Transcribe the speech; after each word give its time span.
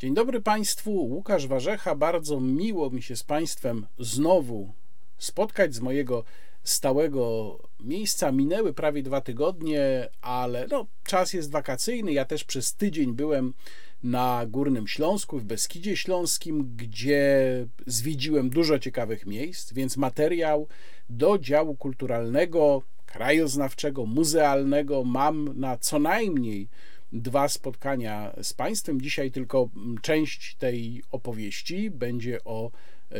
Dzień 0.00 0.14
dobry 0.14 0.40
Państwu, 0.40 0.90
Łukasz 0.90 1.46
Warzecha. 1.46 1.94
Bardzo 1.94 2.40
miło 2.40 2.90
mi 2.90 3.02
się 3.02 3.16
z 3.16 3.22
Państwem 3.22 3.86
znowu 3.98 4.72
spotkać 5.18 5.74
z 5.74 5.80
mojego 5.80 6.24
stałego 6.62 7.58
miejsca. 7.80 8.32
Minęły 8.32 8.74
prawie 8.74 9.02
dwa 9.02 9.20
tygodnie, 9.20 10.08
ale 10.20 10.66
no, 10.70 10.86
czas 11.04 11.32
jest 11.32 11.50
wakacyjny. 11.50 12.12
Ja 12.12 12.24
też 12.24 12.44
przez 12.44 12.74
tydzień 12.74 13.12
byłem 13.12 13.54
na 14.02 14.46
Górnym 14.46 14.88
Śląsku, 14.88 15.38
w 15.38 15.44
Beskidzie 15.44 15.96
Śląskim, 15.96 16.76
gdzie 16.76 17.38
zwiedziłem 17.86 18.50
dużo 18.50 18.78
ciekawych 18.78 19.26
miejsc, 19.26 19.72
więc 19.72 19.96
materiał 19.96 20.68
do 21.10 21.38
działu 21.38 21.76
kulturalnego, 21.76 22.82
krajoznawczego, 23.06 24.06
muzealnego 24.06 25.04
mam 25.04 25.60
na 25.60 25.78
co 25.78 25.98
najmniej 25.98 26.68
dwa 27.12 27.48
spotkania 27.48 28.32
z 28.42 28.52
Państwem. 28.52 29.00
Dzisiaj 29.00 29.30
tylko 29.30 29.68
część 30.02 30.54
tej 30.54 31.02
opowieści 31.12 31.90
będzie 31.90 32.44
o 32.44 32.70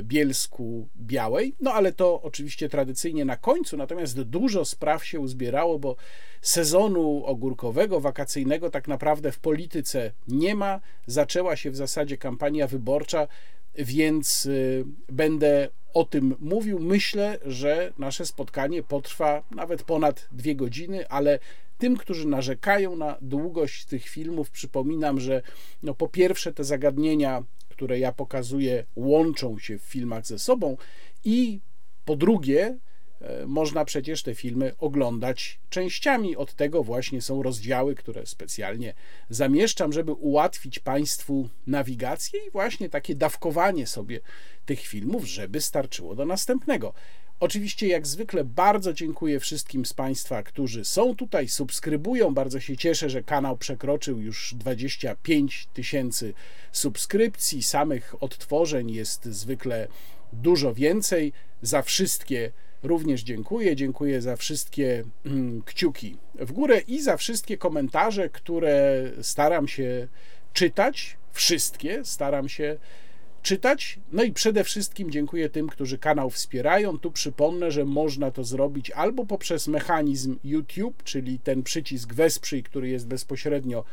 Bielsku 0.03 0.89
Białej, 0.97 1.55
no 1.61 1.73
ale 1.73 1.93
to 1.93 2.23
oczywiście 2.23 2.69
tradycyjnie 2.69 3.25
na 3.25 3.37
końcu, 3.37 3.77
natomiast 3.77 4.23
dużo 4.23 4.65
spraw 4.65 5.07
się 5.07 5.21
uzbierało, 5.21 5.79
bo 5.79 5.97
sezonu 6.43 7.23
ogórkowego, 7.25 8.01
wakacyjnego 8.01 8.71
tak 8.71 8.89
naprawdę 8.89 9.33
w 9.33 9.39
polityce 9.39 10.13
nie 10.29 10.55
ma. 10.55 10.81
Zaczęła 11.07 11.57
się 11.57 11.71
w 11.71 11.77
zasadzie 11.77 12.17
kampania 12.19 12.67
wyborcza, 12.67 13.29
więc 13.75 14.47
y, 14.47 14.85
będę 15.09 15.69
o 15.95 16.05
tym 16.05 16.37
mówił. 16.41 16.79
Myślę, 16.79 17.39
że 17.47 17.93
nasze 17.99 18.27
spotkanie 18.27 18.83
potrwa 18.83 19.43
nawet 19.51 19.83
ponad 19.83 20.29
dwie 20.33 20.55
godziny, 20.55 21.09
ale 21.09 21.39
tym, 21.81 21.97
którzy 21.97 22.29
narzekają 22.29 22.97
na 22.97 23.17
długość 23.21 23.85
tych 23.85 24.09
filmów, 24.09 24.51
przypominam, 24.51 25.21
że 25.21 25.43
no 25.83 25.95
po 25.95 26.09
pierwsze 26.09 26.53
te 26.53 26.65
zagadnienia, 26.65 27.45
które 27.69 27.99
ja 27.99 28.13
pokazuję, 28.13 28.85
łączą 28.97 29.59
się 29.59 29.79
w 29.79 29.83
filmach 29.83 30.27
ze 30.27 30.39
sobą 30.39 30.77
i 31.25 31.61
po 32.05 32.17
drugie, 32.17 32.79
e, 33.21 33.47
można 33.47 33.85
przecież 33.85 34.23
te 34.23 34.35
filmy 34.35 34.73
oglądać 34.79 35.61
częściami. 35.71 36.37
Od 36.37 36.55
tego 36.55 36.85
właśnie 36.85 37.23
są 37.23 37.43
rozdziały, 37.43 37.95
które 37.95 38.27
specjalnie 38.27 38.95
zamieszczam, 39.31 39.93
żeby 39.93 40.13
ułatwić 40.13 40.79
Państwu 40.79 41.49
nawigację 41.67 42.41
i 42.47 42.51
właśnie 42.51 42.89
takie 42.89 43.15
dawkowanie 43.15 43.87
sobie 43.87 44.21
tych 44.67 44.81
filmów, 44.81 45.25
żeby 45.25 45.61
starczyło 45.61 46.15
do 46.15 46.25
następnego. 46.25 46.95
Oczywiście, 47.41 47.87
jak 47.87 48.07
zwykle, 48.07 48.45
bardzo 48.45 48.93
dziękuję 48.93 49.41
wszystkim 49.41 49.87
z 49.87 49.93
Państwa, 49.93 50.43
którzy 50.43 50.85
są 50.85 51.17
tutaj, 51.17 51.49
subskrybują. 51.49 52.35
Bardzo 52.35 52.61
się 52.61 52.77
cieszę, 52.77 53.11
że 53.11 53.23
kanał 53.23 53.57
przekroczył 53.57 54.21
już 54.21 54.55
25 54.55 55.69
tysięcy 55.75 56.35
subskrypcji. 56.73 57.63
Samych 57.63 58.23
odtworzeń 58.23 58.91
jest 58.91 59.25
zwykle 59.25 59.89
dużo 60.33 60.75
więcej. 60.75 61.33
Za 61.63 61.83
wszystkie 61.83 62.53
również 62.83 63.23
dziękuję. 63.23 63.77
Dziękuję 63.77 64.23
za 64.23 64.37
wszystkie 64.37 65.05
mm, 65.27 65.63
kciuki 65.63 66.17
w 66.35 66.53
górę 66.53 66.81
i 66.81 67.03
za 67.03 67.17
wszystkie 67.17 67.59
komentarze, 67.59 68.29
które 68.29 69.05
staram 69.23 69.69
się 69.69 70.09
czytać. 70.53 71.17
Wszystkie 71.33 72.05
staram 72.05 72.49
się 72.49 72.77
czytać. 73.43 73.99
No 74.13 74.23
i 74.23 74.33
przede 74.33 74.65
wszystkim 74.65 75.11
dziękuję 75.11 75.49
tym, 75.49 75.69
którzy 75.69 75.99
kanał 75.99 76.31
wspierają. 76.31 76.99
Tu 76.99 77.11
przypomnę, 77.11 77.71
że 77.71 77.85
można 77.85 78.31
to 78.31 78.45
zrobić 78.45 78.91
albo 78.91 79.27
poprzez 79.27 79.69
mechanizm 79.69 80.39
YouTube, 80.45 81.03
czyli 81.03 81.39
ten 81.39 81.63
przycisk 81.63 82.15
wesprzyj, 82.15 82.63
który 82.63 82.89
jest 82.89 83.07
bezpośrednio 83.07 83.85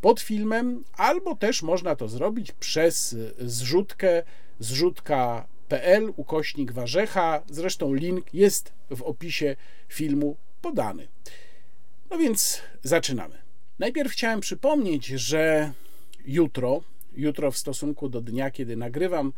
pod 0.00 0.20
filmem, 0.20 0.84
albo 0.96 1.36
też 1.36 1.62
można 1.62 1.96
to 1.96 2.08
zrobić 2.08 2.52
przez 2.52 3.16
zrzutkę 3.38 4.22
zrzutka.pl 4.58 6.12
ukośnik 6.16 6.72
warzecha. 6.72 7.42
Zresztą 7.50 7.94
link 7.94 8.34
jest 8.34 8.72
w 8.90 9.02
opisie 9.02 9.56
filmu 9.88 10.36
podany. 10.62 11.08
No 12.10 12.18
więc 12.18 12.60
zaczynamy. 12.82 13.34
Najpierw 13.78 14.12
chciałem 14.12 14.40
przypomnieć, 14.40 15.06
że 15.06 15.72
jutro, 16.26 16.82
jutro 17.16 17.50
w 17.50 17.58
stosunku 17.58 18.08
do 18.08 18.20
dnia, 18.20 18.50
kiedy 18.50 18.76
nagrywam 18.76 19.32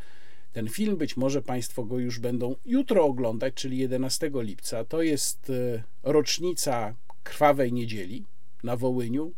ten 0.52 0.68
film. 0.68 0.96
Być 0.96 1.16
może 1.16 1.42
Państwo 1.42 1.84
go 1.84 1.98
już 1.98 2.18
będą 2.18 2.56
jutro 2.64 3.04
oglądać, 3.04 3.54
czyli 3.54 3.78
11 3.78 4.30
lipca. 4.34 4.84
To 4.84 5.02
jest 5.02 5.50
e, 5.50 5.82
rocznica 6.02 6.94
krwawej 7.22 7.72
niedzieli 7.72 8.24
na 8.62 8.76
Wołyniu 8.76 9.32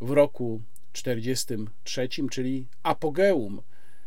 w 0.00 0.10
roku 0.10 0.62
43, 0.92 2.08
czyli 2.30 2.66
apogeum 2.82 3.62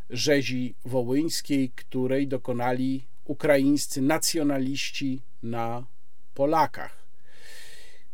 rzezi 0.10 0.76
wołyńskiej, 0.86 1.70
której 1.70 2.28
dokonali 2.28 3.04
ukraińscy 3.26 4.02
nacjonaliści 4.02 5.22
na 5.44 5.86
Polakach. 6.34 7.04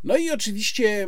No 0.03 0.17
i 0.17 0.31
oczywiście 0.31 1.07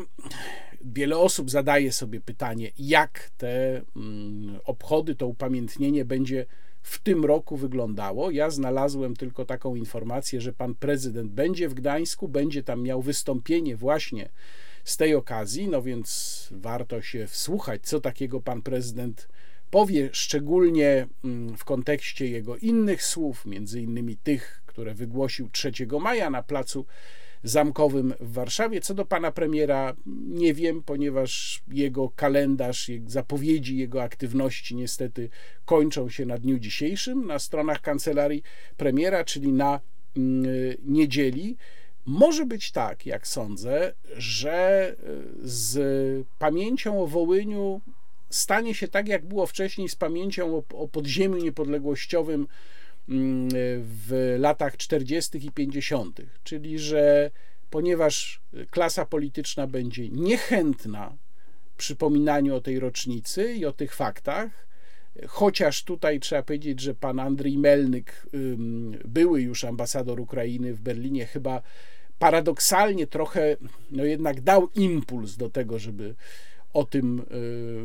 wiele 0.86 1.18
osób 1.18 1.52
zadaje 1.52 1.92
sobie 1.92 2.22
pytanie, 2.22 2.72
jak 2.78 3.30
te 3.38 3.81
mm, 3.96 4.59
obchody, 4.66 5.16
to 5.16 5.28
upamiętnienie 5.28 6.06
będzie 6.06 6.46
w 6.81 7.00
tym 7.00 7.25
roku 7.25 7.58
wyglądało. 7.58 8.31
Ja 8.31 8.50
znalazłem 8.50 9.16
tylko 9.16 9.46
taką 9.46 9.75
informację, 9.75 10.42
że 10.42 10.53
pan 10.53 10.75
prezydent 10.75 11.31
będzie 11.31 11.69
w 11.69 11.74
Gdańsku, 11.74 12.28
będzie 12.28 12.64
tam 12.64 12.84
miał 12.84 13.02
wystąpienie 13.02 13.75
właśnie 13.75 14.30
z 14.84 14.97
tej 14.97 15.16
okazji, 15.16 15.68
no 15.68 15.81
więc 15.81 16.47
warto 16.52 17.02
się 17.02 17.28
wsłuchać, 17.28 17.81
co 17.84 18.02
takiego 18.02 18.42
pan 18.42 18.62
prezydent 18.62 19.28
powie, 19.69 20.09
szczególnie 20.12 21.08
mm, 21.24 21.58
w 21.58 21.66
kontekście 21.66 22.28
jego 22.28 22.58
innych 22.58 23.03
słów, 23.03 23.46
między 23.46 23.81
innymi 23.81 24.18
tych, 24.18 24.62
które 24.66 24.94
wygłosił 24.94 25.50
3 25.50 25.72
maja 26.02 26.30
na 26.30 26.44
placu 26.44 26.86
zamkowym 27.44 28.13
w 28.19 28.34
Warszawie. 28.34 28.81
Co 28.81 28.94
do 28.94 29.06
pana 29.06 29.31
premiera, 29.31 29.96
nie 30.28 30.53
wiem, 30.53 30.84
ponieważ 30.84 31.62
jego 31.68 32.09
kalendarz, 32.09 32.91
zapowiedzi 33.07 33.78
jego 33.78 34.03
aktywności 34.03 34.75
niestety 34.75 35.29
kończą 35.66 36.09
się 36.09 36.25
na 36.25 36.38
dniu 36.38 36.59
dzisiejszym 36.59 37.28
na 37.28 37.40
stronach 37.40 37.81
kancelarii 37.81 38.44
premiera, 38.78 39.24
czyli 39.24 39.51
na 39.51 39.80
mm, 40.18 40.46
niedzieli. 40.84 41.57
Może 42.06 42.46
być 42.46 42.72
tak, 42.72 43.06
jak 43.06 43.28
sądzę, 43.28 43.94
że 44.18 44.90
e, 44.90 44.96
z 45.44 46.28
pamięcią 46.40 47.03
o 47.03 47.07
Wołyniu 47.07 47.81
stanie 48.30 48.74
się 48.74 48.88
tak, 48.88 49.07
jak 49.07 49.25
było 49.25 49.46
wcześniej 49.46 49.90
z 49.90 49.96
pamięcią 49.96 50.57
o, 50.57 50.63
o 50.74 50.88
podziemiu 50.88 51.38
niepodległościowym 51.38 52.47
w 53.78 54.36
latach 54.40 54.78
40. 54.78 55.48
i 55.48 55.52
50., 55.52 56.22
czyli 56.44 56.80
że 56.80 57.32
ponieważ 57.70 58.42
klasa 58.70 59.06
polityczna 59.06 59.68
będzie 59.68 60.10
niechętna 60.10 61.18
przypominaniu 61.78 62.56
o 62.56 62.62
tej 62.62 62.80
rocznicy 62.80 63.54
i 63.54 63.66
o 63.66 63.72
tych 63.72 63.96
faktach, 63.96 64.68
chociaż 65.28 65.84
tutaj 65.84 66.20
trzeba 66.20 66.44
powiedzieć, 66.44 66.80
że 66.80 66.96
pan 66.96 67.20
Andrzej 67.20 67.58
Melnyk, 67.58 68.28
były 69.06 69.42
już 69.42 69.64
ambasador 69.64 70.20
Ukrainy 70.20 70.74
w 70.74 70.82
Berlinie, 70.82 71.26
chyba 71.26 71.62
paradoksalnie 72.20 73.08
trochę 73.08 73.58
no 73.92 74.06
jednak 74.06 74.42
dał 74.42 74.70
impuls 74.76 75.38
do 75.38 75.50
tego, 75.50 75.80
żeby 75.80 76.16
o 76.74 76.86
tym 76.86 77.20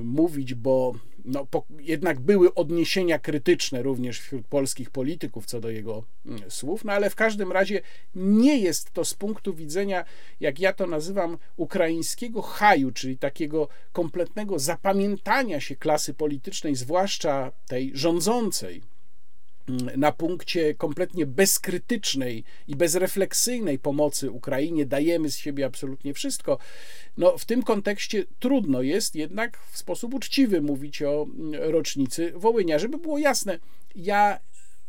y, 0.01 0.05
mówić, 0.05 0.55
bo 0.55 0.95
no, 1.25 1.47
po, 1.47 1.65
jednak 1.81 2.21
były 2.21 2.55
odniesienia 2.55 3.19
krytyczne 3.19 3.83
również 3.83 4.21
wśród 4.21 4.47
polskich 4.47 4.91
polityków 4.91 5.47
co 5.47 5.61
do 5.61 5.71
jego 5.71 6.05
mm, 6.27 6.51
słów, 6.51 6.85
no 6.85 6.93
ale 6.93 7.11
w 7.11 7.15
każdym 7.15 7.53
razie 7.53 7.81
nie 8.15 8.59
jest 8.59 8.91
to 8.91 9.05
z 9.05 9.15
punktu 9.15 9.55
widzenia, 9.55 10.05
jak 10.41 10.61
ja 10.61 10.73
to 10.73 10.87
nazywam, 10.87 11.39
ukraińskiego 11.57 12.43
haju, 12.43 12.93
czyli 12.93 13.19
takiego 13.19 13.69
kompletnego 13.93 14.59
zapamiętania 14.59 15.61
się 15.61 15.77
klasy 15.77 16.15
politycznej, 16.15 16.75
zwłaszcza 16.77 17.53
tej 17.67 17.91
rządzącej, 17.95 18.83
na 19.97 20.13
punkcie 20.13 20.75
kompletnie 20.75 21.27
bezkrytycznej 21.27 22.45
i 22.69 22.77
bezrefleksyjnej 22.77 23.79
pomocy 23.79 24.31
Ukrainie, 24.31 24.87
dajemy 24.87 25.31
z 25.31 25.37
siebie 25.37 25.65
absolutnie 25.65 26.15
wszystko. 26.15 26.59
No, 27.17 27.39
w 27.39 27.45
tym 27.45 27.63
kontekście 27.63 28.25
trudno 28.39 28.83
jest 28.83 29.15
jednak 29.15 29.59
w 29.71 29.79
sposób 29.79 30.15
uczciwy 30.15 30.61
mówić 30.61 31.03
o 31.03 31.27
rocznicy 31.53 32.33
Wołynia. 32.37 32.79
Żeby 32.79 32.99
było 32.99 33.19
jasne, 33.19 33.59
ja 33.95 34.41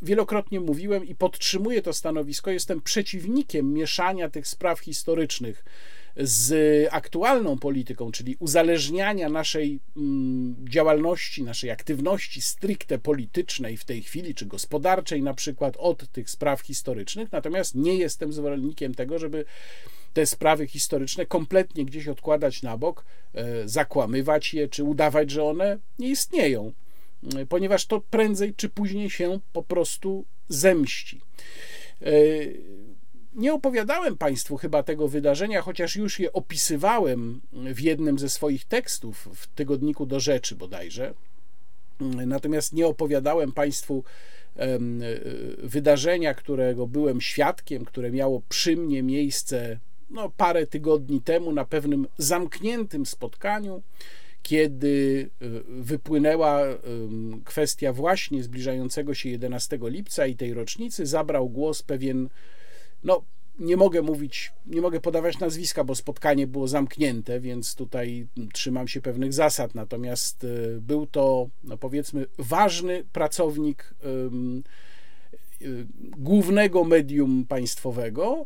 wielokrotnie 0.02 0.60
mówiłem 0.60 1.06
i 1.06 1.16
podtrzymuję 1.16 1.82
to 1.82 1.94
stanowisko, 1.94 2.52
jestem 2.52 2.82
przeciwnikiem 2.82 3.74
mieszania 3.74 4.30
tych 4.30 4.48
spraw 4.48 4.80
historycznych 4.80 5.64
z 6.20 6.88
aktualną 6.92 7.58
polityką, 7.58 8.12
czyli 8.12 8.36
uzależniania 8.40 9.30
naszej 9.30 9.80
mm, 9.98 10.56
działalności, 10.70 11.44
naszej 11.44 11.72
aktywności 11.72 12.42
stricte 12.42 12.98
politycznej 12.98 13.78
w 13.78 13.86
tej 13.86 14.02
chwili, 14.02 14.36
czy 14.36 14.46
gospodarczej 14.46 15.22
na 15.24 15.34
przykład, 15.34 15.78
od 15.78 16.12
tych 16.12 16.30
spraw 16.30 16.62
historycznych. 16.62 17.32
Natomiast 17.32 17.76
nie 17.76 17.96
jestem 17.96 18.34
zwolennikiem 18.34 18.96
tego, 18.96 19.20
żeby 19.20 19.46
te 20.14 20.26
sprawy 20.26 20.68
historyczne 20.68 21.26
kompletnie 21.26 21.86
gdzieś 21.86 22.08
odkładać 22.08 22.64
na 22.64 22.78
bok, 22.78 23.06
e, 23.34 23.68
zakłamywać 23.68 24.54
je, 24.54 24.68
czy 24.68 24.84
udawać, 24.84 25.32
że 25.32 25.44
one 25.44 25.78
nie 26.00 26.10
istnieją, 26.10 26.72
e, 27.36 27.46
ponieważ 27.46 27.86
to 27.86 28.02
prędzej 28.02 28.54
czy 28.54 28.70
później 28.70 29.10
się 29.10 29.40
po 29.54 29.64
prostu 29.64 30.26
zemści. 30.50 31.22
E, 33.38 33.42
nie 33.42 33.54
opowiadałem 33.54 34.18
Państwu 34.18 34.58
chyba 34.58 34.84
tego 34.84 35.08
wydarzenia, 35.08 35.62
chociaż 35.62 35.96
już 35.96 36.20
je 36.20 36.34
opisywałem 36.34 37.42
w 37.54 37.80
jednym 37.80 38.20
ze 38.20 38.30
swoich 38.30 38.66
tekstów 38.66 39.30
w 39.36 39.48
tygodniku 39.48 40.06
do 40.06 40.20
rzeczy 40.20 40.56
bodajże. 40.56 41.14
Natomiast 42.28 42.74
nie 42.74 42.88
opowiadałem 42.88 43.52
Państwu 43.52 44.04
wydarzenia, 45.64 46.34
którego 46.34 46.88
byłem 46.88 47.22
świadkiem, 47.22 47.86
które 47.86 48.12
miało 48.12 48.42
przy 48.50 48.78
mnie 48.78 49.04
miejsce 49.04 49.80
no, 50.10 50.32
parę 50.38 50.68
tygodni 50.68 51.22
temu 51.22 51.52
na 51.52 51.66
pewnym 51.66 52.08
zamkniętym 52.18 53.06
spotkaniu, 53.06 53.82
kiedy 54.44 55.30
e, 55.42 55.46
wypłynęła 55.68 56.62
kwestia 57.46 57.94
właśnie 57.94 58.44
zbliżającego 58.44 59.14
się 59.14 59.30
11 59.30 59.80
lipca 59.82 60.28
i 60.28 60.36
tej 60.36 60.54
rocznicy, 60.54 61.06
zabrał 61.06 61.50
głos 61.50 61.84
pewien, 61.84 62.30
no 63.04 63.22
nie 63.60 63.78
mogę 63.78 64.02
mówić, 64.02 64.52
nie 64.66 64.82
mogę 64.82 65.00
podawać 65.00 65.40
nazwiska, 65.40 65.84
bo 65.84 65.96
spotkanie 65.96 66.48
było 66.48 66.68
zamknięte, 66.68 67.40
więc 67.40 67.76
tutaj 67.76 68.28
trzymam 68.54 68.88
się 68.88 69.02
pewnych 69.02 69.34
zasad. 69.34 69.76
Natomiast 69.76 70.44
e, 70.44 70.48
był 70.82 71.08
to, 71.08 71.50
no 71.64 71.78
powiedzmy, 71.78 72.26
ważny 72.38 73.06
pracownik 73.12 73.94
e, 74.04 74.08
głównego 76.18 76.84
medium 76.84 77.46
państwowego, 77.46 78.46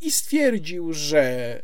i 0.00 0.10
stwierdził, 0.10 0.92
że 0.92 1.62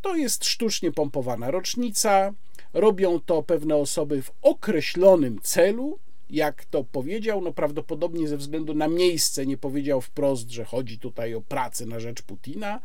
to 0.00 0.16
jest 0.16 0.44
sztucznie 0.44 0.92
pompowana 0.92 1.50
rocznica. 1.50 2.32
Robią 2.72 3.20
to 3.20 3.42
pewne 3.42 3.76
osoby 3.76 4.22
w 4.22 4.32
określonym 4.42 5.40
celu. 5.42 5.98
Jak 6.30 6.64
to 6.64 6.84
powiedział, 6.84 7.40
no 7.40 7.52
prawdopodobnie 7.52 8.28
ze 8.28 8.36
względu 8.36 8.74
na 8.74 8.88
miejsce 8.88 9.46
nie 9.46 9.56
powiedział 9.56 10.00
wprost, 10.00 10.50
że 10.50 10.64
chodzi 10.64 10.98
tutaj 10.98 11.34
o 11.34 11.40
pracę 11.40 11.86
na 11.86 12.00
rzecz 12.00 12.22
Putina 12.22 12.80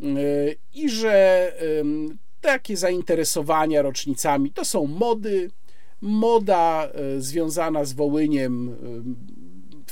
e, 0.00 0.04
i 0.74 0.88
że 0.90 1.52
takie 2.40 2.76
zainteresowania 2.76 3.82
rocznicami 3.82 4.50
to 4.50 4.64
są 4.64 4.86
mody. 4.86 5.50
Moda 6.00 6.88
e, 6.88 7.20
związana 7.20 7.84
z 7.84 7.92
Wołyniem 7.92 8.76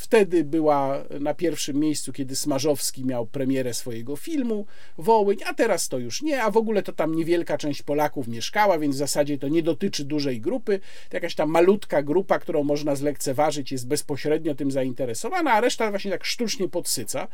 Wtedy 0.00 0.44
była 0.44 1.04
na 1.20 1.34
pierwszym 1.34 1.76
miejscu, 1.76 2.12
kiedy 2.12 2.36
Smarzowski 2.36 3.04
miał 3.04 3.26
premierę 3.26 3.74
swojego 3.74 4.16
filmu 4.16 4.66
Wołyń, 4.98 5.38
a 5.46 5.54
teraz 5.54 5.88
to 5.88 5.98
już 5.98 6.22
nie, 6.22 6.42
a 6.42 6.50
w 6.50 6.56
ogóle 6.56 6.82
to 6.82 6.92
tam 6.92 7.14
niewielka 7.14 7.58
część 7.58 7.82
Polaków 7.82 8.28
mieszkała, 8.28 8.78
więc 8.78 8.94
w 8.94 8.98
zasadzie 8.98 9.38
to 9.38 9.48
nie 9.48 9.62
dotyczy 9.62 10.04
dużej 10.04 10.40
grupy. 10.40 10.80
To 11.08 11.16
jakaś 11.16 11.34
tam 11.34 11.50
malutka 11.50 12.02
grupa, 12.02 12.38
którą 12.38 12.64
można 12.64 12.96
zlekceważyć, 12.96 13.72
jest 13.72 13.88
bezpośrednio 13.88 14.54
tym 14.54 14.70
zainteresowana, 14.70 15.52
a 15.52 15.60
reszta 15.60 15.90
właśnie 15.90 16.10
tak 16.10 16.24
sztucznie 16.24 16.68
podsyca. 16.68 17.28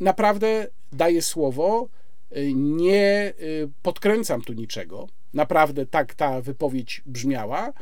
Naprawdę 0.00 0.66
daję 0.92 1.22
słowo, 1.22 1.88
y, 2.36 2.52
nie 2.54 3.32
y, 3.40 3.68
podkręcam 3.82 4.42
tu 4.42 4.52
niczego. 4.52 5.08
Naprawdę 5.34 5.86
tak 5.86 6.14
ta 6.14 6.40
wypowiedź 6.40 7.02
brzmiała. 7.06 7.72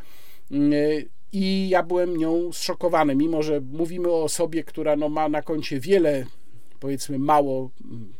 I 1.32 1.68
ja 1.68 1.82
byłem 1.82 2.16
nią 2.16 2.52
zszokowany, 2.52 3.14
mimo 3.14 3.42
że 3.42 3.60
mówimy 3.60 4.08
o 4.08 4.22
osobie, 4.22 4.64
która 4.64 4.96
no, 4.96 5.08
ma 5.08 5.28
na 5.28 5.42
koncie 5.42 5.80
wiele, 5.80 6.26
powiedzmy, 6.80 7.18
mało 7.18 7.70
mm, 7.84 8.12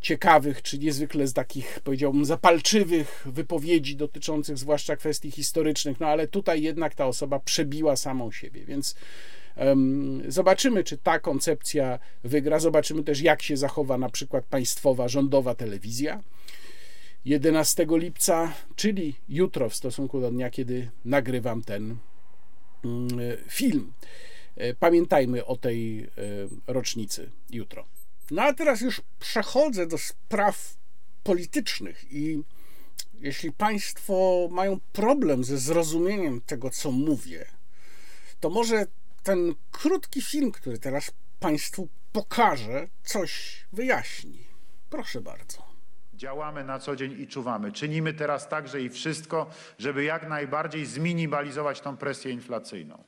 ciekawych, 0.00 0.62
czy 0.62 0.78
niezwykle 0.78 1.26
z 1.26 1.32
takich, 1.32 1.80
powiedziałbym, 1.84 2.24
zapalczywych 2.24 3.26
wypowiedzi 3.26 3.96
dotyczących 3.96 4.58
zwłaszcza 4.58 4.96
kwestii 4.96 5.30
historycznych, 5.30 6.00
no 6.00 6.06
ale 6.06 6.28
tutaj 6.28 6.62
jednak 6.62 6.94
ta 6.94 7.06
osoba 7.06 7.38
przebiła 7.38 7.96
samą 7.96 8.32
siebie, 8.32 8.64
więc 8.64 8.94
um, 9.56 10.22
zobaczymy, 10.28 10.84
czy 10.84 10.98
ta 10.98 11.18
koncepcja 11.18 11.98
wygra, 12.24 12.58
zobaczymy 12.58 13.04
też, 13.04 13.20
jak 13.20 13.42
się 13.42 13.56
zachowa 13.56 13.98
na 13.98 14.08
przykład 14.08 14.44
państwowa, 14.44 15.08
rządowa 15.08 15.54
telewizja. 15.54 16.20
11 17.24 17.86
lipca, 17.90 18.52
czyli 18.76 19.14
jutro 19.28 19.68
w 19.68 19.74
stosunku 19.74 20.20
do 20.20 20.30
dnia, 20.30 20.50
kiedy 20.50 20.90
nagrywam 21.04 21.62
ten 21.62 21.96
film. 23.48 23.92
E, 24.56 24.74
pamiętajmy 24.74 25.44
o 25.44 25.56
tej 25.56 26.00
e, 26.00 26.08
rocznicy 26.66 27.30
jutro. 27.50 27.86
No 28.30 28.42
a 28.42 28.52
teraz 28.52 28.80
już 28.80 29.00
przechodzę 29.20 29.86
do 29.86 29.98
spraw 29.98 30.76
politycznych 31.22 32.12
i 32.12 32.42
jeśli 33.20 33.52
Państwo 33.52 34.48
mają 34.50 34.80
problem 34.92 35.44
ze 35.44 35.58
zrozumieniem 35.58 36.40
tego, 36.40 36.70
co 36.70 36.90
mówię, 36.90 37.46
to 38.40 38.50
może 38.50 38.86
ten 39.22 39.54
krótki 39.70 40.22
film, 40.22 40.52
który 40.52 40.78
teraz 40.78 41.12
Państwu 41.40 41.88
pokażę, 42.12 42.88
coś 43.04 43.64
wyjaśni. 43.72 44.46
Proszę 44.90 45.20
bardzo. 45.20 45.71
Działamy 46.22 46.64
na 46.64 46.78
co 46.78 46.96
dzień 46.96 47.20
i 47.20 47.26
czuwamy. 47.26 47.72
Czynimy 47.72 48.14
teraz 48.14 48.48
także 48.48 48.80
i 48.80 48.88
wszystko, 48.88 49.50
żeby 49.78 50.04
jak 50.04 50.28
najbardziej 50.28 50.86
zminimalizować 50.86 51.80
tą 51.80 51.96
presję 51.96 52.32
inflacyjną. 52.32 53.04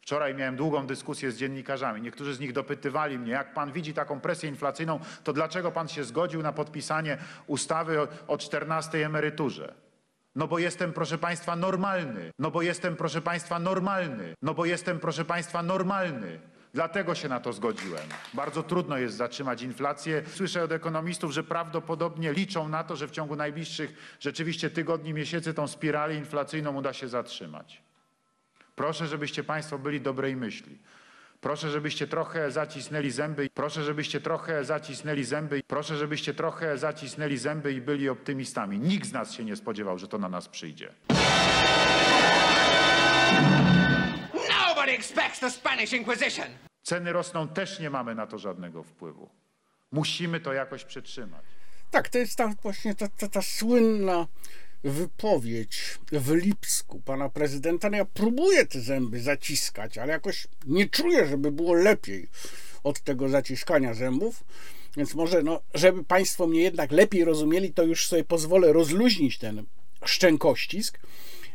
Wczoraj 0.00 0.34
miałem 0.34 0.56
długą 0.56 0.86
dyskusję 0.86 1.32
z 1.32 1.36
dziennikarzami. 1.36 2.02
Niektórzy 2.02 2.34
z 2.34 2.40
nich 2.40 2.52
dopytywali 2.52 3.18
mnie, 3.18 3.32
jak 3.32 3.54
pan 3.54 3.72
widzi 3.72 3.94
taką 3.94 4.20
presję 4.20 4.48
inflacyjną, 4.48 5.00
to 5.24 5.32
dlaczego 5.32 5.72
pan 5.72 5.88
się 5.88 6.04
zgodził 6.04 6.42
na 6.42 6.52
podpisanie 6.52 7.18
ustawy 7.46 8.00
o, 8.00 8.08
o 8.26 8.38
14 8.38 9.06
emeryturze? 9.06 9.74
No 10.34 10.48
bo 10.48 10.58
jestem, 10.58 10.92
proszę 10.92 11.18
państwa, 11.18 11.56
normalny. 11.56 12.30
No 12.38 12.50
bo 12.50 12.62
jestem, 12.62 12.96
proszę 12.96 13.20
państwa, 13.20 13.58
normalny. 13.58 14.34
No 14.42 14.54
bo 14.54 14.64
jestem, 14.64 15.00
proszę 15.00 15.24
państwa, 15.24 15.62
normalny. 15.62 16.40
Dlatego 16.74 17.14
się 17.14 17.28
na 17.28 17.40
to 17.40 17.52
zgodziłem. 17.52 18.02
Bardzo 18.34 18.62
trudno 18.62 18.98
jest 18.98 19.16
zatrzymać 19.16 19.62
inflację. 19.62 20.22
Słyszę 20.34 20.62
od 20.62 20.72
ekonomistów, 20.72 21.32
że 21.32 21.44
prawdopodobnie 21.44 22.32
liczą 22.32 22.68
na 22.68 22.84
to, 22.84 22.96
że 22.96 23.08
w 23.08 23.10
ciągu 23.10 23.36
najbliższych 23.36 24.16
rzeczywiście 24.20 24.70
tygodni, 24.70 25.14
miesięcy 25.14 25.54
tą 25.54 25.68
spiralę 25.68 26.14
inflacyjną 26.14 26.76
uda 26.76 26.92
się 26.92 27.08
zatrzymać. 27.08 27.82
Proszę, 28.76 29.06
żebyście 29.06 29.44
Państwo 29.44 29.78
byli 29.78 30.00
dobrej 30.00 30.36
myśli. 30.36 30.78
Proszę, 31.40 31.70
żebyście 31.70 32.06
trochę 32.06 32.50
zacisnęli 32.50 33.10
zęby. 33.10 33.50
Proszę, 33.54 33.84
żebyście 33.84 34.20
trochę 34.20 34.64
zacisnęli 34.64 35.24
zęby. 35.24 35.62
Proszę, 35.66 35.96
żebyście 35.96 36.34
trochę 36.34 36.78
zacisnęli 36.78 37.36
zęby 37.36 37.72
i 37.72 37.80
byli 37.80 38.08
optymistami. 38.08 38.78
Nikt 38.78 39.06
z 39.06 39.12
nas 39.12 39.32
się 39.32 39.44
nie 39.44 39.56
spodziewał, 39.56 39.98
że 39.98 40.08
to 40.08 40.18
na 40.18 40.28
nas 40.28 40.48
przyjdzie. 40.48 40.92
Expects 45.00 45.40
the 45.40 45.50
Spanish 45.50 45.92
Inquisition. 45.92 46.46
Ceny 46.82 47.12
rosną, 47.12 47.48
też 47.48 47.80
nie 47.80 47.90
mamy 47.90 48.14
na 48.14 48.26
to 48.26 48.38
żadnego 48.38 48.82
wpływu. 48.82 49.28
Musimy 49.92 50.40
to 50.40 50.52
jakoś 50.52 50.84
przetrzymać. 50.84 51.44
Tak, 51.90 52.08
to 52.08 52.18
jest 52.18 52.36
ta 52.36 52.54
właśnie 52.62 52.94
ta, 52.94 53.08
ta, 53.08 53.28
ta 53.28 53.42
słynna 53.42 54.26
wypowiedź 54.84 55.98
w 56.12 56.34
Lipsku 56.34 57.00
pana 57.00 57.28
prezydenta. 57.28 57.90
No 57.90 57.96
ja 57.96 58.04
próbuję 58.04 58.66
te 58.66 58.80
zęby 58.80 59.20
zaciskać, 59.20 59.98
ale 59.98 60.12
jakoś 60.12 60.46
nie 60.66 60.88
czuję, 60.88 61.26
żeby 61.26 61.52
było 61.52 61.74
lepiej 61.74 62.28
od 62.84 63.00
tego 63.00 63.28
zaciskania 63.28 63.94
zębów. 63.94 64.44
Więc 64.96 65.14
może, 65.14 65.42
no, 65.42 65.60
żeby 65.74 66.04
Państwo 66.04 66.46
mnie 66.46 66.62
jednak 66.62 66.92
lepiej 66.92 67.24
rozumieli, 67.24 67.72
to 67.72 67.82
już 67.82 68.06
sobie 68.06 68.24
pozwolę 68.24 68.72
rozluźnić 68.72 69.38
ten 69.38 69.64
szczękościsk. 70.04 70.98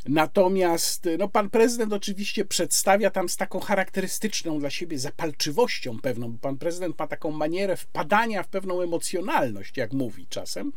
Natomiast 0.08 1.10
no, 1.20 1.28
pan 1.30 1.50
prezydent 1.50 1.94
oczywiście 1.94 2.46
przedstawia 2.46 3.10
tam 3.10 3.30
z 3.30 3.38
taką 3.38 3.60
charakterystyczną 3.60 4.60
dla 4.60 4.70
siebie 4.70 5.00
zapalczywością 5.00 6.00
pewną, 6.00 6.32
bo 6.32 6.38
pan 6.38 6.58
prezydent 6.58 7.00
ma 7.00 7.08
taką 7.08 7.32
manierę 7.32 7.78
wpadania 7.78 8.44
w 8.44 8.48
pewną 8.48 8.82
emocjonalność, 8.82 9.78
jak 9.78 9.94
mówi 9.94 10.28
czasem. 10.30 10.72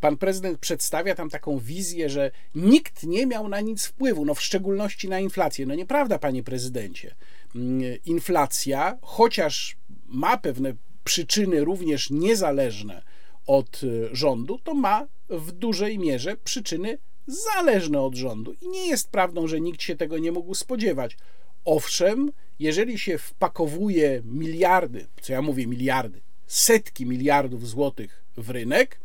Pan 0.00 0.16
prezydent 0.16 0.58
przedstawia 0.58 1.14
tam 1.14 1.30
taką 1.30 1.58
wizję, 1.58 2.08
że 2.08 2.30
nikt 2.54 3.02
nie 3.02 3.26
miał 3.26 3.48
na 3.48 3.60
nic 3.60 3.86
wpływu, 3.86 4.24
no 4.24 4.34
w 4.34 4.42
szczególności 4.42 5.08
na 5.08 5.20
inflację. 5.20 5.66
No 5.66 5.74
nieprawda, 5.74 6.18
panie 6.18 6.42
prezydencie. 6.42 7.14
Mm, 7.54 7.82
inflacja, 8.04 8.98
chociaż 9.02 9.76
ma 10.06 10.36
pewne 10.36 10.74
przyczyny 11.04 11.64
również 11.64 12.10
niezależne 12.10 13.02
od 13.46 13.82
y, 13.82 14.08
rządu, 14.12 14.58
to 14.58 14.74
ma 14.74 15.06
w 15.28 15.52
dużej 15.52 15.98
mierze 15.98 16.36
przyczyny 16.36 16.98
zależne 17.30 18.00
od 18.00 18.14
rządu. 18.14 18.54
I 18.62 18.68
nie 18.68 18.86
jest 18.86 19.10
prawdą, 19.10 19.46
że 19.46 19.60
nikt 19.60 19.82
się 19.82 19.96
tego 19.96 20.18
nie 20.18 20.32
mógł 20.32 20.54
spodziewać. 20.54 21.16
Owszem, 21.64 22.32
jeżeli 22.58 22.98
się 22.98 23.18
wpakowuje 23.18 24.22
miliardy, 24.24 25.06
co 25.20 25.32
ja 25.32 25.42
mówię 25.42 25.66
miliardy, 25.66 26.20
setki 26.46 27.06
miliardów 27.06 27.68
złotych 27.68 28.24
w 28.36 28.50
rynek, 28.50 29.00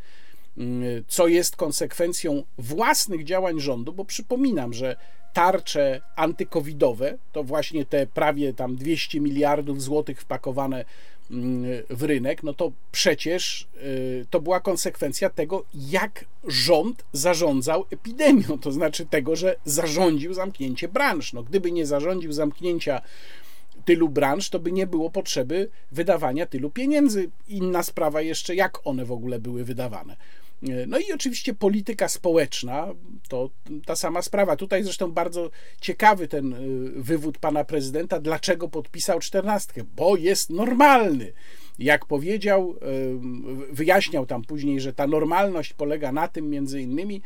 mm, 0.58 1.04
co 1.08 1.28
jest 1.28 1.56
konsekwencją 1.56 2.44
własnych 2.58 3.24
działań 3.24 3.60
rządu, 3.60 3.94
bo 3.94 4.06
przypominam, 4.06 4.74
że 4.74 4.96
tarcze 5.34 6.02
antykowidowe, 6.16 7.18
to 7.32 7.44
właśnie 7.44 7.86
te 7.86 8.08
prawie 8.08 8.54
tam 8.54 8.76
200 8.76 9.20
miliardów 9.20 9.82
złotych 9.82 10.22
wpakowane 10.22 10.86
w 11.90 12.04
rynek, 12.04 12.44
no 12.44 12.54
to 12.54 12.72
przecież 12.92 13.68
y, 13.84 14.26
to 14.30 14.42
była 14.42 14.60
konsekwencja 14.60 15.30
tego, 15.30 15.66
jak 15.74 16.26
rząd 16.48 17.06
zarządzał 17.14 17.86
epidemią, 17.92 18.60
to 18.62 18.72
znaczy 18.72 19.06
tego, 19.06 19.36
że 19.36 19.56
zarządził 19.66 20.34
zamknięcie 20.34 20.88
branż. 20.88 21.34
No, 21.34 21.44
gdyby 21.44 21.72
nie 21.72 21.86
zarządził 21.86 22.34
zamknięcia 22.34 23.02
tylu 23.86 24.10
branż, 24.10 24.50
to 24.50 24.60
by 24.60 24.72
nie 24.72 24.88
było 24.88 25.10
potrzeby 25.10 25.70
wydawania 25.92 26.46
tylu 26.46 26.70
pieniędzy. 26.70 27.30
Inna 27.48 27.84
sprawa 27.84 28.22
jeszcze, 28.22 28.56
jak 28.56 28.88
one 28.88 29.06
w 29.06 29.12
ogóle 29.12 29.40
były 29.40 29.64
wydawane. 29.64 30.16
No 30.88 31.00
i 31.00 31.14
oczywiście 31.14 31.54
polityka 31.54 32.08
społeczna 32.08 32.88
to 33.30 33.50
ta 33.86 33.96
sama 33.96 34.22
sprawa. 34.22 34.56
Tutaj 34.56 34.84
zresztą 34.84 35.12
bardzo 35.12 35.50
ciekawy 35.82 36.28
ten 36.28 36.54
y, 36.54 36.92
wywód 37.04 37.38
pana 37.38 37.64
prezydenta, 37.64 38.20
dlaczego 38.20 38.70
podpisał 38.70 39.20
czternastkę, 39.20 39.84
bo 39.96 40.18
jest 40.18 40.50
normalny. 40.50 41.34
Jak 41.80 42.06
powiedział, 42.06 42.76
wyjaśniał 43.72 44.26
tam 44.26 44.42
później, 44.42 44.80
że 44.80 44.94
ta 44.94 45.08
normalność 45.08 45.74
polega 45.74 46.12
na 46.12 46.28
tym 46.28 46.50
między 46.50 46.82
innymi, 46.82 47.22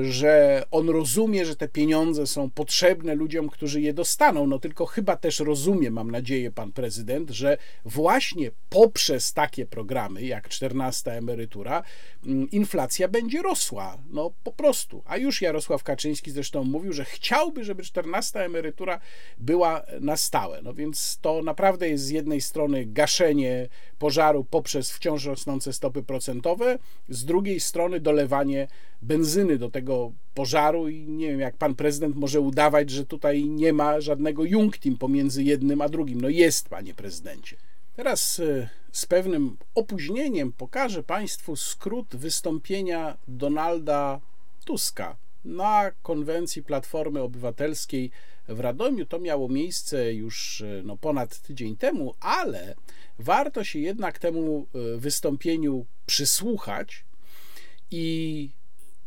że 0.00 0.62
on 0.70 0.88
rozumie, 0.88 1.46
że 1.46 1.56
te 1.56 1.68
pieniądze 1.68 2.26
są 2.26 2.50
potrzebne 2.50 3.14
ludziom, 3.14 3.48
którzy 3.48 3.80
je 3.80 3.94
dostaną. 3.94 4.46
No 4.46 4.58
tylko 4.58 4.86
chyba 4.86 5.16
też 5.16 5.40
rozumie, 5.40 5.90
mam 5.90 6.10
nadzieję, 6.10 6.50
pan 6.50 6.72
prezydent, 6.72 7.30
że 7.30 7.58
właśnie 7.84 8.50
poprzez 8.70 9.32
takie 9.32 9.66
programy 9.66 10.22
jak 10.22 10.48
14 10.48 11.12
emerytura 11.12 11.82
mm, 12.26 12.50
inflacja 12.50 13.08
będzie 13.08 13.42
rosła. 13.42 13.98
No 14.10 14.32
po 14.44 14.52
prostu. 14.52 15.02
A 15.06 15.16
już 15.16 15.42
Jarosław 15.42 15.82
Kaczyński 15.82 16.30
zresztą 16.30 16.64
mówił, 16.64 16.92
że 16.92 17.04
chciałby, 17.04 17.64
żeby 17.64 17.82
14 17.82 18.40
emerytura 18.40 19.00
była 19.38 19.82
na 20.00 20.16
stałe. 20.16 20.62
No 20.62 20.74
więc 20.74 21.18
to 21.20 21.42
naprawdę 21.42 21.88
jest 21.88 22.04
z 22.04 22.10
jednej 22.10 22.40
strony 22.40 22.86
gaszenie 22.86 23.68
pożaru 24.02 24.44
poprzez 24.44 24.90
wciąż 24.90 25.24
rosnące 25.24 25.72
stopy 25.72 26.02
procentowe, 26.02 26.78
z 27.08 27.24
drugiej 27.24 27.60
strony 27.60 28.00
dolewanie 28.00 28.68
benzyny 29.02 29.58
do 29.58 29.70
tego 29.70 30.12
pożaru 30.34 30.88
i 30.88 31.08
nie 31.08 31.28
wiem, 31.28 31.40
jak 31.40 31.56
pan 31.56 31.74
prezydent 31.74 32.16
może 32.16 32.40
udawać, 32.40 32.90
że 32.90 33.06
tutaj 33.06 33.44
nie 33.44 33.72
ma 33.72 34.00
żadnego 34.00 34.44
junktim 34.44 34.98
pomiędzy 34.98 35.42
jednym 35.42 35.80
a 35.80 35.88
drugim. 35.88 36.20
No 36.20 36.28
jest, 36.28 36.68
panie 36.68 36.94
prezydencie. 36.94 37.56
Teraz 37.96 38.40
e, 38.40 38.68
z 38.92 39.06
pewnym 39.06 39.56
opóźnieniem 39.74 40.52
pokażę 40.52 41.02
państwu 41.02 41.56
skrót 41.56 42.16
wystąpienia 42.16 43.16
Donalda 43.28 44.20
Tuska 44.64 45.16
na 45.44 45.90
konwencji 46.02 46.62
Platformy 46.62 47.20
Obywatelskiej 47.20 48.10
w 48.54 48.60
Radomiu. 48.60 49.06
To 49.06 49.18
miało 49.18 49.48
miejsce 49.48 50.14
już 50.14 50.60
e, 50.60 50.82
no, 50.84 50.96
ponad 50.96 51.38
tydzień 51.38 51.76
temu, 51.76 52.14
ale 52.20 52.74
warto 53.18 53.64
się 53.64 53.78
jednak 53.78 54.18
temu 54.18 54.66
e, 54.74 54.98
wystąpieniu 54.98 55.86
przysłuchać 56.06 57.04
i 57.90 58.50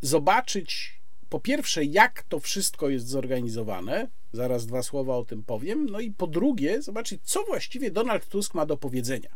zobaczyć 0.02 0.96
po 1.30 1.40
pierwsze, 1.40 1.86
jak 1.86 2.24
to 2.24 2.40
wszystko 2.40 2.90
jest 2.90 3.08
zorganizowane, 3.08 4.08
zaraz 4.34 4.66
dwa 4.66 4.84
słowa 4.84 5.16
o 5.18 5.26
tym 5.26 5.44
powiem, 5.44 5.86
no 5.90 6.00
i 6.00 6.12
po 6.12 6.28
drugie, 6.28 6.82
zobaczyć, 6.82 7.22
co 7.24 7.44
właściwie 7.44 7.92
Donald 7.92 8.30
Tusk 8.30 8.54
ma 8.54 8.66
do 8.66 8.78
powiedzenia, 8.78 9.30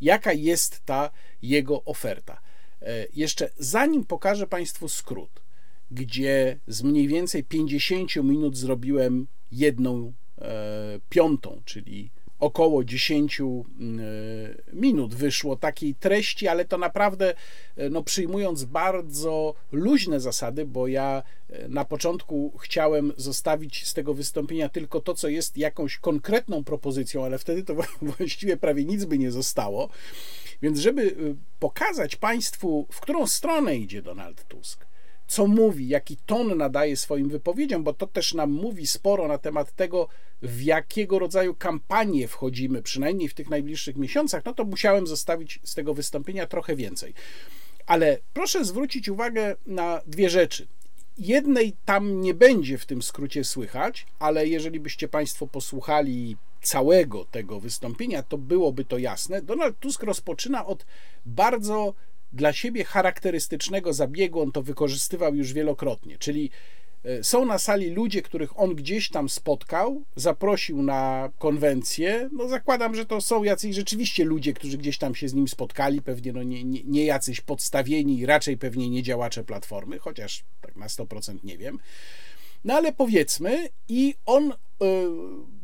jaka 0.00 0.32
jest 0.32 0.80
ta 0.84 1.10
jego 1.42 1.84
oferta. 1.84 2.40
E, 2.82 3.06
jeszcze 3.14 3.50
zanim 3.58 4.04
pokażę 4.04 4.46
Państwu 4.46 4.88
skrót, 4.88 5.41
gdzie 5.92 6.58
z 6.66 6.82
mniej 6.82 7.08
więcej 7.08 7.44
50 7.44 8.16
minut 8.16 8.56
zrobiłem 8.56 9.26
jedną 9.52 10.12
e, 10.38 11.00
piątą, 11.08 11.62
czyli 11.64 12.10
około 12.38 12.84
10 12.84 13.40
mm, 13.40 14.00
e, 14.00 14.04
minut 14.72 15.14
wyszło 15.14 15.56
takiej 15.56 15.94
treści, 15.94 16.48
ale 16.48 16.64
to 16.64 16.78
naprawdę, 16.78 17.34
e, 17.76 17.90
no, 17.90 18.02
przyjmując 18.02 18.64
bardzo 18.64 19.54
luźne 19.72 20.20
zasady, 20.20 20.66
bo 20.66 20.86
ja 20.86 21.22
na 21.68 21.84
początku 21.84 22.52
chciałem 22.58 23.12
zostawić 23.16 23.86
z 23.88 23.94
tego 23.94 24.14
wystąpienia 24.14 24.68
tylko 24.68 25.00
to, 25.00 25.14
co 25.14 25.28
jest 25.28 25.56
jakąś 25.56 25.98
konkretną 25.98 26.64
propozycją, 26.64 27.24
ale 27.24 27.38
wtedy 27.38 27.64
to 27.64 27.74
właściwie 28.18 28.56
prawie 28.56 28.84
nic 28.84 29.04
by 29.04 29.18
nie 29.18 29.30
zostało. 29.30 29.88
Więc, 30.62 30.78
żeby 30.78 31.16
pokazać 31.58 32.16
Państwu, 32.16 32.86
w 32.90 33.00
którą 33.00 33.26
stronę 33.26 33.76
idzie 33.76 34.02
Donald 34.02 34.48
Tusk, 34.48 34.91
co 35.32 35.46
mówi, 35.46 35.88
jaki 35.88 36.16
ton 36.16 36.56
nadaje 36.56 36.96
swoim 36.96 37.28
wypowiedziom, 37.28 37.84
bo 37.84 37.92
to 37.92 38.06
też 38.06 38.34
nam 38.34 38.50
mówi 38.50 38.86
sporo 38.86 39.28
na 39.28 39.38
temat 39.38 39.72
tego, 39.72 40.08
w 40.42 40.62
jakiego 40.62 41.18
rodzaju 41.18 41.54
kampanię 41.54 42.28
wchodzimy, 42.28 42.82
przynajmniej 42.82 43.28
w 43.28 43.34
tych 43.34 43.50
najbliższych 43.50 43.96
miesiącach, 43.96 44.44
no 44.44 44.54
to 44.54 44.64
musiałem 44.64 45.06
zostawić 45.06 45.60
z 45.64 45.74
tego 45.74 45.94
wystąpienia 45.94 46.46
trochę 46.46 46.76
więcej. 46.76 47.14
Ale 47.86 48.18
proszę 48.34 48.64
zwrócić 48.64 49.08
uwagę 49.08 49.56
na 49.66 50.00
dwie 50.06 50.30
rzeczy. 50.30 50.66
Jednej 51.18 51.72
tam 51.84 52.20
nie 52.20 52.34
będzie 52.34 52.78
w 52.78 52.86
tym 52.86 53.02
skrócie 53.02 53.44
słychać, 53.44 54.06
ale 54.18 54.46
jeżeli 54.48 54.80
byście 54.80 55.08
Państwo 55.08 55.46
posłuchali 55.46 56.36
całego 56.62 57.24
tego 57.24 57.60
wystąpienia, 57.60 58.22
to 58.22 58.38
byłoby 58.38 58.84
to 58.84 58.98
jasne. 58.98 59.42
Donald 59.42 59.78
Tusk 59.80 60.02
rozpoczyna 60.02 60.66
od 60.66 60.86
bardzo 61.26 61.94
dla 62.32 62.52
siebie 62.52 62.84
charakterystycznego 62.84 63.92
zabiegu, 63.92 64.40
on 64.40 64.52
to 64.52 64.62
wykorzystywał 64.62 65.34
już 65.34 65.52
wielokrotnie, 65.52 66.18
czyli 66.18 66.50
e, 67.04 67.24
są 67.24 67.44
na 67.44 67.58
sali 67.58 67.90
ludzie, 67.90 68.22
których 68.22 68.60
on 68.60 68.74
gdzieś 68.74 69.10
tam 69.10 69.28
spotkał, 69.28 70.02
zaprosił 70.16 70.82
na 70.82 71.30
konwencję. 71.38 72.28
No 72.32 72.48
zakładam, 72.48 72.94
że 72.94 73.06
to 73.06 73.20
są 73.20 73.42
jacyś 73.42 73.76
rzeczywiście 73.76 74.24
ludzie, 74.24 74.52
którzy 74.52 74.78
gdzieś 74.78 74.98
tam 74.98 75.14
się 75.14 75.28
z 75.28 75.34
nim 75.34 75.48
spotkali, 75.48 76.02
pewnie 76.02 76.32
no 76.32 76.42
nie, 76.42 76.64
nie, 76.64 76.80
nie 76.84 77.04
jacyś 77.04 77.40
podstawieni, 77.40 78.26
raczej 78.26 78.58
pewnie 78.58 78.90
nie 78.90 79.02
działacze 79.02 79.44
platformy, 79.44 79.98
chociaż 79.98 80.44
tak 80.60 80.76
na 80.76 80.86
100% 80.86 81.44
nie 81.44 81.58
wiem. 81.58 81.78
No 82.64 82.74
ale 82.74 82.92
powiedzmy, 82.92 83.68
i 83.88 84.14
on 84.26 84.52
y, 84.52 84.54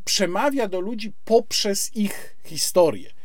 przemawia 0.05 0.67
do 0.67 0.79
ludzi 0.79 1.13
poprzez 1.25 1.95
ich 1.95 2.35
historię. 2.43 3.18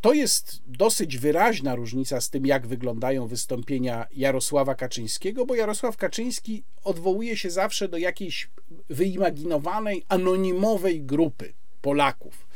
To 0.00 0.12
jest 0.12 0.62
dosyć 0.66 1.18
wyraźna 1.18 1.74
różnica 1.74 2.20
z 2.20 2.30
tym, 2.30 2.46
jak 2.46 2.66
wyglądają 2.66 3.26
wystąpienia 3.26 4.06
Jarosława 4.12 4.74
Kaczyńskiego, 4.74 5.46
bo 5.46 5.54
Jarosław 5.54 5.96
Kaczyński 5.96 6.64
odwołuje 6.84 7.36
się 7.36 7.50
zawsze 7.50 7.88
do 7.88 7.98
jakiejś 7.98 8.50
wyimaginowanej, 8.90 10.04
anonimowej 10.08 11.02
grupy 11.02 11.52
Polaków. 11.82 12.46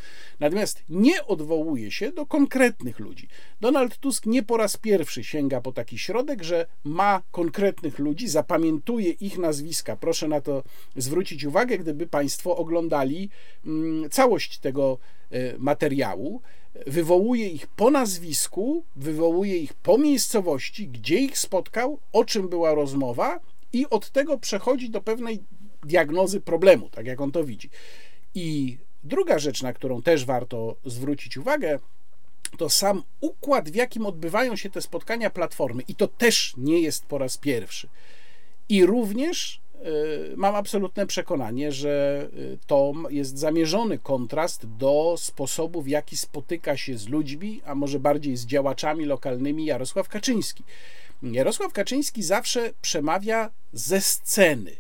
Natomiast 0.41 0.83
nie 0.89 1.27
odwołuje 1.27 1.91
się 1.91 2.13
do 2.13 2.27
konkretnych 2.27 2.99
ludzi. 2.99 3.29
Donald 3.61 3.99
Tusk 3.99 4.27
nie 4.27 4.43
po 4.43 4.57
raz 4.57 4.77
pierwszy 4.77 5.25
sięga 5.25 5.61
po 5.61 5.73
taki 5.73 5.99
środek, 5.99 6.43
że 6.43 6.67
ma 6.85 7.23
konkretnych 7.31 7.99
ludzi, 7.99 8.29
zapamiętuje 8.29 9.11
ich 9.11 9.39
nazwiska. 9.39 9.97
Proszę 9.97 10.29
na 10.29 10.41
to 10.41 10.63
zwrócić 10.97 11.45
uwagę, 11.45 11.79
gdyby 11.79 12.07
Państwo 12.07 12.57
oglądali 12.57 13.31
mm, 13.67 14.11
całość 14.11 14.59
tego 14.59 14.99
e, 15.31 15.59
materiału 15.59 16.43
wywołuje 16.87 17.49
ich 17.49 17.67
po 17.67 17.91
nazwisku, 17.91 18.85
wywołuje 18.97 19.59
ich 19.59 19.75
po 19.75 19.99
miejscowości, 19.99 20.89
gdzie 20.89 21.19
ich 21.19 21.39
spotkał, 21.39 21.99
o 22.13 22.25
czym 22.25 22.49
była 22.49 22.75
rozmowa, 22.75 23.41
i 23.73 23.87
od 23.91 24.11
tego 24.11 24.39
przechodzi 24.39 24.91
do 24.91 25.01
pewnej 25.01 25.41
diagnozy 25.83 26.41
problemu, 26.41 26.89
tak 26.89 27.07
jak 27.07 27.21
on 27.21 27.33
to 27.33 27.45
widzi. 27.45 27.71
I 28.35 28.79
druga 29.05 29.39
rzecz, 29.39 29.63
na 29.63 29.73
którą 29.73 30.03
też 30.03 30.25
warto 30.25 30.77
zwrócić 30.85 31.37
uwagę, 31.37 31.79
to 32.59 32.69
sam 32.69 33.03
układ, 33.21 33.71
w 33.71 33.75
jakim 33.75 34.07
odbywają 34.07 34.57
się 34.57 34.71
te 34.71 34.83
spotkania 34.83 35.31
platformy, 35.31 35.83
i 35.89 35.95
to 35.95 36.09
też 36.09 36.55
nie 36.57 36.81
jest 36.81 37.07
po 37.07 37.19
raz 37.19 37.37
pierwszy. 37.37 37.89
I 38.69 38.87
również 38.87 39.61
mam 40.37 40.55
absolutne 40.55 41.07
przekonanie, 41.07 41.73
że 41.73 42.29
y, 42.39 42.59
to 42.67 42.93
jest 43.11 43.39
zamierzony 43.39 43.99
kontrast 43.99 44.67
do 44.67 45.15
sposobu, 45.19 45.83
w 45.83 45.89
jaki 45.89 46.17
spotyka 46.17 46.77
się 46.77 46.99
z 46.99 47.09
ludźmi, 47.09 47.61
a 47.65 47.75
może 47.75 48.01
bardziej 48.01 48.37
z 48.37 48.47
działaczami 48.47 49.05
lokalnymi 49.05 49.65
Jarosław 49.65 50.09
Kaczyński. 50.09 50.65
Jarosław 51.23 51.73
Kaczyński 51.73 52.23
zawsze 52.23 52.73
przemawia 52.83 53.51
ze 53.73 54.01
sceny, 54.01 54.77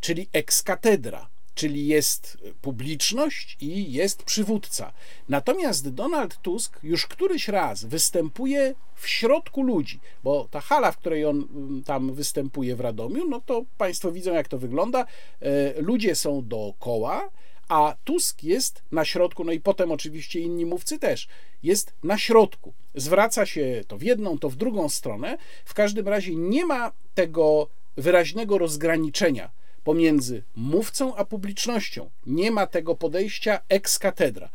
czyli 0.00 0.28
ex 0.32 0.62
katedra 0.62 1.29
czyli 1.54 1.86
jest 1.86 2.38
publiczność 2.62 3.56
i 3.60 3.92
jest 3.92 4.22
przywódca. 4.22 4.92
Natomiast 5.28 5.88
Donald 5.88 6.42
Tusk 6.42 6.78
już 6.82 7.06
któryś 7.06 7.48
raz 7.48 7.84
występuje 7.84 8.74
w 8.94 9.08
środku 9.08 9.62
ludzi, 9.62 10.00
bo 10.24 10.48
ta 10.50 10.60
hala, 10.60 10.92
w 10.92 10.96
której 10.96 11.24
on 11.24 11.48
mm, 11.54 11.82
tam 11.82 12.12
występuje 12.14 12.76
w 12.76 12.80
Radomiu, 12.80 13.28
no 13.28 13.40
to 13.40 13.64
Państwo 13.78 14.12
widzą, 14.12 14.34
jak 14.34 14.48
to 14.48 14.58
wygląda. 14.58 15.06
E, 15.40 15.80
ludzie 15.80 16.14
są 16.14 16.48
dookoła, 16.48 17.30
a 17.68 17.96
Tusk 18.04 18.42
jest 18.42 18.82
na 18.92 19.04
środku, 19.04 19.44
no 19.44 19.52
i 19.52 19.60
potem 19.60 19.92
oczywiście 19.92 20.40
inni 20.40 20.66
mówcy 20.66 20.98
też, 20.98 21.28
jest 21.62 21.92
na 22.02 22.18
środku. 22.18 22.72
zwraca 22.94 23.46
się 23.46 23.84
to 23.88 23.98
w 23.98 24.02
jedną, 24.02 24.38
to 24.38 24.50
w 24.50 24.56
drugą 24.56 24.88
stronę. 24.88 25.38
W 25.64 25.74
każdym 25.74 26.08
razie 26.08 26.34
nie 26.34 26.64
ma 26.64 26.92
tego 27.14 27.68
wyraźnego 27.96 28.58
rozgraniczenia 28.58 29.50
pomiędzy 29.84 30.42
mówcą 30.56 31.16
a 31.16 31.24
publicznością. 31.24 32.10
Nie 32.26 32.50
ma 32.50 32.66
tego 32.66 32.94
podejścia 32.94 33.60
ex 33.68 33.98
cathedra. 33.98 34.50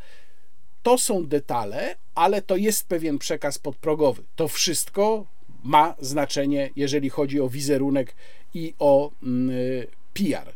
To 0.82 0.98
są 0.98 1.26
detale, 1.26 1.96
ale 2.14 2.42
to 2.42 2.56
jest 2.56 2.86
pewien 2.86 3.18
przekaz 3.18 3.58
podprogowy. 3.58 4.22
To 4.36 4.48
wszystko 4.48 5.26
ma 5.64 5.94
znaczenie, 6.00 6.70
jeżeli 6.76 7.10
chodzi 7.10 7.40
o 7.40 7.48
wizerunek 7.48 8.14
i 8.54 8.74
o 8.78 9.10
mm, 9.22 9.50
PR. 10.14 10.52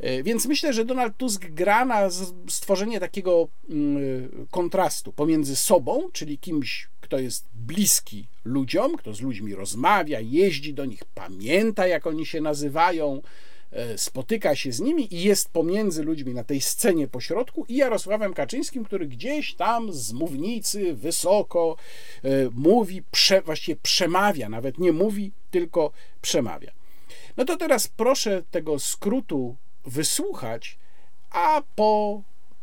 E, 0.00 0.22
więc 0.22 0.46
myślę, 0.46 0.72
że 0.72 0.84
Donald 0.84 1.16
Tusk 1.16 1.46
gra 1.46 1.84
na 1.84 2.08
stworzenie 2.48 3.00
takiego 3.00 3.48
mm, 3.70 4.46
kontrastu 4.50 5.12
pomiędzy 5.12 5.56
sobą, 5.56 6.08
czyli 6.12 6.38
kimś, 6.38 6.88
kto 7.00 7.18
jest 7.18 7.44
bliski 7.54 8.26
ludziom, 8.44 8.96
kto 8.96 9.14
z 9.14 9.20
ludźmi 9.20 9.54
rozmawia, 9.54 10.20
jeździ 10.20 10.74
do 10.74 10.84
nich, 10.84 11.04
pamięta, 11.04 11.86
jak 11.86 12.06
oni 12.06 12.26
się 12.26 12.40
nazywają, 12.40 13.22
spotyka 13.96 14.56
się 14.56 14.72
z 14.72 14.80
nimi 14.80 15.14
i 15.14 15.22
jest 15.22 15.50
pomiędzy 15.52 16.02
ludźmi 16.02 16.34
na 16.34 16.44
tej 16.44 16.60
scenie 16.60 17.08
pośrodku 17.08 17.64
i 17.68 17.76
Jarosławem 17.76 18.34
Kaczyńskim, 18.34 18.84
który 18.84 19.06
gdzieś 19.06 19.54
tam 19.54 19.92
z 19.92 20.12
mównicy 20.12 20.94
wysoko 20.94 21.76
e, 22.24 22.28
mówi, 22.54 23.02
prze, 23.10 23.42
właściwie 23.42 23.76
przemawia, 23.82 24.48
nawet 24.48 24.78
nie 24.78 24.92
mówi, 24.92 25.32
tylko 25.50 25.92
przemawia. 26.22 26.72
No 27.36 27.44
to 27.44 27.56
teraz 27.56 27.88
proszę 27.88 28.42
tego 28.50 28.78
skrótu 28.78 29.56
wysłuchać, 29.86 30.78
a 31.30 31.62
po 31.74 32.22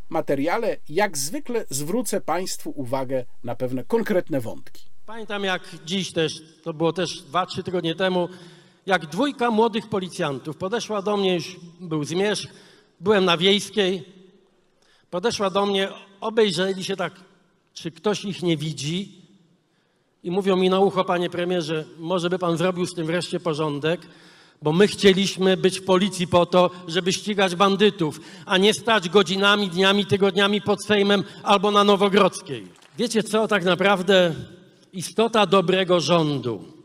materiale, 0.09 0.77
jak 0.89 1.17
zwykle, 1.17 1.65
zwrócę 1.69 2.21
Państwu 2.21 2.73
uwagę 2.75 3.25
na 3.43 3.55
pewne 3.55 3.83
konkretne 3.83 4.41
wątki. 4.41 4.85
Pamiętam 5.05 5.43
jak 5.43 5.61
dziś 5.85 6.11
też, 6.11 6.41
to 6.63 6.73
było 6.73 6.93
też 6.93 7.23
2-3 7.23 7.63
tygodnie 7.63 7.95
temu, 7.95 8.29
jak 8.87 9.05
dwójka 9.05 9.51
młodych 9.51 9.89
policjantów 9.89 10.57
podeszła 10.57 11.01
do 11.01 11.17
mnie, 11.17 11.35
już 11.35 11.55
był 11.79 12.03
zmierzch, 12.03 12.47
byłem 12.99 13.25
na 13.25 13.37
wiejskiej, 13.37 14.03
podeszła 15.09 15.49
do 15.49 15.65
mnie, 15.65 15.89
obejrzeli 16.21 16.83
się 16.83 16.95
tak, 16.95 17.13
czy 17.73 17.91
ktoś 17.91 18.25
ich 18.25 18.43
nie 18.43 18.57
widzi 18.57 19.21
i 20.23 20.31
mówią 20.31 20.55
mi 20.55 20.69
na 20.69 20.79
ucho, 20.79 21.05
panie 21.05 21.29
premierze, 21.29 21.85
może 21.99 22.29
by 22.29 22.39
pan 22.39 22.57
zrobił 22.57 22.85
z 22.85 22.93
tym 22.93 23.07
wreszcie 23.07 23.39
porządek, 23.39 24.07
bo 24.61 24.73
my 24.73 24.87
chcieliśmy 24.87 25.57
być 25.57 25.79
w 25.79 25.85
policji 25.85 26.27
po 26.27 26.45
to, 26.45 26.71
żeby 26.87 27.13
ścigać 27.13 27.55
bandytów, 27.55 28.19
a 28.45 28.57
nie 28.57 28.73
stać 28.73 29.09
godzinami, 29.09 29.69
dniami, 29.69 30.05
tygodniami 30.05 30.61
pod 30.61 30.83
Sejmem 30.83 31.23
albo 31.43 31.71
na 31.71 31.83
Nowogrodzkiej. 31.83 32.67
Wiecie 32.97 33.23
co, 33.23 33.47
tak 33.47 33.63
naprawdę 33.63 34.35
istota 34.93 35.45
dobrego 35.45 35.99
rządu 35.99 36.76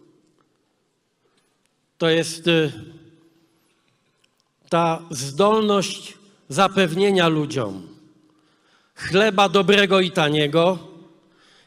to 2.03 2.11
jest 2.11 2.49
y, 2.49 2.73
ta 4.69 5.03
zdolność 5.11 6.15
zapewnienia 6.49 7.29
ludziom 7.29 7.89
chleba 8.95 9.49
dobrego 9.49 10.01
i 10.01 10.11
taniego 10.11 10.79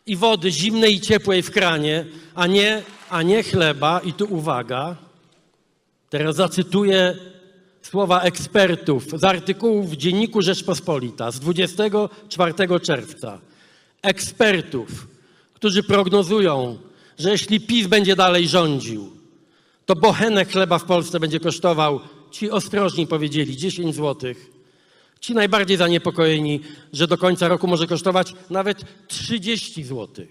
i 0.05 0.15
wody 0.15 0.51
zimnej 0.51 0.95
i 0.95 1.01
ciepłej 1.01 1.41
w 1.41 1.51
kranie, 1.51 2.05
a 2.33 2.47
nie, 2.47 2.83
a 3.09 3.21
nie 3.21 3.43
chleba, 3.43 3.99
i 3.99 4.13
tu 4.13 4.25
uwaga, 4.25 4.95
Teraz 6.09 6.35
zacytuję 6.35 7.15
słowa 7.81 8.21
ekspertów 8.21 9.03
z 9.19 9.23
artykułów 9.23 9.89
w 9.89 9.97
Dzienniku 9.97 10.41
Rzeczpospolita 10.41 11.31
z 11.31 11.39
24 11.39 12.53
czerwca. 12.81 13.39
Ekspertów, 14.01 15.07
którzy 15.53 15.83
prognozują, 15.83 16.77
że 17.19 17.31
jeśli 17.31 17.59
PiS 17.59 17.87
będzie 17.87 18.15
dalej 18.15 18.47
rządził, 18.47 19.14
to 19.85 19.95
bochenek 19.95 20.51
chleba 20.51 20.79
w 20.79 20.83
Polsce 20.83 21.19
będzie 21.19 21.39
kosztował, 21.39 21.99
ci 22.31 22.51
ostrożni 22.51 23.07
powiedzieli, 23.07 23.57
10 23.57 23.95
zł. 23.95 24.33
Ci 25.19 25.33
najbardziej 25.33 25.77
zaniepokojeni, 25.77 26.59
że 26.93 27.07
do 27.07 27.17
końca 27.17 27.47
roku 27.47 27.67
może 27.67 27.87
kosztować 27.87 28.33
nawet 28.49 29.07
30 29.07 29.83
zł. 29.83 30.25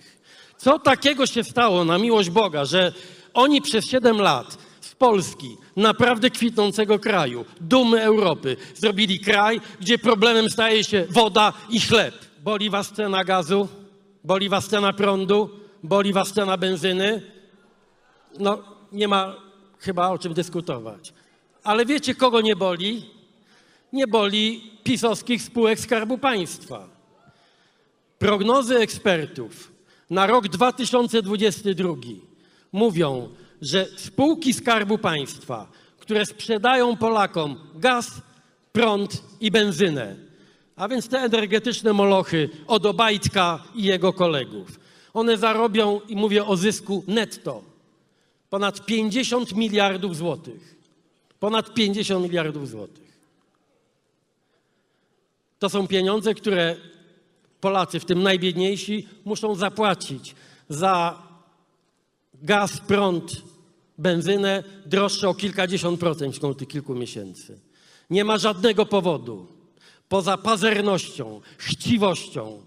Co 0.57 0.79
takiego 0.79 1.27
się 1.27 1.45
stało 1.45 1.85
na 1.85 1.99
miłość 1.99 2.31
Boga, 2.31 2.65
że 2.65 2.93
oni 3.35 3.63
przez 3.63 3.87
7 3.87 4.21
lat 4.21 4.59
Polski, 4.99 5.57
naprawdę 5.77 6.31
kwitnącego 6.31 6.99
kraju, 6.99 7.45
dumy 7.61 8.03
Europy, 8.03 8.57
zrobili 8.75 9.21
kraj, 9.21 9.61
gdzie 9.81 9.99
problemem 9.99 10.51
staje 10.51 10.85
się 10.85 11.07
woda 11.11 11.53
i 11.71 11.81
chleb. 11.81 12.14
Boli 12.43 12.71
was 12.71 12.93
cena 12.93 13.25
gazu? 13.25 13.69
Boli 14.25 14.49
was 14.49 14.69
cena 14.69 14.93
prądu? 14.93 15.51
Boli 15.83 16.12
was 16.12 16.33
cena 16.33 16.57
benzyny? 16.57 17.23
No, 18.38 18.59
nie 18.93 19.09
ma 19.09 19.35
chyba 19.85 20.09
o 20.09 20.18
czym 20.18 20.35
dyskutować. 20.35 21.12
Ale 21.64 21.87
wiecie, 21.87 22.14
kogo 22.14 22.40
nie 22.40 22.57
boli? 22.57 23.11
Nie 23.92 24.07
boli 24.07 24.73
pisowskich 24.85 25.42
spółek 25.42 25.81
Skarbu 25.81 26.18
Państwa. 26.18 26.88
Prognozy 28.18 28.79
ekspertów 28.79 29.73
na 30.11 30.27
rok 30.27 30.49
2022 30.49 31.94
mówią, 32.73 33.29
że 33.62 33.87
spółki 33.97 34.55
Skarbu 34.55 34.99
Państwa, 34.99 35.68
które 35.99 36.27
sprzedają 36.27 36.97
Polakom 36.97 37.57
gaz, 37.75 38.11
prąd 38.73 39.23
i 39.40 39.51
benzynę, 39.51 40.16
a 40.77 40.88
więc 40.88 41.09
te 41.09 41.18
energetyczne 41.18 41.92
molochy 41.92 42.51
od 42.66 42.87
Obajtka 42.87 43.62
i 43.75 43.83
jego 43.83 44.12
kolegów, 44.12 44.81
one 45.14 45.37
zarobią, 45.37 46.01
i 46.09 46.16
mówię 46.16 46.44
o 46.44 46.57
zysku 46.57 47.05
netto, 47.07 47.74
ponad 48.55 48.87
50 48.87 49.57
miliardów 49.57 50.17
złotych. 50.17 50.77
Ponad 51.40 51.75
50 51.75 52.23
miliardów 52.23 52.69
złotych. 52.69 53.19
To 55.59 55.69
są 55.69 55.87
pieniądze, 55.87 56.35
które 56.35 56.77
Polacy, 57.61 58.01
w 58.01 58.05
tym 58.05 58.23
najbiedniejsi, 58.23 59.09
muszą 59.25 59.55
zapłacić 59.55 60.35
za 60.69 61.23
gaz, 62.43 62.81
prąd, 62.81 63.43
benzynę 63.99 64.64
droższe 64.87 65.29
o 65.29 65.35
kilkadziesiąt 65.35 66.01
procent 66.01 66.37
w 66.37 66.40
ciągu 66.40 66.55
tych 66.55 66.69
kilku 66.69 66.95
miesięcy. 66.95 67.61
Nie 68.11 68.25
ma 68.25 68.38
żadnego 68.38 68.87
powodu, 68.87 69.47
poza 70.09 70.37
pazernością, 70.37 71.40
chciwością 71.59 72.62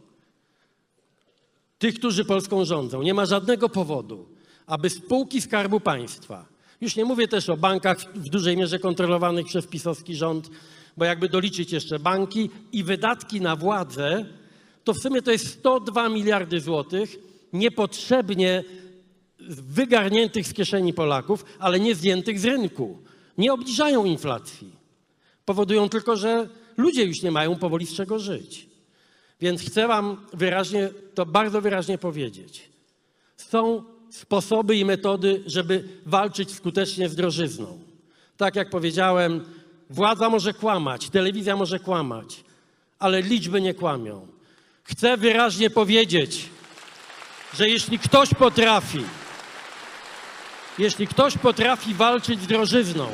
tych, 1.80 1.96
którzy 1.96 2.26
Polską 2.26 2.66
rządzą, 2.66 3.02
nie 3.02 3.14
ma 3.14 3.26
żadnego 3.26 3.70
powodu, 3.70 4.37
aby 4.68 4.90
spółki 4.90 5.42
Skarbu 5.42 5.80
Państwa, 5.80 6.46
już 6.82 6.96
nie 6.96 7.06
mówię 7.06 7.28
też 7.28 7.50
o 7.50 7.58
bankach 7.58 7.98
w 8.16 8.30
dużej 8.30 8.58
mierze 8.58 8.80
kontrolowanych 8.80 9.46
przez 9.46 9.68
pisowski 9.68 10.16
rząd, 10.16 10.50
bo 10.98 11.06
jakby 11.06 11.30
doliczyć 11.30 11.72
jeszcze 11.72 12.00
banki 12.00 12.50
i 12.72 12.84
wydatki 12.84 13.42
na 13.42 13.56
władzę, 13.56 14.26
to 14.84 14.94
w 14.94 14.98
sumie 14.98 15.22
to 15.22 15.32
jest 15.32 15.48
102 15.48 16.10
miliardy 16.10 16.62
złotych 16.62 17.18
niepotrzebnie 17.54 18.64
wygarniętych 19.50 20.48
z 20.48 20.54
kieszeni 20.54 20.94
Polaków, 20.94 21.46
ale 21.60 21.80
nie 21.80 21.96
zdjętych 21.96 22.40
z 22.40 22.46
rynku. 22.46 22.98
Nie 23.38 23.54
obniżają 23.54 24.06
inflacji. 24.06 24.72
Powodują 25.46 25.90
tylko, 25.90 26.16
że 26.16 26.50
ludzie 26.78 27.04
już 27.04 27.22
nie 27.22 27.32
mają 27.32 27.56
powoli 27.56 27.86
z 27.86 27.94
czego 27.94 28.20
żyć. 28.20 28.68
Więc 29.42 29.62
chcę 29.62 29.88
Wam 29.88 30.26
wyraźnie, 30.34 30.90
to 31.14 31.26
bardzo 31.26 31.62
wyraźnie 31.62 31.98
powiedzieć. 31.98 32.70
Są 33.38 33.84
sposoby 34.10 34.76
i 34.76 34.86
metody, 34.86 35.44
żeby 35.46 35.84
walczyć 36.06 36.52
skutecznie 36.52 37.10
z 37.10 37.16
drożyzną. 37.16 37.80
Tak 38.38 38.56
jak 38.56 38.70
powiedziałem, 38.70 39.46
władza 39.90 40.30
może 40.30 40.54
kłamać, 40.54 41.10
telewizja 41.10 41.56
może 41.56 41.80
kłamać, 41.80 42.44
ale 43.00 43.22
liczby 43.22 43.62
nie 43.62 43.74
kłamią. 43.74 44.28
Chcę 44.84 45.18
wyraźnie 45.18 45.70
powiedzieć, 45.70 46.50
że 47.54 47.70
jeśli 47.70 48.00
ktoś 48.00 48.34
potrafi 48.34 49.04
jeśli 50.78 51.08
ktoś 51.08 51.38
potrafi 51.38 51.94
walczyć 51.94 52.42
z 52.42 52.48
drożyzną, 52.48 53.08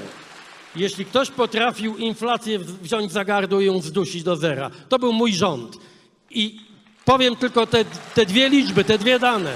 jeśli 0.75 1.05
ktoś 1.05 1.31
potrafił 1.31 1.97
inflację 1.97 2.59
wziąć 2.59 3.11
za 3.11 3.25
gardło 3.25 3.61
i 3.61 3.65
ją 3.65 3.81
zdusić 3.81 4.23
do 4.23 4.35
zera, 4.35 4.71
to 4.89 4.99
był 4.99 5.13
mój 5.13 5.33
rząd. 5.33 5.77
I 6.29 6.59
powiem 7.05 7.35
tylko 7.35 7.67
te, 7.67 7.85
te 8.15 8.25
dwie 8.25 8.49
liczby, 8.49 8.83
te 8.83 8.97
dwie 8.97 9.19
dane. 9.19 9.55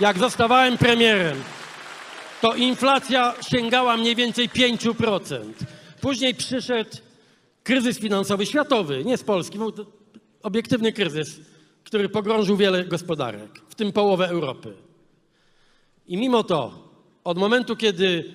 Jak 0.00 0.18
zostawałem 0.18 0.78
premierem, 0.78 1.36
to 2.40 2.54
inflacja 2.54 3.34
sięgała 3.50 3.96
mniej 3.96 4.16
więcej 4.16 4.48
5%. 4.48 5.40
Później 6.00 6.34
przyszedł 6.34 6.90
kryzys 7.62 7.98
finansowy 7.98 8.46
światowy, 8.46 9.04
nie 9.04 9.16
z 9.16 9.24
Polski, 9.24 9.58
był 9.58 9.72
obiektywny 10.42 10.92
kryzys, 10.92 11.40
który 11.84 12.08
pogrążył 12.08 12.56
wiele 12.56 12.84
gospodarek, 12.84 13.60
w 13.68 13.74
tym 13.74 13.92
połowę 13.92 14.28
Europy. 14.28 14.72
I 16.06 16.16
mimo 16.16 16.44
to, 16.44 16.88
od 17.24 17.38
momentu, 17.38 17.76
kiedy 17.76 18.34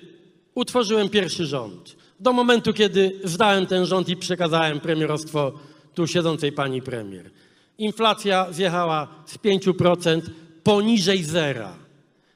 utworzyłem 0.54 1.08
pierwszy 1.08 1.46
rząd, 1.46 1.96
do 2.20 2.32
momentu, 2.32 2.72
kiedy 2.72 3.20
zdałem 3.24 3.66
ten 3.66 3.86
rząd 3.86 4.08
i 4.08 4.16
przekazałem 4.16 4.80
premierostwo 4.80 5.52
tu 5.94 6.06
siedzącej 6.06 6.52
pani 6.52 6.82
premier, 6.82 7.30
inflacja 7.78 8.52
zjechała 8.52 9.08
z 9.26 9.38
5% 9.38 10.20
poniżej 10.64 11.24
zera. 11.24 11.76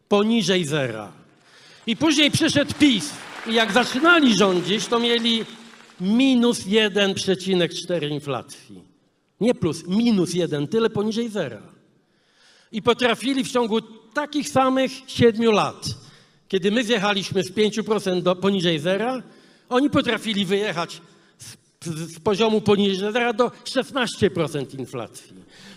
Poniżej 0.09 0.65
zera. 0.65 1.13
I 1.87 1.97
później 1.97 2.31
przyszedł 2.31 2.75
PiS. 2.79 3.11
I 3.47 3.55
jak 3.55 3.73
zaczynali 3.73 4.37
rządzić, 4.37 4.87
to 4.87 4.99
mieli 4.99 5.45
minus 6.01 6.61
1,4 6.61 8.11
inflacji. 8.11 8.83
Nie 9.41 9.55
plus, 9.55 9.87
minus 9.87 10.35
1, 10.35 10.69
tyle 10.69 10.91
poniżej 10.91 11.29
zera. 11.29 11.63
I 12.73 12.83
potrafili 12.83 13.45
w 13.45 13.53
ciągu 13.53 13.81
takich 14.15 14.49
samych 14.49 14.93
7 15.07 15.53
lat, 15.53 15.87
kiedy 16.49 16.71
my 16.71 16.85
zjechaliśmy 16.85 17.45
z 17.45 17.53
5% 17.53 18.23
do 18.23 18.37
poniżej 18.37 18.79
zera, 18.79 19.23
oni 19.69 19.91
potrafili 19.91 20.45
wyjechać 20.45 21.01
z, 21.39 21.57
z, 21.85 22.15
z 22.15 22.21
poziomu 22.21 22.61
poniżej 22.61 23.13
zera 23.13 23.33
do 23.33 23.49
16% 23.49 24.79
inflacji. 24.79 25.33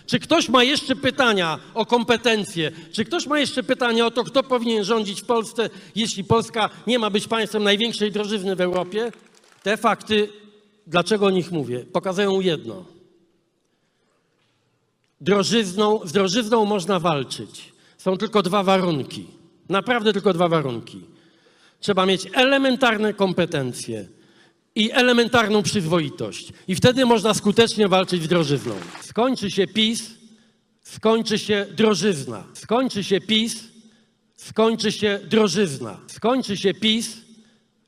Czy 0.06 0.18
ktoś 0.18 0.48
ma 0.48 0.64
jeszcze 0.64 0.96
pytania 0.96 1.58
o 1.74 1.86
kompetencje? 1.86 2.72
Czy 2.92 3.04
ktoś 3.04 3.26
ma 3.26 3.38
jeszcze 3.38 3.62
pytania 3.62 4.06
o 4.06 4.10
to, 4.10 4.24
kto 4.24 4.42
powinien 4.42 4.84
rządzić 4.84 5.20
w 5.20 5.24
Polsce, 5.24 5.70
jeśli 5.94 6.24
Polska 6.24 6.70
nie 6.86 6.98
ma 6.98 7.10
być 7.10 7.28
państwem 7.28 7.62
największej 7.62 8.12
drożyzny 8.12 8.56
w 8.56 8.60
Europie? 8.60 9.12
Te 9.62 9.76
fakty, 9.76 10.28
dlaczego 10.86 11.26
o 11.26 11.30
nich 11.30 11.50
mówię, 11.50 11.84
pokazują 11.92 12.40
jedno. 12.40 12.84
Drożyzną, 15.20 16.00
z 16.04 16.12
drożyzną 16.12 16.64
można 16.64 16.98
walczyć. 16.98 17.72
Są 17.98 18.16
tylko 18.16 18.42
dwa 18.42 18.62
warunki. 18.62 19.26
Naprawdę 19.68 20.12
tylko 20.12 20.32
dwa 20.32 20.48
warunki. 20.48 21.00
Trzeba 21.80 22.06
mieć 22.06 22.28
elementarne 22.32 23.14
kompetencje 23.14 24.08
i 24.74 24.92
elementarną 24.92 25.62
przyzwoitość. 25.62 26.52
I 26.68 26.74
wtedy 26.74 27.06
można 27.06 27.34
skutecznie 27.34 27.88
walczyć 27.88 28.22
z 28.22 28.28
drożyzną. 28.28 28.74
Skończy 29.00 29.50
się 29.50 29.66
PiS, 29.66 30.10
skończy 30.82 31.38
się 31.38 31.66
drożyzna. 31.70 32.44
Skończy 32.54 33.04
się 33.04 33.20
PiS, 33.20 33.64
skończy 34.36 34.92
się 34.92 35.20
drożyzna. 35.24 36.00
Skończy 36.06 36.56
się 36.56 36.74
PiS, 36.74 37.16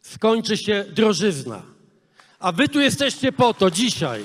skończy 0.03 0.57
się 0.57 0.85
drożyzna. 0.93 1.63
A 2.39 2.53
wy 2.53 2.69
tu 2.69 2.81
jesteście 2.81 3.33
po 3.33 3.55
to 3.55 3.71
dzisiaj, 3.71 4.23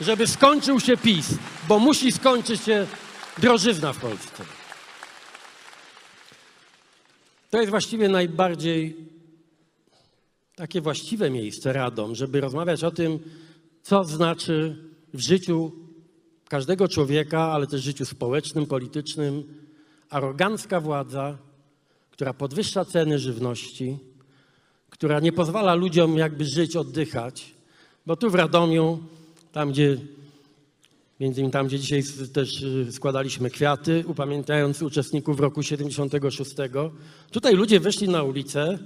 żeby 0.00 0.26
skończył 0.26 0.80
się 0.80 0.96
PiS, 0.96 1.26
bo 1.68 1.78
musi 1.78 2.12
skończyć 2.12 2.62
się 2.62 2.86
drożyzna 3.38 3.92
w 3.92 3.98
Polsce. 3.98 4.44
To 7.50 7.58
jest 7.58 7.70
właściwie 7.70 8.08
najbardziej 8.08 8.96
takie 10.56 10.80
właściwe 10.80 11.30
miejsce 11.30 11.72
Radom, 11.72 12.14
żeby 12.14 12.40
rozmawiać 12.40 12.84
o 12.84 12.90
tym, 12.90 13.18
co 13.82 14.04
znaczy 14.04 14.76
w 15.14 15.20
życiu 15.20 15.72
każdego 16.48 16.88
człowieka, 16.88 17.40
ale 17.40 17.66
też 17.66 17.80
w 17.80 17.84
życiu 17.84 18.04
społecznym, 18.04 18.66
politycznym, 18.66 19.44
arogancka 20.10 20.80
władza, 20.80 21.38
która 22.10 22.34
podwyższa 22.34 22.84
ceny 22.84 23.18
żywności, 23.18 23.98
która 24.90 25.20
nie 25.20 25.32
pozwala 25.32 25.74
ludziom 25.74 26.18
jakby 26.18 26.44
żyć, 26.44 26.76
oddychać. 26.76 27.54
Bo 28.06 28.16
tu 28.16 28.30
w 28.30 28.34
Radomiu, 28.34 28.98
tam 29.52 29.70
gdzie, 29.70 29.96
między 31.20 31.40
innymi 31.40 31.52
tam, 31.52 31.66
gdzie 31.66 31.78
dzisiaj 31.78 32.02
też 32.32 32.62
y, 32.62 32.92
składaliśmy 32.92 33.50
kwiaty, 33.50 34.04
upamiętniając 34.06 34.82
uczestników 34.82 35.40
roku 35.40 35.62
76, 35.62 36.50
tutaj 37.30 37.54
ludzie 37.54 37.80
wyszli 37.80 38.08
na 38.08 38.22
ulicę, 38.22 38.78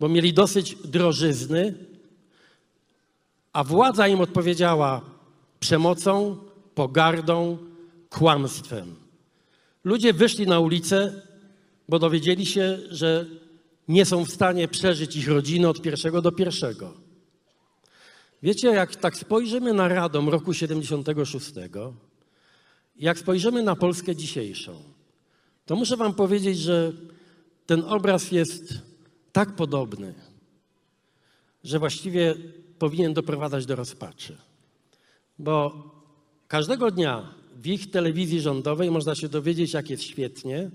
bo 0.00 0.08
mieli 0.08 0.32
dosyć 0.32 0.76
drożyzny, 0.84 1.74
a 3.52 3.64
władza 3.64 4.08
im 4.08 4.20
odpowiedziała 4.20 5.00
przemocą, 5.60 6.36
pogardą, 6.74 7.58
kłamstwem. 8.10 8.94
Ludzie 9.84 10.12
wyszli 10.12 10.46
na 10.46 10.60
ulicę, 10.60 11.22
bo 11.88 11.98
dowiedzieli 11.98 12.46
się, 12.46 12.78
że 12.90 13.26
nie 13.88 14.04
są 14.04 14.24
w 14.24 14.30
stanie 14.30 14.68
przeżyć 14.68 15.16
ich 15.16 15.28
rodziny 15.28 15.68
od 15.68 15.82
pierwszego 15.82 16.22
do 16.22 16.32
pierwszego. 16.32 16.94
Wiecie, 18.42 18.68
jak 18.68 18.96
tak 18.96 19.16
spojrzymy 19.16 19.72
na 19.72 19.88
Radom 19.88 20.28
roku 20.28 20.54
76, 20.54 21.52
jak 22.96 23.18
spojrzymy 23.18 23.62
na 23.62 23.76
Polskę 23.76 24.16
dzisiejszą, 24.16 24.82
to 25.66 25.76
muszę 25.76 25.96
wam 25.96 26.14
powiedzieć, 26.14 26.58
że 26.58 26.92
ten 27.66 27.84
obraz 27.84 28.32
jest 28.32 28.74
tak 29.34 29.56
podobny, 29.56 30.14
że 31.64 31.78
właściwie 31.78 32.34
powinien 32.78 33.14
doprowadzać 33.14 33.66
do 33.66 33.76
rozpaczy. 33.76 34.36
Bo 35.38 35.54
każdego 36.48 36.90
dnia 36.90 37.34
w 37.56 37.66
ich 37.66 37.90
telewizji 37.90 38.40
rządowej 38.40 38.90
można 38.90 39.14
się 39.14 39.28
dowiedzieć, 39.28 39.72
jak 39.72 39.90
jest 39.90 40.02
świetnie. 40.02 40.70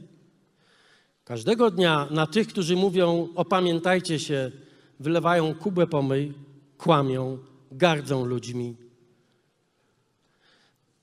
Każdego 1.23 1.71
dnia 1.71 2.07
na 2.11 2.27
tych, 2.27 2.47
którzy 2.47 2.75
mówią, 2.75 3.29
opamiętajcie 3.35 4.19
się, 4.19 4.51
wylewają 4.99 5.55
kubę 5.55 5.87
pomyj, 5.87 6.33
kłamią, 6.77 7.37
gardzą 7.71 8.25
ludźmi. 8.25 8.75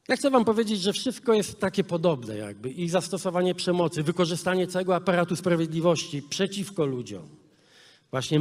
Ja 0.09 0.17
chcę 0.17 0.31
wam 0.31 0.45
powiedzieć, 0.45 0.81
że 0.81 0.93
wszystko 0.93 1.35
jest 1.35 1.61
takie 1.61 1.85
podobne 1.85 2.37
jakby. 2.37 2.71
I 2.71 2.89
zastosowanie 2.89 3.55
przemocy, 3.55 4.03
wykorzystanie 4.03 4.67
całego 4.67 4.95
aparatu 4.95 5.37
sprawiedliwości 5.37 6.23
przeciwko 6.23 6.87
ludziom. 6.87 7.46
Właśnie 8.17 8.41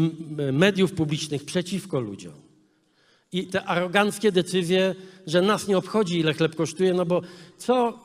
mediów 0.53 0.93
publicznych 0.93 1.45
przeciwko 1.45 1.99
ludziom. 1.99 2.33
I 3.31 3.47
te 3.47 3.63
aroganckie 3.63 4.31
decyzje, 4.31 4.95
że 5.27 5.41
nas 5.41 5.67
nie 5.67 5.77
obchodzi, 5.77 6.19
ile 6.19 6.33
chleb 6.33 6.55
kosztuje, 6.55 6.93
no 6.93 7.05
bo 7.05 7.21
co 7.57 7.99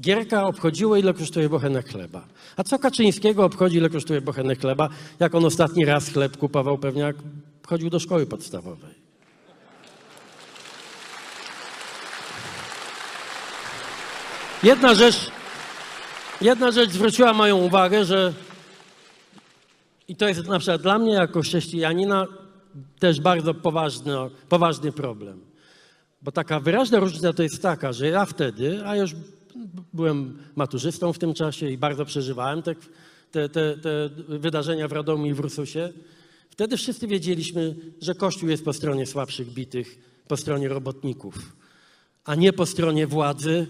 Gierka 0.00 0.44
obchodziło, 0.44 0.96
ile 0.96 1.14
kosztuje 1.14 1.48
bochenek 1.48 1.88
chleba? 1.88 2.26
A 2.56 2.62
co 2.64 2.78
Kaczyńskiego 2.78 3.44
obchodzi, 3.44 3.76
ile 3.76 3.90
kosztuje 3.90 4.20
bochenek 4.20 4.60
chleba, 4.60 4.88
jak 5.20 5.34
on 5.34 5.44
ostatni 5.44 5.84
raz 5.84 6.08
chleb 6.08 6.36
kupował 6.36 6.78
pewnie, 6.78 7.02
jak 7.02 7.16
chodził 7.66 7.90
do 7.90 7.98
szkoły 7.98 8.26
podstawowej? 8.26 8.94
Jedna 14.62 14.94
rzecz, 14.94 15.30
jedna 16.40 16.70
rzecz 16.70 16.90
zwróciła 16.90 17.32
moją 17.32 17.56
uwagę, 17.56 18.04
że 18.04 18.45
i 20.08 20.16
to 20.16 20.28
jest 20.28 20.46
na 20.46 20.58
przykład 20.58 20.82
dla 20.82 20.98
mnie 20.98 21.12
jako 21.12 21.42
chrześcijanina 21.42 22.26
też 22.98 23.20
bardzo 23.20 23.54
poważny, 23.54 24.12
poważny 24.48 24.92
problem. 24.92 25.40
Bo 26.22 26.32
taka 26.32 26.60
wyraźna 26.60 27.00
różnica 27.00 27.32
to 27.32 27.42
jest 27.42 27.62
taka, 27.62 27.92
że 27.92 28.08
ja 28.08 28.24
wtedy, 28.24 28.86
a 28.86 28.96
już 28.96 29.14
byłem 29.92 30.38
maturzystą 30.56 31.12
w 31.12 31.18
tym 31.18 31.34
czasie 31.34 31.70
i 31.70 31.78
bardzo 31.78 32.04
przeżywałem 32.04 32.62
te, 32.62 32.74
te, 33.32 33.48
te, 33.48 33.76
te 33.76 34.10
wydarzenia 34.28 34.88
w 34.88 34.92
Radomiu 34.92 35.26
i 35.26 35.34
w 35.34 35.40
Rususie, 35.40 35.92
wtedy 36.50 36.76
wszyscy 36.76 37.06
wiedzieliśmy, 37.06 37.74
że 38.00 38.14
Kościół 38.14 38.48
jest 38.48 38.64
po 38.64 38.72
stronie 38.72 39.06
słabszych 39.06 39.52
bitych, 39.52 39.98
po 40.28 40.36
stronie 40.36 40.68
robotników, 40.68 41.56
a 42.24 42.34
nie 42.34 42.52
po 42.52 42.66
stronie 42.66 43.06
władzy 43.06 43.66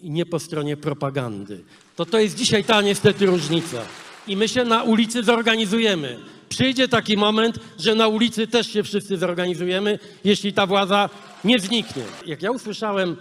i 0.00 0.10
nie 0.10 0.26
po 0.26 0.38
stronie 0.38 0.76
propagandy. 0.76 1.64
To 1.96 2.06
to 2.06 2.18
jest 2.18 2.36
dzisiaj 2.36 2.64
ta 2.64 2.82
niestety 2.82 3.26
różnica. 3.26 3.82
I 4.28 4.36
my 4.36 4.48
się 4.48 4.64
na 4.64 4.82
ulicy 4.82 5.22
zorganizujemy. 5.22 6.18
Przyjdzie 6.48 6.88
taki 6.88 7.16
moment, 7.16 7.58
że 7.78 7.94
na 7.94 8.08
ulicy 8.08 8.46
też 8.46 8.72
się 8.72 8.82
wszyscy 8.82 9.18
zorganizujemy, 9.18 9.98
jeśli 10.24 10.52
ta 10.52 10.66
władza 10.66 11.10
nie 11.44 11.58
zniknie. 11.58 12.02
Jak 12.26 12.42
ja 12.42 12.50
usłyszałem 12.50 13.16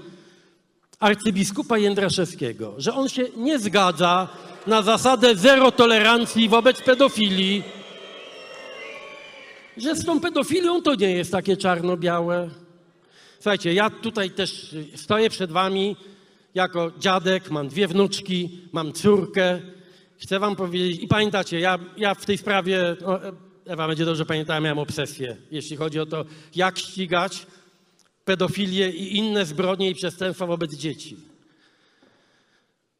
arcybiskupa 0.99 1.77
Jędraszewskiego, 1.77 2.73
że 2.77 2.93
on 2.93 3.09
się 3.09 3.23
nie 3.37 3.59
zgadza 3.59 4.27
na 4.67 4.81
zasadę 4.81 5.35
zero 5.35 5.71
tolerancji 5.71 6.49
wobec 6.49 6.81
pedofilii, 6.81 7.63
że 9.77 9.95
z 9.95 10.05
tą 10.05 10.19
pedofilią 10.19 10.81
to 10.81 10.95
nie 10.95 11.11
jest 11.11 11.31
takie 11.31 11.57
czarno-białe. 11.57 12.49
Słuchajcie, 13.35 13.73
ja 13.73 13.89
tutaj 13.89 14.31
też 14.31 14.75
stoję 14.95 15.29
przed 15.29 15.51
wami 15.51 15.95
jako 16.55 16.91
dziadek, 16.99 17.51
mam 17.51 17.67
dwie 17.67 17.87
wnuczki, 17.87 18.61
mam 18.71 18.93
córkę. 18.93 19.59
Chcę 20.17 20.39
wam 20.39 20.55
powiedzieć, 20.55 21.03
i 21.03 21.07
pamiętacie, 21.07 21.59
ja, 21.59 21.79
ja 21.97 22.15
w 22.15 22.25
tej 22.25 22.37
sprawie, 22.37 22.95
no, 23.01 23.19
Ewa 23.65 23.87
będzie 23.87 24.05
dobrze 24.05 24.25
pamiętała, 24.25 24.59
miałem 24.59 24.79
obsesję, 24.79 25.37
jeśli 25.51 25.77
chodzi 25.77 25.99
o 25.99 26.05
to, 26.05 26.25
jak 26.55 26.79
ścigać 26.79 27.47
pedofilię 28.25 28.89
i 28.89 29.17
inne 29.17 29.45
zbrodnie 29.45 29.89
i 29.89 29.95
przestępstwa 29.95 30.45
wobec 30.45 30.75
dzieci. 30.75 31.17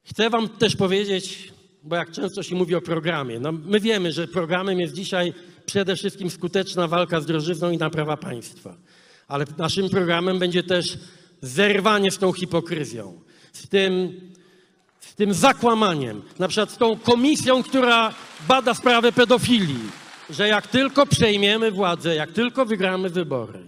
Chcę 0.04 0.30
wam 0.30 0.50
też 0.50 0.76
powiedzieć, 0.76 1.54
bo 1.84 1.96
jak 1.96 2.12
często 2.12 2.44
się 2.44 2.56
mówi 2.56 2.76
o 2.76 2.82
programie, 2.82 3.40
no 3.40 3.52
my 3.52 3.80
wiemy, 3.80 4.12
że 4.12 4.28
programem 4.28 4.80
jest 4.80 4.94
dzisiaj 4.94 5.34
przede 5.66 5.96
wszystkim 5.96 6.30
skuteczna 6.30 6.88
walka 6.88 7.22
z 7.22 7.26
drożyzną 7.26 7.72
i 7.72 7.78
naprawa 7.78 8.18
państwa. 8.18 8.78
Ale 9.28 9.46
naszym 9.58 9.90
programem 9.90 10.40
będzie 10.40 10.64
też 10.64 10.98
zerwanie 11.42 12.12
z 12.12 12.18
tą 12.18 12.34
hipokryzją, 12.34 13.22
z 13.54 13.68
tym, 13.68 14.22
tym 15.18 15.34
zakłamaniem, 15.34 16.22
na 16.40 16.48
przykład 16.48 16.72
z 16.72 16.78
tą 16.78 17.00
komisją, 17.00 17.64
która 17.64 18.14
bada 18.48 18.74
sprawę 18.74 19.12
pedofilii, 19.12 19.90
że 20.30 20.48
jak 20.48 20.68
tylko 20.68 21.06
przejmiemy 21.06 21.72
władzę, 21.72 22.16
jak 22.16 22.32
tylko 22.32 22.66
wygramy 22.66 23.10
wybory, 23.10 23.68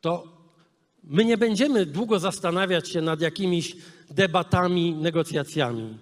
to 0.00 0.40
My 1.04 1.24
nie 1.24 1.38
będziemy 1.38 1.86
długo 1.86 2.18
zastanawiać 2.18 2.88
się 2.88 3.00
nad 3.02 3.20
jakimiś 3.20 3.76
debatami, 4.10 4.94
negocjacjami. 4.94 5.98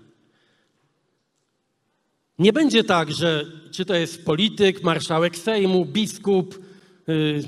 Nie 2.38 2.52
będzie 2.52 2.84
tak, 2.84 3.12
że 3.12 3.44
czy 3.70 3.84
to 3.84 3.94
jest 3.94 4.24
polityk, 4.24 4.82
marszałek 4.82 5.36
Sejmu, 5.36 5.84
biskup, 5.84 6.58
yy, 7.06 7.42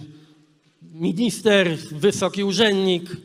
minister, 0.82 1.76
wysoki 1.76 2.44
urzędnik. 2.44 3.16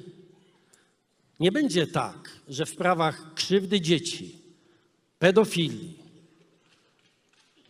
Nie 1.39 1.51
będzie 1.51 1.87
tak, 1.87 2.24
że 2.47 2.65
w 2.65 2.69
sprawach 2.69 3.33
krzywdy 3.33 3.81
dzieci, 3.81 4.35
pedofilii, 5.19 5.93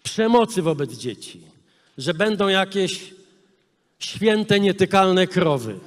przemocy 0.04 0.62
wobec 0.62 0.94
dzieci, 0.94 1.42
że 1.98 2.14
będą 2.14 2.48
jakieś 2.48 3.14
święte, 4.00 4.60
nietykalne 4.60 5.28
krowy. 5.28 5.80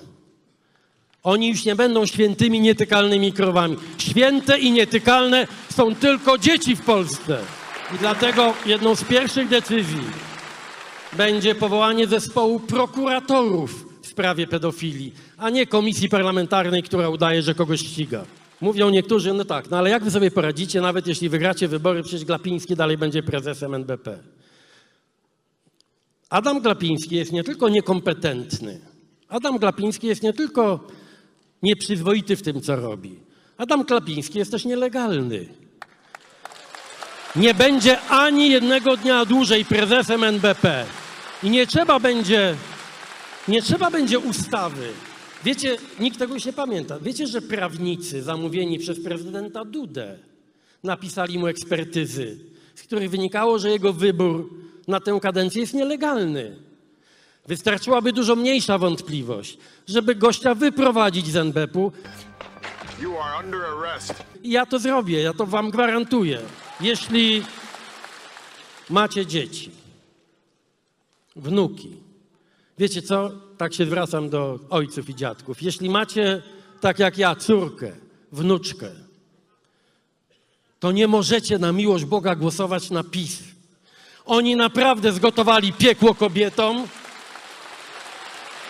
Oni 1.23 1.49
już 1.49 1.65
nie 1.65 1.77
będą 1.77 2.07
świętymi, 2.07 2.61
nietykalnymi 2.61 3.33
krowami. 3.33 3.77
Święte 3.99 4.59
i 4.59 4.71
nietykalne 4.71 5.47
są 5.77 5.95
tylko 5.95 6.39
dzieci 6.39 6.77
w 6.77 6.85
Polsce. 6.85 7.39
I 7.95 7.99
dlatego 7.99 8.55
jedną 8.67 8.95
z 8.95 9.05
pierwszych 9.05 9.49
decyzji 9.49 10.01
będzie 11.13 11.55
powołanie 11.55 12.07
zespołu 12.07 12.61
prokuratorów 12.61 14.01
w 14.03 14.07
sprawie 14.07 14.47
pedofilii, 14.47 15.13
a 15.37 15.51
nie 15.51 15.67
komisji 15.67 16.09
parlamentarnej, 16.09 16.83
która 16.83 17.09
udaje, 17.09 17.43
że 17.43 17.55
kogoś 17.55 17.81
ściga. 17.81 18.25
Mówią 18.61 18.91
niektórzy, 18.91 19.35
no 19.35 19.45
tak, 19.45 19.71
no 19.71 19.79
ale 19.79 19.91
jak 19.91 20.05
wy 20.05 20.11
sobie 20.11 20.31
poradzicie, 20.31 20.81
nawet 20.81 21.07
jeśli 21.07 21.29
wygracie 21.29 21.69
wybory, 21.69 22.03
przecież 22.03 22.25
Glapiński 22.25 22.77
dalej 22.77 22.99
będzie 22.99 23.23
prezesem 23.23 23.75
NBP. 23.75 24.19
Adam 26.31 26.61
Glapiński 26.61 27.17
jest 27.17 27.33
nie 27.33 27.45
tylko 27.45 27.69
niekompetentny, 27.69 28.81
Adam 29.29 29.59
Glapiński 29.59 30.07
jest 30.07 30.23
nie 30.23 30.33
tylko 30.33 30.81
nieprzyzwoity 31.63 32.37
w 32.37 32.43
tym, 32.43 32.61
co 32.61 32.77
robi. 32.77 33.21
Adam 33.57 33.85
Glapiński 33.85 34.39
jest 34.39 34.51
też 34.51 34.65
nielegalny. 34.65 35.49
Nie 37.37 37.55
będzie 37.55 38.01
ani 38.01 38.51
jednego 38.51 38.97
dnia 38.97 39.25
dłużej 39.25 39.65
prezesem 39.65 40.25
NBP. 40.25 40.85
I 41.43 41.51
nie 41.51 41.67
trzeba 41.67 42.01
będzie, 42.01 42.55
nie 43.49 43.63
trzeba 43.63 43.91
będzie 43.91 44.19
ustawy. 44.19 44.93
Wiecie, 45.45 45.77
nikt 46.01 46.19
tego 46.19 46.39
się 46.39 46.53
pamięta. 46.53 46.99
Wiecie, 46.99 47.27
że 47.27 47.43
prawnicy 47.43 48.23
zamówieni 48.23 48.79
przez 48.79 49.05
prezydenta 49.05 49.65
Dudę 49.65 50.19
napisali 50.83 51.39
mu 51.39 51.47
ekspertyzy, 51.47 52.39
z 52.75 52.83
których 52.83 53.11
wynikało, 53.11 53.59
że 53.59 53.71
jego 53.71 53.93
wybór 53.93 54.51
na 54.89 55.01
tę 55.01 55.19
kadencję 55.23 55.61
jest 55.61 55.75
nielegalny. 55.75 56.57
Wystarczyłaby 57.47 58.13
dużo 58.13 58.37
mniejsza 58.37 58.79
wątpliwość, 58.79 59.59
żeby 59.89 60.15
gościa 60.15 60.55
wyprowadzić 60.55 61.27
z 61.27 61.37
NBP-u. 61.37 61.93
I 64.43 64.51
ja 64.51 64.67
to 64.67 64.79
zrobię, 64.79 65.23
ja 65.23 65.33
to 65.33 65.47
wam 65.47 65.71
gwarantuję. 65.71 66.41
Jeśli 66.81 67.43
macie 68.91 69.27
dzieci, 69.27 69.71
wnuki, 71.37 71.97
wiecie 72.79 73.03
co? 73.03 73.48
Tak 73.59 73.75
się 73.75 73.87
zwracam 73.87 74.31
do 74.31 74.59
ojców 74.71 75.09
i 75.11 75.15
dziadków. 75.15 75.63
Jeśli 75.63 75.91
macie, 75.91 76.43
tak 76.81 76.99
jak 76.99 77.19
ja, 77.19 77.37
córkę, 77.37 77.93
wnuczkę, 78.33 78.91
to 80.81 80.93
nie 80.93 81.09
możecie 81.09 81.59
na 81.59 81.73
miłość 81.73 82.05
Boga 82.05 82.35
głosować 82.35 82.91
na 82.91 83.05
PiS. 83.05 83.39
Oni 84.27 84.57
naprawdę 84.57 85.13
zgotowali 85.13 85.73
piekło 85.73 86.15
kobietom 86.15 86.87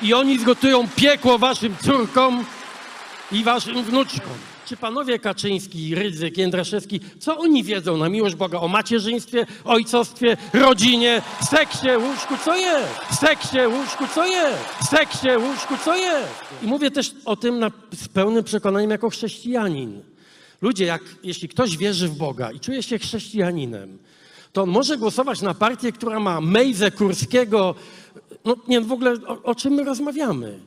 i 0.02 0.14
oni 0.14 0.38
zgotują 0.38 0.88
piekło 0.96 1.38
waszym 1.38 1.76
córkom 1.82 2.44
i 3.32 3.44
waszym 3.44 3.82
wnuczkom. 3.82 4.38
Czy 4.68 4.76
panowie 4.76 5.18
Kaczyński, 5.18 5.94
Rydzyk, 5.94 6.38
Jędraszewski, 6.38 7.00
co 7.18 7.38
oni 7.38 7.64
wiedzą 7.64 7.96
na 7.96 8.08
miłość 8.08 8.34
Boga 8.34 8.60
o 8.60 8.68
macierzyństwie, 8.68 9.46
ojcostwie, 9.64 10.36
rodzinie, 10.52 11.22
seksie, 11.50 11.88
łóżku, 11.96 12.34
co 12.44 12.56
jest? 12.56 12.88
Seksie, 13.20 13.58
łóżku, 13.66 14.04
co 14.14 14.26
jest? 14.26 14.58
Seksie, 14.90 15.28
łóżku, 15.36 15.74
co 15.84 15.96
jest? 15.96 16.28
I 16.62 16.66
mówię 16.66 16.90
też 16.90 17.14
o 17.24 17.36
tym 17.36 17.58
na, 17.58 17.70
z 17.94 18.08
pełnym 18.08 18.44
przekonaniem 18.44 18.90
jako 18.90 19.10
chrześcijanin. 19.10 20.02
Ludzie, 20.62 20.84
jak, 20.84 21.02
jeśli 21.22 21.48
ktoś 21.48 21.76
wierzy 21.76 22.08
w 22.08 22.16
Boga 22.16 22.52
i 22.52 22.60
czuje 22.60 22.82
się 22.82 22.98
chrześcijaninem, 22.98 23.98
to 24.52 24.62
on 24.62 24.70
może 24.70 24.96
głosować 24.96 25.42
na 25.42 25.54
partię, 25.54 25.92
która 25.92 26.20
ma 26.20 26.40
Mejzę 26.40 26.90
Kurskiego. 26.90 27.74
No 28.44 28.56
nie, 28.68 28.80
w 28.80 28.92
ogóle 28.92 29.14
o, 29.26 29.42
o 29.42 29.54
czym 29.54 29.72
my 29.72 29.84
rozmawiamy? 29.84 30.58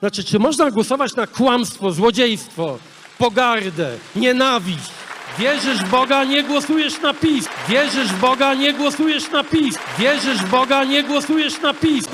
Znaczy, 0.00 0.24
czy 0.24 0.38
można 0.38 0.70
głosować 0.70 1.16
na 1.16 1.26
kłamstwo, 1.26 1.92
złodziejstwo, 1.92 2.78
pogardę, 3.18 3.98
nienawiść? 4.16 4.90
Wierzysz 5.38 5.78
w 5.78 5.90
Boga, 5.90 6.24
nie 6.24 6.42
głosujesz 6.42 7.00
na 7.00 7.14
PiS. 7.14 7.48
Wierzysz 7.68 8.08
w 8.08 8.20
Boga, 8.20 8.54
nie 8.54 8.72
głosujesz 8.72 9.30
na 9.30 9.44
PiS. 9.44 9.78
Wierzysz 9.98 10.38
w 10.38 10.50
Boga, 10.50 10.84
nie 10.84 11.02
głosujesz 11.02 11.60
na 11.60 11.74
PiS. 11.74 12.08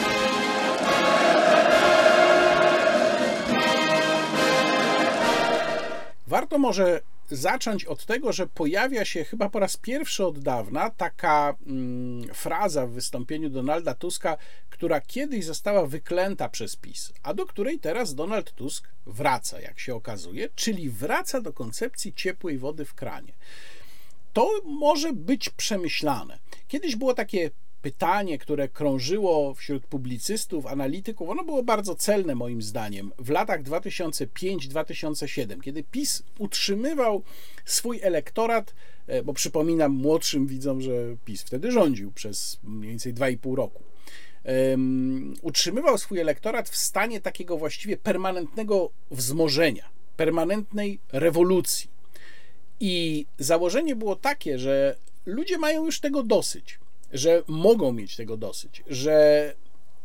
Warto 6.27 6.59
może 6.59 7.01
zacząć 7.37 7.85
od 7.85 8.07
tego, 8.07 8.33
że 8.33 8.47
pojawia 8.47 9.05
się 9.05 9.25
chyba 9.25 9.49
po 9.49 9.59
raz 9.59 9.77
pierwszy 9.77 10.27
od 10.27 10.39
dawna 10.39 10.91
taka 10.91 11.55
mm, 11.67 12.35
fraza 12.35 12.87
w 12.87 12.91
wystąpieniu 12.91 13.51
Donalda 13.51 13.95
Tuska, 13.95 14.37
która 14.71 15.01
kiedyś 15.01 15.45
została 15.45 15.87
wyklęta 15.87 16.49
przez 16.49 16.77
PiS, 16.77 17.13
a 17.23 17.35
do 17.35 17.47
której 17.47 17.79
teraz 17.79 18.15
Donald 18.15 18.53
Tusk 18.53 18.89
wraca, 19.07 19.61
jak 19.61 19.81
się 19.81 19.95
okazuje, 19.95 20.49
czyli 20.55 20.91
wraca 20.91 21.41
do 21.41 21.53
koncepcji 21.53 22.13
ciepłej 22.15 22.59
wody 22.59 22.85
w 22.85 22.95
kranie. 22.95 23.33
To 24.33 24.51
może 24.65 25.13
być 25.13 25.49
przemyślane. 25.49 26.39
Kiedyś 26.69 26.97
było 26.97 27.15
takie 27.15 27.51
pytanie, 27.83 28.39
które 28.39 28.69
krążyło 28.69 29.55
wśród 29.55 29.87
publicystów, 29.87 30.67
analityków, 30.67 31.29
ono 31.29 31.45
było 31.45 31.63
bardzo 31.63 31.95
celne 31.95 32.35
moim 32.35 32.63
zdaniem 32.63 33.13
w 33.19 33.31
latach 33.31 33.63
2005-2007, 33.63 35.61
kiedy 35.61 35.85
PiS 35.85 36.23
utrzymywał 36.39 37.23
swój 37.65 38.01
elektorat, 38.03 38.75
e, 39.07 39.23
bo 39.23 39.33
przypominam 39.33 39.93
młodszym 39.93 40.47
widzom, 40.47 40.81
że 40.81 40.93
PiS 41.25 41.43
wtedy 41.43 41.73
rządził 41.73 42.13
przez 42.13 42.59
mniej 42.63 42.91
więcej 42.91 43.15
2,5 43.15 43.55
roku. 43.55 43.83
Um, 44.45 45.35
utrzymywał 45.43 45.99
swój 45.99 46.19
elektorat 46.19 46.69
w 46.69 46.77
stanie 46.77 47.21
takiego 47.21 47.59
właściwie 47.59 47.97
permanentnego 47.97 48.91
wzmożenia, 49.11 49.89
permanentnej 50.17 50.99
rewolucji. 51.13 51.91
I 52.81 53.27
założenie 53.39 53.97
było 53.97 54.17
takie, 54.17 54.59
że 54.59 54.97
ludzie 55.27 55.59
mają 55.59 55.85
już 55.85 56.01
tego 56.01 56.23
dosyć 56.23 56.79
że 57.13 57.43
mogą 57.49 57.93
mieć 57.93 58.17
tego 58.17 58.37
dosyć, 58.37 58.83
że 58.87 59.55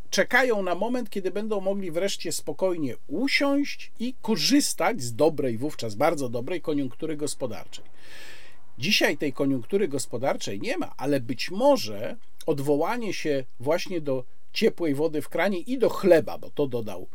czekają 0.09 0.63
na 0.63 0.75
moment, 0.75 1.09
kiedy 1.09 1.31
będą 1.31 1.61
mogli 1.61 1.91
wreszcie 1.91 2.31
spokojnie 2.31 2.95
usiąść 3.07 3.91
i 3.99 4.13
korzystać 4.21 5.01
z 5.01 5.15
dobrej, 5.15 5.57
wówczas 5.57 5.95
bardzo 5.95 6.29
dobrej 6.29 6.61
koniunktury 6.61 7.17
gospodarczej. 7.17 7.85
Dzisiaj 8.77 9.17
tej 9.17 9.33
koniunktury 9.33 9.87
gospodarczej 9.87 10.61
nie 10.61 10.77
ma, 10.77 10.93
ale 10.97 11.19
być 11.19 11.51
może 11.51 12.15
odwołanie 12.45 13.13
się 13.13 13.43
właśnie 13.59 14.01
do 14.01 14.23
ciepłej 14.53 14.95
wody 14.95 15.21
w 15.21 15.29
kranie 15.29 15.59
i 15.59 15.77
do 15.77 15.89
chleba, 15.89 16.37
bo 16.37 16.49
to 16.49 16.67
dodał 16.67 17.07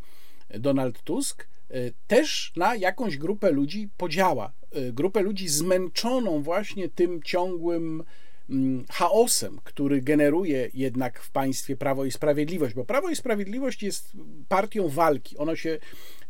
Donald 0.50 1.02
Tusk, 1.02 1.48
e, 1.70 1.74
też 2.07 2.52
na 2.57 2.76
jakąś 2.76 3.16
grupę 3.16 3.50
ludzi 3.50 3.88
podziała. 3.96 4.52
E, 4.72 4.92
grupę 4.92 5.22
ludzi 5.22 5.48
zmęczoną 5.48 6.42
właśnie 6.42 6.88
tym 6.88 7.22
ciągłym 7.22 8.05
chaosem, 8.90 9.60
który 9.64 10.00
generuje 10.00 10.70
jednak 10.74 11.20
w 11.20 11.30
państwie 11.30 11.76
Prawo 11.76 12.04
i 12.04 12.10
Sprawiedliwość, 12.10 12.74
bo 12.74 12.84
Prawo 12.84 13.08
i 13.08 13.16
Sprawiedliwość 13.16 13.82
jest 13.82 14.12
partią 14.48 14.88
walki. 14.88 15.36
Ono 15.38 15.56
się 15.56 15.78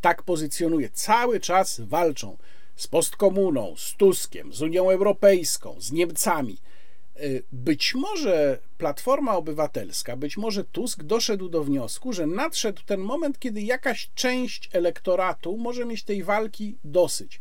tak 0.00 0.22
pozycjonuje. 0.22 0.90
Cały 0.90 1.40
czas 1.40 1.80
walczą 1.80 2.36
z 2.76 2.86
postkomuną, 2.86 3.74
z 3.76 3.94
Tuskiem, 3.96 4.52
z 4.52 4.62
Unią 4.62 4.90
Europejską, 4.90 5.76
z 5.80 5.92
Niemcami. 5.92 6.58
Y, 7.20 7.42
być 7.52 7.94
może 7.94 8.58
Platforma 8.78 9.36
Obywatelska, 9.36 10.16
być 10.16 10.36
może 10.36 10.64
Tusk 10.64 11.02
doszedł 11.02 11.48
do 11.48 11.64
wniosku, 11.64 12.12
że 12.12 12.26
nadszedł 12.26 12.82
ten 12.86 13.00
moment, 13.00 13.38
kiedy 13.38 13.62
jakaś 13.62 14.10
część 14.14 14.70
elektoratu 14.72 15.56
może 15.56 15.84
mieć 15.84 16.02
tej 16.02 16.22
walki 16.22 16.78
dosyć. 16.84 17.40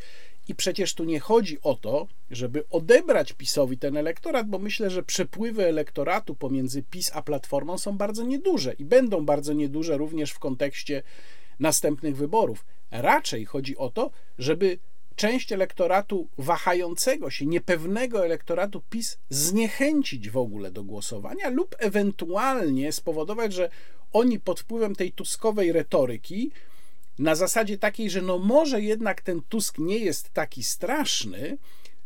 I 0.51 0.55
przecież 0.55 0.93
tu 0.93 1.03
nie 1.03 1.19
chodzi 1.19 1.57
o 1.61 1.75
to, 1.75 2.07
żeby 2.31 2.63
odebrać 2.69 3.33
PiSowi 3.33 3.77
ten 3.77 3.97
elektorat, 3.97 4.47
bo 4.47 4.59
myślę, 4.59 4.89
że 4.89 5.03
przepływy 5.03 5.65
elektoratu 5.65 6.35
pomiędzy 6.35 6.83
PiS 6.83 7.11
a 7.13 7.21
Platformą 7.21 7.77
są 7.77 7.97
bardzo 7.97 8.23
nieduże 8.23 8.73
i 8.73 8.85
będą 8.85 9.25
bardzo 9.25 9.53
nieduże 9.53 9.97
również 9.97 10.31
w 10.31 10.39
kontekście 10.39 11.03
następnych 11.59 12.15
wyborów. 12.15 12.65
Raczej 12.91 13.45
chodzi 13.45 13.77
o 13.77 13.89
to, 13.89 14.11
żeby 14.37 14.79
część 15.15 15.51
elektoratu 15.51 16.27
wahającego 16.37 17.29
się, 17.29 17.45
niepewnego 17.45 18.25
elektoratu 18.25 18.81
PiS 18.89 19.17
zniechęcić 19.29 20.29
w 20.29 20.37
ogóle 20.37 20.71
do 20.71 20.83
głosowania 20.83 21.49
lub 21.49 21.75
ewentualnie 21.79 22.91
spowodować, 22.91 23.53
że 23.53 23.69
oni 24.13 24.39
pod 24.39 24.59
wpływem 24.59 24.95
tej 24.95 25.11
tuskowej 25.11 25.71
retoryki 25.71 26.51
na 27.19 27.35
zasadzie 27.35 27.77
takiej, 27.77 28.09
że 28.09 28.21
no 28.21 28.37
może 28.37 28.81
jednak 28.81 29.21
ten 29.21 29.41
Tusk 29.41 29.77
nie 29.77 29.97
jest 29.97 30.29
taki 30.29 30.63
straszny, 30.63 31.57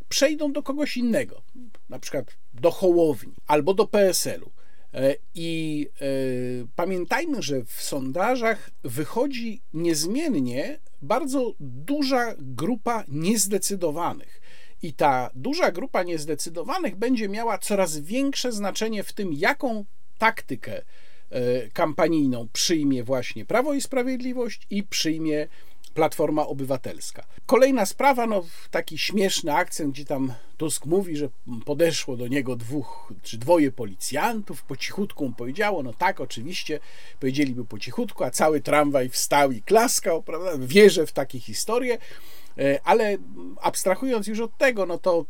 przejdą 0.09 0.51
do 0.53 0.63
kogoś 0.63 0.97
innego, 0.97 1.41
na 1.89 1.99
przykład 1.99 2.37
do 2.53 2.71
Hołowni 2.71 3.33
albo 3.47 3.73
do 3.73 3.87
PSL-u. 3.87 4.51
E, 4.93 5.15
I 5.35 5.87
e, 6.01 6.05
pamiętajmy, 6.75 7.41
że 7.41 7.65
w 7.65 7.81
sondażach 7.81 8.71
wychodzi 8.83 9.61
niezmiennie 9.73 10.79
bardzo 11.01 11.53
duża 11.59 12.35
grupa 12.37 13.03
niezdecydowanych. 13.07 14.41
I 14.81 14.93
ta 14.93 15.29
duża 15.35 15.71
grupa 15.71 16.03
niezdecydowanych 16.03 16.95
będzie 16.95 17.29
miała 17.29 17.57
coraz 17.57 17.97
większe 17.97 18.51
znaczenie 18.51 19.03
w 19.03 19.13
tym, 19.13 19.33
jaką 19.33 19.85
taktykę 20.17 20.81
kampanijną 21.74 22.48
przyjmie 22.54 23.04
właśnie 23.04 23.45
Prawo 23.45 23.74
i 23.74 23.82
Sprawiedliwość 23.82 24.67
i 24.69 24.84
przyjmie 24.84 25.48
Platforma 25.93 26.48
Obywatelska. 26.48 27.26
Kolejna 27.45 27.86
sprawa, 27.86 28.28
no 28.28 28.45
taki 28.71 28.98
śmieszny 28.98 29.54
akcent, 29.54 29.93
gdzie 29.93 30.06
tam 30.06 30.34
Tusk 30.58 30.86
mówi, 30.86 31.17
że 31.17 31.30
podeszło 31.65 32.17
do 32.17 32.28
niego 32.28 32.56
dwóch 32.56 33.13
czy 33.24 33.38
dwoje 33.38 33.71
policjantów, 33.71 34.63
po 34.63 34.78
cichutku 34.78 35.26
mu 35.26 35.34
powiedziało, 35.34 35.84
no 35.84 35.93
tak, 35.93 36.21
oczywiście, 36.21 36.80
powiedzieliby 37.19 37.65
po 37.65 37.80
cichutku, 37.80 38.24
a 38.24 38.32
cały 38.32 38.62
tramwaj 38.62 39.10
wstał 39.10 39.52
i 39.52 39.62
klaskał, 39.62 40.24
prawda? 40.24 40.52
Wierzę 40.58 41.08
w 41.08 41.12
takie 41.12 41.39
historie. 41.39 41.98
E, 42.57 42.79
ale 42.83 43.17
abstrahując 43.61 44.27
już 44.27 44.39
od 44.39 44.57
tego, 44.57 44.85
no 44.85 44.97
to 44.97 45.25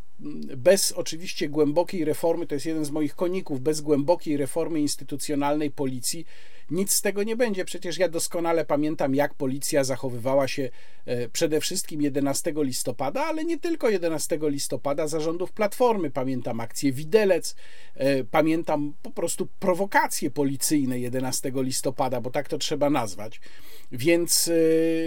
bez 0.58 0.92
oczywiście 0.92 1.50
głębokiej 1.50 2.06
reformy, 2.06 2.48
to 2.48 2.56
jest 2.56 2.66
jeden 2.66 2.86
z 2.86 2.92
moich 2.92 3.16
koników, 3.16 3.62
bez 3.62 3.82
głębokiej 3.82 4.38
reformy 4.38 4.80
instytucjonalnej 4.80 5.72
policji 5.72 6.26
nic 6.72 6.92
z 6.92 7.02
tego 7.02 7.24
nie 7.24 7.36
będzie. 7.36 7.66
Przecież 7.66 7.98
ja 7.98 8.10
doskonale 8.10 8.66
pamiętam, 8.66 9.16
jak 9.16 9.34
policja 9.34 9.84
zachowywała 9.84 10.48
się 10.48 10.70
e, 11.06 11.30
przede 11.30 11.62
wszystkim 11.62 12.02
11 12.02 12.54
listopada, 12.58 13.26
ale 13.26 13.46
nie 13.46 13.60
tylko 13.60 13.90
11 13.90 14.40
listopada 14.42 15.08
zarządów 15.08 15.52
Platformy. 15.52 16.12
Pamiętam 16.12 16.60
akcję 16.60 16.92
Widelec, 16.92 17.56
e, 17.96 18.24
pamiętam 18.24 18.94
po 19.02 19.12
prostu 19.12 19.48
prowokacje 19.60 20.32
policyjne 20.32 21.00
11 21.00 21.52
listopada, 21.56 22.22
bo 22.22 22.30
tak 22.30 22.48
to 22.48 22.58
trzeba 22.58 22.90
nazwać. 22.90 23.42
Więc 23.92 24.48
e, 24.48 24.52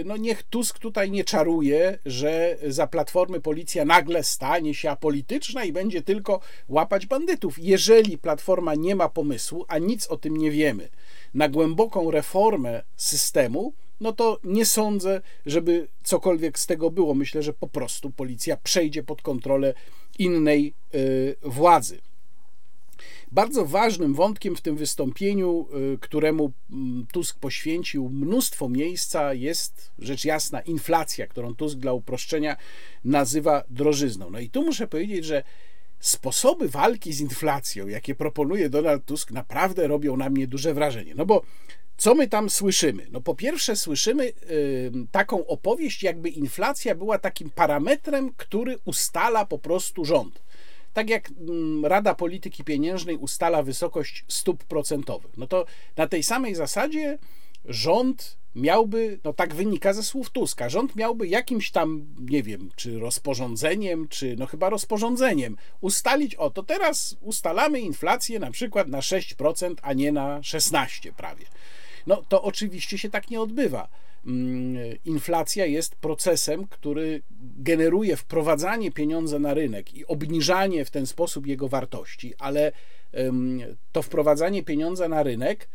no 0.05 0.17
niech 0.17 0.43
Tusk 0.43 0.79
tutaj 0.79 1.11
nie 1.11 1.23
czaruje, 1.23 1.99
że 2.05 2.57
za 2.67 2.87
Platformy 2.87 3.41
policja 3.41 3.85
nagle 3.85 4.23
stanie 4.23 4.73
się 4.73 4.89
apolityczna 4.89 5.63
i 5.63 5.71
będzie 5.71 6.01
tylko 6.01 6.39
łapać 6.69 7.05
bandytów. 7.05 7.55
Jeżeli 7.57 8.17
Platforma 8.17 8.75
nie 8.75 8.95
ma 8.95 9.09
pomysłu, 9.09 9.65
a 9.67 9.77
nic 9.77 10.07
o 10.07 10.17
tym 10.17 10.37
nie 10.37 10.51
wiemy, 10.51 10.89
na 11.33 11.49
głęboką 11.49 12.11
reformę 12.11 12.83
systemu, 12.95 13.73
no 13.99 14.13
to 14.13 14.39
nie 14.43 14.65
sądzę, 14.65 15.21
żeby 15.45 15.87
cokolwiek 16.03 16.59
z 16.59 16.65
tego 16.65 16.91
było. 16.91 17.13
Myślę, 17.13 17.43
że 17.43 17.53
po 17.53 17.67
prostu 17.67 18.11
policja 18.11 18.57
przejdzie 18.57 19.03
pod 19.03 19.21
kontrolę 19.21 19.73
innej 20.19 20.73
y, 20.95 21.35
władzy. 21.41 21.99
Bardzo 23.31 23.65
ważnym 23.65 24.13
wątkiem 24.13 24.55
w 24.55 24.61
tym 24.61 24.75
wystąpieniu, 24.75 25.67
y, 25.93 25.97
któremu 25.97 26.51
mm, 26.71 27.05
Tusk 27.13 27.39
poświęcił 27.39 28.09
mnóstwo 28.09 28.69
miejsca, 28.69 29.33
jest 29.33 29.91
rzecz 29.99 30.25
jasna 30.25 30.61
inflacja, 30.61 31.27
którą 31.27 31.55
Tusk 31.55 31.77
dla 31.77 31.93
uproszczenia 31.93 32.57
nazywa 33.03 33.63
drożyzną. 33.69 34.29
No 34.29 34.39
i 34.39 34.49
tu 34.49 34.63
muszę 34.63 34.87
powiedzieć, 34.87 35.25
że 35.25 35.43
sposoby 35.99 36.69
walki 36.69 37.13
z 37.13 37.19
inflacją, 37.19 37.87
jakie 37.87 38.15
proponuje 38.15 38.69
Donald 38.69 39.05
Tusk, 39.05 39.31
naprawdę 39.31 39.87
robią 39.87 40.17
na 40.17 40.29
mnie 40.29 40.47
duże 40.47 40.73
wrażenie. 40.73 41.15
No 41.15 41.25
bo 41.25 41.41
co 41.97 42.15
my 42.15 42.27
tam 42.27 42.49
słyszymy? 42.49 43.07
No 43.11 43.21
po 43.21 43.35
pierwsze 43.35 43.75
słyszymy 43.75 44.33
taką 45.11 45.47
opowieść, 45.47 46.03
jakby 46.03 46.29
inflacja 46.29 46.95
była 46.95 47.17
takim 47.17 47.49
parametrem, 47.49 48.33
który 48.37 48.77
ustala 48.85 49.45
po 49.45 49.59
prostu 49.59 50.05
rząd. 50.05 50.43
Tak 50.93 51.09
jak 51.09 51.29
Rada 51.83 52.15
Polityki 52.15 52.63
Pieniężnej 52.63 53.17
ustala 53.17 53.63
wysokość 53.63 54.25
stóp 54.27 54.63
procentowych. 54.63 55.37
No 55.37 55.47
to 55.47 55.65
na 55.97 56.07
tej 56.07 56.23
samej 56.23 56.55
zasadzie 56.55 57.17
rząd 57.65 58.38
miałby, 58.55 59.19
no 59.23 59.33
tak 59.33 59.55
wynika 59.55 59.93
ze 59.93 60.03
słów 60.03 60.29
Tuska, 60.29 60.69
rząd 60.69 60.95
miałby 60.95 61.27
jakimś 61.27 61.71
tam, 61.71 62.05
nie 62.19 62.43
wiem, 62.43 62.69
czy 62.75 62.99
rozporządzeniem, 62.99 64.07
czy 64.07 64.35
no 64.37 64.45
chyba 64.45 64.69
rozporządzeniem 64.69 65.57
ustalić, 65.81 66.35
o 66.35 66.49
to 66.49 66.63
teraz 66.63 67.17
ustalamy 67.21 67.79
inflację 67.79 68.39
na 68.39 68.51
przykład 68.51 68.87
na 68.87 68.99
6%, 68.99 69.75
a 69.81 69.93
nie 69.93 70.11
na 70.11 70.43
16 70.43 71.13
prawie. 71.13 71.45
No 72.07 72.23
to 72.29 72.41
oczywiście 72.41 72.97
się 72.97 73.09
tak 73.09 73.29
nie 73.29 73.41
odbywa. 73.41 73.89
Mm, 74.25 74.77
inflacja 75.05 75.65
jest 75.65 75.95
procesem, 75.95 76.67
który 76.67 77.21
generuje 77.41 78.15
wprowadzanie 78.15 78.91
pieniądza 78.91 79.39
na 79.39 79.53
rynek 79.53 79.93
i 79.93 80.07
obniżanie 80.07 80.85
w 80.85 80.91
ten 80.91 81.05
sposób 81.05 81.47
jego 81.47 81.67
wartości, 81.67 82.33
ale 82.39 82.71
to 83.91 84.01
wprowadzanie 84.01 84.63
pieniądza 84.63 85.07
na 85.07 85.23
rynek 85.23 85.69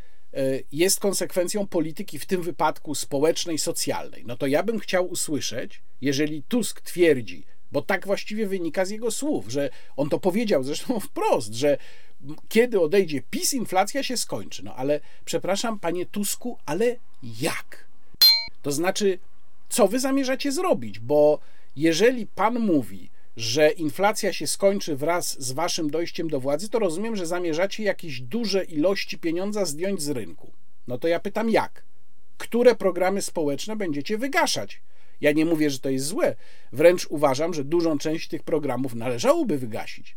jest 0.73 1.01
konsekwencją 1.01 1.66
polityki, 1.66 2.18
w 2.18 2.27
tym 2.27 2.42
wypadku 2.42 2.94
społecznej, 2.94 3.59
socjalnej. 3.59 4.25
No 4.27 4.37
to 4.37 4.47
ja 4.47 4.62
bym 4.62 4.79
chciał 4.79 5.07
usłyszeć, 5.07 5.81
jeżeli 6.01 6.42
Tusk 6.42 6.81
twierdzi, 6.81 7.44
bo 7.73 7.83
tak 7.83 8.07
właściwie 8.07 8.47
wynika 8.47 8.85
z 8.85 8.90
jego 8.90 9.11
słów, 9.11 9.49
że 9.49 9.70
on 9.97 10.09
to 10.09 10.20
powiedział 10.20 10.62
zresztą 10.62 11.01
wprost, 11.09 11.55
że 11.55 11.79
kiedy 12.49 12.81
odejdzie 12.81 13.23
PiS, 13.31 13.55
inflacja 13.55 14.03
się 14.03 14.16
skończy. 14.16 14.64
No 14.64 14.77
ale 14.77 15.01
przepraszam, 15.25 15.79
panie 15.79 16.07
Tusku, 16.07 16.59
ale 16.66 16.97
jak? 17.40 17.85
To 18.62 18.73
znaczy, 18.73 19.18
co 19.68 19.88
wy 19.88 20.01
zamierzacie 20.01 20.53
zrobić? 20.53 20.99
Bo 20.99 21.38
jeżeli 21.77 22.27
pan 22.27 22.59
mówi, 22.59 23.11
że 23.37 23.70
inflacja 23.70 24.33
się 24.33 24.47
skończy 24.47 24.97
wraz 24.97 25.42
z 25.42 25.53
waszym 25.53 25.90
dojściem 25.90 26.29
do 26.29 26.40
władzy, 26.40 26.68
to 26.68 26.79
rozumiem, 26.79 27.16
że 27.16 27.27
zamierzacie 27.27 27.83
jakieś 27.83 28.20
duże 28.20 28.64
ilości 28.64 29.18
pieniądza 29.18 29.64
zdjąć 29.64 30.03
z 30.03 30.09
rynku. 30.09 30.53
No 30.88 30.99
to 30.99 31.09
ja 31.09 31.20
pytam 31.20 31.51
jak? 31.51 31.85
Które 32.38 32.75
programy 32.75 33.23
społeczne 33.23 33.77
będziecie 33.77 34.18
wygaszać? 34.18 34.83
Ja 35.20 35.33
nie 35.33 35.44
mówię, 35.44 35.70
że 35.70 35.79
to 35.79 35.90
jest 35.90 36.07
złe, 36.07 36.37
wręcz 36.73 37.07
uważam, 37.07 37.55
że 37.55 37.64
dużą 37.64 37.99
część 37.99 38.29
tych 38.29 38.42
programów 38.42 38.94
należałoby 38.94 39.59
wygasić. 39.59 40.16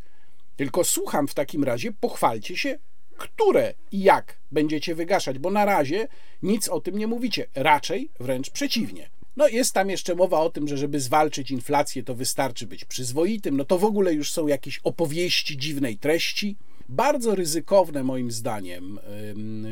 Tylko 0.55 0.83
słucham 0.83 1.27
w 1.27 1.33
takim 1.33 1.63
razie, 1.63 1.91
pochwalcie 1.91 2.57
się, 2.57 2.79
które 3.17 3.73
i 3.91 3.99
jak 4.03 4.37
będziecie 4.51 4.95
wygaszać, 4.95 5.39
bo 5.39 5.51
na 5.51 5.65
razie 5.65 6.07
nic 6.43 6.69
o 6.69 6.81
tym 6.81 6.97
nie 6.97 7.07
mówicie, 7.07 7.47
raczej 7.55 8.09
wręcz 8.19 8.49
przeciwnie. 8.49 9.09
No 9.37 9.47
jest 9.47 9.73
tam 9.73 9.89
jeszcze 9.89 10.15
mowa 10.15 10.39
o 10.39 10.49
tym, 10.49 10.67
że 10.67 10.77
żeby 10.77 10.99
zwalczyć 10.99 11.51
inflację, 11.51 12.03
to 12.03 12.15
wystarczy 12.15 12.67
być 12.67 12.85
przyzwoitym. 12.85 13.57
No 13.57 13.65
to 13.65 13.77
w 13.77 13.83
ogóle 13.83 14.13
już 14.13 14.31
są 14.31 14.47
jakieś 14.47 14.79
opowieści 14.83 15.57
dziwnej 15.57 15.97
treści. 15.97 16.55
Bardzo 16.89 17.35
ryzykowne 17.35 18.03
moim 18.03 18.31
zdaniem 18.31 18.99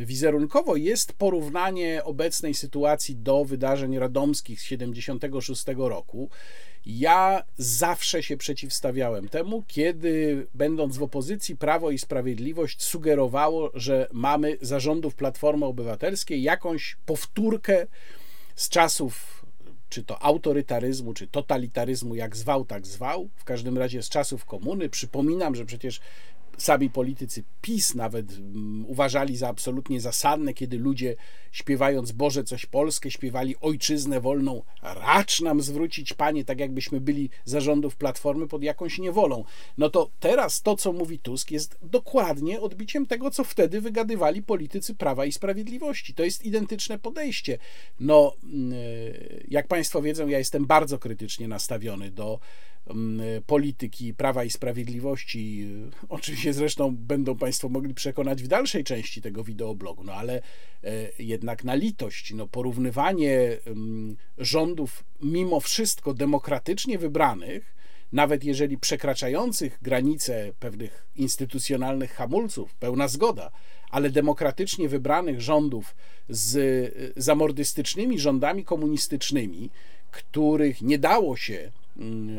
wizerunkowo 0.05 0.75
jest 0.75 1.13
porównanie 1.13 2.03
obecnej 2.03 2.53
sytuacji 2.53 3.15
do 3.15 3.45
wydarzeń 3.45 3.99
radomskich 3.99 4.61
z 4.61 4.63
76 4.63 5.65
roku. 5.77 6.29
Ja 6.85 7.43
zawsze 7.57 8.23
się 8.23 8.37
przeciwstawiałem 8.37 9.29
temu, 9.29 9.63
kiedy 9.67 10.47
będąc 10.53 10.97
w 10.97 11.03
opozycji 11.03 11.55
Prawo 11.55 11.91
i 11.91 11.97
Sprawiedliwość 11.97 12.83
sugerowało, 12.83 13.71
że 13.73 14.07
mamy 14.13 14.57
zarządów 14.61 15.15
Platformy 15.15 15.65
Obywatelskiej 15.65 16.41
jakąś 16.41 16.97
powtórkę 17.05 17.87
z 18.55 18.69
czasów 18.69 19.44
czy 19.89 20.03
to 20.03 20.23
autorytaryzmu, 20.23 21.13
czy 21.13 21.27
totalitaryzmu, 21.27 22.15
jak 22.15 22.35
zwał, 22.35 22.65
tak 22.65 22.87
zwał, 22.87 23.29
w 23.35 23.43
każdym 23.43 23.77
razie 23.77 24.03
z 24.03 24.09
czasów 24.09 24.45
komuny. 24.45 24.89
Przypominam, 24.89 25.55
że 25.55 25.65
przecież 25.65 26.01
sami 26.57 26.89
politycy 26.89 27.43
PiS 27.61 27.95
nawet 27.95 28.31
mm, 28.31 28.85
uważali 28.87 29.37
za 29.37 29.47
absolutnie 29.47 30.01
zasadne, 30.01 30.53
kiedy 30.53 30.77
ludzie 30.77 31.15
śpiewając 31.51 32.11
Boże 32.11 32.43
coś 32.43 32.65
Polskie, 32.65 33.11
śpiewali 33.11 33.55
ojczyznę 33.61 34.21
wolną, 34.21 34.63
racz 34.81 35.41
nam 35.41 35.61
zwrócić 35.61 36.13
Panie, 36.13 36.45
tak 36.45 36.59
jakbyśmy 36.59 37.01
byli 37.01 37.29
zarządów 37.45 37.95
Platformy 37.95 38.47
pod 38.47 38.63
jakąś 38.63 38.99
niewolą. 38.99 39.43
No 39.77 39.89
to 39.89 40.09
teraz 40.19 40.61
to, 40.61 40.75
co 40.75 40.93
mówi 40.93 41.19
Tusk, 41.19 41.51
jest 41.51 41.77
dokładnie 41.81 42.61
odbiciem 42.61 43.05
tego, 43.05 43.31
co 43.31 43.43
wtedy 43.43 43.81
wygadywali 43.81 44.43
politycy 44.43 44.95
Prawa 44.95 45.25
i 45.25 45.31
Sprawiedliwości. 45.31 46.13
To 46.13 46.23
jest 46.23 46.45
identyczne 46.45 46.99
podejście. 46.99 47.57
No, 47.99 48.33
mm, 48.43 48.73
jak 49.47 49.67
Państwo 49.67 50.01
wiedzą, 50.01 50.27
ja 50.27 50.37
jestem 50.37 50.65
bardzo 50.65 50.99
krytycznie 50.99 51.47
nastawiony 51.47 52.11
do 52.11 52.39
polityki 53.45 54.13
Prawa 54.13 54.43
i 54.43 54.49
Sprawiedliwości. 54.49 55.67
Oczywiście 56.09 56.53
zresztą 56.53 56.95
będą 56.95 57.37
Państwo 57.37 57.69
mogli 57.69 57.93
przekonać 57.93 58.43
w 58.43 58.47
dalszej 58.47 58.83
części 58.83 59.21
tego 59.21 59.43
wideoblogu, 59.43 60.03
no 60.03 60.13
ale 60.13 60.41
e, 60.83 61.09
jednak 61.19 61.63
na 61.63 61.75
litość, 61.75 62.33
no 62.33 62.47
porównywanie 62.47 63.57
rządów 64.37 65.03
mimo 65.21 65.59
wszystko 65.59 66.13
demokratycznie 66.13 66.97
wybranych, 66.97 67.75
nawet 68.11 68.43
jeżeli 68.43 68.77
przekraczających 68.77 69.79
granice 69.81 70.53
pewnych 70.59 71.07
instytucjonalnych 71.15 72.13
hamulców, 72.13 72.75
pełna 72.75 73.07
zgoda, 73.07 73.51
ale 73.89 74.09
demokratycznie 74.09 74.89
wybranych 74.89 75.41
rządów 75.41 75.95
z 76.29 77.13
zamordystycznymi 77.17 78.19
rządami 78.19 78.65
komunistycznymi, 78.65 79.69
których 80.11 80.81
nie 80.81 80.99
dało 80.99 81.37
się 81.37 81.55
mm, 81.55 81.84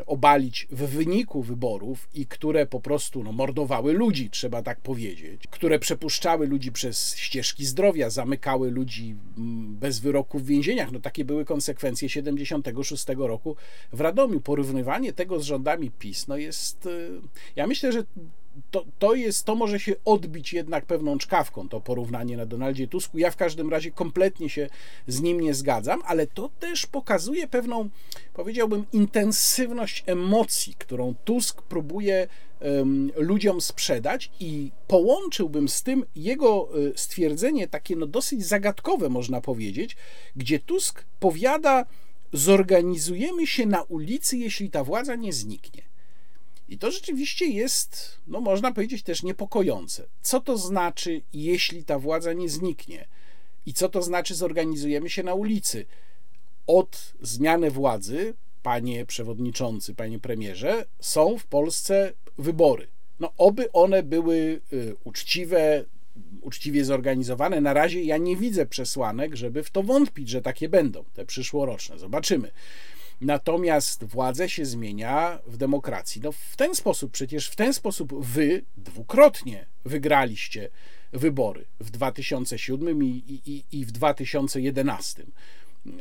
obalić 0.07 0.69
w 0.71 0.89
wyniku 0.89 1.43
wyborów 1.43 2.09
i 2.15 2.27
które 2.27 2.67
po 2.67 2.81
prostu 2.81 3.25
no, 3.25 3.33
mordowały 3.33 3.93
ludzi, 3.93 4.31
trzeba 4.31 4.63
tak 4.63 4.81
powiedzieć, 4.81 5.43
które 5.51 5.79
przepuszczały 5.79 6.47
ludzi 6.47 6.73
przez 6.73 7.17
ścieżki 7.17 7.67
zdrowia, 7.67 8.11
zamykały 8.11 8.71
ludzi 8.71 9.15
mm, 9.39 9.77
bez 9.77 10.01
wyroku 10.01 10.39
w 10.39 10.47
więzieniach. 10.47 10.93
No 10.93 11.01
takie 11.01 11.25
były 11.25 11.45
konsekwencje 11.45 12.09
76 12.09 13.07
roku 13.17 13.57
w 13.93 14.01
Radomiu. 14.01 14.41
Porównywanie 14.41 15.13
tego 15.13 15.41
z 15.41 15.45
rządami 15.45 15.91
PiS 15.91 16.29
no 16.29 16.37
jest, 16.37 16.87
y, 16.87 17.11
ja 17.57 17.67
myślę, 17.67 17.93
że 17.93 18.05
to, 18.71 18.85
to 18.99 19.15
jest, 19.15 19.45
to 19.45 19.55
może 19.55 19.81
się 19.81 19.95
odbić 20.05 20.53
jednak 20.53 20.87
pewną 20.87 21.19
czkawką, 21.19 21.69
to 21.69 21.81
porównanie 21.81 22.37
na 22.37 22.47
Donaldzie 22.47 22.89
Tusku. 22.89 23.19
Ja 23.19 23.31
w 23.31 23.37
każdym 23.37 23.71
razie 23.71 23.91
kompletnie 23.91 24.49
się 24.49 24.69
z 25.07 25.21
nim 25.21 25.41
nie 25.41 25.55
zgadzam, 25.55 26.03
ale 26.07 26.27
to 26.27 26.51
też 26.61 26.87
pokazuje 26.87 27.49
pewną, 27.49 27.89
powiedziałbym, 28.35 28.85
intensywność 28.93 30.05
emocji, 30.07 30.75
którą 30.79 31.15
Tusk 31.25 31.63
próbuje 31.63 32.29
um, 32.61 33.13
ludziom 33.17 33.61
sprzedać 33.61 34.31
i 34.41 34.71
połączyłbym 34.89 35.69
z 35.69 35.83
tym 35.83 36.05
jego 36.17 36.69
e, 36.69 36.99
stwierdzenie, 36.99 37.69
takie 37.69 37.97
no 37.97 38.07
dosyć 38.07 38.47
zagadkowe 38.47 39.09
można 39.09 39.41
powiedzieć, 39.41 39.97
gdzie 40.37 40.59
Tusk 40.59 41.05
powiada, 41.21 41.87
zorganizujemy 42.33 43.47
się 43.47 43.67
na 43.67 43.83
ulicy, 43.83 44.37
jeśli 44.37 44.71
ta 44.71 44.85
władza 44.85 45.15
nie 45.15 45.33
zniknie. 45.33 45.86
I 46.69 46.79
to 46.79 46.91
rzeczywiście 46.91 47.47
jest, 47.47 48.19
no 48.27 48.41
można 48.41 48.73
powiedzieć, 48.73 49.03
też 49.03 49.23
niepokojące. 49.23 50.07
Co 50.23 50.41
to 50.41 50.59
znaczy, 50.59 51.23
jeśli 51.33 51.85
ta 51.85 51.99
władza 51.99 52.33
nie 52.33 52.49
zniknie? 52.49 53.07
I 53.67 53.73
co 53.73 53.89
to 53.89 54.03
znaczy, 54.03 54.35
zorganizujemy 54.35 55.11
się 55.11 55.23
na 55.23 55.35
ulicy? 55.35 55.87
Od 56.67 57.13
zmiany 57.21 57.71
władzy, 57.71 58.35
panie 58.63 59.07
przewodniczący, 59.07 59.95
panie 59.95 60.19
premierze, 60.19 60.85
są 61.01 61.39
w 61.39 61.47
Polsce 61.47 62.13
wybory. 62.39 62.87
No, 63.21 63.33
oby 63.39 63.73
one 63.73 64.03
były 64.03 64.61
y, 64.73 64.95
uczciwe, 65.05 65.85
uczciwie 66.41 66.85
zorganizowane. 66.85 67.61
Na 67.61 67.73
razie 67.73 68.03
ja 68.03 68.17
nie 68.17 68.37
widzę 68.37 68.67
przesłanek, 68.67 69.37
żeby 69.37 69.63
w 69.63 69.71
to 69.71 69.83
wątpić, 69.83 70.29
że 70.29 70.43
takie 70.43 70.69
będą, 70.69 71.05
te 71.15 71.25
przyszłoroczne. 71.25 71.99
Zobaczymy. 71.99 72.51
Natomiast 73.21 74.05
władze 74.05 74.49
się 74.49 74.67
zmienia 74.67 75.39
w 75.47 75.57
demokracji. 75.57 76.21
No 76.25 76.33
w 76.33 76.57
ten 76.57 76.75
sposób, 76.75 77.13
przecież 77.13 77.49
w 77.49 77.57
ten 77.57 77.75
sposób 77.75 78.25
wy 78.25 78.65
dwukrotnie 78.77 79.67
wygraliście 79.85 80.69
wybory 81.13 81.65
w 81.81 81.91
2007 81.91 83.05
i, 83.05 83.07
i, 83.47 83.65
i 83.73 83.85
w 83.85 83.93
2011. 83.93 85.27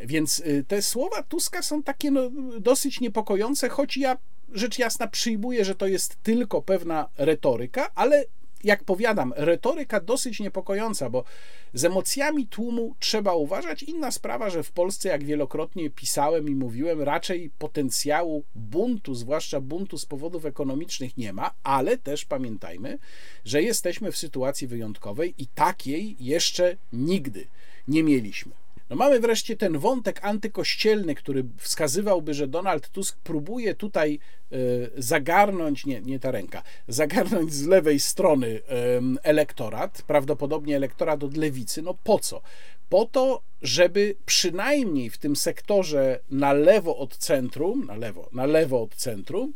Więc 0.06 0.40
y, 0.40 0.66
te 0.68 0.82
słowa 0.82 1.24
Tuska 1.24 1.62
są 1.62 1.84
takie 1.84 2.12
no, 2.12 2.32
dosyć 2.60 3.00
niepokojące, 3.00 3.70
choć 3.70 3.98
ja 3.98 4.18
rzecz 4.54 4.80
jasna 4.80 5.08
przyjmuję, 5.08 5.66
że 5.66 5.76
to 5.76 5.88
jest 5.88 6.24
tylko 6.24 6.62
pewna 6.62 7.10
retoryka, 7.18 7.92
ale 7.96 8.26
jak 8.66 8.84
powiadam, 8.84 9.34
retoryka 9.36 10.00
dosyć 10.00 10.40
niepokojąca, 10.40 11.10
bo 11.10 11.24
z 11.74 11.86
emocjami 11.86 12.48
tłumu 12.48 12.96
trzeba 13.00 13.34
uważać. 13.34 13.84
Inna 13.84 14.12
sprawa, 14.12 14.50
że 14.50 14.64
w 14.64 14.72
Polsce, 14.72 15.10
jak 15.10 15.24
wielokrotnie 15.24 15.90
pisałem 15.90 16.50
i 16.50 16.56
mówiłem, 16.56 17.02
raczej 17.02 17.50
potencjału 17.60 18.44
buntu, 18.56 19.16
zwłaszcza 19.16 19.62
buntu 19.62 19.98
z 19.98 20.06
powodów 20.06 20.46
ekonomicznych, 20.46 21.18
nie 21.18 21.34
ma, 21.34 21.52
ale 21.64 21.98
też 21.98 22.26
pamiętajmy, 22.26 22.98
że 23.46 23.64
jesteśmy 23.64 24.12
w 24.12 24.18
sytuacji 24.18 24.68
wyjątkowej 24.68 25.34
i 25.38 25.48
takiej 25.48 26.16
jeszcze 26.20 26.78
nigdy 26.94 27.48
nie 27.88 28.04
mieliśmy. 28.04 28.65
No 28.90 28.96
mamy 28.96 29.20
wreszcie 29.20 29.56
ten 29.56 29.78
wątek 29.78 30.20
antykościelny, 30.24 31.16
który 31.16 31.46
wskazywałby, 31.58 32.34
że 32.34 32.48
Donald 32.48 32.90
Tusk 32.90 33.18
próbuje 33.18 33.76
tutaj 33.76 34.20
e, 34.52 34.58
zagarnąć, 34.98 35.86
nie, 35.86 36.02
nie 36.02 36.20
ta 36.20 36.32
ręka, 36.32 36.64
zagarnąć 36.88 37.54
z 37.54 37.68
lewej 37.68 38.00
strony 38.00 38.62
elektorat, 39.24 40.02
prawdopodobnie 40.08 40.76
elektorat 40.76 41.24
od 41.24 41.38
lewicy. 41.38 41.82
No 41.82 41.94
po 42.04 42.20
co? 42.20 42.42
Po 42.90 43.06
to, 43.06 43.42
żeby 43.62 44.16
przynajmniej 44.26 45.10
w 45.10 45.18
tym 45.18 45.36
sektorze 45.36 46.20
na 46.32 46.54
lewo 46.54 46.98
od 46.98 47.18
centrum, 47.18 47.86
na 47.86 47.96
lewo, 47.96 48.30
na 48.32 48.46
lewo 48.46 48.82
od 48.82 48.96
centrum, 48.96 49.54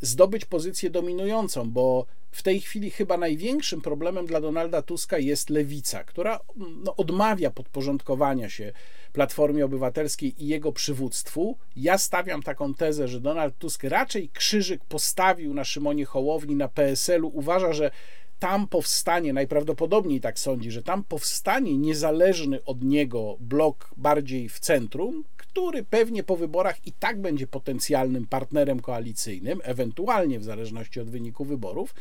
zdobyć 0.00 0.44
pozycję 0.44 0.90
dominującą, 0.90 1.70
bo 1.70 2.06
w 2.30 2.42
tej 2.42 2.60
chwili 2.60 2.90
chyba 2.90 3.16
największym 3.16 3.80
problemem 3.80 4.26
dla 4.26 4.40
Donalda 4.40 4.82
Tuska 4.82 5.18
jest 5.18 5.50
lewica, 5.50 6.04
która 6.04 6.40
no, 6.56 6.96
odmawia 6.96 7.50
podporządkowania 7.50 8.50
się 8.50 8.72
Platformie 9.12 9.64
Obywatelskiej 9.64 10.44
i 10.44 10.46
jego 10.46 10.72
przywództwu. 10.72 11.58
Ja 11.76 11.98
stawiam 11.98 12.42
taką 12.42 12.74
tezę, 12.74 13.08
że 13.08 13.20
Donald 13.20 13.58
Tusk 13.58 13.84
raczej 13.84 14.28
krzyżyk 14.28 14.84
postawił 14.84 15.54
na 15.54 15.64
Szymonie 15.64 16.04
Hołowni, 16.04 16.56
na 16.56 16.68
PSL-u. 16.68 17.28
Uważa, 17.28 17.72
że 17.72 17.90
tam 18.38 18.68
powstanie, 18.68 19.32
najprawdopodobniej 19.32 20.20
tak 20.20 20.38
sądzi, 20.38 20.70
że 20.70 20.82
tam 20.82 21.04
powstanie 21.04 21.78
niezależny 21.78 22.64
od 22.64 22.84
niego 22.84 23.36
blok 23.40 23.90
bardziej 23.96 24.48
w 24.48 24.60
centrum, 24.60 25.24
który 25.52 25.84
pewnie 25.84 26.22
po 26.22 26.36
wyborach 26.36 26.86
i 26.86 26.92
tak 26.92 27.20
będzie 27.20 27.46
potencjalnym 27.46 28.26
partnerem 28.26 28.80
koalicyjnym, 28.80 29.60
ewentualnie 29.64 30.38
w 30.38 30.44
zależności 30.44 31.00
od 31.00 31.10
wyniku 31.10 31.44
wyborów. 31.44 31.94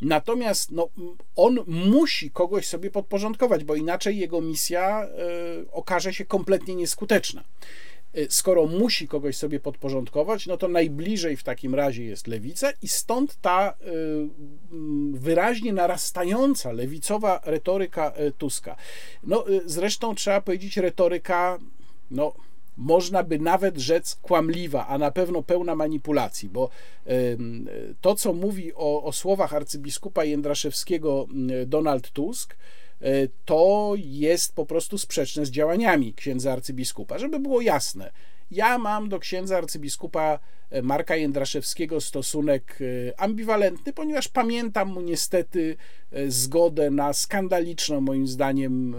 Natomiast 0.00 0.70
no, 0.70 0.88
on 1.36 1.58
musi 1.66 2.30
kogoś 2.30 2.66
sobie 2.66 2.90
podporządkować, 2.90 3.64
bo 3.64 3.74
inaczej 3.74 4.18
jego 4.18 4.40
misja 4.40 5.04
y, 5.04 5.70
okaże 5.70 6.14
się 6.14 6.24
kompletnie 6.24 6.74
nieskuteczna. 6.74 7.44
Y, 8.16 8.26
skoro 8.30 8.66
musi 8.66 9.08
kogoś 9.08 9.36
sobie 9.36 9.60
podporządkować, 9.60 10.46
no 10.46 10.56
to 10.56 10.68
najbliżej 10.68 11.36
w 11.36 11.42
takim 11.42 11.74
razie 11.74 12.04
jest 12.04 12.26
lewica, 12.26 12.72
i 12.82 12.88
stąd 12.88 13.36
ta 13.40 13.74
mm, 13.80 15.14
wyraźnie 15.14 15.72
narastająca 15.72 16.72
lewicowa 16.72 17.40
retoryka 17.44 18.12
Tuska. 18.38 18.76
No, 19.22 19.44
zresztą 19.64 20.14
trzeba 20.14 20.40
powiedzieć, 20.40 20.76
retoryka, 20.76 21.58
no 22.10 22.32
można 22.76 23.22
by 23.22 23.38
nawet 23.38 23.78
rzec 23.78 24.14
kłamliwa, 24.14 24.86
a 24.86 24.98
na 24.98 25.10
pewno 25.10 25.42
pełna 25.42 25.74
manipulacji, 25.74 26.48
bo 26.48 26.68
to, 28.00 28.14
co 28.14 28.32
mówi 28.32 28.74
o, 28.74 29.02
o 29.02 29.12
słowach 29.12 29.54
arcybiskupa 29.54 30.24
Jędraszewskiego 30.24 31.26
Donald 31.66 32.10
Tusk, 32.10 32.56
e, 33.00 33.28
to 33.44 33.92
jest 33.96 34.54
po 34.54 34.66
prostu 34.66 34.98
sprzeczne 34.98 35.46
z 35.46 35.50
działaniami 35.50 36.14
księdza 36.14 36.52
arcybiskupa. 36.52 37.18
Żeby 37.18 37.38
było 37.38 37.60
jasne, 37.60 38.12
ja 38.52 38.78
mam 38.78 39.08
do 39.08 39.18
księdza 39.18 39.58
arcybiskupa 39.58 40.38
e, 40.70 40.82
Marka 40.82 41.16
Jędraszewskiego 41.16 42.00
stosunek 42.00 42.78
e, 42.80 43.20
ambiwalentny, 43.20 43.92
ponieważ 43.92 44.28
pamiętam 44.28 44.88
mu 44.88 45.00
niestety 45.00 45.76
e, 46.12 46.30
zgodę 46.30 46.90
na 46.90 47.12
skandaliczną, 47.12 48.00
moim 48.00 48.26
zdaniem, 48.26 48.96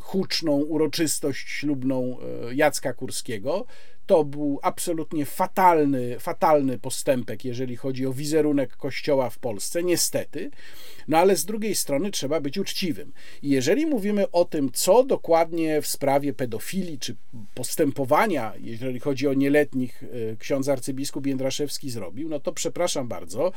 huczną 0.00 0.52
uroczystość 0.52 1.48
ślubną 1.48 2.16
Jacka 2.54 2.92
Kurskiego. 2.92 3.66
To 4.06 4.24
był 4.24 4.58
absolutnie 4.62 5.26
fatalny, 5.26 6.18
fatalny 6.18 6.78
postępek, 6.78 7.44
jeżeli 7.44 7.76
chodzi 7.76 8.06
o 8.06 8.12
wizerunek 8.12 8.76
Kościoła 8.76 9.30
w 9.30 9.38
Polsce, 9.38 9.82
niestety. 9.82 10.50
No 11.08 11.18
ale 11.18 11.36
z 11.36 11.44
drugiej 11.44 11.74
strony 11.74 12.10
trzeba 12.10 12.40
być 12.40 12.58
uczciwym. 12.58 13.12
I 13.42 13.48
jeżeli 13.48 13.86
mówimy 13.86 14.30
o 14.30 14.44
tym, 14.44 14.70
co 14.72 15.04
dokładnie 15.04 15.82
w 15.82 15.86
sprawie 15.86 16.32
pedofilii 16.32 16.98
czy 16.98 17.16
postępowania, 17.54 18.52
jeżeli 18.60 19.00
chodzi 19.00 19.28
o 19.28 19.34
nieletnich, 19.34 20.02
e, 20.02 20.36
ksiądz 20.36 20.68
arcybiskup 20.68 21.26
Jędraszewski 21.26 21.90
zrobił, 21.90 22.28
no 22.28 22.40
to 22.40 22.52
przepraszam 22.52 23.08
bardzo, 23.08 23.52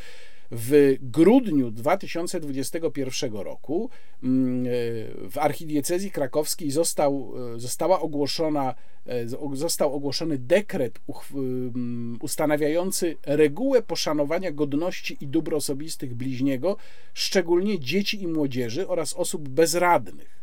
w 0.52 0.96
grudniu 1.02 1.72
2021 1.72 3.34
roku 3.34 3.90
mm, 4.24 4.66
e, 4.66 4.70
w 5.30 5.38
archidiecezji 5.38 6.12
krakowskiej 6.12 6.72
został, 6.72 7.34
e, 7.56 7.60
została 7.60 8.00
ogłoszona, 8.00 8.76
został 9.54 9.94
ogłoszony 9.94 10.38
dekret 10.38 11.00
mm, 11.34 12.18
ustanawiający 12.22 13.18
regułę 13.26 13.82
poszanowania 13.82 14.52
godności 14.52 15.18
i 15.22 15.28
dóbr 15.28 15.56
osobistych 15.56 16.16
bliźniego, 16.16 16.78
szczególnie 17.36 17.80
dzieci 17.80 18.24
i 18.24 18.28
młodzieży 18.28 18.88
oraz 18.88 19.14
osób 19.14 19.50
bezradnych. 19.50 20.40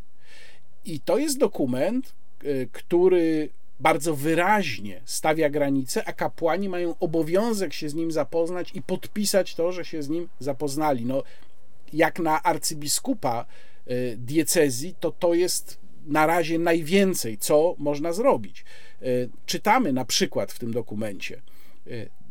I 0.85 1.01
to 1.01 1.19
jest 1.19 1.39
dokument, 1.39 2.15
e, 2.45 2.67
który 2.67 3.49
bardzo 3.81 4.17
wyraźnie 4.17 5.01
stawia 5.05 5.51
granice, 5.51 6.05
a 6.05 6.13
kapłani 6.13 6.69
mają 6.69 6.95
obowiązek 6.99 7.73
się 7.73 7.89
z 7.89 7.95
nim 7.95 8.13
zapoznać 8.13 8.71
i 8.75 8.83
podpisać 8.83 9.55
to, 9.55 9.73
że 9.73 9.85
się 9.85 10.03
z 10.03 10.09
nim 10.09 10.29
zapoznali. 10.39 11.05
No, 11.05 11.23
jak 11.93 12.19
na 12.19 12.43
arcybiskupa 12.43 13.47
e, 13.87 14.17
diecezji, 14.17 14.95
to 15.01 15.13
to 15.13 15.35
jest 15.35 15.79
na 16.07 16.27
razie 16.27 16.59
najwięcej, 16.59 17.39
co 17.39 17.75
można 17.79 18.13
zrobić. 18.13 18.65
Czytamy 19.47 19.93
na 19.93 20.05
przykład 20.05 20.53
w 20.53 20.59
tym 20.59 20.73
dokumencie, 20.73 21.43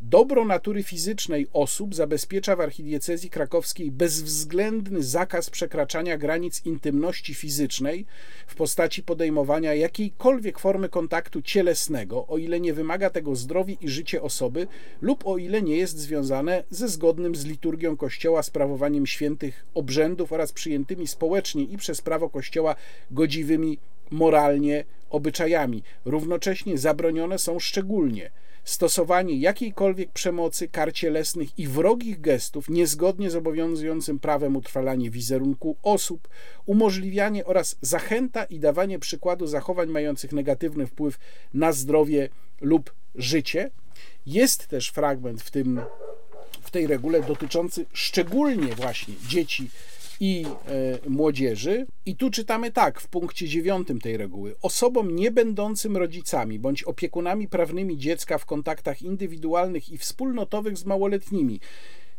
Dobro 0.02 0.45
natury 0.45 0.84
fizycznej 0.84 1.47
osób 1.54 1.95
zabezpiecza 1.95 2.56
w 2.56 2.62
archidiecezji 2.62 3.30
krakowskiej 3.30 3.91
bezwzględny 3.91 5.04
zakaz 5.04 5.49
przekraczania 5.49 6.18
granic 6.18 6.66
intymności 6.66 7.34
fizycznej 7.34 8.06
w 8.47 8.56
postaci 8.56 9.04
podejmowania 9.04 9.74
jakiejkolwiek 9.74 10.60
formy 10.60 10.89
kontaktu 10.89 11.41
cielesnego, 11.41 12.28
o 12.28 12.38
ile 12.38 12.60
nie 12.60 12.74
wymaga 12.74 13.10
tego 13.10 13.36
zdrowie 13.36 13.78
i 13.82 13.89
życie 13.89 14.22
osoby 14.22 14.68
lub 15.02 15.28
o 15.28 15.38
ile 15.38 15.62
nie 15.62 15.78
jest 15.78 15.97
związane 15.97 16.64
ze 16.70 16.88
zgodnym 16.88 17.36
z 17.36 17.45
liturgią 17.45 17.97
Kościoła 17.97 18.43
sprawowaniem 18.43 19.08
świętych 19.08 19.66
obrzędów 19.74 20.34
oraz 20.34 20.52
przyjętymi 20.52 21.08
społecznie 21.08 21.64
i 21.64 21.78
przez 21.78 22.02
prawo 22.02 22.30
Kościoła 22.30 22.76
godziwymi 23.12 23.78
moralnie 24.12 24.84
obyczajami. 25.10 25.84
Równocześnie 26.06 26.78
zabronione 26.78 27.39
są 27.39 27.60
szczególnie 27.60 28.32
stosowanie 28.64 29.38
jakiejkolwiek 29.38 30.12
przemocy, 30.12 30.68
kar 30.68 30.93
cielesnych 30.93 31.59
i 31.59 31.68
wrogich 31.68 32.22
gestów 32.22 32.70
niezgodnie 32.70 33.30
z 33.30 33.36
obowiązującym 33.36 34.20
prawem 34.20 34.55
utrwalanie 34.55 35.09
wizerunku 35.09 35.76
osób, 35.84 36.28
umożliwianie 36.66 37.45
oraz 37.45 37.76
zachęta 37.82 38.43
i 38.43 38.59
dawanie 38.59 38.99
przykładu 38.99 39.47
zachowań 39.47 39.89
mających 39.89 40.32
negatywny 40.32 40.88
wpływ 40.88 41.20
na 41.53 41.72
zdrowie 41.72 42.30
lub 42.62 42.93
życie. 43.16 43.72
Jest 44.26 44.68
też 44.68 44.89
fragment 44.89 45.41
w 45.41 45.51
tym 45.51 45.82
w 46.62 46.72
tej 46.72 46.88
regule 46.88 47.24
dotyczący 47.24 47.86
szczególnie 47.93 48.76
właśnie 48.76 49.14
dzieci 49.28 49.70
i 50.22 50.45
e, 50.45 51.09
młodzieży. 51.09 51.86
I 52.05 52.15
tu 52.15 52.32
czytamy 52.32 52.72
tak 52.72 53.01
w 53.01 53.07
punkcie 53.07 53.47
dziewiątym 53.47 54.01
tej 54.01 54.17
reguły. 54.17 54.55
Osobom 54.61 55.15
nie 55.15 55.32
będącym 55.32 55.97
rodzicami 55.97 56.59
bądź 56.59 56.84
opiekunami 56.84 57.47
prawnymi 57.47 57.97
dziecka 57.97 58.38
w 58.38 58.45
kontaktach 58.45 59.01
indywidualnych 59.01 59.89
i 59.89 59.97
wspólnotowych 59.97 60.78
z 60.78 60.86
małoletnimi 60.86 61.59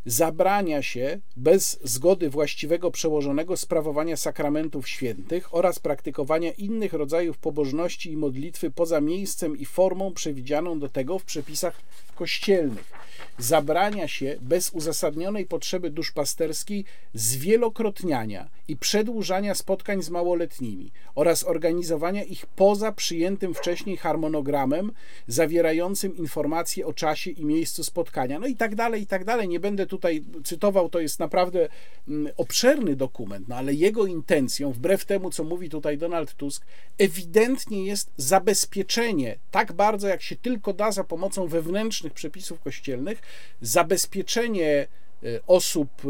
zabrania 0.05 0.81
się 0.81 1.19
bez 1.35 1.79
zgody 1.83 2.29
właściwego 2.29 2.91
przełożonego 2.91 3.57
sprawowania 3.57 4.17
sakramentów 4.17 4.89
świętych 4.89 5.55
oraz 5.55 5.79
praktykowania 5.79 6.51
innych 6.51 6.93
rodzajów 6.93 7.37
pobożności 7.37 8.11
i 8.11 8.17
modlitwy 8.17 8.71
poza 8.71 9.01
miejscem 9.01 9.57
i 9.57 9.65
formą 9.65 10.13
przewidzianą 10.13 10.79
do 10.79 10.89
tego 10.89 11.19
w 11.19 11.25
przepisach 11.25 11.81
kościelnych. 12.15 12.93
Zabrania 13.37 14.07
się 14.07 14.35
bez 14.41 14.69
uzasadnionej 14.69 15.45
potrzeby 15.45 15.89
duszpasterskiej 15.89 16.85
zwielokrotniania 17.13 18.49
i 18.67 18.77
przedłużania 18.77 19.55
spotkań 19.55 20.03
z 20.03 20.09
małoletnimi 20.09 20.91
oraz 21.15 21.43
organizowania 21.43 22.23
ich 22.23 22.45
poza 22.45 22.91
przyjętym 22.91 23.53
wcześniej 23.53 23.97
harmonogramem 23.97 24.91
zawierającym 25.27 26.17
informacje 26.17 26.85
o 26.85 26.93
czasie 26.93 27.31
i 27.31 27.45
miejscu 27.45 27.83
spotkania. 27.83 28.39
No 28.39 28.47
i 28.47 28.55
tak 28.55 28.75
dalej, 28.75 29.01
i 29.01 29.07
tak 29.07 29.25
dalej. 29.25 29.47
Nie 29.47 29.59
będę 29.59 29.85
tutaj 29.93 30.23
cytował, 30.43 30.89
to 30.89 30.99
jest 30.99 31.19
naprawdę 31.19 31.69
mm, 32.07 32.33
obszerny 32.37 32.95
dokument, 32.95 33.47
no 33.47 33.55
ale 33.55 33.73
jego 33.73 34.05
intencją, 34.05 34.71
wbrew 34.71 35.05
temu, 35.05 35.29
co 35.29 35.43
mówi 35.43 35.69
tutaj 35.69 35.97
Donald 35.97 36.33
Tusk, 36.33 36.65
ewidentnie 36.97 37.85
jest 37.85 38.11
zabezpieczenie 38.17 39.37
tak 39.51 39.73
bardzo, 39.73 40.07
jak 40.07 40.21
się 40.21 40.35
tylko 40.35 40.73
da 40.73 40.91
za 40.91 41.03
pomocą 41.03 41.47
wewnętrznych 41.47 42.13
przepisów 42.13 42.59
kościelnych, 42.59 43.21
zabezpieczenie 43.61 44.87
e, 45.23 45.39
osób 45.47 45.89
e, 46.05 46.07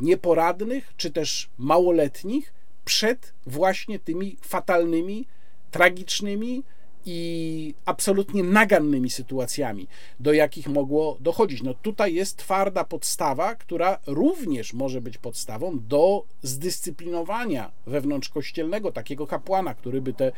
nieporadnych 0.00 0.92
czy 0.96 1.10
też 1.10 1.48
małoletnich 1.58 2.52
przed 2.84 3.32
właśnie 3.46 3.98
tymi 3.98 4.36
fatalnymi, 4.40 5.26
tragicznymi, 5.70 6.62
i 7.06 7.74
absolutnie 7.84 8.42
nagannymi 8.42 9.10
sytuacjami, 9.10 9.86
do 10.20 10.32
jakich 10.32 10.68
mogło 10.68 11.16
dochodzić. 11.20 11.62
No 11.62 11.74
tutaj 11.74 12.14
jest 12.14 12.36
twarda 12.36 12.84
podstawa, 12.84 13.54
która 13.54 13.98
również 14.06 14.72
może 14.72 15.00
być 15.00 15.18
podstawą 15.18 15.78
do 15.88 16.24
zdyscyplinowania 16.42 17.70
wewnątrzkościelnego 17.86 18.92
takiego 18.92 19.26
kapłana, 19.26 19.74
który 19.74 20.00
by 20.00 20.12
te 20.12 20.32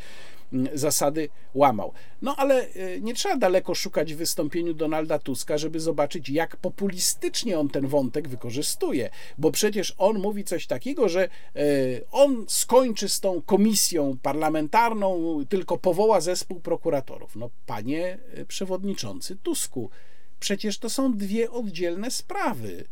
zasady 0.74 1.28
łamał. 1.54 1.92
No 2.22 2.36
ale 2.36 2.68
e, 2.68 3.00
nie 3.00 3.14
trzeba 3.14 3.36
daleko 3.36 3.74
szukać 3.74 4.14
w 4.14 4.16
wystąpieniu 4.16 4.74
Donalda 4.74 5.18
Tuska, 5.18 5.58
żeby 5.58 5.80
zobaczyć, 5.80 6.28
jak 6.28 6.56
populistycznie 6.56 7.58
on 7.58 7.68
ten 7.68 7.86
wątek 7.86 8.28
wykorzystuje, 8.28 9.10
bo 9.38 9.50
przecież 9.50 9.94
on 9.98 10.18
mówi 10.18 10.44
coś 10.44 10.66
takiego, 10.66 11.08
że 11.08 11.24
e, 11.24 11.28
on 12.12 12.44
skończy 12.48 13.08
z 13.08 13.20
tą 13.20 13.42
komisją 13.42 14.16
parlamentarną, 14.22 15.40
tylko 15.48 15.78
powoła 15.78 16.20
zespół 16.20 16.60
prokuratorów. 16.60 17.36
No 17.36 17.50
panie 17.66 18.18
e, 18.34 18.44
przewodniczący 18.44 19.36
Tusku, 19.36 19.90
przecież 20.40 20.78
to 20.78 20.90
są 20.90 21.12
dwie 21.16 21.50
oddzielne 21.50 22.10
sprawy. 22.10 22.84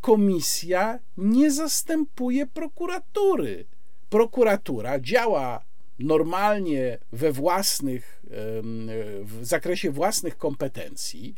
Komisja 0.00 0.98
nie 1.16 1.50
zastępuje 1.50 2.46
prokuratury. 2.46 3.64
Prokuratura 4.10 5.00
działa 5.00 5.67
normalnie 5.98 6.98
we 7.12 7.32
własnych, 7.32 8.22
w 9.22 9.38
zakresie 9.42 9.90
własnych 9.90 10.36
kompetencji, 10.36 11.34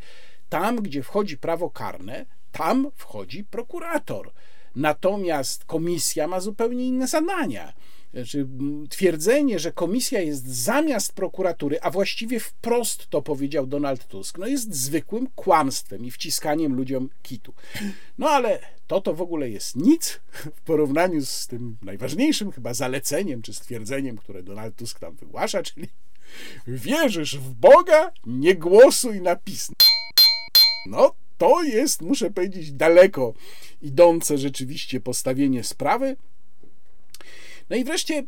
tam, 0.48 0.76
gdzie 0.76 1.02
wchodzi 1.02 1.38
prawo 1.38 1.70
karne, 1.70 2.26
tam 2.52 2.90
wchodzi 2.94 3.44
prokurator. 3.44 4.32
Natomiast 4.76 5.64
komisja 5.64 6.26
ma 6.26 6.40
zupełnie 6.40 6.86
inne 6.86 7.08
zadania. 7.08 7.72
Znaczy, 8.14 8.46
twierdzenie, 8.88 9.58
że 9.58 9.72
komisja 9.72 10.20
jest 10.20 10.46
zamiast 10.46 11.12
prokuratury, 11.12 11.80
a 11.80 11.90
właściwie 11.90 12.40
wprost 12.40 13.06
to 13.08 13.22
powiedział 13.22 13.66
Donald 13.66 14.08
Tusk, 14.08 14.38
no 14.38 14.46
jest 14.46 14.74
zwykłym 14.74 15.26
kłamstwem 15.34 16.04
i 16.04 16.10
wciskaniem 16.10 16.74
ludziom 16.74 17.08
kitu. 17.22 17.54
No 18.18 18.30
ale 18.30 18.58
to 18.86 19.00
to 19.00 19.14
w 19.14 19.22
ogóle 19.22 19.50
jest 19.50 19.76
nic 19.76 20.20
w 20.32 20.60
porównaniu 20.60 21.26
z 21.26 21.46
tym 21.46 21.76
najważniejszym 21.82 22.52
chyba 22.52 22.74
zaleceniem 22.74 23.42
czy 23.42 23.54
stwierdzeniem, 23.54 24.16
które 24.16 24.42
Donald 24.42 24.76
Tusk 24.76 24.98
tam 24.98 25.16
wygłasza, 25.16 25.62
czyli 25.62 25.88
wierzysz 26.66 27.38
w 27.38 27.54
Boga, 27.54 28.12
nie 28.26 28.54
głosuj 28.54 29.20
na 29.20 29.36
PiS. 29.36 29.70
No, 30.86 31.14
to 31.38 31.62
jest, 31.62 32.02
muszę 32.02 32.30
powiedzieć, 32.30 32.72
daleko 32.72 33.34
idące 33.82 34.38
rzeczywiście 34.38 35.00
postawienie 35.00 35.64
sprawy. 35.64 36.16
No 37.70 37.76
i 37.76 37.84
wreszcie 37.84 38.22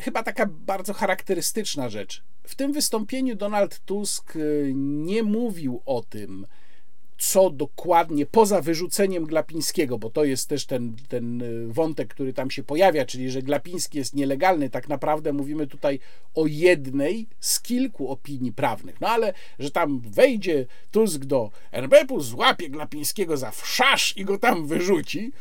chyba 0.00 0.22
taka 0.22 0.46
bardzo 0.46 0.92
charakterystyczna 0.92 1.88
rzecz. 1.88 2.22
W 2.42 2.54
tym 2.54 2.72
wystąpieniu 2.72 3.36
Donald 3.36 3.80
Tusk 3.84 4.36
y, 4.36 4.72
nie 4.74 5.22
mówił 5.22 5.82
o 5.86 6.02
tym, 6.02 6.46
co 7.18 7.50
dokładnie, 7.50 8.26
poza 8.26 8.60
wyrzuceniem 8.60 9.24
Glapińskiego, 9.24 9.98
bo 9.98 10.10
to 10.10 10.24
jest 10.24 10.48
też 10.48 10.66
ten, 10.66 10.96
ten 11.08 11.42
y, 11.42 11.68
wątek, 11.68 12.08
który 12.08 12.32
tam 12.32 12.50
się 12.50 12.62
pojawia, 12.62 13.04
czyli 13.04 13.30
że 13.30 13.42
Glapiński 13.42 13.98
jest 13.98 14.14
nielegalny, 14.14 14.70
tak 14.70 14.88
naprawdę 14.88 15.32
mówimy 15.32 15.66
tutaj 15.66 16.00
o 16.34 16.46
jednej 16.46 17.26
z 17.40 17.60
kilku 17.60 18.10
opinii 18.10 18.52
prawnych. 18.52 19.00
No 19.00 19.08
ale, 19.08 19.32
że 19.58 19.70
tam 19.70 20.00
wejdzie 20.00 20.66
Tusk 20.90 21.24
do 21.24 21.50
NBP-u, 21.72 22.20
złapie 22.20 22.70
Glapińskiego 22.70 23.36
za 23.36 23.50
wszasz 23.50 24.16
i 24.16 24.24
go 24.24 24.38
tam 24.38 24.66
wyrzuci. 24.66 25.32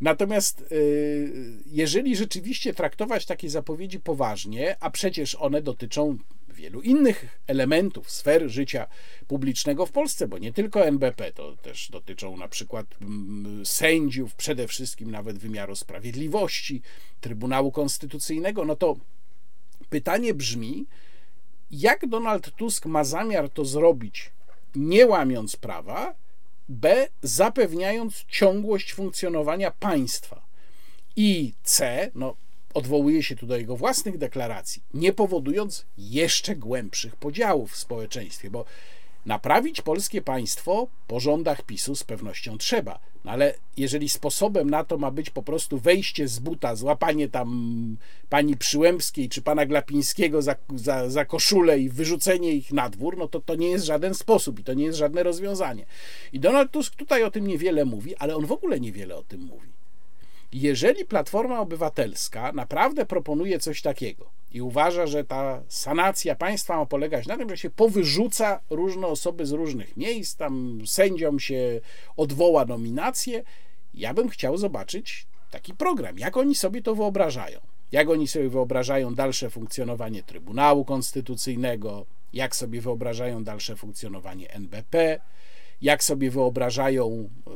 Natomiast 0.00 0.64
y, 0.72 1.62
jeżeli 1.66 2.16
rzeczywiście 2.16 2.74
traktować 2.74 3.26
takie 3.26 3.50
zapowiedzi 3.50 4.00
poważnie, 4.00 4.76
a 4.80 4.90
przecież 4.90 5.34
one 5.34 5.62
dotyczą 5.62 6.18
wielu 6.54 6.80
innych 6.82 7.26
elementów, 7.46 8.10
sfer 8.10 8.48
życia 8.48 8.86
publicznego 9.26 9.86
w 9.86 9.92
Polsce, 9.92 10.28
bo 10.28 10.38
nie 10.38 10.52
tylko 10.52 10.86
NBP, 10.86 11.32
to 11.32 11.56
też 11.56 11.90
dotyczą 11.90 12.36
na 12.36 12.48
przykład 12.48 12.86
mm, 13.00 13.66
sędziów, 13.66 14.34
przede 14.34 14.68
wszystkim 14.68 15.10
nawet 15.10 15.38
wymiaru 15.38 15.76
sprawiedliwości, 15.76 16.82
Trybunału 17.20 17.72
Konstytucyjnego, 17.72 18.64
no 18.64 18.76
to 18.76 18.96
pytanie 19.90 20.34
brzmi, 20.34 20.86
jak 21.70 22.06
Donald 22.06 22.56
Tusk 22.56 22.86
ma 22.86 23.04
zamiar 23.04 23.50
to 23.50 23.64
zrobić, 23.64 24.30
nie 24.74 25.06
łamiąc 25.06 25.56
prawa, 25.56 26.14
B, 26.68 27.08
zapewniając 27.22 28.24
ciągłość 28.28 28.92
funkcjonowania 28.92 29.70
państwa. 29.70 30.44
I 31.16 31.52
C, 31.62 32.10
no 32.14 32.36
odwołuje 32.74 33.22
się 33.22 33.36
tu 33.36 33.46
do 33.46 33.56
jego 33.56 33.76
własnych 33.76 34.18
deklaracji, 34.18 34.82
nie 34.94 35.12
powodując 35.12 35.86
jeszcze 35.98 36.56
głębszych 36.56 37.16
podziałów 37.16 37.72
w 37.72 37.76
społeczeństwie, 37.76 38.50
bo 38.50 38.64
naprawić 39.26 39.80
polskie 39.80 40.22
państwo 40.22 40.86
po 41.06 41.20
rządach 41.20 41.62
PiSu 41.62 41.96
z 41.96 42.04
pewnością 42.04 42.58
trzeba. 42.58 42.98
No 43.24 43.30
ale 43.30 43.54
jeżeli 43.76 44.08
sposobem 44.08 44.70
na 44.70 44.84
to 44.84 44.98
ma 44.98 45.10
być 45.10 45.30
po 45.30 45.42
prostu 45.42 45.78
wejście 45.78 46.28
z 46.28 46.38
buta, 46.38 46.76
złapanie 46.76 47.28
tam 47.28 47.96
pani 48.28 48.56
Przyłębskiej 48.56 49.28
czy 49.28 49.42
pana 49.42 49.66
Glapińskiego 49.66 50.42
za, 50.42 50.56
za, 50.74 51.10
za 51.10 51.24
koszulę 51.24 51.78
i 51.78 51.88
wyrzucenie 51.88 52.52
ich 52.52 52.72
na 52.72 52.88
dwór, 52.88 53.16
no 53.16 53.28
to 53.28 53.40
to 53.40 53.54
nie 53.54 53.70
jest 53.70 53.84
żaden 53.84 54.14
sposób 54.14 54.58
i 54.58 54.64
to 54.64 54.74
nie 54.74 54.84
jest 54.84 54.98
żadne 54.98 55.22
rozwiązanie. 55.22 55.86
I 56.32 56.40
Donald 56.40 56.70
Tusk 56.70 56.94
tutaj 56.94 57.22
o 57.22 57.30
tym 57.30 57.46
niewiele 57.46 57.84
mówi, 57.84 58.16
ale 58.16 58.36
on 58.36 58.46
w 58.46 58.52
ogóle 58.52 58.80
niewiele 58.80 59.16
o 59.16 59.22
tym 59.22 59.40
mówi. 59.40 59.68
Jeżeli 60.56 61.04
Platforma 61.04 61.60
Obywatelska 61.60 62.52
naprawdę 62.52 63.06
proponuje 63.06 63.58
coś 63.58 63.82
takiego 63.82 64.30
i 64.50 64.62
uważa, 64.62 65.06
że 65.06 65.24
ta 65.24 65.62
sanacja 65.68 66.34
państwa 66.34 66.76
ma 66.76 66.86
polegać 66.86 67.26
na 67.26 67.36
tym, 67.36 67.48
że 67.48 67.56
się 67.56 67.70
powyrzuca 67.70 68.60
różne 68.70 69.06
osoby 69.06 69.46
z 69.46 69.52
różnych 69.52 69.96
miejsc, 69.96 70.36
tam 70.36 70.80
sędziom 70.86 71.40
się 71.40 71.80
odwoła 72.16 72.64
nominacje, 72.64 73.42
ja 73.94 74.14
bym 74.14 74.28
chciał 74.28 74.56
zobaczyć 74.56 75.26
taki 75.50 75.74
program, 75.74 76.18
jak 76.18 76.36
oni 76.36 76.54
sobie 76.54 76.82
to 76.82 76.94
wyobrażają. 76.94 77.60
Jak 77.92 78.10
oni 78.10 78.28
sobie 78.28 78.48
wyobrażają 78.48 79.14
dalsze 79.14 79.50
funkcjonowanie 79.50 80.22
Trybunału 80.22 80.84
Konstytucyjnego, 80.84 82.06
jak 82.32 82.56
sobie 82.56 82.80
wyobrażają 82.80 83.44
dalsze 83.44 83.76
funkcjonowanie 83.76 84.50
NBP, 84.50 85.20
jak 85.82 86.04
sobie 86.04 86.30
wyobrażają 86.30 87.30
e, 87.46 87.50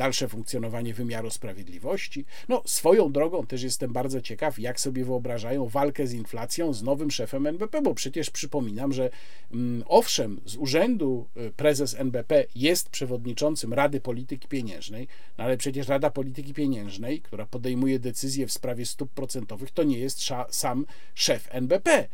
dalsze 0.00 0.28
funkcjonowanie 0.28 0.94
wymiaru 0.94 1.30
sprawiedliwości. 1.30 2.24
No, 2.48 2.62
swoją 2.66 3.12
drogą 3.12 3.46
też 3.46 3.62
jestem 3.62 3.92
bardzo 3.92 4.20
ciekaw, 4.20 4.58
jak 4.58 4.80
sobie 4.80 5.04
wyobrażają 5.04 5.66
walkę 5.66 6.06
z 6.06 6.12
inflacją 6.12 6.72
z 6.72 6.82
nowym 6.82 7.10
szefem 7.10 7.46
NBP, 7.46 7.82
bo 7.82 7.94
przecież 7.94 8.30
przypominam, 8.30 8.92
że 8.92 9.10
mm, 9.52 9.84
owszem, 9.86 10.40
z 10.44 10.56
urzędu 10.56 11.26
e, 11.36 11.50
prezes 11.50 11.94
NBP 11.94 12.44
jest 12.54 12.88
przewodniczącym 12.88 13.74
Rady 13.74 14.00
Polityki 14.00 14.48
Pieniężnej, 14.48 15.08
no 15.38 15.44
ale 15.44 15.56
przecież 15.56 15.88
Rada 15.88 16.10
Polityki 16.10 16.54
Pieniężnej, 16.54 17.20
która 17.20 17.46
podejmuje 17.46 17.98
decyzje 17.98 18.46
w 18.46 18.52
sprawie 18.52 18.86
stóp 18.86 19.10
procentowych, 19.10 19.70
to 19.70 19.82
nie 19.82 19.98
jest 19.98 20.20
sam 20.50 20.86
szef 21.14 21.48
NBP. 21.50 22.08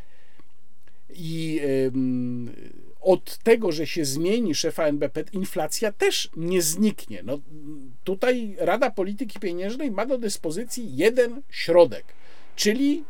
I 1.10 1.60
od 3.06 3.38
tego, 3.38 3.72
że 3.72 3.86
się 3.86 4.04
zmieni 4.04 4.54
szefa 4.54 4.84
NBP, 4.84 5.24
inflacja 5.32 5.92
też 5.92 6.30
nie 6.36 6.62
zniknie. 6.62 7.22
No, 7.24 7.38
tutaj 8.04 8.56
Rada 8.58 8.90
Polityki 8.90 9.40
Pieniężnej 9.40 9.90
ma 9.90 10.06
do 10.06 10.18
dyspozycji 10.18 10.96
jeden 10.96 11.42
środek, 11.50 12.04
czyli 12.56 13.04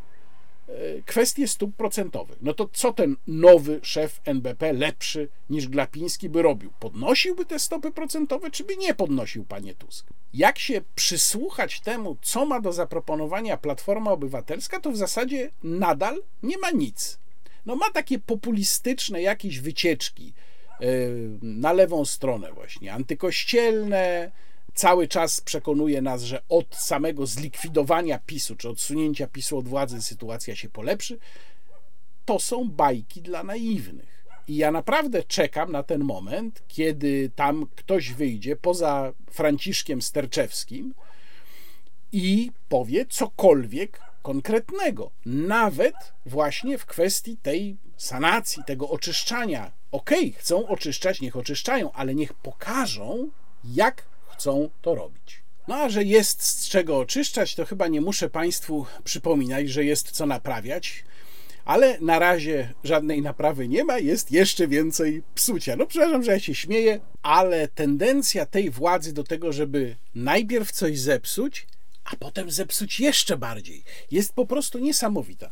e, 0.69 0.73
kwestie 1.03 1.49
stóp 1.49 1.77
procentowych. 1.77 2.39
No 2.43 2.55
to 2.55 2.69
co 2.73 2.93
ten 2.93 3.17
nowy 3.27 3.81
szef 3.83 4.21
NBP, 4.25 4.73
lepszy 4.73 5.29
niż 5.51 5.69
Glapiński, 5.69 6.29
by 6.29 6.43
robił? 6.43 6.71
Podnosiłby 6.81 7.45
te 7.45 7.59
stopy 7.59 7.91
procentowe, 7.91 8.51
czy 8.51 8.65
by 8.65 8.77
nie 8.77 8.95
podnosił, 8.95 9.45
panie 9.45 9.75
Tusk? 9.75 10.07
Jak 10.35 10.59
się 10.59 10.81
przysłuchać 10.95 11.81
temu, 11.81 12.17
co 12.23 12.47
ma 12.47 12.61
do 12.61 12.73
zaproponowania 12.73 13.57
Platforma 13.57 14.11
Obywatelska, 14.11 14.81
to 14.81 14.91
w 14.91 14.97
zasadzie 14.97 15.51
nadal 15.63 16.23
nie 16.43 16.59
ma 16.59 16.71
nic 16.71 17.19
no 17.67 17.77
ma 17.77 17.91
takie 17.91 18.19
populistyczne 18.19 19.23
jakieś 19.23 19.61
wycieczki 19.61 20.33
e, 20.81 20.87
na 21.43 21.73
lewą 21.73 22.05
stronę 22.05 22.53
właśnie, 22.53 22.93
antykościelne, 22.93 24.31
cały 24.75 25.09
czas 25.09 25.41
przekonuje 25.41 26.03
nas, 26.03 26.23
że 26.23 26.43
od 26.49 26.77
samego 26.77 27.27
zlikwidowania 27.27 28.19
PiSu, 28.19 28.57
czy 28.57 28.69
odsunięcia 28.69 29.27
PiSu 29.27 29.59
od 29.59 29.69
władzy 29.69 30.03
sytuacja 30.03 30.57
się 30.57 30.69
polepszy, 30.69 31.19
to 32.25 32.39
są 32.39 32.69
bajki 32.69 33.23
dla 33.23 33.43
naiwnych. 33.43 34.17
I 34.49 34.57
ja 34.57 34.71
naprawdę 34.71 35.23
czekam 35.23 35.73
na 35.73 35.83
ten 35.83 36.05
moment, 36.05 36.63
kiedy 36.69 37.31
tam 37.35 37.67
ktoś 37.77 38.13
wyjdzie 38.13 38.57
poza 38.57 39.13
Franciszkiem 39.31 40.03
Sterczewskim 40.03 40.95
i 42.13 42.51
powie 42.69 43.07
cokolwiek 43.07 44.01
konkretnego, 44.27 45.11
nawet 45.27 45.95
właśnie 46.27 46.79
w 46.79 46.87
kwestii 46.87 47.37
tej 47.37 47.77
sanacji, 47.97 48.63
tego 48.67 48.89
oczyszczania. 48.89 49.73
Okej, 49.93 50.29
okay, 50.29 50.41
chcą 50.41 50.69
oczyszczać, 50.69 51.21
niech 51.21 51.37
oczyszczają, 51.37 51.93
ale 51.93 52.15
niech 52.15 52.35
pokażą, 52.35 53.31
jak 53.65 54.05
chcą 54.29 54.71
to 54.83 54.95
robić. 54.95 55.43
No 55.69 55.75
a 55.75 55.89
że 55.89 56.05
jest 56.05 56.43
z 56.43 56.69
czego 56.69 56.99
oczyszczać, 56.99 57.55
to 57.55 57.65
chyba 57.65 57.89
nie 57.89 58.01
muszę 58.01 58.31
Państwu 58.31 58.87
przypominać, 59.05 59.69
że 59.69 59.85
jest 59.85 60.11
co 60.11 60.27
naprawiać, 60.27 61.05
ale 61.65 61.99
na 62.01 62.19
razie 62.19 62.75
żadnej 62.85 63.23
naprawy 63.23 63.69
nie 63.69 63.85
ma, 63.85 63.99
jest 63.99 64.33
jeszcze 64.33 64.69
więcej 64.69 65.23
psucia. 65.35 65.77
No 65.77 65.87
przepraszam, 65.87 66.23
że 66.23 66.33
ja 66.33 66.41
się 66.41 66.55
śmieję, 66.55 67.01
ale 67.23 67.69
tendencja 67.69 68.47
tej 68.47 68.71
władzy 68.71 69.13
do 69.13 69.25
tego, 69.25 69.53
żeby 69.53 69.97
najpierw 70.15 70.73
coś 70.73 71.01
zepsuć, 71.01 71.67
a 72.13 72.17
potem 72.17 72.51
zepsuć 72.51 73.01
jeszcze 73.01 73.37
bardziej. 73.37 73.85
Jest 74.11 74.33
po 74.33 74.47
prostu 74.47 74.79
niesamowita. 74.79 75.51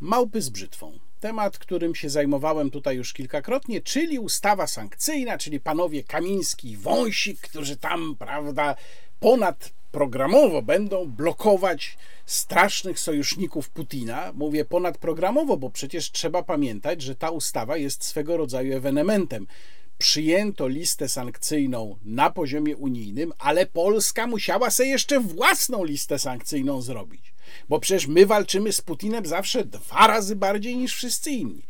Małpy 0.00 0.42
z 0.42 0.50
brzytwą. 0.50 0.98
Temat, 1.20 1.58
którym 1.58 1.94
się 1.94 2.10
zajmowałem 2.10 2.70
tutaj 2.70 2.96
już 2.96 3.12
kilkakrotnie, 3.12 3.80
czyli 3.80 4.18
ustawa 4.18 4.66
sankcyjna, 4.66 5.38
czyli 5.38 5.60
panowie 5.60 6.04
Kamiński 6.04 6.70
i 6.70 6.76
Wąsik, 6.76 7.40
którzy 7.40 7.76
tam, 7.76 8.16
prawda, 8.18 8.76
ponad 9.20 9.72
programowo 9.92 10.62
będą 10.62 11.06
blokować 11.06 11.98
strasznych 12.26 12.98
sojuszników 13.00 13.70
Putina. 13.70 14.32
Mówię 14.34 14.64
ponadprogramowo, 14.64 15.56
bo 15.56 15.70
przecież 15.70 16.10
trzeba 16.10 16.42
pamiętać, 16.42 17.02
że 17.02 17.14
ta 17.14 17.30
ustawa 17.30 17.76
jest 17.76 18.04
swego 18.04 18.36
rodzaju 18.36 18.76
ewenementem 18.76 19.46
przyjęto 19.98 20.68
listę 20.68 21.08
sankcyjną 21.08 21.98
na 22.04 22.30
poziomie 22.30 22.76
unijnym, 22.76 23.32
ale 23.38 23.66
Polska 23.66 24.26
musiała 24.26 24.70
sobie 24.70 24.88
jeszcze 24.88 25.20
własną 25.20 25.84
listę 25.84 26.18
sankcyjną 26.18 26.82
zrobić. 26.82 27.34
Bo 27.68 27.80
przecież 27.80 28.06
my 28.06 28.26
walczymy 28.26 28.72
z 28.72 28.80
Putinem 28.80 29.26
zawsze 29.26 29.64
dwa 29.64 30.06
razy 30.06 30.36
bardziej 30.36 30.76
niż 30.76 30.94
wszyscy 30.94 31.30
inni. 31.30 31.62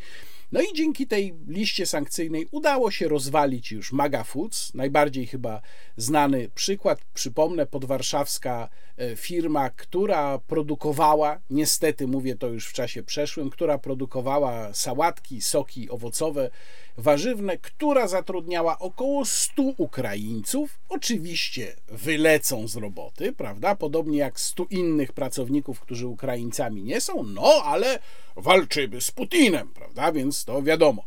No 0.52 0.60
i 0.60 0.74
dzięki 0.74 1.06
tej 1.06 1.34
liście 1.48 1.86
sankcyjnej 1.86 2.48
udało 2.50 2.90
się 2.90 3.08
rozwalić 3.08 3.72
już 3.72 3.92
Maga 3.92 4.24
Foods, 4.24 4.74
najbardziej 4.74 5.26
chyba 5.26 5.60
znany 5.96 6.50
przykład, 6.54 7.00
przypomnę, 7.14 7.66
podwarszawska 7.66 8.68
firma, 9.16 9.70
która 9.70 10.38
produkowała, 10.38 11.40
niestety 11.50 12.06
mówię 12.06 12.36
to 12.36 12.48
już 12.48 12.66
w 12.66 12.72
czasie 12.72 13.02
przeszłym, 13.02 13.50
która 13.50 13.78
produkowała 13.78 14.74
sałatki, 14.74 15.40
soki 15.42 15.90
owocowe, 15.90 16.50
warzywne, 16.98 17.58
która 17.58 18.08
zatrudniała 18.08 18.78
około 18.78 19.24
100 19.24 19.62
Ukraińców. 19.62 20.78
Oczywiście 20.88 21.76
wylecą 21.88 22.68
z 22.68 22.76
roboty, 22.76 23.32
prawda? 23.32 23.74
Podobnie 23.74 24.18
jak 24.18 24.40
100 24.40 24.66
innych 24.70 25.12
pracowników, 25.12 25.80
którzy 25.80 26.06
Ukraińcami 26.06 26.82
nie 26.82 27.00
są, 27.00 27.22
no 27.22 27.62
ale 27.64 27.98
walczymy 28.36 29.00
z 29.00 29.10
Putinem, 29.10 29.68
prawda? 29.68 30.12
Więc 30.12 30.44
to 30.44 30.62
wiadomo. 30.62 31.04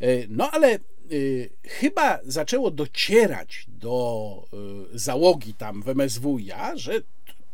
E, 0.00 0.06
no 0.28 0.50
ale 0.50 0.78
chyba 1.64 2.18
zaczęło 2.24 2.70
docierać 2.70 3.64
do 3.68 4.44
y, 4.94 4.98
załogi 4.98 5.54
tam 5.54 5.82
w 5.82 5.88
MSWiA, 5.88 6.76
że 6.76 6.92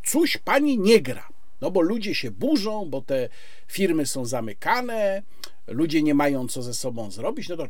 coś 0.06 0.36
pani 0.36 0.78
nie 0.78 1.00
gra. 1.00 1.28
No 1.60 1.70
bo 1.70 1.80
ludzie 1.80 2.14
się 2.14 2.30
burzą, 2.30 2.86
bo 2.90 3.02
te 3.02 3.28
firmy 3.68 4.06
są 4.06 4.24
zamykane, 4.24 5.22
ludzie 5.66 6.02
nie 6.02 6.14
mają 6.14 6.48
co 6.48 6.62
ze 6.62 6.74
sobą 6.74 7.10
zrobić, 7.10 7.48
no 7.48 7.56
to 7.56 7.64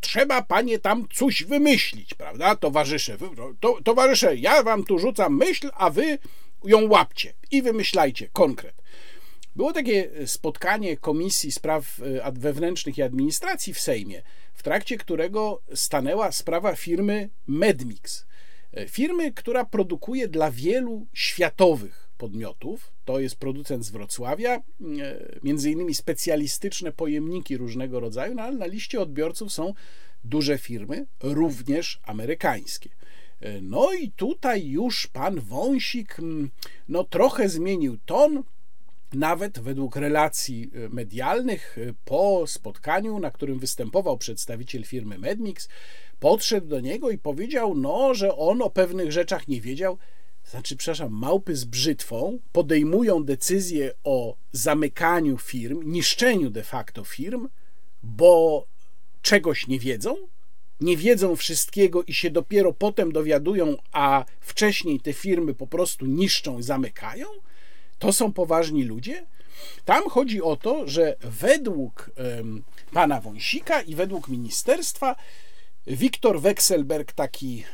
trzeba 0.00 0.42
panie 0.42 0.78
tam 0.78 1.06
coś 1.14 1.44
wymyślić, 1.44 2.14
prawda, 2.14 2.56
towarzysze? 2.56 3.16
To, 3.60 3.78
towarzysze, 3.84 4.36
ja 4.36 4.62
wam 4.62 4.84
tu 4.84 4.98
rzucam 4.98 5.36
myśl, 5.36 5.70
a 5.74 5.90
wy 5.90 6.18
ją 6.64 6.88
łapcie 6.88 7.32
i 7.50 7.62
wymyślajcie 7.62 8.28
konkret. 8.32 8.82
Było 9.56 9.72
takie 9.72 10.10
spotkanie 10.26 10.96
Komisji 10.96 11.52
Spraw 11.52 12.00
e, 12.22 12.32
Wewnętrznych 12.32 12.98
i 12.98 13.02
Administracji 13.02 13.74
w 13.74 13.80
Sejmie, 13.80 14.22
trakcie 14.66 14.98
którego 14.98 15.62
stanęła 15.74 16.32
sprawa 16.32 16.76
firmy 16.76 17.30
Medmix. 17.46 18.26
E, 18.72 18.88
firmy, 18.88 19.32
która 19.32 19.64
produkuje 19.64 20.28
dla 20.28 20.50
wielu 20.50 21.06
światowych 21.12 22.08
podmiotów. 22.18 22.92
To 23.04 23.20
jest 23.20 23.36
producent 23.36 23.84
z 23.84 23.90
Wrocławia, 23.90 24.56
e, 24.56 24.62
między 25.42 25.70
innymi 25.70 25.94
specjalistyczne 25.94 26.92
pojemniki 26.92 27.56
różnego 27.56 28.00
rodzaju, 28.00 28.34
no 28.34 28.42
ale 28.42 28.56
na 28.56 28.66
liście 28.66 29.00
odbiorców 29.00 29.52
są 29.52 29.74
duże 30.24 30.58
firmy, 30.58 31.06
również 31.22 32.00
amerykańskie. 32.02 32.90
E, 33.40 33.60
no 33.60 33.92
i 33.92 34.10
tutaj 34.10 34.68
już 34.68 35.06
pan 35.06 35.40
Wąsik 35.40 36.18
mm, 36.18 36.50
no, 36.88 37.04
trochę 37.04 37.48
zmienił 37.48 37.98
ton, 38.06 38.42
nawet 39.14 39.58
według 39.58 39.96
relacji 39.96 40.70
e, 40.74 40.88
medialnych, 40.88 41.76
po 42.04 42.46
spotkaniu, 42.46 43.18
na 43.18 43.30
którym 43.30 43.58
występował 43.58 44.18
przedstawiciel 44.18 44.84
firmy 44.84 45.18
Medmix, 45.18 45.68
podszedł 46.20 46.66
do 46.66 46.80
niego 46.80 47.10
i 47.10 47.18
powiedział, 47.18 47.74
no, 47.74 48.14
że 48.14 48.36
on 48.36 48.62
o 48.62 48.70
pewnych 48.70 49.12
rzeczach 49.12 49.48
nie 49.48 49.60
wiedział, 49.60 49.98
znaczy, 50.50 50.76
przepraszam, 50.76 51.12
małpy 51.12 51.56
z 51.56 51.64
brzytwą 51.64 52.38
podejmują 52.52 53.24
decyzję 53.24 53.92
o 54.04 54.36
zamykaniu 54.52 55.38
firm, 55.38 55.92
niszczeniu 55.92 56.50
de 56.50 56.62
facto 56.62 57.04
firm, 57.04 57.48
bo 58.02 58.66
czegoś 59.22 59.66
nie 59.66 59.78
wiedzą, 59.78 60.16
nie 60.80 60.96
wiedzą 60.96 61.36
wszystkiego 61.36 62.02
i 62.02 62.14
się 62.14 62.30
dopiero 62.30 62.72
potem 62.72 63.12
dowiadują, 63.12 63.76
a 63.92 64.24
wcześniej 64.40 65.00
te 65.00 65.12
firmy 65.12 65.54
po 65.54 65.66
prostu 65.66 66.06
niszczą 66.06 66.58
i 66.58 66.62
zamykają? 66.62 67.26
To 67.98 68.12
są 68.12 68.32
poważni 68.32 68.84
ludzie? 68.84 69.26
Tam 69.84 70.02
chodzi 70.08 70.42
o 70.42 70.56
to, 70.56 70.88
że 70.88 71.16
według 71.20 72.10
pana 72.92 73.20
Wąsika 73.20 73.82
i 73.82 73.94
według 73.94 74.28
ministerstwa 74.28 75.16
Wiktor 75.86 76.40
Wekselberg, 76.40 77.12
taki 77.12 77.64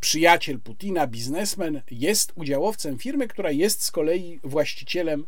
przyjaciel 0.00 0.60
Putina, 0.60 1.06
biznesmen, 1.06 1.82
jest 1.90 2.32
udziałowcem 2.34 2.98
firmy, 2.98 3.28
która 3.28 3.50
jest 3.50 3.84
z 3.84 3.90
kolei 3.90 4.40
właścicielem 4.44 5.24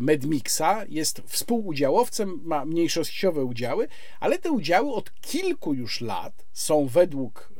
Medmixa, 0.00 0.84
jest 0.88 1.22
współudziałowcem, 1.26 2.40
ma 2.44 2.64
mniejszościowe 2.64 3.44
udziały, 3.44 3.88
ale 4.20 4.38
te 4.38 4.50
udziały 4.50 4.92
od 4.92 5.20
kilku 5.20 5.74
już 5.74 6.00
lat 6.00 6.46
są 6.52 6.86
według 6.86 7.52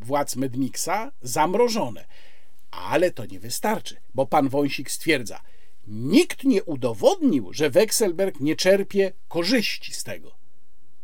władz 0.00 0.36
Medmixa 0.36 1.12
zamrożone. 1.22 2.04
Ale 2.72 3.10
to 3.10 3.26
nie 3.26 3.40
wystarczy, 3.40 3.96
bo 4.14 4.26
pan 4.26 4.48
Wąsik 4.48 4.90
stwierdza, 4.90 5.40
nikt 5.86 6.44
nie 6.44 6.64
udowodnił, 6.64 7.52
że 7.52 7.70
Wekselberg 7.70 8.40
nie 8.40 8.56
czerpie 8.56 9.12
korzyści 9.28 9.94
z 9.94 10.04
tego. 10.04 10.34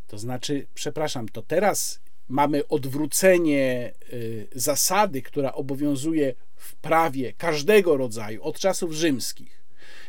To 0.06 0.18
znaczy, 0.18 0.66
przepraszam, 0.74 1.28
to 1.28 1.42
teraz 1.42 2.00
mamy 2.28 2.68
odwrócenie 2.68 3.92
y, 4.12 4.48
zasady, 4.54 5.22
która 5.22 5.52
obowiązuje 5.52 6.34
w 6.56 6.74
prawie 6.74 7.32
każdego 7.32 7.96
rodzaju 7.96 8.42
od 8.42 8.58
czasów 8.58 8.92
rzymskich, 8.92 9.64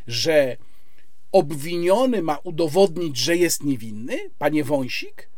że 0.08 0.58
obwiniony 1.32 2.22
ma 2.22 2.38
udowodnić, 2.38 3.18
że 3.18 3.38
jest 3.38 3.64
niewinny, 3.64 4.30
panie 4.38 4.64
Wąsik, 4.64 5.30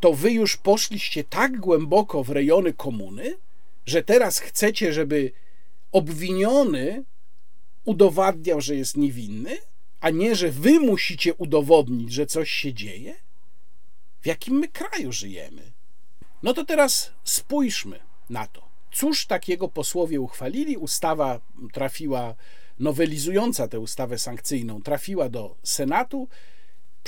to 0.00 0.12
wy 0.12 0.32
już 0.32 0.56
poszliście 0.56 1.24
tak 1.24 1.60
głęboko 1.60 2.24
w 2.24 2.30
rejony 2.30 2.72
komuny, 2.72 3.36
że 3.86 4.02
teraz 4.02 4.38
chcecie, 4.38 4.92
żeby 4.92 5.32
obwiniony 5.92 7.04
udowadniał, 7.84 8.60
że 8.60 8.76
jest 8.76 8.96
niewinny, 8.96 9.58
a 10.00 10.10
nie, 10.10 10.36
że 10.36 10.50
wy 10.50 10.80
musicie 10.80 11.34
udowodnić, 11.34 12.12
że 12.12 12.26
coś 12.26 12.50
się 12.50 12.74
dzieje? 12.74 13.14
W 14.20 14.26
jakim 14.26 14.54
my 14.54 14.68
kraju 14.68 15.12
żyjemy? 15.12 15.72
No 16.42 16.54
to 16.54 16.64
teraz 16.64 17.12
spójrzmy 17.24 18.00
na 18.30 18.46
to. 18.46 18.68
Cóż 18.92 19.26
takiego 19.26 19.68
posłowie 19.68 20.20
uchwalili? 20.20 20.76
Ustawa 20.76 21.40
trafiła, 21.72 22.34
nowelizująca 22.78 23.68
tę 23.68 23.80
ustawę 23.80 24.18
sankcyjną, 24.18 24.82
trafiła 24.82 25.28
do 25.28 25.56
Senatu, 25.62 26.28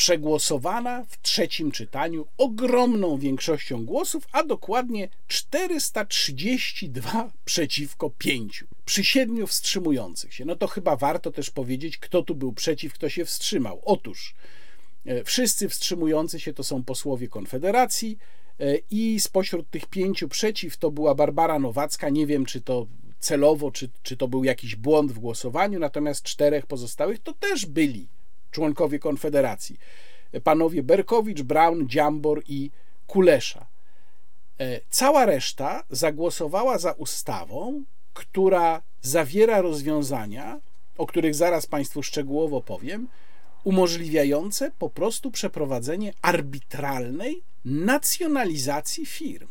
przegłosowana 0.00 1.04
w 1.08 1.22
trzecim 1.22 1.70
czytaniu 1.70 2.26
ogromną 2.38 3.18
większością 3.18 3.84
głosów, 3.84 4.26
a 4.32 4.44
dokładnie 4.44 5.08
432 5.28 7.32
przeciwko 7.44 8.10
5 8.10 8.64
przy 8.84 9.04
siedmiu 9.04 9.46
wstrzymujących 9.46 10.34
się. 10.34 10.44
No 10.44 10.56
to 10.56 10.66
chyba 10.66 10.96
warto 10.96 11.32
też 11.32 11.50
powiedzieć, 11.50 11.98
kto 11.98 12.22
tu 12.22 12.34
był 12.34 12.52
przeciw, 12.52 12.92
kto 12.92 13.08
się 13.08 13.24
wstrzymał. 13.24 13.80
Otóż 13.84 14.34
e, 15.06 15.24
wszyscy 15.24 15.68
wstrzymujący 15.68 16.40
się 16.40 16.52
to 16.52 16.64
są 16.64 16.84
posłowie 16.84 17.28
Konfederacji 17.28 18.18
e, 18.60 18.76
i 18.90 19.20
spośród 19.20 19.70
tych 19.70 19.86
pięciu 19.86 20.28
przeciw 20.28 20.76
to 20.76 20.90
była 20.90 21.14
Barbara 21.14 21.58
Nowacka. 21.58 22.08
Nie 22.08 22.26
wiem, 22.26 22.44
czy 22.44 22.60
to 22.60 22.86
celowo, 23.18 23.70
czy, 23.70 23.88
czy 24.02 24.16
to 24.16 24.28
był 24.28 24.44
jakiś 24.44 24.76
błąd 24.76 25.12
w 25.12 25.18
głosowaniu, 25.18 25.78
natomiast 25.78 26.22
czterech 26.22 26.66
pozostałych 26.66 27.18
to 27.18 27.32
też 27.32 27.66
byli 27.66 28.08
członkowie 28.50 28.98
Konfederacji. 28.98 29.78
Panowie 30.44 30.82
Berkowicz, 30.82 31.42
Braun, 31.42 31.88
Dziambor 31.88 32.42
i 32.48 32.70
Kulesza. 33.06 33.66
E, 34.60 34.80
cała 34.90 35.26
reszta 35.26 35.84
zagłosowała 35.90 36.78
za 36.78 36.92
ustawą, 36.92 37.84
która 38.14 38.82
zawiera 39.02 39.60
rozwiązania, 39.60 40.60
o 40.98 41.06
których 41.06 41.34
zaraz 41.34 41.66
Państwu 41.66 42.02
szczegółowo 42.02 42.60
powiem, 42.60 43.08
umożliwiające 43.64 44.70
po 44.78 44.90
prostu 44.90 45.30
przeprowadzenie 45.30 46.12
arbitralnej 46.22 47.42
nacjonalizacji 47.64 49.06
firm. 49.06 49.48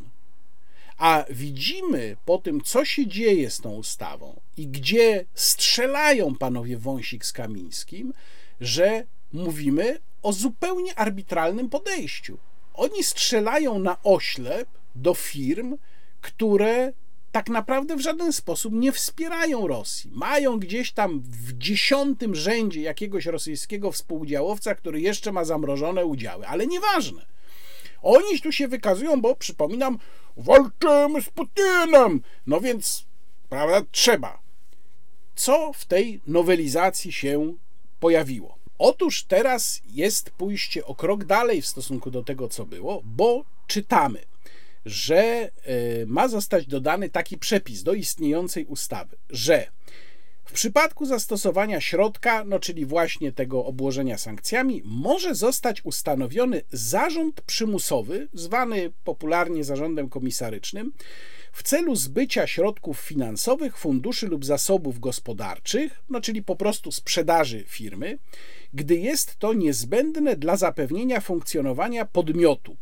A 0.97 1.25
widzimy 1.29 2.17
po 2.25 2.37
tym, 2.37 2.61
co 2.61 2.85
się 2.85 3.07
dzieje 3.07 3.49
z 3.49 3.57
tą 3.57 3.71
ustawą 3.71 4.39
i 4.57 4.67
gdzie 4.67 5.25
strzelają 5.35 6.35
panowie 6.35 6.77
Wąsik 6.77 7.25
z 7.25 7.33
Kamińskim, 7.33 8.13
że 8.61 9.03
mówimy 9.33 9.99
o 10.21 10.33
zupełnie 10.33 10.99
arbitralnym 10.99 11.69
podejściu. 11.69 12.37
Oni 12.73 13.03
strzelają 13.03 13.79
na 13.79 13.97
oślep 14.03 14.69
do 14.95 15.13
firm, 15.13 15.77
które 16.21 16.93
tak 17.31 17.49
naprawdę 17.49 17.95
w 17.95 18.01
żaden 18.01 18.33
sposób 18.33 18.73
nie 18.73 18.91
wspierają 18.91 19.67
Rosji. 19.67 20.11
Mają 20.13 20.59
gdzieś 20.59 20.91
tam 20.91 21.21
w 21.25 21.57
dziesiątym 21.57 22.35
rzędzie 22.35 22.81
jakiegoś 22.81 23.25
rosyjskiego 23.25 23.91
współudziałowca, 23.91 24.75
który 24.75 25.01
jeszcze 25.01 25.31
ma 25.31 25.45
zamrożone 25.45 26.05
udziały, 26.05 26.47
ale 26.47 26.67
nieważne. 26.67 27.25
Oni 28.01 28.41
tu 28.41 28.51
się 28.51 28.67
wykazują, 28.67 29.21
bo 29.21 29.35
przypominam, 29.35 29.99
walczymy 30.37 31.21
z 31.21 31.29
Putinem. 31.29 32.21
No 32.47 32.61
więc, 32.61 33.05
prawda, 33.49 33.81
trzeba. 33.91 34.39
Co 35.35 35.71
w 35.73 35.85
tej 35.85 36.21
nowelizacji 36.27 37.11
się 37.11 37.53
pojawiło? 37.99 38.57
Otóż 38.77 39.23
teraz 39.23 39.81
jest 39.85 40.29
pójście 40.29 40.85
o 40.85 40.95
krok 40.95 41.23
dalej 41.25 41.61
w 41.61 41.67
stosunku 41.67 42.11
do 42.11 42.23
tego, 42.23 42.47
co 42.47 42.65
było, 42.65 43.01
bo 43.05 43.45
czytamy, 43.67 44.19
że 44.85 45.17
e, 45.17 45.49
ma 46.05 46.27
zostać 46.27 46.67
dodany 46.67 47.09
taki 47.09 47.37
przepis 47.37 47.83
do 47.83 47.93
istniejącej 47.93 48.65
ustawy, 48.65 49.17
że 49.29 49.67
w 50.49 50.51
przypadku 50.51 51.05
zastosowania 51.05 51.81
środka, 51.81 52.43
no 52.45 52.59
czyli 52.59 52.85
właśnie 52.85 53.31
tego 53.31 53.65
obłożenia 53.65 54.17
sankcjami, 54.17 54.81
może 54.85 55.35
zostać 55.35 55.85
ustanowiony 55.85 56.61
zarząd 56.71 57.41
przymusowy, 57.41 58.27
zwany 58.33 58.91
popularnie 59.03 59.63
zarządem 59.63 60.09
komisarycznym, 60.09 60.91
w 61.51 61.63
celu 61.63 61.95
zbycia 61.95 62.47
środków 62.47 62.99
finansowych, 62.99 63.77
funduszy 63.77 64.27
lub 64.27 64.45
zasobów 64.45 64.99
gospodarczych, 64.99 66.01
no 66.09 66.21
czyli 66.21 66.43
po 66.43 66.55
prostu 66.55 66.91
sprzedaży 66.91 67.63
firmy, 67.67 68.17
gdy 68.73 68.95
jest 68.95 69.35
to 69.35 69.53
niezbędne 69.53 70.35
dla 70.35 70.57
zapewnienia 70.57 71.21
funkcjonowania 71.21 72.05
podmiotu 72.05 72.77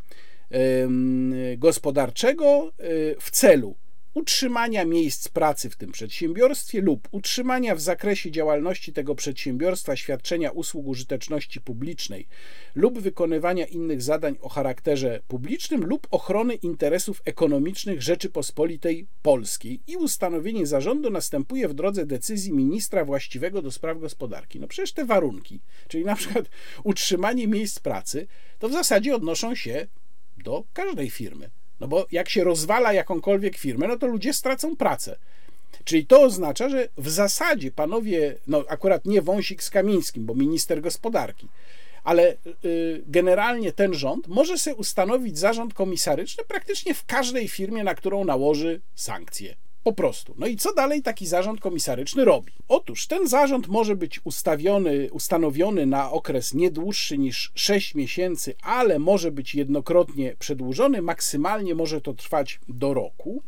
gospodarczego 1.57 2.45
e, 2.67 2.81
w 3.19 3.31
celu 3.31 3.75
utrzymania 4.17 4.85
miejsc 4.85 5.29
pracy 5.29 5.69
w 5.69 5.75
tym 5.75 5.91
przedsiębiorstwie 5.91 6.81
lub 6.81 7.07
utrzymania 7.11 7.75
w 7.75 7.81
zakresie 7.81 8.31
działalności 8.31 8.93
tego 8.93 9.15
przedsiębiorstwa 9.15 9.95
świadczenia 9.95 10.51
usług 10.51 10.87
użyteczności 10.87 11.61
publicznej 11.61 12.27
lub 12.75 12.99
wykonywania 12.99 13.65
innych 13.65 14.01
zadań 14.01 14.35
o 14.41 14.49
charakterze 14.49 15.19
publicznym 15.27 15.85
lub 15.85 16.07
ochrony 16.11 16.55
interesów 16.55 17.21
ekonomicznych 17.25 18.01
Rzeczypospolitej 18.01 19.07
Polskiej 19.21 19.79
i 19.87 19.97
ustanowienie 19.97 20.67
zarządu 20.67 21.09
następuje 21.09 21.67
w 21.67 21.73
drodze 21.73 22.05
decyzji 22.05 22.53
ministra 22.53 23.05
właściwego 23.05 23.61
do 23.61 23.71
spraw 23.71 23.99
gospodarki. 23.99 24.59
No 24.59 24.67
przecież 24.67 24.93
te 24.93 25.05
warunki, 25.05 25.61
czyli 25.87 26.05
na 26.05 26.15
przykład 26.15 26.45
utrzymanie 26.83 27.47
miejsc 27.47 27.79
pracy, 27.79 28.27
to 28.59 28.69
w 28.69 28.73
zasadzie 28.73 29.15
odnoszą 29.15 29.55
się 29.55 29.87
do 30.37 30.63
każdej 30.73 31.09
firmy. 31.09 31.49
No 31.79 31.87
bo 31.87 32.07
jak 32.11 32.29
się 32.29 32.43
rozwala 32.43 32.93
jakąkolwiek 32.93 33.57
firmę, 33.57 33.87
no 33.87 33.97
to 33.97 34.07
ludzie 34.07 34.33
stracą 34.33 34.75
pracę. 34.75 35.15
Czyli 35.83 36.05
to 36.05 36.21
oznacza, 36.21 36.69
że 36.69 36.87
w 36.97 37.09
zasadzie 37.09 37.71
panowie, 37.71 38.35
no 38.47 38.63
akurat 38.67 39.05
nie 39.05 39.21
Wąsik 39.21 39.63
z 39.63 39.69
Kamińskim, 39.69 40.25
bo 40.25 40.35
minister 40.35 40.81
gospodarki, 40.81 41.47
ale 42.03 42.35
y, 42.65 43.03
generalnie 43.07 43.73
ten 43.73 43.93
rząd 43.93 44.27
może 44.27 44.57
sobie 44.57 44.75
ustanowić 44.75 45.39
zarząd 45.39 45.73
komisaryczny 45.73 46.43
praktycznie 46.43 46.93
w 46.93 47.05
każdej 47.05 47.47
firmie, 47.47 47.83
na 47.83 47.95
którą 47.95 48.25
nałoży 48.25 48.81
sankcje. 48.95 49.55
Po 49.87 49.93
prostu. 49.93 50.35
No 50.37 50.47
i 50.47 50.57
co 50.57 50.73
dalej 50.73 51.01
taki 51.01 51.27
zarząd 51.27 51.59
komisaryczny 51.59 52.25
robi? 52.25 52.51
Otóż 52.67 53.07
ten 53.07 53.27
zarząd 53.27 53.67
może 53.67 53.95
być 53.95 54.19
ustawiony, 54.23 55.09
ustanowiony 55.11 55.85
na 55.85 56.11
okres 56.11 56.53
nie 56.53 56.71
dłuższy 56.71 57.17
niż 57.17 57.51
6 57.55 57.95
miesięcy, 57.95 58.55
ale 58.61 58.99
może 58.99 59.31
być 59.31 59.55
jednokrotnie 59.55 60.35
przedłużony. 60.39 61.01
Maksymalnie 61.01 61.75
może 61.75 62.01
to 62.01 62.13
trwać 62.13 62.59
do 62.69 62.93
roku. 62.93 63.43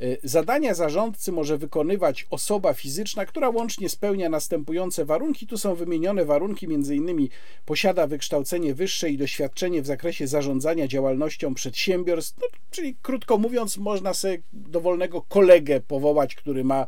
E, 0.00 0.16
zadania 0.22 0.74
zarządcy 0.74 1.32
może 1.32 1.58
wykonywać 1.58 2.26
osoba 2.30 2.74
fizyczna, 2.74 3.26
która 3.26 3.48
łącznie 3.48 3.88
spełnia 3.88 4.28
następujące 4.28 5.04
warunki. 5.04 5.46
Tu 5.46 5.58
są 5.58 5.74
wymienione 5.74 6.24
warunki, 6.24 6.66
m.in. 6.66 7.28
posiada 7.64 8.06
wykształcenie 8.06 8.74
wyższe 8.74 9.10
i 9.10 9.18
doświadczenie 9.18 9.82
w 9.82 9.86
zakresie 9.86 10.26
zarządzania 10.26 10.88
działalnością 10.88 11.54
przedsiębiorstw, 11.54 12.38
no, 12.40 12.46
czyli 12.70 12.96
krótko 13.02 13.38
mówiąc, 13.38 13.76
można 13.76 14.14
sobie 14.14 14.42
dowolnego 14.52 15.22
kolegę 15.22 15.80
powołać, 15.80 16.34
który 16.34 16.64
ma 16.64 16.86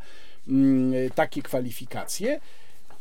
mm, 0.49 1.11
takie 1.15 1.43
kwalifikacje. 1.43 2.41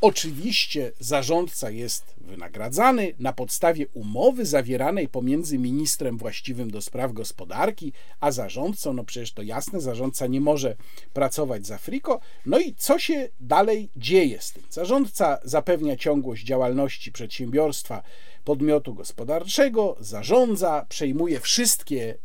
Oczywiście 0.01 0.91
zarządca 0.99 1.69
jest 1.69 2.15
wynagradzany 2.17 3.13
na 3.19 3.33
podstawie 3.33 3.87
umowy 3.93 4.45
zawieranej 4.45 5.07
pomiędzy 5.07 5.57
ministrem 5.57 6.17
właściwym 6.17 6.71
do 6.71 6.81
spraw 6.81 7.13
gospodarki, 7.13 7.93
a 8.19 8.31
zarządcą. 8.31 8.93
No 8.93 9.03
przecież 9.03 9.31
to 9.31 9.41
jasne, 9.41 9.81
zarządca 9.81 10.27
nie 10.27 10.41
może 10.41 10.75
pracować 11.13 11.67
za 11.67 11.77
friko. 11.77 12.19
No 12.45 12.59
i 12.59 12.73
co 12.77 12.99
się 12.99 13.29
dalej 13.39 13.89
dzieje 13.95 14.41
z 14.41 14.51
tym? 14.51 14.63
Zarządca 14.69 15.37
zapewnia 15.43 15.95
ciągłość 15.95 16.45
działalności 16.45 17.11
przedsiębiorstwa 17.11 18.03
podmiotu 18.43 18.93
gospodarczego, 18.93 19.95
zarządza, 19.99 20.85
przejmuje 20.89 21.39
wszystkie 21.39 22.15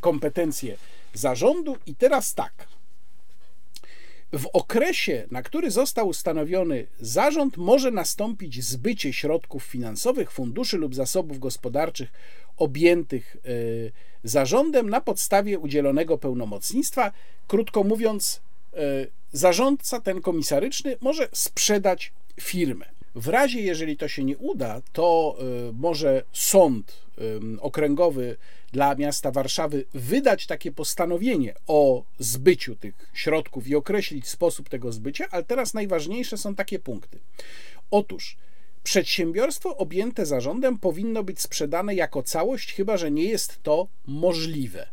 kompetencje 0.00 0.76
zarządu 1.14 1.76
i 1.86 1.94
teraz 1.94 2.34
tak. 2.34 2.71
W 4.32 4.46
okresie, 4.52 5.26
na 5.30 5.42
który 5.42 5.70
został 5.70 6.08
ustanowiony 6.08 6.86
zarząd, 7.00 7.56
może 7.56 7.90
nastąpić 7.90 8.64
zbycie 8.64 9.12
środków 9.12 9.64
finansowych, 9.64 10.32
funduszy 10.32 10.78
lub 10.78 10.94
zasobów 10.94 11.38
gospodarczych 11.38 12.12
objętych 12.56 13.36
e, 13.36 13.48
zarządem 14.24 14.90
na 14.90 15.00
podstawie 15.00 15.58
udzielonego 15.58 16.18
pełnomocnictwa. 16.18 17.12
Krótko 17.48 17.84
mówiąc, 17.84 18.40
e, 18.74 18.78
zarządca 19.32 20.00
ten 20.00 20.20
komisaryczny 20.20 20.96
może 21.00 21.28
sprzedać 21.32 22.12
firmę. 22.40 22.86
W 23.14 23.28
razie, 23.28 23.60
jeżeli 23.60 23.96
to 23.96 24.08
się 24.08 24.24
nie 24.24 24.38
uda, 24.38 24.82
to 24.92 25.36
e, 25.38 25.72
może 25.72 26.22
sąd 26.32 27.02
okręgowy 27.60 28.36
dla 28.72 28.94
miasta 28.94 29.30
Warszawy 29.30 29.84
wydać 29.94 30.46
takie 30.46 30.72
postanowienie 30.72 31.54
o 31.66 32.04
zbyciu 32.18 32.76
tych 32.76 33.10
środków 33.14 33.66
i 33.66 33.74
określić 33.74 34.28
sposób 34.28 34.68
tego 34.68 34.92
zbycia, 34.92 35.26
ale 35.30 35.44
teraz 35.44 35.74
najważniejsze 35.74 36.36
są 36.36 36.54
takie 36.54 36.78
punkty. 36.78 37.18
Otóż 37.90 38.36
przedsiębiorstwo 38.82 39.76
objęte 39.76 40.26
zarządem 40.26 40.78
powinno 40.78 41.22
być 41.22 41.40
sprzedane 41.40 41.94
jako 41.94 42.22
całość, 42.22 42.74
chyba 42.74 42.96
że 42.96 43.10
nie 43.10 43.24
jest 43.24 43.62
to 43.62 43.88
możliwe. 44.06 44.88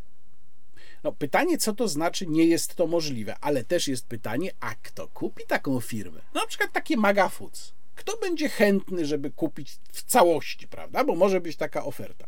No, 1.04 1.12
pytanie, 1.12 1.58
co 1.58 1.74
to 1.74 1.88
znaczy, 1.88 2.28
nie 2.28 2.46
jest 2.46 2.76
to 2.76 2.88
możliwe, 2.88 3.36
ale 3.42 3.64
też 3.64 3.88
jest 3.88 4.08
pytanie, 4.08 4.52
a 4.60 4.76
kto 4.76 5.08
kupi 5.08 5.44
taką 5.48 5.80
firmę? 5.80 6.22
No, 6.34 6.42
na 6.42 6.48
przykład 6.48 6.72
takie 6.72 6.98
Maga 6.98 7.30
Foods. 7.30 7.74
Kto 8.00 8.18
będzie 8.18 8.50
chętny, 8.50 9.06
żeby 9.06 9.32
kupić 9.32 9.78
w 9.92 10.04
całości, 10.04 10.68
prawda? 10.68 11.04
Bo 11.04 11.16
może 11.16 11.42
być 11.42 11.56
taka 11.56 11.86
oferta. 11.86 12.28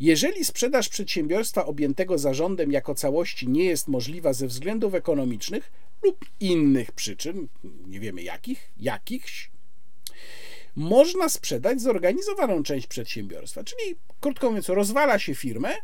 Jeżeli 0.00 0.44
sprzedaż 0.44 0.88
przedsiębiorstwa 0.88 1.66
objętego 1.66 2.18
zarządem 2.18 2.72
jako 2.72 2.94
całości 2.94 3.48
nie 3.48 3.64
jest 3.64 3.88
możliwa 3.88 4.32
ze 4.32 4.46
względów 4.46 4.94
ekonomicznych 4.94 5.72
lub 6.02 6.24
innych 6.40 6.92
przyczyn, 6.92 7.48
nie 7.86 8.00
wiemy 8.00 8.22
jakich, 8.22 8.70
jakichś, 8.76 9.50
można 10.76 11.28
sprzedać 11.28 11.80
zorganizowaną 11.80 12.62
część 12.62 12.86
przedsiębiorstwa, 12.86 13.64
czyli 13.64 13.96
krótko 14.20 14.48
mówiąc, 14.48 14.68
rozwala 14.68 15.18
się 15.18 15.34
firmę 15.34 15.74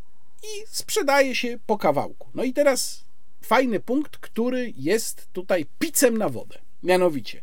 i 0.42 0.64
sprzedaje 0.66 1.34
się 1.34 1.58
po 1.66 1.78
kawałku. 1.78 2.28
No 2.34 2.44
i 2.44 2.52
teraz 2.52 3.04
fajny 3.42 3.80
punkt, 3.80 4.16
który 4.16 4.72
jest 4.76 5.28
tutaj 5.32 5.66
picem 5.78 6.18
na 6.18 6.28
wodę. 6.28 6.58
Mianowicie, 6.82 7.42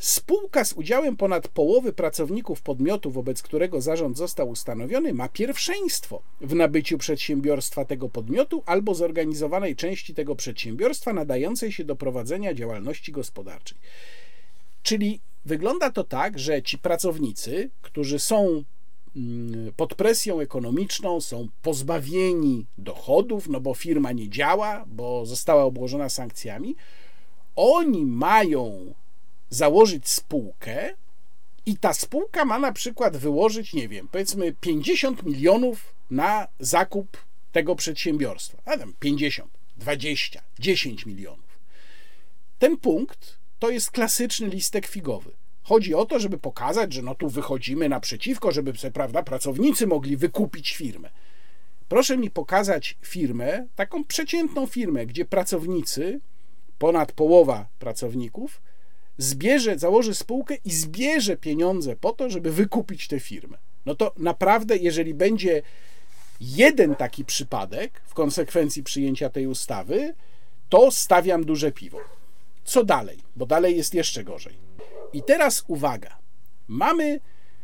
Spółka 0.00 0.64
z 0.64 0.72
udziałem 0.72 1.16
ponad 1.16 1.48
połowy 1.48 1.92
pracowników 1.92 2.62
podmiotu, 2.62 3.10
wobec 3.10 3.42
którego 3.42 3.80
zarząd 3.80 4.18
został 4.18 4.48
ustanowiony, 4.48 5.14
ma 5.14 5.28
pierwszeństwo 5.28 6.22
w 6.40 6.54
nabyciu 6.54 6.98
przedsiębiorstwa 6.98 7.84
tego 7.84 8.08
podmiotu 8.08 8.62
albo 8.66 8.94
zorganizowanej 8.94 9.76
części 9.76 10.14
tego 10.14 10.36
przedsiębiorstwa 10.36 11.12
nadającej 11.12 11.72
się 11.72 11.84
do 11.84 11.96
prowadzenia 11.96 12.54
działalności 12.54 13.12
gospodarczej. 13.12 13.78
Czyli 14.82 15.20
wygląda 15.44 15.90
to 15.90 16.04
tak, 16.04 16.38
że 16.38 16.62
ci 16.62 16.78
pracownicy, 16.78 17.70
którzy 17.82 18.18
są 18.18 18.64
mm, 19.16 19.72
pod 19.76 19.94
presją 19.94 20.40
ekonomiczną, 20.40 21.20
są 21.20 21.48
pozbawieni 21.62 22.66
dochodów, 22.78 23.48
no 23.48 23.60
bo 23.60 23.74
firma 23.74 24.12
nie 24.12 24.28
działa, 24.28 24.84
bo 24.86 25.26
została 25.26 25.64
obłożona 25.64 26.08
sankcjami, 26.08 26.76
oni 27.56 28.06
mają 28.06 28.94
założyć 29.50 30.08
spółkę 30.08 30.94
i 31.66 31.76
ta 31.76 31.94
spółka 31.94 32.44
ma 32.44 32.58
na 32.58 32.72
przykład 32.72 33.16
wyłożyć, 33.16 33.72
nie 33.72 33.88
wiem, 33.88 34.08
powiedzmy 34.08 34.52
50 34.60 35.22
milionów 35.22 35.94
na 36.10 36.48
zakup 36.60 37.16
tego 37.52 37.76
przedsiębiorstwa. 37.76 38.58
A 38.64 38.76
tam 38.76 38.94
50, 39.00 39.50
20, 39.76 40.42
10 40.58 41.06
milionów. 41.06 41.58
Ten 42.58 42.76
punkt 42.76 43.38
to 43.58 43.70
jest 43.70 43.90
klasyczny 43.90 44.48
listek 44.48 44.86
figowy. 44.86 45.30
Chodzi 45.62 45.94
o 45.94 46.04
to, 46.04 46.18
żeby 46.18 46.38
pokazać, 46.38 46.92
że 46.92 47.02
no 47.02 47.14
tu 47.14 47.28
wychodzimy 47.28 47.88
naprzeciwko, 47.88 48.52
żeby 48.52 48.72
prawda, 48.92 49.22
pracownicy 49.22 49.86
mogli 49.86 50.16
wykupić 50.16 50.76
firmę. 50.76 51.10
Proszę 51.88 52.16
mi 52.16 52.30
pokazać 52.30 52.96
firmę, 53.02 53.66
taką 53.76 54.04
przeciętną 54.04 54.66
firmę, 54.66 55.06
gdzie 55.06 55.24
pracownicy, 55.24 56.20
ponad 56.78 57.12
połowa 57.12 57.66
pracowników, 57.78 58.62
zbierze, 59.22 59.78
założy 59.78 60.14
spółkę 60.14 60.54
i 60.64 60.70
zbierze 60.70 61.36
pieniądze 61.36 61.96
po 61.96 62.12
to, 62.12 62.30
żeby 62.30 62.52
wykupić 62.52 63.08
tę 63.08 63.20
firmę. 63.20 63.58
No 63.86 63.94
to 63.94 64.12
naprawdę, 64.16 64.76
jeżeli 64.76 65.14
będzie 65.14 65.62
jeden 66.40 66.94
taki 66.94 67.24
przypadek 67.24 68.02
w 68.06 68.14
konsekwencji 68.14 68.82
przyjęcia 68.82 69.30
tej 69.30 69.46
ustawy, 69.46 70.14
to 70.68 70.90
stawiam 70.90 71.44
duże 71.44 71.72
piwo. 71.72 71.98
Co 72.64 72.84
dalej? 72.84 73.18
Bo 73.36 73.46
dalej 73.46 73.76
jest 73.76 73.94
jeszcze 73.94 74.24
gorzej. 74.24 74.54
I 75.12 75.22
teraz 75.22 75.64
uwaga. 75.68 76.18
Mamy 76.68 77.20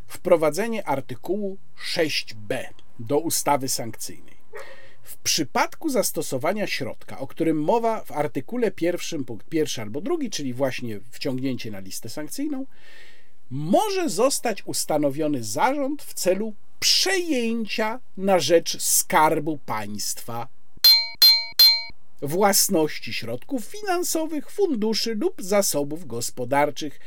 wprowadzenie 0.07 0.89
artykułu 0.89 1.59
6b 1.95 2.65
do 2.99 3.19
ustawy 3.19 3.69
sankcyjnej. 3.69 4.37
W 5.07 5.17
przypadku 5.17 5.89
zastosowania 5.89 6.67
środka, 6.67 7.19
o 7.19 7.27
którym 7.27 7.63
mowa 7.63 8.05
w 8.05 8.13
artykule 8.13 8.71
pierwszym, 8.71 9.25
punkt 9.25 9.49
pierwszy 9.49 9.83
albo 9.83 10.01
drugi, 10.01 10.31
czyli 10.31 10.55
właśnie 10.55 11.01
wciągnięcie 11.11 11.71
na 11.71 11.81
listę 11.81 12.09
sankcyjną, 12.09 12.67
może 13.51 14.09
zostać 14.09 14.67
ustanowiony 14.67 15.45
zarząd 15.45 16.03
w 16.03 16.15
celu 16.15 16.55
przejęcia 16.81 18.01
na 18.17 18.39
rzecz 18.39 18.83
skarbu 18.83 19.59
państwa 19.67 20.49
własności 22.23 23.13
środków 23.13 23.65
finansowych, 23.65 24.51
funduszy 24.51 25.15
lub 25.15 25.43
zasobów 25.43 26.07
gospodarczych 26.07 27.01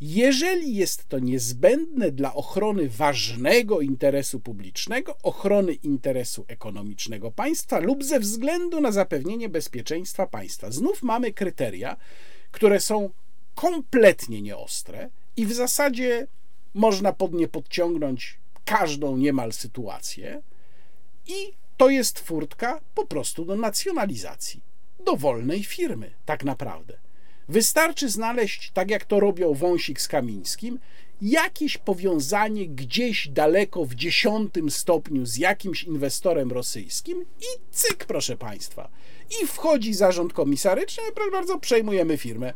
jeżeli 0.00 0.74
jest 0.74 1.08
to 1.08 1.18
niezbędne 1.18 2.10
dla 2.10 2.34
ochrony 2.34 2.88
ważnego 2.88 3.80
interesu 3.80 4.40
publicznego, 4.40 5.16
ochrony 5.22 5.72
interesu 5.72 6.44
ekonomicznego 6.48 7.30
państwa 7.30 7.78
lub 7.78 8.04
ze 8.04 8.20
względu 8.20 8.80
na 8.80 8.92
zapewnienie 8.92 9.48
bezpieczeństwa 9.48 10.26
państwa. 10.26 10.70
Znów 10.70 11.02
mamy 11.02 11.32
kryteria, 11.32 11.96
które 12.50 12.80
są 12.80 13.10
kompletnie 13.54 14.42
nieostre 14.42 15.10
i 15.36 15.46
w 15.46 15.52
zasadzie 15.52 16.26
można 16.74 17.12
pod 17.12 17.32
nie 17.32 17.48
podciągnąć 17.48 18.38
każdą 18.64 19.16
niemal 19.16 19.52
sytuację 19.52 20.42
i 21.26 21.52
to 21.76 21.88
jest 21.88 22.20
furtka 22.20 22.80
po 22.94 23.06
prostu 23.06 23.44
do 23.44 23.56
nacjonalizacji, 23.56 24.60
do 25.04 25.16
wolnej 25.16 25.64
firmy, 25.64 26.10
tak 26.24 26.44
naprawdę. 26.44 27.05
Wystarczy 27.48 28.08
znaleźć, 28.08 28.70
tak 28.74 28.90
jak 28.90 29.04
to 29.04 29.20
robią 29.20 29.54
Wąsik 29.54 30.00
z 30.00 30.08
Kamińskim, 30.08 30.78
jakieś 31.22 31.78
powiązanie 31.78 32.68
gdzieś 32.68 33.28
daleko 33.28 33.84
w 33.84 33.94
dziesiątym 33.94 34.70
stopniu 34.70 35.26
z 35.26 35.36
jakimś 35.36 35.84
inwestorem 35.84 36.52
rosyjskim 36.52 37.24
i 37.40 37.44
cyk, 37.70 38.04
proszę 38.04 38.36
Państwa. 38.36 38.88
I 39.42 39.46
wchodzi 39.46 39.94
zarząd 39.94 40.32
komisaryczny, 40.32 41.02
proszę 41.14 41.30
bardzo, 41.30 41.58
przejmujemy 41.58 42.16
firmę, 42.16 42.52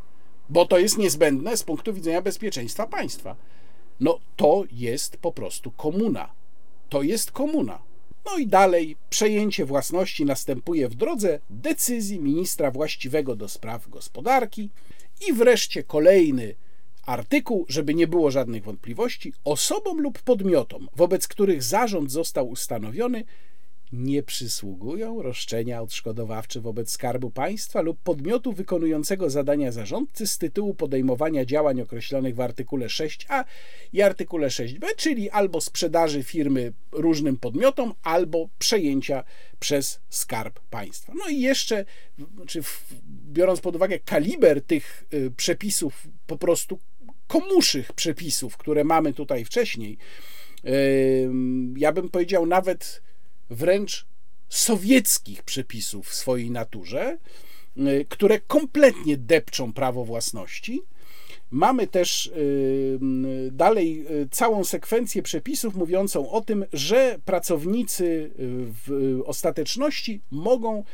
bo 0.49 0.66
to 0.66 0.78
jest 0.78 0.99
niezbędne 0.99 1.57
z 1.57 1.62
punktu 1.62 1.95
widzenia 1.95 2.22
bezpieczeństwa 2.22 2.86
państwa. 2.86 3.36
No 4.01 4.18
to 4.36 4.64
jest 4.72 5.16
po 5.16 5.32
prostu 5.32 5.70
komuna. 5.70 6.32
To 6.88 7.03
jest 7.03 7.30
komuna. 7.30 7.89
No 8.30 8.38
i 8.38 8.46
dalej 8.46 8.96
przejęcie 9.10 9.64
własności 9.64 10.24
następuje 10.24 10.88
w 10.88 10.94
drodze 10.94 11.38
decyzji 11.50 12.20
ministra 12.20 12.70
właściwego 12.70 13.36
do 13.36 13.48
spraw 13.48 13.88
gospodarki. 13.88 14.70
I 15.28 15.32
wreszcie 15.32 15.82
kolejny 15.82 16.54
artykuł, 17.06 17.66
żeby 17.68 17.94
nie 17.94 18.06
było 18.06 18.30
żadnych 18.30 18.64
wątpliwości, 18.64 19.32
osobom 19.44 20.00
lub 20.00 20.22
podmiotom, 20.22 20.88
wobec 20.96 21.28
których 21.28 21.62
zarząd 21.62 22.10
został 22.12 22.48
ustanowiony, 22.48 23.24
nie 23.93 24.22
przysługują 24.22 25.22
roszczenia 25.22 25.82
odszkodowawcze 25.82 26.61
wobec 26.61 26.91
Skarbu 26.91 27.30
Państwa 27.30 27.80
lub 27.80 27.99
podmiotu 28.03 28.53
wykonującego 28.53 29.30
zadania 29.30 29.72
zarządcy 29.72 30.26
z 30.26 30.38
tytułu 30.38 30.74
podejmowania 30.74 31.45
działań 31.45 31.80
określonych 31.80 32.34
w 32.34 32.41
artykule 32.41 32.86
6a 32.86 33.45
i 33.93 34.03
artykule 34.03 34.49
6b, 34.49 34.86
czyli 34.97 35.30
albo 35.30 35.61
sprzedaży 35.61 36.22
firmy 36.22 36.72
różnym 36.93 37.36
podmiotom, 37.36 37.95
albo 38.03 38.49
przejęcia 38.59 39.24
przez 39.61 40.01
Skarb 40.09 40.61
Państwa. 40.61 41.12
No 41.16 41.28
i 41.28 41.41
jeszcze, 41.41 41.84
czy 42.47 42.62
biorąc 43.32 43.61
pod 43.61 43.76
uwagę 43.76 43.99
kaliber 43.99 44.62
tych 44.62 45.05
y, 45.14 45.30
przepisów, 45.36 46.09
po 46.26 46.36
prostu 46.38 46.78
komuszych 47.26 47.93
przepisów, 47.93 48.57
które 48.57 48.84
mamy 48.84 49.12
tutaj 49.12 49.45
wcześniej, 49.45 49.99
ja 51.76 51.93
bym 51.93 52.09
powiedział 52.09 52.47
nawet 52.47 53.03
wręcz 53.51 54.07
sowieckich 54.48 55.42
przepisów 55.42 56.09
w 56.09 56.14
swojej 56.14 56.51
naturze, 56.51 57.18
y, 57.76 58.07
które 58.09 58.40
kompletnie 58.40 59.16
depczą 59.16 59.72
prawo 59.72 60.05
własności, 60.05 60.82
Mamy 61.53 61.86
też 61.86 62.32
dalej 63.53 64.07
całą 64.30 64.64
sekwencję 64.64 65.22
przepisów 65.22 65.74
mówiącą 65.74 66.30
o 66.30 66.40
tym, 66.40 66.64
że 66.72 67.18
pracownicy 67.24 68.30
w 68.86 69.20
ostateczności 69.26 70.20
mogą 70.30 70.84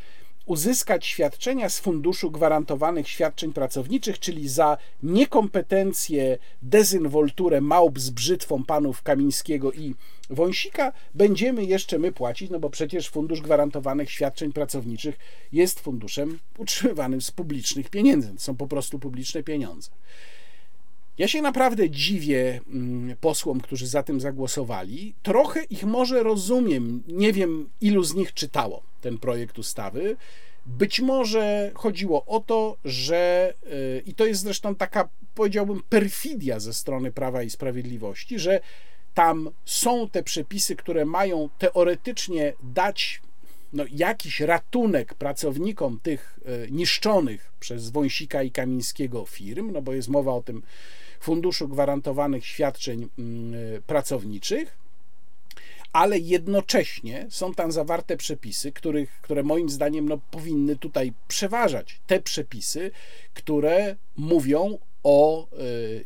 uzyskać 0.46 1.06
świadczenia 1.06 1.68
z 1.68 1.78
Funduszu 1.78 2.30
Gwarantowanych 2.30 3.08
Świadczeń 3.08 3.52
Pracowniczych, 3.52 4.18
czyli 4.18 4.48
za 4.48 4.78
niekompetencje, 5.02 6.38
dezynwolturę 6.62 7.60
małp 7.60 7.98
z 7.98 8.10
brzytwą 8.10 8.64
panów 8.64 9.02
Kamińskiego 9.02 9.72
i 9.72 9.94
Wąsika, 10.30 10.92
będziemy 11.14 11.64
jeszcze 11.64 11.98
my 11.98 12.12
płacić, 12.12 12.50
no 12.50 12.60
bo 12.60 12.70
przecież 12.70 13.08
Fundusz 13.10 13.40
Gwarantowanych 13.40 14.10
Świadczeń 14.10 14.52
Pracowniczych 14.52 15.18
jest 15.52 15.80
funduszem 15.80 16.38
utrzymywanym 16.58 17.20
z 17.20 17.30
publicznych 17.30 17.90
pieniędzy. 17.90 18.34
Są 18.38 18.56
po 18.56 18.66
prostu 18.66 18.98
publiczne 18.98 19.42
pieniądze. 19.42 19.90
Ja 21.18 21.28
się 21.28 21.42
naprawdę 21.42 21.90
dziwię 21.90 22.60
mm, 22.66 23.16
posłom, 23.20 23.60
którzy 23.60 23.86
za 23.86 24.02
tym 24.02 24.20
zagłosowali. 24.20 25.14
Trochę 25.22 25.64
ich 25.64 25.84
może 25.84 26.22
rozumiem. 26.22 27.02
Nie 27.08 27.32
wiem, 27.32 27.68
ilu 27.80 28.04
z 28.04 28.14
nich 28.14 28.34
czytało 28.34 28.82
ten 29.00 29.18
projekt 29.18 29.58
ustawy. 29.58 30.16
Być 30.66 31.00
może 31.00 31.70
chodziło 31.74 32.24
o 32.26 32.40
to, 32.40 32.76
że 32.84 33.54
y, 33.66 34.02
i 34.06 34.14
to 34.14 34.26
jest 34.26 34.42
zresztą 34.42 34.74
taka, 34.74 35.08
powiedziałbym, 35.34 35.82
perfidia 35.88 36.60
ze 36.60 36.74
strony 36.74 37.12
Prawa 37.12 37.42
i 37.42 37.50
Sprawiedliwości, 37.50 38.38
że 38.38 38.60
tam 39.16 39.50
są 39.64 40.08
te 40.08 40.22
przepisy, 40.22 40.76
które 40.76 41.04
mają 41.04 41.48
teoretycznie 41.58 42.52
dać 42.62 43.22
no, 43.72 43.84
jakiś 43.90 44.40
ratunek 44.40 45.14
pracownikom 45.14 46.00
tych 46.02 46.38
y, 46.66 46.70
niszczonych 46.70 47.52
przez 47.60 47.90
Wąsika 47.90 48.42
i 48.42 48.50
Kamińskiego 48.50 49.24
firm, 49.24 49.72
no 49.72 49.82
bo 49.82 49.92
jest 49.92 50.08
mowa 50.08 50.32
o 50.32 50.42
tym 50.42 50.62
Funduszu 51.20 51.68
Gwarantowanych 51.68 52.46
Świadczeń 52.46 53.08
mm, 53.18 53.54
y, 53.54 53.82
Pracowniczych, 53.86 54.78
ale 55.92 56.18
jednocześnie 56.18 57.26
są 57.30 57.54
tam 57.54 57.72
zawarte 57.72 58.16
przepisy, 58.16 58.72
których, 58.72 59.10
które 59.22 59.42
moim 59.42 59.70
zdaniem 59.70 60.08
no, 60.08 60.18
powinny 60.30 60.76
tutaj 60.76 61.12
przeważać. 61.28 62.00
Te 62.06 62.20
przepisy, 62.20 62.90
które 63.34 63.96
mówią 64.16 64.78
o 65.02 65.48
y, 65.58 66.04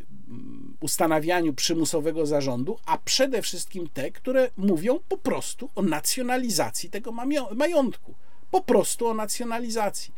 ustanawianiu 0.80 1.54
przymusowego 1.54 2.26
zarządu, 2.26 2.78
a 2.86 2.98
przede 2.98 3.42
wszystkim 3.42 3.88
te, 3.88 4.10
które 4.10 4.50
mówią 4.56 4.98
po 5.08 5.18
prostu 5.18 5.70
o 5.74 5.82
nacjonalizacji 5.82 6.90
tego 6.90 7.12
majątku. 7.56 8.14
Po 8.50 8.62
prostu 8.62 9.06
o 9.06 9.14
nacjonalizacji. 9.14 10.14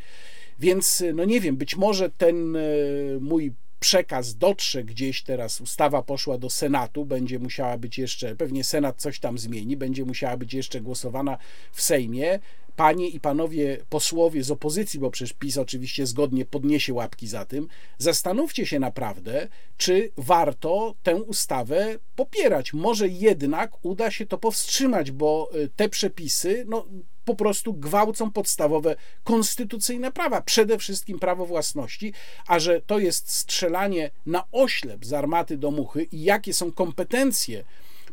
Więc, 0.58 1.04
no 1.14 1.24
nie 1.24 1.40
wiem, 1.40 1.56
być 1.56 1.76
może 1.76 2.10
ten 2.10 2.56
y, 2.56 3.18
mój 3.20 3.52
przekaz 3.82 4.36
dotrze 4.36 4.84
gdzieś 4.84 5.22
teraz, 5.22 5.60
ustawa 5.60 6.02
poszła 6.02 6.38
do 6.38 6.50
Senatu, 6.50 7.04
będzie 7.04 7.38
musiała 7.38 7.78
być 7.78 7.98
jeszcze, 7.98 8.36
pewnie 8.36 8.64
Senat 8.64 8.96
coś 8.96 9.18
tam 9.18 9.38
zmieni, 9.38 9.76
będzie 9.76 10.04
musiała 10.04 10.36
być 10.36 10.54
jeszcze 10.54 10.80
głosowana 10.80 11.38
w 11.72 11.82
Sejmie. 11.82 12.38
Panie 12.76 13.08
i 13.08 13.20
panowie 13.20 13.84
posłowie 13.88 14.44
z 14.44 14.50
opozycji, 14.50 15.00
bo 15.00 15.10
przecież 15.10 15.32
PiS 15.32 15.58
oczywiście 15.58 16.06
zgodnie 16.06 16.44
podniesie 16.44 16.94
łapki 16.94 17.26
za 17.26 17.44
tym, 17.44 17.68
zastanówcie 17.98 18.66
się 18.66 18.78
naprawdę, 18.78 19.48
czy 19.76 20.10
warto 20.16 20.94
tę 21.02 21.22
ustawę 21.22 21.98
popierać. 22.16 22.72
Może 22.72 23.08
jednak 23.08 23.84
uda 23.84 24.10
się 24.10 24.26
to 24.26 24.38
powstrzymać, 24.38 25.10
bo 25.10 25.50
y, 25.54 25.68
te 25.76 25.88
przepisy, 25.88 26.64
no, 26.68 26.86
po 27.24 27.34
prostu 27.34 27.74
gwałcą 27.74 28.30
podstawowe 28.30 28.96
konstytucyjne 29.24 30.12
prawa, 30.12 30.40
przede 30.40 30.78
wszystkim 30.78 31.18
prawo 31.18 31.46
własności, 31.46 32.12
a 32.46 32.58
że 32.58 32.80
to 32.80 32.98
jest 32.98 33.30
strzelanie 33.30 34.10
na 34.26 34.44
oślep 34.52 35.04
z 35.04 35.12
armaty 35.12 35.56
do 35.58 35.70
muchy 35.70 36.02
i 36.12 36.22
jakie 36.22 36.54
są 36.54 36.72
kompetencje 36.72 37.64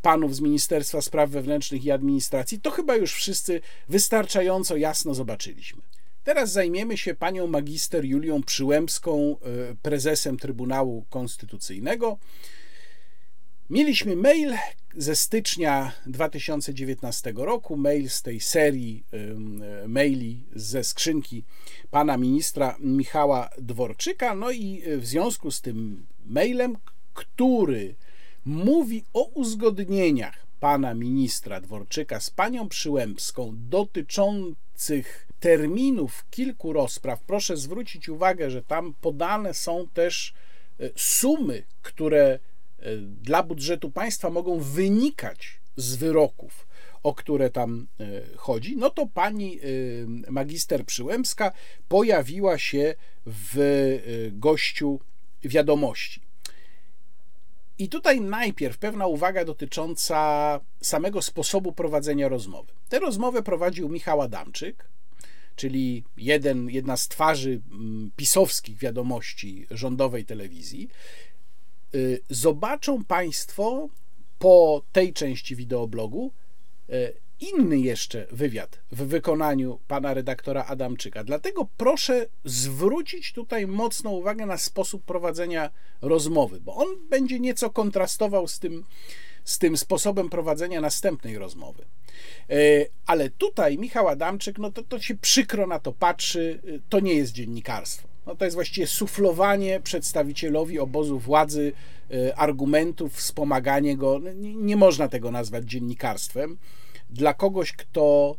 panów 0.02 0.36
z 0.36 0.42
Ministerstwa 0.42 1.02
Spraw 1.02 1.30
Wewnętrznych 1.30 1.86
i 1.86 1.92
Administracji, 1.92 2.60
to 2.60 2.72
chyba 2.72 2.96
już 2.96 3.14
wszyscy 3.14 3.62
wystarczająco 3.90 4.78
jasno 4.78 5.14
zobaczyliśmy. 5.14 5.82
Teraz 6.24 6.52
zajmiemy 6.52 6.98
się 6.98 7.16
panią 7.16 7.48
magister 7.48 8.06
Julią 8.06 8.44
Przyłębską, 8.44 9.36
e, 9.42 9.76
prezesem 9.82 10.38
Trybunału 10.38 11.06
Konstytucyjnego. 11.10 12.18
Mieliśmy 13.70 14.16
mail 14.16 14.54
ze 14.96 15.16
stycznia 15.16 15.92
2019 16.06 17.34
roku, 17.36 17.78
mail 17.78 18.10
z 18.10 18.22
tej 18.22 18.40
serii 18.40 19.04
maili 19.88 20.46
ze 20.56 20.84
skrzynki 20.84 21.44
pana 21.92 22.18
ministra 22.18 22.78
Michała 22.80 23.50
Dworczyka. 23.58 24.36
No 24.36 24.52
i 24.52 24.84
w 24.98 25.06
związku 25.06 25.52
z 25.52 25.62
tym 25.62 26.06
mailem, 26.26 26.78
który 27.14 27.96
mówi 28.46 29.04
o 29.14 29.24
uzgodnieniach 29.24 30.46
pana 30.60 30.94
ministra 30.94 31.62
Dworczyka 31.62 32.20
z 32.20 32.30
panią 32.30 32.70
Przyłębską 32.70 33.54
dotyczących 33.70 35.28
terminów 35.40 36.26
kilku 36.30 36.74
rozpraw, 36.74 37.22
proszę 37.22 37.58
zwrócić 37.58 38.10
uwagę, 38.10 38.52
że 38.52 38.64
tam 38.64 38.94
podane 39.02 39.54
są 39.54 39.88
też 39.94 40.34
e, 40.80 40.90
sumy, 40.96 41.64
które 41.82 42.40
E, 42.82 42.98
dla 42.98 43.44
budżetu 43.44 43.92
państwa 43.92 44.30
mogą 44.30 44.60
wynikać 44.60 45.60
z 45.76 45.96
wyroków, 45.96 46.68
o 47.04 47.14
które 47.14 47.50
tam 47.50 47.88
e, 48.00 48.06
chodzi, 48.36 48.78
no 48.78 48.90
to 48.90 49.08
pani 49.08 49.60
magister 50.30 50.86
Przyłębska 50.86 51.52
pojawiła 51.88 52.58
się 52.58 52.96
w 53.26 53.58
gościu 54.32 55.00
wiadomości. 55.44 56.22
I 57.80 57.90
tutaj 57.90 58.22
najpierw 58.22 58.78
pewna 58.78 59.08
uwaga 59.08 59.46
dotycząca 59.46 60.60
samego 60.82 61.22
sposobu 61.22 61.72
prowadzenia 61.72 62.28
rozmowy. 62.28 62.74
Tę 62.90 63.00
rozmowę 63.00 63.44
prowadził 63.44 63.90
Michał 63.90 64.22
Adamczyk, 64.22 64.90
czyli 65.56 66.04
jeden, 66.18 66.70
jedna 66.70 66.98
z 66.98 67.08
twarzy 67.08 67.62
pisowskich 68.16 68.78
wiadomości 68.78 69.68
rządowej 69.72 70.26
telewizji. 70.26 70.90
Y, 71.96 72.22
zobaczą 72.30 73.04
Państwo 73.04 73.90
po 74.40 74.84
tej 74.92 75.14
części 75.14 75.56
wideoblogu 75.56 76.32
y, 76.90 77.14
inny 77.42 77.80
jeszcze 77.80 78.28
wywiad 78.32 78.80
w 78.92 79.04
wykonaniu 79.04 79.80
pana 79.88 80.14
redaktora 80.14 80.66
Adamczyka. 80.66 81.24
Dlatego 81.24 81.68
proszę 81.78 82.26
zwrócić 82.46 83.34
tutaj 83.34 83.68
mocną 83.68 84.12
uwagę 84.12 84.46
na 84.46 84.58
sposób 84.58 85.04
prowadzenia 85.04 85.70
rozmowy, 86.02 86.62
bo 86.62 86.76
on 86.76 86.88
będzie 87.10 87.40
nieco 87.40 87.70
kontrastował 87.70 88.48
z 88.48 88.60
tym, 88.60 88.84
z 89.44 89.58
tym 89.58 89.78
sposobem 89.78 90.30
prowadzenia 90.30 90.82
następnej 90.82 91.38
rozmowy. 91.38 91.86
Y, 92.52 92.90
ale 93.06 93.30
tutaj 93.30 93.78
Michał 93.78 94.08
Adamczyk, 94.08 94.58
no 94.58 94.72
to, 94.72 94.84
to 94.84 95.00
się 95.00 95.16
przykro 95.16 95.68
na 95.68 95.80
to 95.80 95.92
patrzy, 95.92 96.62
to 96.90 97.00
nie 97.00 97.14
jest 97.14 97.32
dziennikarstwo 97.32 98.10
no 98.30 98.36
to 98.36 98.46
jest 98.46 98.56
właściwie 98.56 98.88
suflowanie 98.88 99.80
przedstawicielowi 99.80 100.80
obozu 100.80 101.20
władzy 101.20 101.74
e, 102.12 102.36
argumentów, 102.36 103.14
wspomaganie 103.14 103.98
go. 103.98 104.20
No, 104.20 104.34
nie, 104.34 104.56
nie 104.56 104.76
można 104.76 105.08
tego 105.08 105.32
nazwać 105.32 105.66
dziennikarstwem. 105.66 106.58
Dla 107.10 107.34
kogoś, 107.34 107.72
kto 107.72 108.36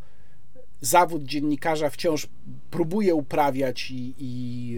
zawód 0.81 1.23
dziennikarza 1.25 1.91
wciąż 1.91 2.29
próbuje 2.71 3.15
uprawiać 3.15 3.91
i, 3.91 4.15
i 4.19 4.77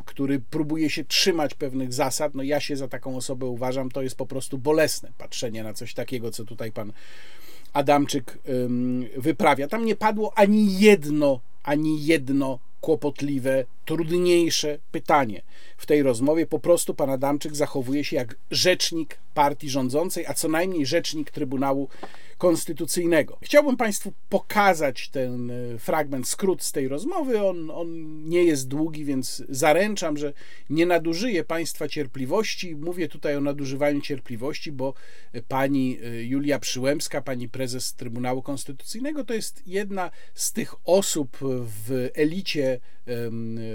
y, 0.00 0.04
który 0.04 0.40
próbuje 0.40 0.90
się 0.90 1.04
trzymać 1.04 1.54
pewnych 1.54 1.92
zasad, 1.92 2.34
no 2.34 2.42
ja 2.42 2.60
się 2.60 2.76
za 2.76 2.88
taką 2.88 3.16
osobę 3.16 3.46
uważam, 3.46 3.90
to 3.90 4.02
jest 4.02 4.16
po 4.16 4.26
prostu 4.26 4.58
bolesne 4.58 5.12
patrzenie 5.18 5.62
na 5.62 5.74
coś 5.74 5.94
takiego, 5.94 6.30
co 6.30 6.44
tutaj 6.44 6.72
pan 6.72 6.92
Adamczyk 7.72 8.38
wyprawia. 9.16 9.68
Tam 9.68 9.84
nie 9.84 9.96
padło 9.96 10.32
ani 10.38 10.78
jedno, 10.78 11.40
ani 11.62 12.04
jedno 12.04 12.58
kłopotliwe, 12.80 13.64
trudniejsze 13.84 14.78
pytanie 14.90 15.42
w 15.76 15.86
tej 15.86 16.02
rozmowie. 16.02 16.46
Po 16.46 16.58
prostu 16.58 16.94
pan 16.94 17.10
Adamczyk 17.10 17.56
zachowuje 17.56 18.04
się 18.04 18.16
jak 18.16 18.36
rzecznik 18.50 19.18
partii 19.34 19.70
rządzącej, 19.70 20.26
a 20.26 20.34
co 20.34 20.48
najmniej 20.48 20.86
rzecznik 20.86 21.30
Trybunału 21.30 21.88
Konstytucyjnego. 22.38 23.38
Chciałbym 23.42 23.76
Państwu 23.76 24.12
pokazać 24.28 25.08
ten 25.08 25.50
e, 25.50 25.78
fragment, 25.78 26.28
skrót 26.28 26.62
z 26.62 26.72
tej 26.72 26.88
rozmowy. 26.88 27.42
On, 27.42 27.70
on 27.70 27.88
nie 28.28 28.44
jest 28.44 28.68
długi, 28.68 29.04
więc 29.04 29.42
zaręczam, 29.48 30.16
że 30.16 30.32
nie 30.70 30.86
nadużyję 30.86 31.44
Państwa 31.44 31.88
cierpliwości. 31.88 32.76
Mówię 32.76 33.08
tutaj 33.08 33.36
o 33.36 33.40
nadużywaniu 33.40 34.00
cierpliwości, 34.00 34.72
bo 34.72 34.94
pani 35.48 35.98
e, 36.02 36.24
Julia 36.24 36.58
Przyłębska, 36.58 37.22
pani 37.22 37.48
prezes 37.48 37.94
Trybunału 37.94 38.42
Konstytucyjnego, 38.42 39.24
to 39.24 39.34
jest 39.34 39.62
jedna 39.66 40.10
z 40.34 40.52
tych 40.52 40.74
osób 40.84 41.38
w 41.40 42.10
elicie 42.14 42.80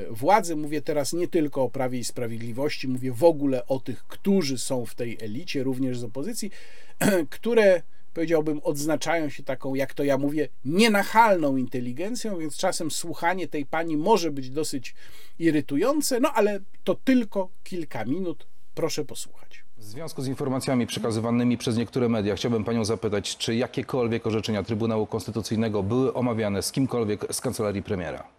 władzy. 0.10 0.56
Mówię 0.56 0.82
teraz 0.82 1.14
nie 1.14 1.28
tylko 1.28 1.64
o 1.64 1.70
Prawie 1.70 2.00
i 2.00 2.04
Sprawiedliwości, 2.04 2.88
mówię 2.88 3.12
w 3.12 3.24
ogóle 3.24 3.68
o 3.68 3.80
tych, 3.80 4.04
którzy 4.04 4.58
są 4.58 4.86
w 4.86 4.95
tej 4.95 5.18
elicie, 5.22 5.64
również 5.64 6.00
z 6.00 6.04
opozycji, 6.04 6.52
które 7.30 7.82
powiedziałbym, 8.14 8.62
odznaczają 8.64 9.30
się 9.30 9.43
taką, 9.43 9.76
jak 9.76 9.93
to 9.93 10.04
ja 10.04 10.18
mówię, 10.18 10.47
nienachalną 10.66 11.58
inteligencją, 11.58 12.38
więc 12.38 12.58
czasem 12.58 12.91
słuchanie 12.91 13.47
tej 13.47 13.66
pani 13.66 13.97
może 13.97 14.32
być 14.32 14.50
dosyć 14.50 14.95
irytujące, 15.39 16.20
no 16.20 16.32
ale 16.34 16.60
to 16.84 16.95
tylko 16.95 17.50
kilka 17.64 18.06
minut. 18.06 18.47
Proszę 18.76 19.06
posłuchać. 19.06 19.64
W 19.78 19.84
związku 19.84 20.22
z 20.22 20.28
informacjami 20.28 20.88
przekazywanymi 20.88 21.58
przez 21.58 21.78
niektóre 21.78 22.10
media 22.10 22.36
chciałbym 22.36 22.64
panią 22.64 22.86
zapytać, 22.86 23.38
czy 23.38 23.56
jakiekolwiek 23.56 24.28
orzeczenia 24.28 24.64
Trybunału 24.64 25.06
Konstytucyjnego 25.06 25.84
były 25.84 26.14
omawiane 26.14 26.62
z 26.62 26.72
kimkolwiek 26.72 27.34
z 27.34 27.41
kancelarii 27.41 27.84
premiera? 27.84 28.39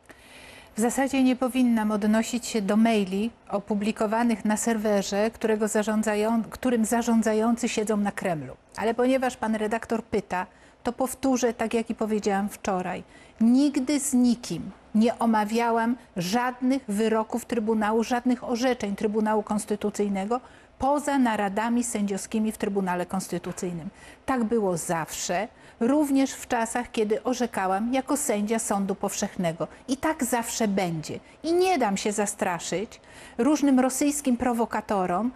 W 0.80 0.82
zasadzie 0.82 1.22
nie 1.22 1.36
powinnam 1.36 1.90
odnosić 1.90 2.46
się 2.46 2.62
do 2.62 2.76
maili 2.76 3.30
opublikowanych 3.48 4.44
na 4.44 4.56
serwerze, 4.56 5.30
zarządzają, 5.66 6.42
którym 6.44 6.84
zarządzający 6.84 7.68
siedzą 7.68 7.96
na 7.96 8.12
Kremlu. 8.12 8.56
Ale 8.76 8.94
ponieważ 8.94 9.36
pan 9.36 9.54
redaktor 9.54 10.04
pyta, 10.04 10.46
to 10.82 10.92
powtórzę 10.92 11.54
tak, 11.54 11.74
jak 11.74 11.90
i 11.90 11.94
powiedziałam 11.94 12.48
wczoraj. 12.48 13.02
Nigdy 13.40 14.00
z 14.00 14.14
nikim 14.14 14.70
nie 14.94 15.18
omawiałam 15.18 15.96
żadnych 16.16 16.84
wyroków 16.88 17.44
Trybunału, 17.44 18.04
żadnych 18.04 18.44
orzeczeń 18.44 18.96
Trybunału 18.96 19.42
Konstytucyjnego 19.42 20.40
poza 20.78 21.18
naradami 21.18 21.84
sędziowskimi 21.84 22.52
w 22.52 22.58
Trybunale 22.58 23.06
Konstytucyjnym. 23.06 23.88
Tak 24.26 24.44
było 24.44 24.76
zawsze, 24.76 25.48
również 25.80 26.30
w 26.32 26.48
czasach, 26.48 26.90
kiedy 26.92 27.22
orzekałam 27.22 27.94
jako 27.94 28.16
sędzia 28.16 28.58
Sądu 28.58 28.94
Powszechnego. 28.94 29.68
I 29.88 29.96
tak 29.96 30.24
zawsze 30.24 30.68
będzie. 30.68 31.20
I 31.42 31.52
nie 31.52 31.78
dam 31.78 31.96
się 31.96 32.12
zastraszyć 32.12 33.00
różnym 33.38 33.80
rosyjskim 33.80 34.36
prowokatorom, 34.36 35.30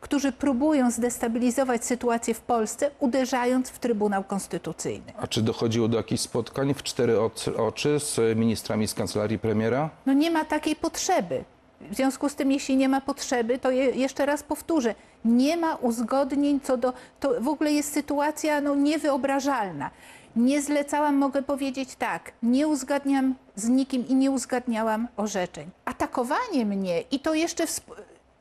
którzy 0.00 0.32
próbują 0.32 0.90
zdestabilizować 0.90 1.84
sytuację 1.84 2.34
w 2.34 2.40
Polsce, 2.40 2.90
uderzając 2.98 3.70
w 3.70 3.78
Trybunał 3.78 4.24
Konstytucyjny. 4.24 5.12
A 5.16 5.26
czy 5.26 5.42
dochodziło 5.42 5.88
do 5.88 5.96
jakichś 5.96 6.22
spotkań 6.22 6.74
w 6.74 6.82
cztery 6.82 7.16
oczy 7.56 8.00
z 8.00 8.38
ministrami 8.38 8.88
z 8.88 8.94
kancelarii 8.94 9.38
premiera? 9.38 9.90
No 10.06 10.12
nie 10.12 10.30
ma 10.30 10.44
takiej 10.44 10.76
potrzeby. 10.76 11.44
W 11.90 11.94
związku 11.96 12.28
z 12.28 12.34
tym, 12.34 12.52
jeśli 12.52 12.76
nie 12.76 12.88
ma 12.88 13.00
potrzeby, 13.00 13.58
to 13.58 13.70
je, 13.70 13.84
jeszcze 13.84 14.26
raz 14.26 14.42
powtórzę, 14.42 14.94
nie 15.24 15.56
ma 15.56 15.74
uzgodnień 15.74 16.60
co 16.60 16.76
do, 16.76 16.92
to 17.20 17.40
w 17.40 17.48
ogóle 17.48 17.72
jest 17.72 17.92
sytuacja 17.92 18.60
no, 18.60 18.74
niewyobrażalna. 18.74 19.90
Nie 20.36 20.62
zlecałam, 20.62 21.16
mogę 21.16 21.42
powiedzieć 21.42 21.96
tak, 21.96 22.32
nie 22.42 22.68
uzgadniam 22.68 23.34
z 23.56 23.68
nikim 23.68 24.08
i 24.08 24.14
nie 24.14 24.30
uzgadniałam 24.30 25.08
orzeczeń. 25.16 25.70
Atakowanie 25.84 26.66
mnie 26.66 27.00
i 27.00 27.20
to 27.20 27.34
jeszcze 27.34 27.64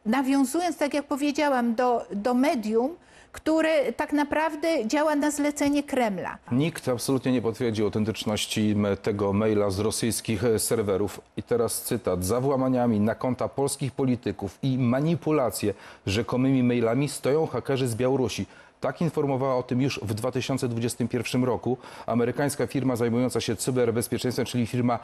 nawiązując, 0.06 0.78
tak 0.78 0.94
jak 0.94 1.06
powiedziałam, 1.06 1.76
do, 1.76 2.06
do 2.12 2.34
medium, 2.34 2.96
które 3.34 3.94
tak 3.94 4.14
naprawdę 4.14 4.88
działa 4.88 5.16
na 5.16 5.32
zlecenie 5.32 5.84
Kremla. 5.84 6.38
Nikt 6.52 6.90
absolutnie 6.90 7.32
nie 7.32 7.42
potwierdził 7.42 7.86
autentyczności 7.86 8.76
tego 9.02 9.34
maila 9.34 9.70
z 9.70 9.80
rosyjskich 9.80 10.44
e, 10.44 10.60
serwerów. 10.60 11.22
I 11.38 11.44
teraz 11.44 11.82
cytat. 11.82 12.26
Za 12.26 12.42
włamaniami 12.42 13.00
na 13.00 13.16
konta 13.16 13.48
polskich 13.50 13.92
polityków 13.92 14.60
i 14.64 14.78
manipulacje 14.78 15.74
rzekomymi 16.06 16.64
mailami 16.64 17.10
stoją 17.10 17.48
hakerzy 17.48 17.88
z 17.88 17.96
Białorusi. 17.96 18.46
Tak 18.80 19.02
informowała 19.02 19.56
o 19.56 19.64
tym 19.64 19.82
już 19.82 20.00
w 20.04 20.14
2021 20.14 21.44
roku 21.44 21.78
amerykańska 22.06 22.68
firma 22.68 22.96
zajmująca 22.96 23.42
się 23.42 23.56
cyberbezpieczeństwem, 23.56 24.46
czyli 24.46 24.68
firma 24.68 25.00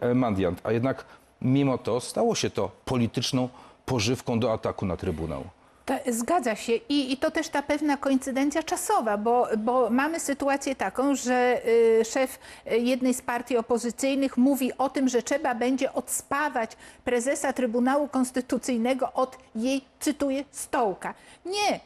e, 0.00 0.14
Mandiant. 0.14 0.60
A 0.64 0.72
jednak 0.72 1.04
mimo 1.42 1.78
to 1.78 2.00
stało 2.00 2.34
się 2.34 2.50
to 2.50 2.70
polityczną 2.84 3.48
pożywką 3.86 4.40
do 4.40 4.52
ataku 4.52 4.86
na 4.86 4.96
Trybunał. 4.96 5.44
Zgadza 6.06 6.56
się 6.56 6.72
I, 6.72 7.12
i 7.12 7.16
to 7.16 7.30
też 7.30 7.48
ta 7.48 7.62
pewna 7.62 7.96
koincydencja 7.96 8.62
czasowa, 8.62 9.16
bo, 9.16 9.48
bo 9.58 9.90
mamy 9.90 10.20
sytuację 10.20 10.76
taką, 10.76 11.14
że 11.14 11.60
y, 12.00 12.04
szef 12.04 12.38
jednej 12.70 13.14
z 13.14 13.22
partii 13.22 13.56
opozycyjnych 13.56 14.36
mówi 14.36 14.78
o 14.78 14.88
tym, 14.88 15.08
że 15.08 15.22
trzeba 15.22 15.54
będzie 15.54 15.92
odspawać 15.92 16.70
prezesa 17.04 17.52
Trybunału 17.52 18.08
Konstytucyjnego 18.08 19.12
od 19.12 19.38
jej, 19.54 19.84
cytuję, 20.00 20.44
stołka. 20.50 21.14
Nie, 21.44 21.80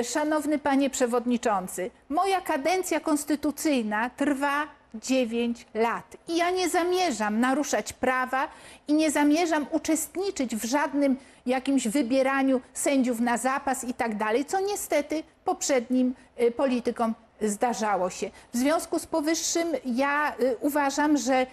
y, 0.00 0.04
szanowny 0.04 0.58
panie 0.58 0.90
przewodniczący, 0.90 1.90
moja 2.08 2.40
kadencja 2.40 3.00
konstytucyjna 3.00 4.10
trwa 4.10 4.75
9 4.94 5.66
lat. 5.74 6.16
I 6.28 6.36
ja 6.36 6.50
nie 6.50 6.68
zamierzam 6.68 7.40
naruszać 7.40 7.92
prawa 7.92 8.48
i 8.88 8.94
nie 8.94 9.10
zamierzam 9.10 9.66
uczestniczyć 9.70 10.56
w 10.56 10.64
żadnym 10.64 11.16
jakimś 11.46 11.88
wybieraniu 11.88 12.60
sędziów 12.74 13.20
na 13.20 13.38
zapas 13.38 13.84
i 13.84 13.94
tak 13.94 14.16
dalej, 14.16 14.44
co 14.44 14.60
niestety 14.60 15.22
poprzednim 15.44 16.14
y, 16.40 16.50
politykom 16.50 17.14
zdarzało 17.40 18.10
się. 18.10 18.30
W 18.52 18.56
związku 18.56 18.98
z 18.98 19.06
powyższym 19.06 19.68
ja 19.84 20.36
y, 20.40 20.56
uważam, 20.60 21.16
że 21.16 21.46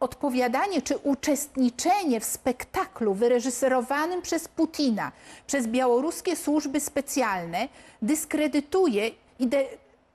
odpowiadanie 0.00 0.82
czy 0.82 0.96
uczestniczenie 0.96 2.20
w 2.20 2.24
spektaklu 2.24 3.14
wyreżyserowanym 3.14 4.22
przez 4.22 4.48
Putina, 4.48 5.12
przez 5.46 5.66
białoruskie 5.66 6.36
służby 6.36 6.80
specjalne 6.80 7.68
dyskredytuje 8.02 9.10
i 9.38 9.48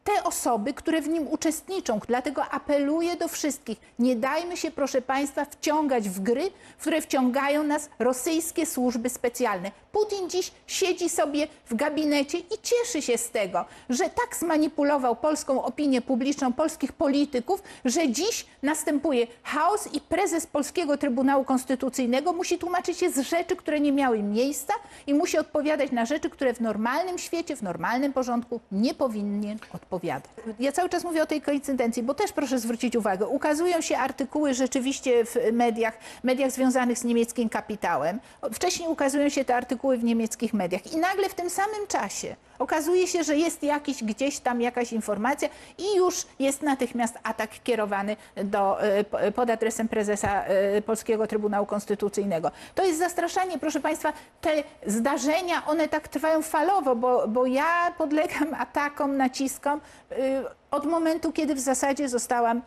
te 0.04 0.24
osoby, 0.24 0.74
które 0.74 1.02
w 1.02 1.10
nim 1.10 1.28
uczestniczą. 1.28 2.00
Dlatego 2.08 2.46
apeluję 2.46 3.16
do 3.16 3.28
wszystkich, 3.28 3.78
nie 4.00 4.16
dajmy 4.16 4.58
się, 4.58 4.72
proszę 4.72 5.02
Państwa, 5.02 5.46
wciągać 5.46 6.10
w 6.10 6.20
gry, 6.20 6.52
w 6.78 6.82
które 6.82 7.02
wciągają 7.02 7.64
nas 7.64 7.90
rosyjskie 8.00 8.66
służby 8.66 9.10
specjalne. 9.10 9.72
Putin 9.92 10.30
dziś 10.30 10.52
siedzi 10.68 11.10
sobie 11.10 11.48
w 11.66 11.76
gabinecie 11.76 12.38
i 12.38 12.58
cieszy 12.64 13.02
się 13.02 13.18
z 13.18 13.30
tego, 13.30 13.66
że 13.90 14.04
tak 14.04 14.36
zmanipulował 14.40 15.16
polską 15.16 15.64
opinię 15.64 16.02
publiczną, 16.02 16.54
polskich 16.54 16.94
polityków, 16.94 17.64
że 17.86 18.10
dziś 18.10 18.46
następuje 18.64 19.28
chaos 19.44 19.94
i 19.94 20.02
prezes 20.02 20.48
Polskiego 20.48 20.98
Trybunału 20.98 21.44
Konstytucyjnego 21.44 22.34
musi 22.34 22.58
tłumaczyć 22.58 22.98
się 22.98 23.12
z 23.12 23.20
rzeczy, 23.20 23.56
które 23.56 23.80
nie 23.80 23.92
miały 23.92 24.24
miejsca 24.24 24.74
i 25.08 25.14
musi 25.14 25.38
odpowiadać 25.38 25.92
na 25.92 26.06
rzeczy, 26.06 26.30
które 26.30 26.54
w 26.54 26.62
normalnym 26.62 27.18
świecie, 27.18 27.56
w 27.56 27.62
normalnym 27.62 28.14
porządku 28.14 28.60
nie 28.72 28.94
powinien 28.94 29.60
odpowiadać. 29.74 29.91
Ja 30.60 30.72
cały 30.72 30.90
czas 30.90 31.04
mówię 31.04 31.24
o 31.24 31.26
tej 31.26 31.42
koincydencji, 31.42 32.04
bo 32.04 32.14
też 32.14 32.32
proszę 32.32 32.60
zwrócić 32.60 32.96
uwagę, 32.96 33.28
ukazują 33.28 33.82
się 33.82 33.98
artykuły 33.98 34.54
rzeczywiście 34.54 35.26
w 35.26 35.36
mediach, 35.54 35.98
mediach 36.24 36.52
związanych 36.52 36.98
z 36.98 37.04
niemieckim 37.04 37.50
kapitałem. 37.50 38.20
Wcześniej 38.54 38.90
ukazują 38.90 39.30
się 39.30 39.46
te 39.46 39.56
artykuły 39.56 39.98
w 39.98 40.04
niemieckich 40.04 40.54
mediach. 40.54 40.94
I 40.94 40.98
nagle 40.98 41.30
w 41.30 41.34
tym 41.34 41.50
samym 41.50 41.88
czasie 41.88 42.36
okazuje 42.62 43.08
się, 43.08 43.24
że 43.24 43.38
jest 43.38 43.64
jakiś 43.64 44.04
gdzieś 44.04 44.40
tam 44.40 44.62
jakaś 44.62 44.94
informacja 44.94 45.50
i 45.78 45.98
już 45.98 46.26
jest 46.40 46.62
natychmiast 46.62 47.20
atak 47.24 47.50
kierowany 47.64 48.16
do, 48.36 48.84
e, 48.84 49.32
pod 49.32 49.50
adresem 49.50 49.88
prezesa 49.88 50.44
e, 50.44 50.82
Polskiego 50.82 51.28
Trybunału 51.28 51.66
Konstytucyjnego. 51.66 52.52
To 52.76 52.84
jest 52.84 53.00
zastraszanie, 53.00 53.60
proszę 53.60 53.80
Państwa, 53.80 54.14
te 54.42 54.64
zdarzenia, 54.88 55.66
one 55.66 55.88
tak 55.88 56.08
trwają 56.08 56.42
falowo, 56.42 56.96
bo, 56.96 57.28
bo 57.28 57.46
ja 57.46 57.94
podlegam 57.98 58.54
atakom, 58.66 59.18
naciskom 59.18 59.82
e, 60.12 60.16
od 60.72 60.86
momentu, 60.86 61.32
kiedy 61.32 61.56
w 61.56 61.60
zasadzie 61.60 62.10
zostałam, 62.10 62.62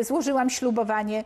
złożyłam 0.00 0.50
ślubowanie 0.50 1.24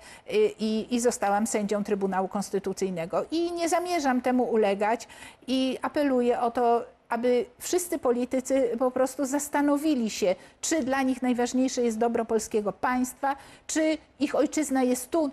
i, 0.58 0.86
i 0.90 1.00
zostałam 1.00 1.46
sędzią 1.46 1.84
Trybunału 1.84 2.28
Konstytucyjnego. 2.28 3.24
I 3.30 3.52
nie 3.52 3.68
zamierzam 3.68 4.20
temu 4.20 4.44
ulegać 4.44 5.08
i 5.46 5.78
apeluję 5.82 6.40
o 6.40 6.50
to, 6.50 6.84
aby 7.14 7.46
wszyscy 7.58 7.98
politycy 7.98 8.70
po 8.78 8.90
prostu 8.90 9.24
zastanowili 9.24 10.10
się, 10.10 10.34
czy 10.60 10.82
dla 10.82 11.02
nich 11.02 11.22
najważniejsze 11.22 11.82
jest 11.82 11.98
dobro 11.98 12.24
polskiego 12.24 12.72
państwa, 12.72 13.36
czy 13.66 13.98
ich 14.20 14.34
ojczyzna 14.34 14.82
jest 14.82 15.10
tu, 15.10 15.30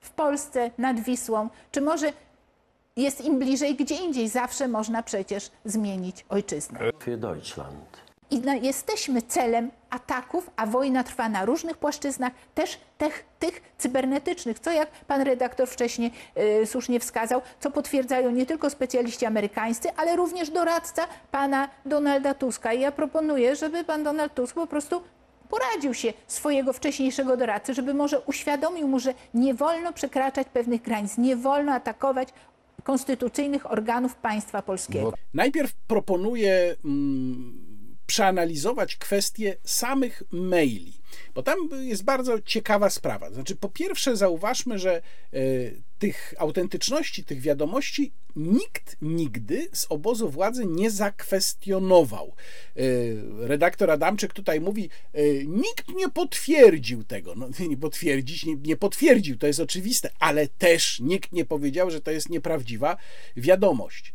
w 0.00 0.10
Polsce, 0.10 0.70
nad 0.78 1.00
Wisłą, 1.00 1.48
czy 1.72 1.80
może 1.80 2.12
jest 2.96 3.24
im 3.24 3.38
bliżej 3.38 3.74
gdzie 3.74 3.94
indziej. 3.94 4.28
Zawsze 4.28 4.68
można 4.68 5.02
przecież 5.02 5.50
zmienić 5.64 6.24
ojczyznę. 6.28 6.78
Für 7.04 7.18
Deutschland 7.18 8.05
i 8.30 8.42
jesteśmy 8.62 9.22
celem 9.22 9.70
ataków, 9.90 10.50
a 10.56 10.66
wojna 10.66 11.04
trwa 11.04 11.28
na 11.28 11.44
różnych 11.44 11.76
płaszczyznach, 11.76 12.32
też 12.54 12.78
tych, 12.98 13.24
tych 13.38 13.62
cybernetycznych, 13.78 14.58
co 14.58 14.72
jak 14.72 14.90
pan 14.90 15.22
redaktor 15.22 15.68
wcześniej 15.68 16.12
y, 16.62 16.66
słusznie 16.66 17.00
wskazał, 17.00 17.42
co 17.60 17.70
potwierdzają 17.70 18.30
nie 18.30 18.46
tylko 18.46 18.70
specjaliści 18.70 19.26
amerykańscy, 19.26 19.88
ale 19.96 20.16
również 20.16 20.50
doradca 20.50 21.06
pana 21.30 21.68
Donalda 21.84 22.34
Tuska. 22.34 22.72
I 22.72 22.80
ja 22.80 22.92
proponuję, 22.92 23.56
żeby 23.56 23.84
pan 23.84 24.04
Donald 24.04 24.34
Tusk 24.34 24.54
po 24.54 24.66
prostu 24.66 25.02
poradził 25.48 25.94
się 25.94 26.12
swojego 26.26 26.72
wcześniejszego 26.72 27.36
doradcy, 27.36 27.74
żeby 27.74 27.94
może 27.94 28.20
uświadomił 28.20 28.88
mu, 28.88 28.98
że 28.98 29.14
nie 29.34 29.54
wolno 29.54 29.92
przekraczać 29.92 30.48
pewnych 30.52 30.82
granic, 30.82 31.18
nie 31.18 31.36
wolno 31.36 31.72
atakować 31.72 32.28
konstytucyjnych 32.82 33.72
organów 33.72 34.14
państwa 34.14 34.62
polskiego. 34.62 35.12
Najpierw 35.34 35.72
proponuję. 35.86 36.76
Mm, 36.84 37.65
przeanalizować 38.06 38.96
kwestię 38.96 39.56
samych 39.64 40.22
maili, 40.30 40.92
bo 41.34 41.42
tam 41.42 41.58
jest 41.80 42.04
bardzo 42.04 42.40
ciekawa 42.40 42.90
sprawa. 42.90 43.30
Znaczy, 43.30 43.56
po 43.56 43.68
pierwsze, 43.68 44.16
zauważmy, 44.16 44.78
że 44.78 45.02
y, 45.34 45.82
tych 45.98 46.34
autentyczności, 46.38 47.24
tych 47.24 47.40
wiadomości 47.40 48.12
nikt 48.36 48.96
nigdy 49.02 49.68
z 49.72 49.86
obozu 49.88 50.30
władzy 50.30 50.66
nie 50.66 50.90
zakwestionował. 50.90 52.34
Y, 52.76 53.22
redaktor 53.38 53.90
Adamczyk 53.90 54.32
tutaj 54.32 54.60
mówi, 54.60 54.90
y, 55.18 55.44
nikt 55.48 55.94
nie 55.94 56.08
potwierdził 56.08 57.04
tego. 57.04 57.34
No, 57.34 57.48
nie 57.68 57.76
potwierdzić, 57.76 58.44
nie, 58.44 58.56
nie 58.56 58.76
potwierdził, 58.76 59.38
to 59.38 59.46
jest 59.46 59.60
oczywiste, 59.60 60.10
ale 60.18 60.48
też 60.48 61.00
nikt 61.00 61.32
nie 61.32 61.44
powiedział, 61.44 61.90
że 61.90 62.00
to 62.00 62.10
jest 62.10 62.28
nieprawdziwa 62.28 62.96
wiadomość. 63.36 64.12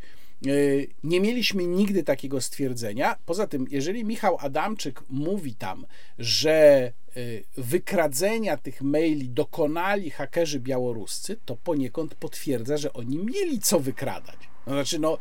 Y, 0.47 0.87
nie 1.03 1.21
mieliśmy 1.21 1.67
nigdy 1.67 2.03
takiego 2.03 2.41
stwierdzenia. 2.41 3.17
Poza 3.25 3.47
tym, 3.47 3.65
jeżeli 3.71 4.05
Michał 4.05 4.37
Adamczyk 4.39 5.03
mówi 5.09 5.55
tam, 5.55 5.85
że 6.19 6.91
y, 7.17 7.43
wykradzenia 7.57 8.57
tych 8.57 8.81
maili 8.81 9.29
dokonali 9.29 10.09
hakerzy 10.09 10.59
białoruscy, 10.59 11.37
to 11.45 11.55
poniekąd 11.55 12.15
potwierdza, 12.15 12.77
że 12.77 12.93
oni 12.93 13.17
mieli 13.17 13.59
co 13.59 13.79
wykradać. 13.79 14.37
No, 14.67 14.73
znaczy, 14.73 14.99
no, 14.99 15.17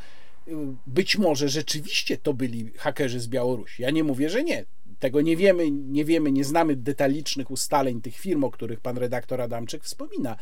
y, 0.48 0.52
być 0.86 1.18
może 1.18 1.48
rzeczywiście 1.48 2.18
to 2.18 2.34
byli 2.34 2.70
hakerzy 2.76 3.20
z 3.20 3.28
Białorusi. 3.28 3.82
Ja 3.82 3.90
nie 3.90 4.04
mówię, 4.04 4.30
że 4.30 4.44
nie. 4.44 4.64
Tego 4.98 5.20
nie 5.20 5.36
wiemy, 5.36 5.70
nie 5.70 6.04
wiemy, 6.04 6.32
nie 6.32 6.44
znamy 6.44 6.76
detalicznych 6.76 7.50
ustaleń 7.50 8.00
tych 8.00 8.16
firm, 8.16 8.44
o 8.44 8.50
których 8.50 8.80
pan 8.80 8.98
redaktor 8.98 9.40
Adamczyk 9.40 9.84
wspomina, 9.84 10.36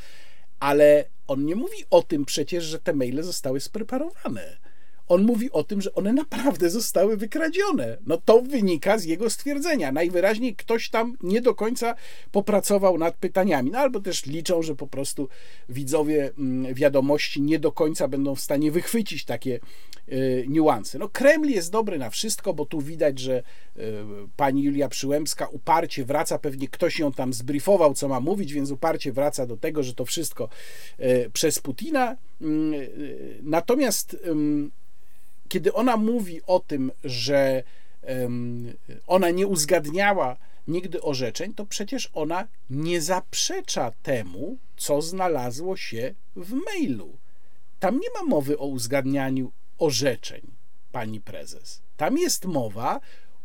ale 0.60 1.04
on 1.26 1.44
nie 1.44 1.56
mówi 1.56 1.84
o 1.90 2.02
tym 2.02 2.24
przecież, 2.24 2.64
że 2.64 2.78
te 2.78 2.92
maile 2.92 3.22
zostały 3.22 3.60
spreparowane 3.60 4.67
on 5.08 5.22
mówi 5.22 5.50
o 5.52 5.64
tym, 5.64 5.80
że 5.80 5.94
one 5.94 6.12
naprawdę 6.12 6.70
zostały 6.70 7.16
wykradzione. 7.16 7.98
No 8.06 8.18
to 8.24 8.42
wynika 8.42 8.98
z 8.98 9.04
jego 9.04 9.30
stwierdzenia. 9.30 9.92
Najwyraźniej 9.92 10.56
ktoś 10.56 10.90
tam 10.90 11.16
nie 11.22 11.40
do 11.40 11.54
końca 11.54 11.94
popracował 12.32 12.98
nad 12.98 13.16
pytaniami, 13.16 13.70
no 13.70 13.78
albo 13.78 14.00
też 14.00 14.26
liczą, 14.26 14.62
że 14.62 14.74
po 14.74 14.86
prostu 14.86 15.28
widzowie 15.68 16.30
mm, 16.38 16.74
wiadomości 16.74 17.42
nie 17.42 17.58
do 17.58 17.72
końca 17.72 18.08
będą 18.08 18.34
w 18.34 18.40
stanie 18.40 18.70
wychwycić 18.70 19.24
takie 19.24 19.60
y, 20.08 20.44
niuanse. 20.48 20.98
No 20.98 21.08
Kreml 21.08 21.48
jest 21.48 21.72
dobry 21.72 21.98
na 21.98 22.10
wszystko, 22.10 22.54
bo 22.54 22.66
tu 22.66 22.80
widać, 22.80 23.18
że 23.18 23.42
y, 23.76 23.82
pani 24.36 24.62
Julia 24.62 24.88
Przyłębska 24.88 25.46
uparcie 25.46 26.04
wraca, 26.04 26.38
pewnie 26.38 26.68
ktoś 26.68 26.98
ją 26.98 27.12
tam 27.12 27.32
zbriefował, 27.32 27.94
co 27.94 28.08
ma 28.08 28.20
mówić, 28.20 28.52
więc 28.52 28.70
uparcie 28.70 29.12
wraca 29.12 29.46
do 29.46 29.56
tego, 29.56 29.82
że 29.82 29.94
to 29.94 30.04
wszystko 30.04 30.48
y, 31.00 31.30
przez 31.32 31.58
Putina. 31.58 32.16
Mm, 32.40 32.80
natomiast 33.42 34.16
kiedy 35.48 35.72
ona 35.72 35.96
mówi 35.96 36.40
o 36.46 36.60
tym, 36.60 36.92
że 37.04 37.62
ona 39.06 39.30
nie 39.30 39.46
uzgadniała 39.46 40.36
nigdy 40.68 41.02
orzeczeń, 41.02 41.54
to 41.54 41.66
przecież 41.66 42.10
ona 42.14 42.48
nie 42.70 43.00
zaprzecza 43.00 43.92
temu, 44.02 44.56
co 44.76 45.02
znalazło 45.02 45.76
się 45.76 46.14
w 46.36 46.52
mailu. 46.52 47.16
Tam 47.80 48.00
nie 48.00 48.08
ma 48.14 48.22
mowy 48.22 48.58
o 48.58 48.66
uzgadnianiu 48.66 49.52
orzeczeń, 49.78 50.42
pani 50.92 51.20
prezes. 51.20 51.80
Tam 51.96 52.18
jest 52.18 52.44
mowa 52.44 53.00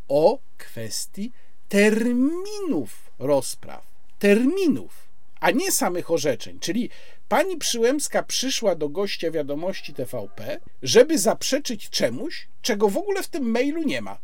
o 0.07 0.39
kwestii 0.57 1.31
terminów 1.69 3.11
rozpraw. 3.19 3.87
Terminów, 4.19 5.09
a 5.39 5.51
nie 5.51 5.71
samych 5.71 6.11
orzeczeń. 6.11 6.59
Czyli 6.59 6.89
Pani 7.29 7.57
Przyłębska 7.57 8.23
przyszła 8.23 8.75
do 8.75 8.89
gościa 8.89 9.31
wiadomości 9.31 9.93
TVP, 9.93 10.59
żeby 10.83 11.17
zaprzeczyć 11.17 11.89
czemuś, 11.89 12.47
czego 12.61 12.89
w 12.89 12.97
ogóle 12.97 13.23
w 13.23 13.27
tym 13.27 13.43
mailu 13.51 13.83
nie 13.83 14.01
ma. 14.01 14.17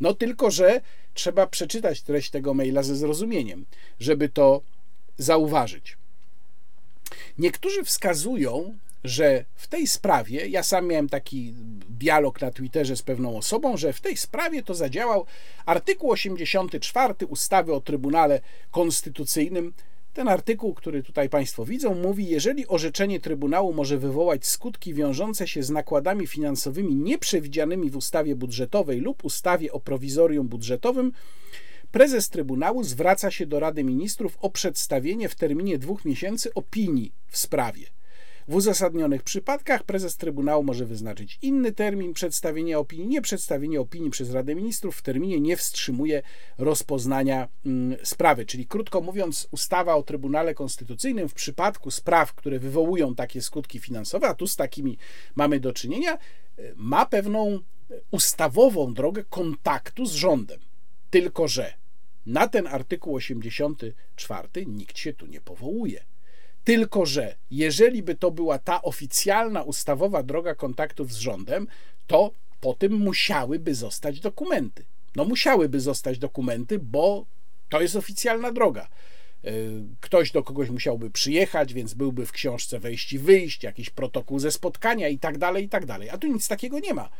No 0.00 0.14
tylko, 0.14 0.50
że 0.50 0.80
trzeba 1.14 1.46
przeczytać 1.46 2.02
treść 2.02 2.30
tego 2.30 2.54
maila 2.54 2.82
ze 2.82 2.96
zrozumieniem, 2.96 3.66
żeby 4.00 4.28
to 4.28 4.62
zauważyć. 5.18 5.96
Niektórzy 7.38 7.84
wskazują, 7.84 8.78
że 9.04 9.44
w 9.54 9.68
tej 9.68 9.86
sprawie, 9.86 10.48
ja 10.48 10.62
sam 10.62 10.86
miałem 10.86 11.08
taki 11.08 11.54
dialog 11.88 12.40
na 12.40 12.50
Twitterze 12.50 12.96
z 12.96 13.02
pewną 13.02 13.36
osobą, 13.36 13.76
że 13.76 13.92
w 13.92 14.00
tej 14.00 14.16
sprawie 14.16 14.62
to 14.62 14.74
zadziałał 14.74 15.26
artykuł 15.66 16.10
84 16.10 17.14
ustawy 17.28 17.74
o 17.74 17.80
Trybunale 17.80 18.40
Konstytucyjnym 18.70 19.72
ten 20.12 20.28
artykuł, 20.28 20.74
który 20.74 21.02
tutaj 21.02 21.28
Państwo 21.28 21.64
widzą, 21.64 21.94
mówi: 21.94 22.26
Jeżeli 22.26 22.66
orzeczenie 22.68 23.20
Trybunału 23.20 23.72
może 23.72 23.98
wywołać 23.98 24.46
skutki 24.46 24.94
wiążące 24.94 25.48
się 25.48 25.62
z 25.62 25.70
nakładami 25.70 26.26
finansowymi 26.26 26.96
nieprzewidzianymi 26.96 27.90
w 27.90 27.96
ustawie 27.96 28.36
budżetowej 28.36 29.00
lub 29.00 29.24
ustawie 29.24 29.72
o 29.72 29.80
prowizorium 29.80 30.48
budżetowym, 30.48 31.12
prezes 31.92 32.28
Trybunału 32.28 32.84
zwraca 32.84 33.30
się 33.30 33.46
do 33.46 33.60
Rady 33.60 33.84
Ministrów 33.84 34.38
o 34.40 34.50
przedstawienie 34.50 35.28
w 35.28 35.34
terminie 35.34 35.78
dwóch 35.78 36.04
miesięcy 36.04 36.54
opinii 36.54 37.12
w 37.26 37.38
sprawie. 37.38 37.99
W 38.48 38.54
uzasadnionych 38.54 39.22
przypadkach 39.22 39.82
prezes 39.82 40.16
Trybunału 40.16 40.64
może 40.64 40.86
wyznaczyć 40.86 41.38
inny 41.42 41.72
termin 41.72 42.12
przedstawienia 42.12 42.78
opinii. 42.78 43.06
Nieprzedstawienie 43.06 43.80
opinii 43.80 44.10
przez 44.10 44.30
Radę 44.30 44.54
Ministrów 44.54 44.96
w 44.96 45.02
terminie 45.02 45.40
nie 45.40 45.56
wstrzymuje 45.56 46.22
rozpoznania 46.58 47.48
mm, 47.66 47.98
sprawy. 48.02 48.46
Czyli 48.46 48.66
krótko 48.66 49.00
mówiąc, 49.00 49.48
ustawa 49.50 49.94
o 49.94 50.02
Trybunale 50.02 50.54
Konstytucyjnym 50.54 51.28
w 51.28 51.34
przypadku 51.34 51.90
spraw, 51.90 52.34
które 52.34 52.58
wywołują 52.58 53.14
takie 53.14 53.42
skutki 53.42 53.78
finansowe, 53.78 54.28
a 54.28 54.34
tu 54.34 54.46
z 54.46 54.56
takimi 54.56 54.98
mamy 55.34 55.60
do 55.60 55.72
czynienia, 55.72 56.18
ma 56.76 57.06
pewną 57.06 57.60
ustawową 58.10 58.94
drogę 58.94 59.24
kontaktu 59.24 60.06
z 60.06 60.12
rządem. 60.12 60.60
Tylko, 61.10 61.48
że 61.48 61.74
na 62.26 62.48
ten 62.48 62.66
artykuł 62.66 63.14
84 63.14 64.48
nikt 64.66 64.98
się 64.98 65.12
tu 65.12 65.26
nie 65.26 65.40
powołuje. 65.40 66.04
Tylko, 66.64 67.06
że 67.06 67.34
jeżeli 67.50 68.02
by 68.02 68.14
to 68.14 68.30
była 68.30 68.58
ta 68.58 68.82
oficjalna, 68.82 69.62
ustawowa 69.62 70.22
droga 70.22 70.54
kontaktów 70.54 71.12
z 71.12 71.16
rządem, 71.16 71.66
to 72.06 72.30
po 72.60 72.74
tym 72.74 72.92
musiałyby 72.92 73.74
zostać 73.74 74.20
dokumenty. 74.20 74.84
No, 75.16 75.24
musiałyby 75.24 75.80
zostać 75.80 76.18
dokumenty, 76.18 76.78
bo 76.78 77.26
to 77.68 77.80
jest 77.80 77.96
oficjalna 77.96 78.52
droga. 78.52 78.88
E, 79.44 79.50
ktoś 80.00 80.32
do 80.32 80.42
kogoś 80.42 80.70
musiałby 80.70 81.10
przyjechać, 81.10 81.74
więc 81.74 81.94
byłby 81.94 82.26
w 82.26 82.32
książce 82.32 82.80
wejść 82.80 83.12
i 83.12 83.18
wyjść, 83.18 83.62
jakiś 83.62 83.90
protokół 83.90 84.38
ze 84.38 84.50
spotkania 84.50 85.08
i 85.08 85.18
tak 85.18 85.38
dalej, 85.38 85.64
i 85.64 85.68
tak 85.68 85.86
dalej. 85.86 86.10
A 86.10 86.18
tu 86.18 86.26
nic 86.26 86.48
takiego 86.48 86.78
nie 86.78 86.94
ma. 86.94 87.10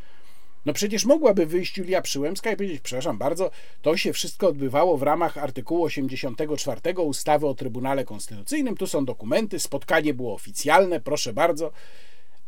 No 0.65 0.73
przecież 0.73 1.05
mogłaby 1.05 1.45
wyjść 1.45 1.77
Julia 1.77 2.01
Przyłębska 2.01 2.51
i 2.51 2.55
powiedzieć, 2.55 2.81
przepraszam 2.81 3.17
bardzo, 3.17 3.51
to 3.81 3.97
się 3.97 4.13
wszystko 4.13 4.47
odbywało 4.47 4.97
w 4.97 5.03
ramach 5.03 5.37
artykułu 5.37 5.83
84 5.83 6.99
ustawy 6.99 7.47
o 7.47 7.53
Trybunale 7.53 8.05
Konstytucyjnym, 8.05 8.77
tu 8.77 8.87
są 8.87 9.05
dokumenty, 9.05 9.59
spotkanie 9.59 10.13
było 10.13 10.33
oficjalne, 10.33 10.99
proszę 10.99 11.33
bardzo 11.33 11.71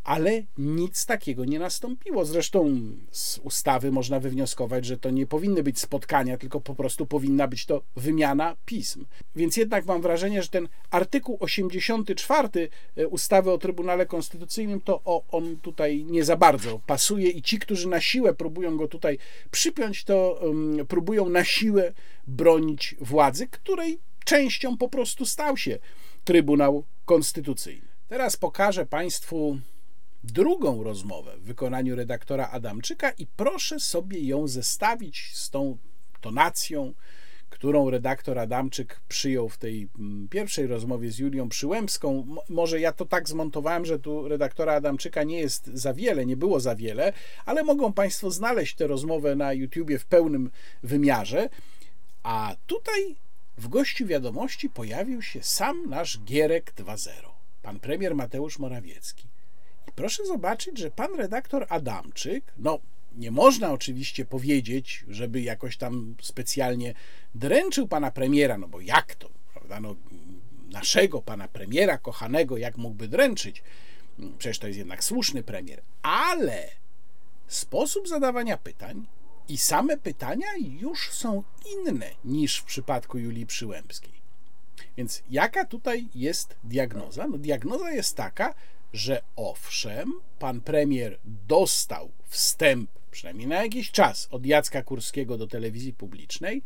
ale 0.04 0.44
nic 0.58 1.06
takiego 1.06 1.46
nie 1.46 1.60
nastąpiło. 1.60 2.26
Zresztą 2.26 2.82
z 3.12 3.38
ustawy 3.38 3.92
można 3.92 4.20
wywnioskować, 4.20 4.86
że 4.86 4.98
to 4.98 5.10
nie 5.10 5.26
powinny 5.28 5.64
być 5.64 5.80
spotkania, 5.80 6.38
tylko 6.38 6.62
po 6.62 6.76
prostu 6.76 7.06
powinna 7.06 7.48
być 7.48 7.66
to 7.66 7.82
wymiana 7.96 8.56
pism. 8.66 9.06
Więc 9.36 9.58
jednak 9.58 9.86
mam 9.86 10.02
wrażenie, 10.02 10.44
że 10.44 10.48
ten 10.48 10.68
artykuł 10.92 11.38
84 11.40 12.70
e, 12.96 13.08
ustawy 13.08 13.52
o 13.52 13.58
Trybunale 13.58 14.06
Konstytucyjnym, 14.06 14.82
to 14.82 15.24
on 15.32 15.58
tutaj 15.58 16.06
nie 16.06 16.24
za 16.24 16.36
bardzo 16.36 16.80
pasuje 16.86 17.30
i 17.30 17.42
ci, 17.42 17.60
którzy 17.60 17.88
na 17.88 18.02
siłę 18.02 18.34
próbują 18.34 18.78
go 18.78 18.88
tutaj 18.88 19.18
przypiąć, 19.52 20.04
to 20.04 20.40
um, 20.42 20.88
próbują 20.88 21.30
na 21.30 21.44
siłę 21.44 21.94
bronić 22.28 22.96
władzy, 23.02 23.48
której 23.48 24.00
częścią 24.26 24.78
po 24.78 24.90
prostu 24.90 25.26
stał 25.26 25.58
się 25.58 25.80
Trybunał 26.24 26.84
Konstytucyjny. 27.06 27.88
Teraz 28.08 28.38
pokażę 28.38 28.86
Państwu 28.86 29.58
drugą 30.24 30.84
rozmowę 30.84 31.38
w 31.38 31.44
wykonaniu 31.44 31.96
redaktora 31.96 32.50
Adamczyka 32.52 33.12
i 33.12 33.28
proszę 33.28 33.80
sobie 33.80 34.20
ją 34.20 34.48
zestawić 34.48 35.32
z 35.34 35.50
tą 35.50 35.78
tonacją, 36.22 36.94
którą 37.50 37.90
redaktor 37.90 38.40
Adamczyk 38.40 39.02
przyjął 39.08 39.50
w 39.50 39.58
tej 39.58 39.90
mm, 40.00 40.28
pierwszej 40.28 40.68
rozmowie 40.68 41.12
z 41.12 41.20
Julią 41.20 41.50
Przyłębską. 41.50 42.36
Może 42.50 42.80
ja 42.80 42.92
to 42.92 43.06
tak 43.06 43.30
zmontowałem, 43.30 43.86
że 43.86 44.00
tu 44.00 44.28
redaktora 44.28 44.74
Adamczyka 44.74 45.24
nie 45.24 45.40
jest 45.40 45.68
za 45.68 45.94
wiele, 45.94 46.26
nie 46.26 46.38
było 46.38 46.60
za 46.60 46.76
wiele, 46.76 47.14
ale 47.46 47.64
mogą 47.64 47.94
Państwo 47.94 48.32
znaleźć 48.32 48.76
tę 48.76 48.88
rozmowę 48.88 49.36
na 49.36 49.54
YouTubie 49.54 50.00
w 50.00 50.06
pełnym 50.06 50.50
wymiarze. 50.84 51.50
A 52.24 52.56
tutaj 52.68 53.16
w 53.58 53.68
gościu 53.68 54.06
wiadomości 54.06 54.70
pojawił 54.70 55.22
się 55.22 55.44
sam 55.44 55.90
nasz 55.90 56.20
Gierek 56.20 56.74
2.0, 56.78 57.10
pan 57.62 57.80
premier 57.80 58.16
Mateusz 58.16 58.60
Morawiecki. 58.60 59.33
Proszę 59.96 60.26
zobaczyć, 60.26 60.80
że 60.80 60.92
pan 60.92 61.16
redaktor 61.16 61.66
Adamczyk, 61.70 62.54
no 62.58 62.80
nie 63.16 63.32
można 63.32 63.72
oczywiście 63.72 64.26
powiedzieć, 64.26 65.06
żeby 65.08 65.42
jakoś 65.42 65.78
tam 65.78 66.16
specjalnie 66.22 66.94
dręczył 67.36 67.88
pana 67.88 68.12
premiera, 68.12 68.58
no 68.58 68.68
bo 68.68 68.82
jak 68.82 69.16
to, 69.16 69.30
prawda, 69.54 69.80
no, 69.80 69.96
naszego 70.70 71.22
pana 71.22 71.48
premiera 71.48 71.98
kochanego, 71.98 72.58
jak 72.58 72.78
mógłby 72.78 73.08
dręczyć? 73.08 73.64
Przecież 74.38 74.60
to 74.60 74.68
jest 74.68 74.80
jednak 74.80 75.04
słuszny 75.04 75.44
premier, 75.44 75.82
ale 76.02 76.70
sposób 77.48 78.08
zadawania 78.08 78.58
pytań 78.58 79.06
I 79.48 79.58
same 79.58 79.98
pytania 79.98 80.48
już 80.58 81.12
są 81.12 81.44
inne 81.74 82.10
niż 82.26 82.58
w 82.58 82.64
przypadku 82.64 83.18
Julii 83.18 83.46
Przyłębskiej. 83.46 84.14
Więc 84.98 85.24
jaka 85.30 85.66
tutaj 85.66 86.08
jest 86.16 86.56
diagnoza? 86.64 87.28
No, 87.28 87.38
diagnoza 87.38 87.92
jest 87.92 88.16
taka, 88.16 88.54
że 88.94 89.22
owszem, 89.36 90.14
pan 90.40 90.62
premier 90.62 91.20
dostał 91.48 92.12
wstęp, 92.28 92.90
przynajmniej 93.12 93.48
na 93.48 93.64
jakiś 93.64 93.92
czas, 93.92 94.28
od 94.32 94.46
Jacka 94.46 94.84
Kurskiego 94.84 95.38
do 95.38 95.48
telewizji 95.48 95.94
publicznej, 95.94 96.62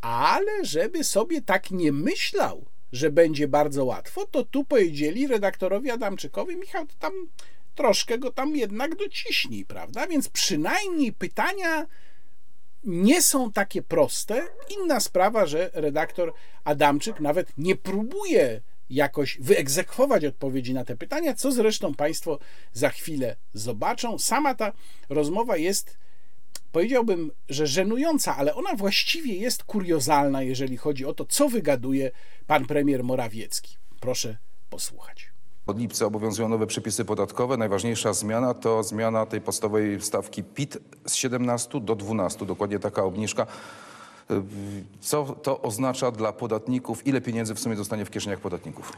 ale 0.00 0.64
żeby 0.64 1.04
sobie 1.04 1.42
tak 1.42 1.70
nie 1.70 1.92
myślał, 1.92 2.64
że 2.92 3.10
będzie 3.10 3.48
bardzo 3.48 3.84
łatwo, 3.84 4.26
to 4.26 4.44
tu 4.44 4.64
powiedzieli 4.64 5.26
redaktorowi 5.26 5.90
Adamczykowi, 5.90 6.56
Michał, 6.56 6.86
to 6.86 6.94
tam 6.98 7.12
troszkę 7.74 8.18
go 8.18 8.32
tam 8.32 8.56
jednak 8.56 8.94
dociśnij, 8.96 9.64
prawda? 9.64 10.06
Więc 10.06 10.28
przynajmniej 10.28 11.12
pytania 11.12 11.86
nie 12.84 13.22
są 13.22 13.52
takie 13.52 13.82
proste. 13.82 14.48
Inna 14.70 15.00
sprawa, 15.00 15.46
że 15.46 15.70
redaktor 15.72 16.32
Adamczyk 16.64 17.20
nawet 17.20 17.52
nie 17.58 17.76
próbuje 17.76 18.60
jakoś 18.90 19.38
wyegzekwować 19.40 20.24
odpowiedzi 20.24 20.74
na 20.74 20.84
te 20.84 20.96
pytania, 20.96 21.34
co 21.34 21.52
zresztą 21.52 21.94
Państwo 21.94 22.38
za 22.72 22.90
chwilę 22.90 23.36
zobaczą. 23.54 24.18
Sama 24.18 24.54
ta 24.54 24.72
rozmowa 25.08 25.56
jest, 25.56 25.98
powiedziałbym, 26.72 27.30
że 27.48 27.66
żenująca, 27.66 28.36
ale 28.36 28.54
ona 28.54 28.74
właściwie 28.74 29.34
jest 29.34 29.64
kuriozalna, 29.64 30.42
jeżeli 30.42 30.76
chodzi 30.76 31.04
o 31.04 31.14
to, 31.14 31.24
co 31.24 31.48
wygaduje 31.48 32.10
pan 32.46 32.66
premier 32.66 33.04
Morawiecki. 33.04 33.76
Proszę 34.00 34.36
posłuchać. 34.70 35.30
Od 35.66 35.78
lipca 35.78 36.06
obowiązują 36.06 36.48
nowe 36.48 36.66
przepisy 36.66 37.04
podatkowe. 37.04 37.56
Najważniejsza 37.56 38.12
zmiana 38.12 38.54
to 38.54 38.82
zmiana 38.82 39.26
tej 39.26 39.40
podstawowej 39.40 40.00
stawki 40.00 40.42
PIT 40.42 40.78
z 41.06 41.14
17 41.14 41.80
do 41.80 41.96
12. 41.96 42.46
Dokładnie 42.46 42.78
taka 42.78 43.04
obniżka. 43.04 43.46
Co 45.00 45.24
to 45.42 45.62
oznacza 45.62 46.10
dla 46.10 46.32
podatników? 46.32 47.06
Ile 47.06 47.20
pieniędzy 47.20 47.54
w 47.54 47.60
sumie 47.60 47.76
zostanie 47.76 48.04
w 48.04 48.10
kieszeniach 48.10 48.40
podatników? 48.40 48.92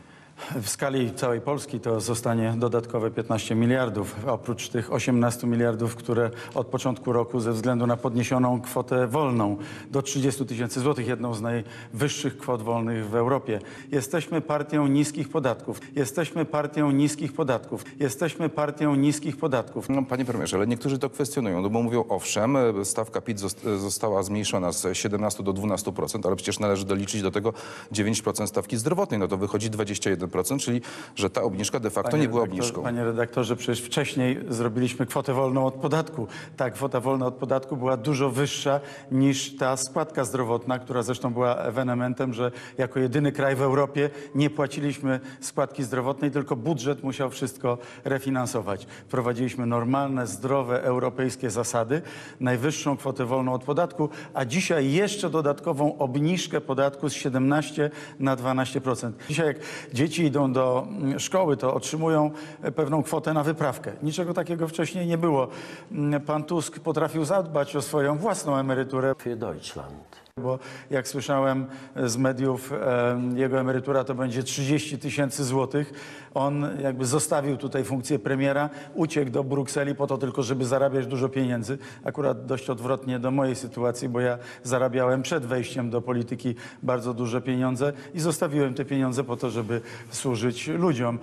W 0.63 0.69
skali 0.69 1.15
całej 1.15 1.41
Polski 1.41 1.81
to 1.81 2.01
zostanie 2.01 2.55
dodatkowe 2.57 3.11
15 3.11 3.55
miliardów, 3.55 4.17
oprócz 4.27 4.69
tych 4.69 4.93
18 4.93 5.47
miliardów, 5.47 5.97
które 5.97 6.31
od 6.55 6.67
początku 6.67 7.13
roku 7.13 7.41
ze 7.41 7.53
względu 7.53 7.87
na 7.87 7.97
podniesioną 7.97 8.61
kwotę 8.61 9.07
wolną 9.07 9.57
do 9.91 10.03
30 10.03 10.47
tysięcy 10.47 10.81
złotych, 10.81 11.07
jedną 11.07 11.35
z 11.35 11.41
najwyższych 11.41 12.39
kwot 12.39 12.63
wolnych 12.63 13.09
w 13.11 13.15
Europie. 13.15 13.61
Jesteśmy 13.93 14.41
partią 14.41 14.87
niskich 14.87 15.29
podatków. 15.29 15.81
Jesteśmy 15.97 16.45
partią 16.45 16.91
niskich 16.91 17.33
podatków. 17.33 17.85
Jesteśmy 18.01 18.49
partią 18.49 18.95
niskich 18.95 19.37
podatków. 19.37 19.89
No, 19.89 20.03
panie 20.03 20.25
premierze, 20.25 20.57
ale 20.57 20.67
niektórzy 20.67 20.99
to 20.99 21.11
kwestionują, 21.11 21.63
no 21.63 21.71
bo 21.71 21.83
mówią, 21.83 22.05
owszem, 22.09 22.57
stawka 22.85 23.21
PIT 23.21 23.39
zost- 23.41 23.79
została 23.79 24.23
zmniejszona 24.23 24.73
z 24.73 24.87
17 24.97 25.43
do 25.43 25.53
12%, 25.53 26.27
ale 26.27 26.37
przecież 26.37 26.59
należy 26.59 26.85
doliczyć 26.85 27.23
do 27.23 27.31
tego 27.31 27.53
9% 27.93 28.47
stawki 28.47 28.77
zdrowotnej, 28.77 29.21
no 29.21 29.29
to 29.29 29.37
wychodzi 29.37 29.71
21%, 29.71 30.32
czyli 30.59 30.81
że 31.17 31.31
ta 31.31 31.43
obniżka 31.43 31.81
de 31.81 31.91
facto 31.91 32.17
nie 32.17 32.29
była 32.29 32.43
obniżką. 32.43 32.83
Panie 32.83 33.05
redaktorze, 33.05 33.57
przecież 33.57 33.81
wcześniej 33.81 34.39
zrobiliśmy 34.49 35.07
kwotę 35.07 35.35
wolną 35.35 35.67
od 35.67 35.75
podatku. 35.75 36.27
Ta 36.57 36.71
kwota 36.71 37.01
wolna 37.01 37.27
od 37.27 37.35
podatku 37.35 37.77
była 37.77 37.97
dużo 37.97 38.31
wyższa 38.31 38.81
niż 39.13 39.57
ta 39.57 39.77
składka 39.77 40.25
zdrowotna, 40.25 40.79
która 40.79 41.03
zresztą 41.03 41.33
była 41.33 41.57
ewenementem, 41.57 42.35
że 42.35 42.51
jako 42.79 43.01
jedyny 43.01 43.33
kraj 43.33 43.57
w 43.57 43.63
Europie 43.63 44.11
nie 44.35 44.51
płaciliśmy 44.51 45.21
składki 45.41 45.85
zdrowotnej, 45.85 46.31
tylko 46.31 46.57
budżet 46.57 47.03
musiał 47.03 47.31
wszystko 47.31 47.79
refinansować. 48.05 48.87
Wprowadziliśmy 49.07 49.67
normalne, 49.67 50.27
zdrowe, 50.27 50.83
europejskie 50.83 51.51
zasady, 51.51 52.03
najwyższą 52.41 52.97
kwotę 52.97 53.25
wolną 53.25 53.55
od 53.55 53.65
podatku, 53.65 54.09
a 54.35 54.45
dzisiaj 54.45 54.93
jeszcze 54.93 55.31
dodatkową 55.31 55.99
obniżkę 55.99 56.61
podatku 56.61 57.09
z 57.09 57.13
17 57.13 57.91
na 58.19 58.37
12%. 58.37 59.13
Dzisiaj 59.29 59.47
jak 59.47 59.57
dzieci 59.93 60.12
idą 60.19 60.53
do 60.53 60.87
mm, 60.89 61.21
szkoły, 61.21 61.57
to 61.57 61.75
otrzymują 61.75 62.31
e, 62.63 62.73
pewną 62.73 63.03
kwotę 63.03 63.33
na 63.33 63.43
wyprawkę. 63.43 63.93
Niczego 64.03 64.35
takiego 64.35 64.69
wcześniej 64.69 65.07
nie 65.07 65.19
było. 65.19 65.49
Mm, 65.93 66.21
Pan 66.21 66.45
Tusk 66.45 66.81
potrafił 66.81 67.25
zadbać 67.25 67.77
o 67.77 67.83
swoją 67.83 68.19
własną 68.19 68.57
emeryturę, 68.57 69.15
Für 69.15 69.37
Deutschland. 69.37 70.12
Bo 70.41 70.59
jak 70.91 71.09
słyszałem 71.09 71.67
z 71.97 72.17
mediów, 72.17 72.73
e, 72.73 73.21
jego 73.35 73.61
emerytura 73.61 74.05
to 74.05 74.15
będzie 74.15 74.43
30 74.43 74.99
tysięcy 74.99 75.45
złotych. 75.45 75.93
On 76.35 76.69
jakby 76.83 77.07
zostawił 77.07 77.57
tutaj 77.57 77.85
funkcję 77.85 78.19
premiera, 78.19 78.71
uciekł 78.95 79.31
do 79.31 79.45
Brukseli 79.45 79.95
po 79.95 80.07
to 80.07 80.19
tylko, 80.19 80.43
żeby 80.43 80.65
zarabiać 80.65 81.07
dużo 81.07 81.29
pieniędzy. 81.29 81.79
Akurat 82.05 82.47
dość 82.47 82.71
odwrotnie 82.71 83.19
do 83.19 83.31
mojej 83.31 83.57
sytuacji, 83.57 84.09
bo 84.09 84.21
ja 84.21 84.39
zarabiałem 84.63 85.23
przed 85.23 85.47
wejściem 85.47 85.91
do 85.91 86.03
polityki 86.03 86.55
bardzo 86.83 87.15
duże 87.15 87.41
pieniądze 87.41 87.93
i 88.15 88.21
zostawiłem 88.21 88.75
te 88.75 88.85
pieniądze 88.85 89.25
po 89.25 89.37
to, 89.37 89.51
żeby 89.51 89.81
służyć 90.11 90.69
ludziom. 90.69 91.19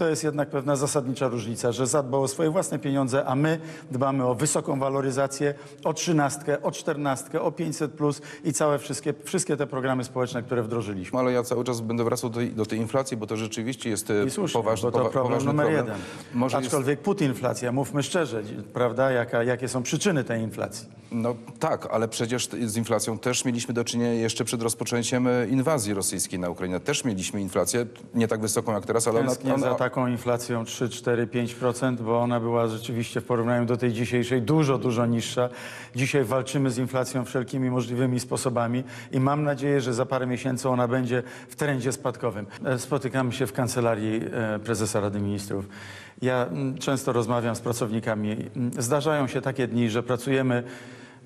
To 0.00 0.08
jest 0.08 0.24
jednak 0.24 0.50
pewna 0.50 0.76
zasadnicza 0.76 1.28
różnica, 1.28 1.72
że 1.72 1.86
zadbał 1.86 2.22
o 2.22 2.28
swoje 2.28 2.50
własne 2.50 2.78
pieniądze, 2.78 3.24
a 3.24 3.34
my 3.34 3.60
dbamy 3.90 4.26
o 4.26 4.34
wysoką 4.34 4.78
waloryzację, 4.78 5.54
o 5.84 5.94
trzynastkę, 5.94 6.62
o 6.62 6.70
czternastkę, 6.72 7.40
o 7.40 7.52
500 7.52 7.92
plus 7.92 8.22
i 8.44 8.52
całe 8.52 8.78
wszystkie, 8.78 9.14
wszystkie 9.24 9.56
te 9.56 9.66
programy 9.66 10.04
społeczne, 10.04 10.42
które 10.42 10.62
wdrożyliśmy. 10.62 11.18
Ale 11.18 11.32
ja 11.32 11.42
cały 11.42 11.64
czas 11.64 11.80
będę 11.80 12.04
wracał 12.04 12.30
do 12.30 12.38
tej, 12.38 12.52
do 12.52 12.66
tej 12.66 12.78
inflacji, 12.78 13.16
bo 13.16 13.26
to 13.26 13.36
rzeczywiście 13.36 13.90
jest 13.90 14.10
e, 14.10 14.24
I 14.24 14.30
słusznie, 14.30 14.60
poważny, 14.60 14.90
bo 14.90 14.98
to 14.98 15.04
problem 15.04 15.24
poważny 15.24 15.46
numer 15.46 15.66
problem. 15.66 15.86
jeden. 15.86 16.00
Może 16.34 16.56
jest, 16.56 16.66
Aczkolwiek 16.66 17.00
putinflacja, 17.00 17.72
mówmy 17.72 18.02
szczerze, 18.02 18.42
prawda, 18.72 19.10
Jaka, 19.10 19.42
jakie 19.42 19.68
są 19.68 19.82
przyczyny 19.82 20.24
tej 20.24 20.42
inflacji. 20.42 20.88
no 21.12 21.34
tak, 21.58 21.88
ale 21.90 22.08
przecież 22.08 22.48
z 22.66 22.76
inflacją 22.76 23.18
też 23.18 23.44
mieliśmy 23.44 23.74
do 23.74 23.84
czynienia 23.84 24.12
jeszcze 24.12 24.44
przed 24.44 24.62
rozpoczęciem 24.62 25.26
e, 25.26 25.46
inwazji 25.48 25.94
rosyjskiej 25.94 26.38
na 26.38 26.50
Ukrainę. 26.50 26.80
Też 26.80 27.04
mieliśmy 27.04 27.40
inflację, 27.40 27.86
nie 28.14 28.28
tak 28.28 28.40
wysoką 28.40 28.72
jak 28.72 28.86
teraz, 28.86 29.08
ale 29.08 29.20
Tęsknię 29.20 29.54
ona, 29.54 29.74
taką 29.90 30.06
inflacją 30.06 30.64
3, 30.64 30.88
4, 30.88 31.26
5%, 31.26 31.96
bo 31.96 32.20
ona 32.20 32.40
była 32.40 32.66
rzeczywiście 32.66 33.20
w 33.20 33.24
porównaniu 33.24 33.66
do 33.66 33.76
tej 33.76 33.92
dzisiejszej 33.92 34.42
dużo, 34.42 34.78
dużo 34.78 35.06
niższa. 35.06 35.48
Dzisiaj 35.94 36.24
walczymy 36.24 36.70
z 36.70 36.78
inflacją 36.78 37.24
wszelkimi 37.24 37.70
możliwymi 37.70 38.20
sposobami 38.20 38.84
i 39.12 39.20
mam 39.20 39.44
nadzieję, 39.44 39.80
że 39.80 39.94
za 39.94 40.06
parę 40.06 40.26
miesięcy 40.26 40.68
ona 40.68 40.88
będzie 40.88 41.22
w 41.48 41.56
trendzie 41.56 41.92
spadkowym. 41.92 42.46
E, 42.64 42.78
Spotykamy 42.78 43.32
się 43.32 43.46
w 43.46 43.52
kancelarii 43.52 44.20
e, 44.32 44.58
prezesa 44.58 45.00
Rady 45.00 45.20
Ministrów. 45.20 45.68
Ja 46.22 46.46
często 46.78 47.12
rozmawiam 47.12 47.56
z 47.56 47.60
pracownikami. 47.60 48.36
Zdarzają 48.78 49.26
się 49.26 49.40
takie 49.40 49.68
dni, 49.68 49.90
że 49.90 50.02
pracujemy 50.02 50.62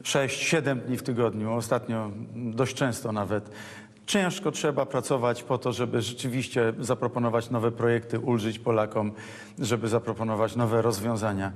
6-7 0.02 0.80
dni 0.80 0.96
w 0.96 1.02
tygodniu, 1.02 1.52
ostatnio 1.52 2.10
dość 2.34 2.74
często 2.74 3.12
nawet. 3.12 3.50
Ciężko 4.06 4.50
trzeba 4.50 4.86
pracować 4.86 5.42
po 5.42 5.58
to, 5.58 5.72
żeby 5.72 6.02
rzeczywiście 6.02 6.72
zaproponować 6.78 7.50
nowe 7.50 7.72
projekty, 7.72 8.18
ulżyć 8.18 8.58
Polakom, 8.58 9.12
żeby 9.58 9.88
zaproponować 9.88 10.56
nowe 10.56 10.82
rozwiązania. 10.82 11.52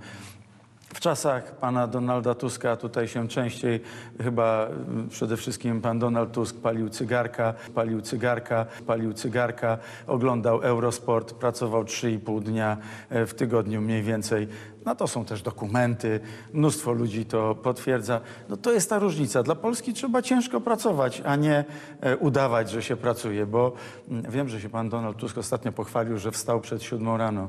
W 0.94 1.00
czasach 1.00 1.56
pana 1.56 1.86
Donalda 1.86 2.34
Tuska 2.34 2.76
tutaj 2.76 3.08
się 3.08 3.28
częściej 3.28 3.80
chyba 4.22 4.66
mm, 4.66 5.08
przede 5.08 5.36
wszystkim 5.36 5.80
pan 5.80 5.98
Donald 5.98 6.32
Tusk 6.32 6.56
palił 6.60 6.88
cygarka, 6.88 7.54
palił 7.74 8.00
cygarka, 8.00 8.66
palił 8.86 9.12
cygarka, 9.12 9.78
oglądał 10.06 10.60
Eurosport, 10.60 11.32
pracował 11.32 11.84
3,5 11.84 12.42
dnia 12.42 12.76
e, 13.10 13.26
w 13.26 13.34
tygodniu 13.34 13.80
mniej 13.80 14.02
więcej. 14.02 14.48
No 14.84 14.94
to 14.94 15.08
są 15.08 15.24
też 15.24 15.42
dokumenty, 15.42 16.20
mnóstwo 16.52 16.92
ludzi 16.92 17.26
to 17.26 17.54
potwierdza. 17.54 18.20
No 18.48 18.56
to 18.56 18.72
jest 18.72 18.90
ta 18.90 18.98
różnica. 18.98 19.42
Dla 19.42 19.54
Polski 19.54 19.92
trzeba 19.92 20.22
ciężko 20.22 20.60
pracować, 20.60 21.22
a 21.24 21.36
nie 21.36 21.64
e, 22.00 22.16
udawać, 22.16 22.70
że 22.70 22.82
się 22.82 22.96
pracuje, 22.96 23.46
bo 23.46 23.72
mm, 24.08 24.30
wiem, 24.30 24.48
że 24.48 24.60
się 24.60 24.68
pan 24.68 24.88
Donald 24.88 25.16
Tusk 25.16 25.38
ostatnio 25.38 25.72
pochwalił, 25.72 26.18
że 26.18 26.32
wstał 26.32 26.60
przed 26.60 26.82
siódmą 26.82 27.16
rano. 27.16 27.48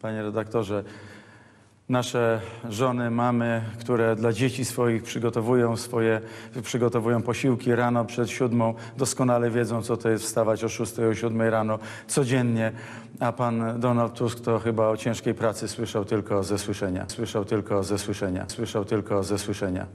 Panie 0.00 0.22
redaktorze, 0.22 0.84
Nasze 1.88 2.40
żony, 2.68 3.10
mamy, 3.10 3.62
które 3.80 4.16
dla 4.16 4.32
dzieci 4.32 4.64
swoich 4.64 5.02
przygotowują 5.02 5.76
swoje, 5.76 6.20
przygotowują 6.62 7.22
posiłki 7.22 7.74
rano 7.74 8.04
przed 8.04 8.30
siódmą, 8.30 8.74
doskonale 8.96 9.50
wiedzą, 9.50 9.82
co 9.82 9.96
to 9.96 10.08
jest 10.08 10.24
wstawać 10.24 10.64
o 10.64 10.68
szóstej, 10.68 11.06
o 11.06 11.14
siódmej 11.14 11.50
rano 11.50 11.78
codziennie. 12.06 12.72
A 13.20 13.32
pan 13.32 13.80
Donald 13.80 14.14
Tusk 14.14 14.40
to 14.40 14.58
chyba 14.58 14.88
o 14.88 14.96
ciężkiej 14.96 15.34
pracy 15.34 15.68
słyszał 15.68 16.04
tylko 16.04 16.44
ze 16.44 16.58
słyszenia. 16.58 17.04
Słyszał 17.08 17.44
tylko 17.44 17.82
ze 17.82 17.98
słyszenia. 17.98 18.44
Słyszał 18.48 18.84
tylko 18.84 19.22
ze 19.22 19.38
słyszenia. 19.38 19.86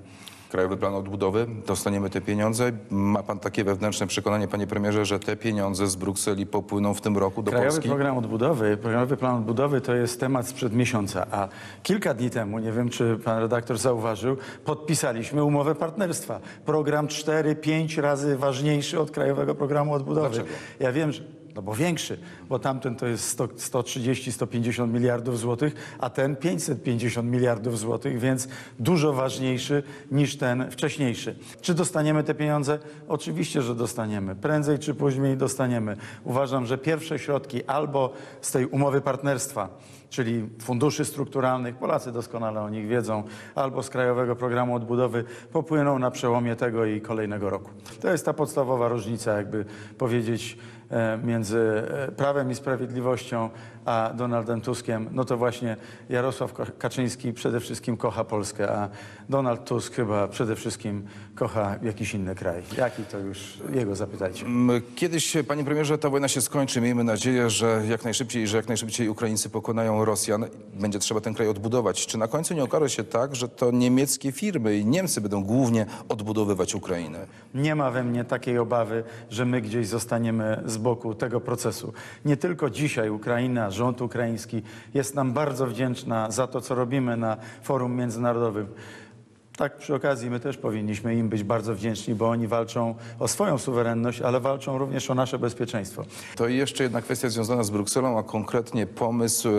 Krajowy 0.50 0.78
Plan 0.78 0.96
Odbudowy, 0.96 1.48
dostaniemy 1.68 2.10
te 2.10 2.22
pieniądze. 2.22 2.72
Ma 2.90 3.24
pan 3.24 3.40
takie 3.40 3.64
wewnętrzne 3.64 4.08
przekonanie, 4.08 4.48
panie 4.48 4.68
premierze, 4.68 5.06
że 5.06 5.20
te 5.20 5.36
pieniądze 5.36 5.88
z 5.88 5.96
Brukseli 5.96 6.46
popłyną 6.46 6.94
w 6.94 7.02
tym 7.02 7.18
roku 7.18 7.44
do 7.44 7.52
Krajowy 7.52 7.70
Polski? 7.70 7.90
program 7.90 8.18
odbudowy, 8.18 8.78
Krajowy 8.82 9.18
plan 9.18 9.36
odbudowy 9.36 9.82
to 9.82 9.96
jest 9.96 10.20
temat 10.20 10.48
sprzed 10.48 10.74
miesiąca, 10.74 11.26
a 11.32 11.48
kilka 11.84 12.14
dni 12.14 12.30
temu, 12.30 12.60
nie 12.60 12.72
wiem 12.72 12.90
czy 12.90 13.20
pan 13.26 13.40
redaktor 13.40 13.78
zauważył, 13.78 14.38
podpisaliśmy 14.66 15.44
umowę 15.44 15.76
partnerstwa. 15.76 16.40
Program 16.66 17.08
4-5 17.08 18.02
razy 18.02 18.38
ważniejszy 18.38 19.00
od 19.00 19.12
Krajowego 19.12 19.56
Programu 19.56 19.94
Odbudowy. 19.94 20.30
Dlaczego? 20.30 20.50
Ja 20.80 20.92
wiem, 20.92 21.12
że 21.12 21.39
no 21.60 21.64
bo 21.64 21.76
większy, 21.76 22.18
bo 22.49 22.60
tamten 22.60 22.95
to 22.95 23.07
jest 23.07 23.27
100, 23.27 23.48
130-150 23.48 24.88
miliardów 24.88 25.40
złotych, 25.40 25.95
a 25.99 26.10
ten 26.10 26.36
550 26.36 27.31
miliardów 27.31 27.80
złotych, 27.80 28.19
więc 28.19 28.48
dużo 28.80 29.14
ważniejszy 29.14 29.84
niż 30.11 30.38
ten 30.38 30.72
wcześniejszy. 30.72 31.36
Czy 31.61 31.73
dostaniemy 31.73 32.23
te 32.23 32.34
pieniądze? 32.34 32.80
Oczywiście, 33.07 33.61
że 33.61 33.76
dostaniemy. 33.76 34.36
Prędzej 34.36 34.80
czy 34.80 34.95
później 34.95 35.38
dostaniemy. 35.38 35.98
Uważam, 36.23 36.65
że 36.65 36.77
pierwsze 36.77 37.19
środki 37.19 37.65
albo 37.65 38.14
z 38.41 38.52
tej 38.52 38.65
umowy 38.65 39.02
partnerstwa, 39.02 39.69
czyli 40.10 40.49
funduszy 40.61 41.06
strukturalnych, 41.06 41.76
Polacy 41.76 42.11
doskonale 42.11 42.61
o 42.61 42.69
nich 42.69 42.88
wiedzą, 42.88 43.23
albo 43.56 43.84
z 43.84 43.90
Krajowego 43.90 44.36
Programu 44.36 44.76
Odbudowy 44.76 45.23
popłyną 45.52 45.99
na 45.99 46.11
przełomie 46.11 46.56
tego 46.56 46.86
i 46.86 47.02
kolejnego 47.02 47.49
roku. 47.49 47.69
To 48.02 48.11
jest 48.11 48.26
ta 48.26 48.34
podstawowa 48.34 48.88
różnica, 48.88 49.38
jakby 49.38 49.65
powiedzieć, 49.98 50.57
między 51.24 51.84
e, 52.07 52.11
Prawem 52.11 52.52
i 52.52 52.56
Sprawiedliwością 52.56 53.49
a 53.86 54.12
Donaldem 54.16 54.62
Tuskiem. 54.62 55.10
No 55.12 55.26
to 55.26 55.38
właśnie 55.38 55.78
Jarosław 56.10 56.54
Kaczyński 56.78 57.34
przede 57.34 57.60
wszystkim 57.60 57.98
kocha 57.98 58.24
Polskę, 58.24 58.72
a 58.72 58.90
Donald 59.30 59.66
Tusk 59.66 59.94
chyba 59.96 60.28
przede 60.28 60.56
wszystkim 60.56 61.06
kocha 61.36 61.76
jakiś 61.84 62.14
inny 62.14 62.36
kraj. 62.36 62.64
Jaki 62.78 63.04
to 63.04 63.18
już 63.20 63.58
jego 63.74 63.96
zapytajcie. 63.96 64.46
M, 64.46 64.70
Kiedyś, 64.96 65.38
panie 65.48 65.64
premierze, 65.64 65.98
ta 65.98 66.10
wojna 66.10 66.28
się 66.28 66.42
skończy. 66.42 66.82
Miejmy 66.82 67.04
nadzieję, 67.04 67.50
że 67.50 67.82
jak 67.90 68.04
najszybciej, 68.04 68.48
że 68.48 68.58
jak 68.58 68.68
najszybciej 68.68 69.10
Ukraińcy 69.10 69.50
pokonają 69.50 70.06
Rosjan. 70.06 70.46
Będzie 70.74 71.00
trzeba 71.00 71.22
ten 71.22 71.34
kraj 71.34 71.48
odbudować. 71.48 72.06
Czy 72.08 72.18
na 72.18 72.28
końcu 72.28 72.54
nie 72.54 72.64
okaże 72.64 72.90
się 72.90 73.04
tak, 73.04 73.36
że 73.36 73.48
to 73.50 73.72
niemieckie 73.72 74.32
firmy 74.32 74.78
i 74.78 74.86
Niemcy 74.86 75.22
będą 75.22 75.44
głównie 75.44 75.86
odbudowywać 76.10 76.76
Ukrainę? 76.76 77.28
Nie 77.54 77.76
ma 77.76 77.92
we 77.92 78.04
mnie 78.04 78.24
takiej 78.24 78.58
obawy, 78.58 79.04
że 79.30 79.46
my 79.46 79.62
gdzieś 79.62 79.88
zostaniemy 79.88 80.64
z 80.66 80.78
boku 80.78 81.16
tego 81.16 81.42
procesu. 81.42 81.94
Nie 82.26 82.38
tylko 82.38 82.70
dzisiaj 82.70 83.10
Ukraina, 83.10 83.69
rząd 83.72 84.02
ukraiński 84.02 84.62
jest 84.94 85.16
nam 85.16 85.34
bardzo 85.34 85.68
wdzięczna 85.68 86.32
za 86.32 86.48
to, 86.48 86.62
co 86.62 86.76
robimy 86.76 87.18
na 87.18 87.38
forum 87.62 87.96
międzynarodowym. 87.96 88.68
Tak 89.60 89.77
przy 89.77 89.95
okazji 89.95 90.30
my 90.30 90.40
też 90.40 90.57
powinniśmy 90.57 91.15
im 91.15 91.30
być 91.30 91.44
bardzo 91.44 91.76
wdzięczni, 91.76 92.15
bo 92.15 92.30
oni 92.30 92.48
walczą 92.48 92.95
o 93.19 93.27
swoją 93.27 93.57
suwerenność, 93.57 94.22
ale 94.22 94.40
walczą 94.40 94.77
również 94.77 95.10
o 95.10 95.15
nasze 95.15 95.40
bezpieczeństwo. 95.40 96.03
To 96.36 96.48
i 96.48 96.57
jeszcze 96.57 96.84
jedna 96.84 97.02
kwestia 97.02 97.30
związana 97.30 97.64
z 97.64 97.69
Brukselą, 97.69 98.19
a 98.19 98.23
konkretnie 98.23 98.88
pomysł 98.88 99.49
e, 99.49 99.53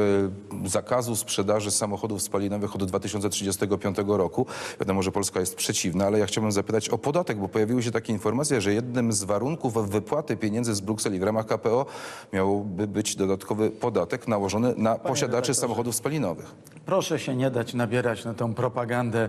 zakazu 0.69 1.17
sprzedaży 1.17 1.71
samochodów 1.71 2.23
spalinowych 2.23 2.75
od 2.75 2.85
2035 2.85 3.97
roku. 4.07 4.47
Wiadomo, 4.81 5.03
że 5.03 5.13
Polska 5.13 5.41
jest 5.41 5.57
przeciwna, 5.57 6.07
ale 6.07 6.19
ja 6.19 6.27
chciałbym 6.27 6.53
zapytać 6.53 6.89
o 6.89 6.99
podatek, 6.99 7.39
bo 7.39 7.49
pojawiły 7.49 7.83
się 7.83 7.91
takie 7.91 8.13
informacje, 8.13 8.61
że 8.61 8.73
jednym 8.75 9.13
z 9.13 9.25
warunków 9.25 9.91
wypłaty 9.91 10.37
pieniędzy 10.37 10.75
z 10.75 10.81
Brukseli 10.81 11.19
w 11.19 11.23
ramach 11.23 11.47
KPO 11.47 11.87
miałby 12.33 12.87
być 12.87 13.17
dodatkowy 13.17 13.71
podatek 13.71 14.29
nałożony 14.29 14.75
na 14.77 14.95
posiadaczy 14.95 15.27
redaktorze. 15.27 15.55
samochodów 15.55 15.95
spalinowych. 15.95 16.55
Proszę 16.87 17.19
się 17.19 17.37
nie 17.37 17.51
dać 17.51 17.75
nabierać 17.75 18.25
na 18.25 18.35
tą 18.35 18.55
propagandę 18.55 19.29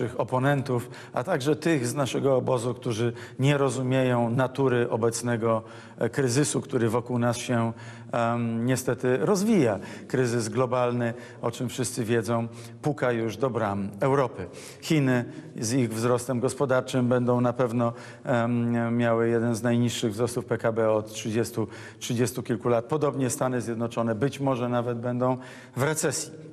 naszych 0.00 0.20
oponentów, 0.20 0.90
a 1.12 1.24
także 1.24 1.56
tych 1.56 1.86
z 1.86 1.94
naszego 1.94 2.36
obozu, 2.36 2.74
którzy 2.74 3.12
nie 3.38 3.58
rozumieją 3.58 4.30
natury 4.30 4.90
obecnego 4.90 5.62
e, 5.98 6.08
kryzysu, 6.08 6.60
który 6.60 6.88
wokół 6.88 7.18
nas 7.18 7.36
się 7.36 7.72
em, 8.12 8.66
niestety 8.66 9.16
rozwija. 9.16 9.78
Kryzys 10.08 10.48
globalny, 10.48 11.14
o 11.42 11.50
czym 11.50 11.68
wszyscy 11.68 12.04
wiedzą, 12.04 12.48
puka 12.82 13.12
już 13.12 13.36
do 13.36 13.50
bram 13.50 13.90
Europy. 14.00 14.46
Chiny 14.80 15.24
z 15.60 15.72
ich 15.72 15.94
wzrostem 15.94 16.40
gospodarczym 16.40 17.08
będą 17.08 17.40
na 17.40 17.52
pewno 17.52 17.92
em, 18.24 18.96
miały 18.96 19.28
jeden 19.28 19.54
z 19.54 19.62
najniższych 19.62 20.12
wzrostów 20.12 20.44
PKB 20.44 20.90
od 20.90 21.12
30, 21.12 21.54
30 21.98 22.42
kilku 22.42 22.68
lat. 22.68 22.84
Podobnie 22.84 23.30
Stany 23.30 23.60
Zjednoczone 23.60 24.14
być 24.14 24.40
może 24.40 24.68
nawet 24.68 24.98
będą 24.98 25.36
w 25.76 25.82
recesji. 25.82 26.49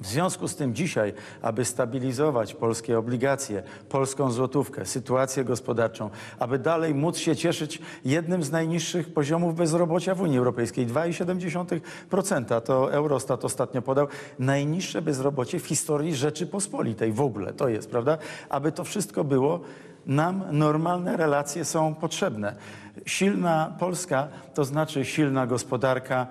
W 0.00 0.06
związku 0.06 0.48
z 0.48 0.56
tym 0.56 0.74
dzisiaj, 0.74 1.12
aby 1.42 1.64
stabilizować 1.64 2.54
polskie 2.54 2.98
obligacje, 2.98 3.62
polską 3.88 4.30
złotówkę, 4.30 4.86
sytuację 4.86 5.44
gospodarczą, 5.44 6.10
aby 6.38 6.58
dalej 6.58 6.94
móc 6.94 7.16
się 7.18 7.36
cieszyć 7.36 7.78
jednym 8.04 8.42
z 8.42 8.50
najniższych 8.50 9.12
poziomów 9.12 9.54
bezrobocia 9.54 10.14
w 10.14 10.20
Unii 10.20 10.38
Europejskiej, 10.38 10.86
2,7%, 10.86 12.60
to 12.60 12.92
Eurostat 12.92 13.44
ostatnio 13.44 13.82
podał, 13.82 14.06
najniższe 14.38 15.02
bezrobocie 15.02 15.58
w 15.58 15.66
historii 15.66 16.14
Rzeczypospolitej 16.14 17.12
w 17.12 17.20
ogóle, 17.20 17.52
to 17.52 17.68
jest, 17.68 17.90
prawda? 17.90 18.18
Aby 18.48 18.72
to 18.72 18.84
wszystko 18.84 19.24
było, 19.24 19.60
nam 20.06 20.44
normalne 20.52 21.16
relacje 21.16 21.64
są 21.64 21.94
potrzebne. 21.94 22.56
Silna 23.06 23.74
Polska 23.78 24.28
to 24.54 24.64
znaczy 24.64 25.04
silna 25.04 25.46
gospodarka, 25.46 26.26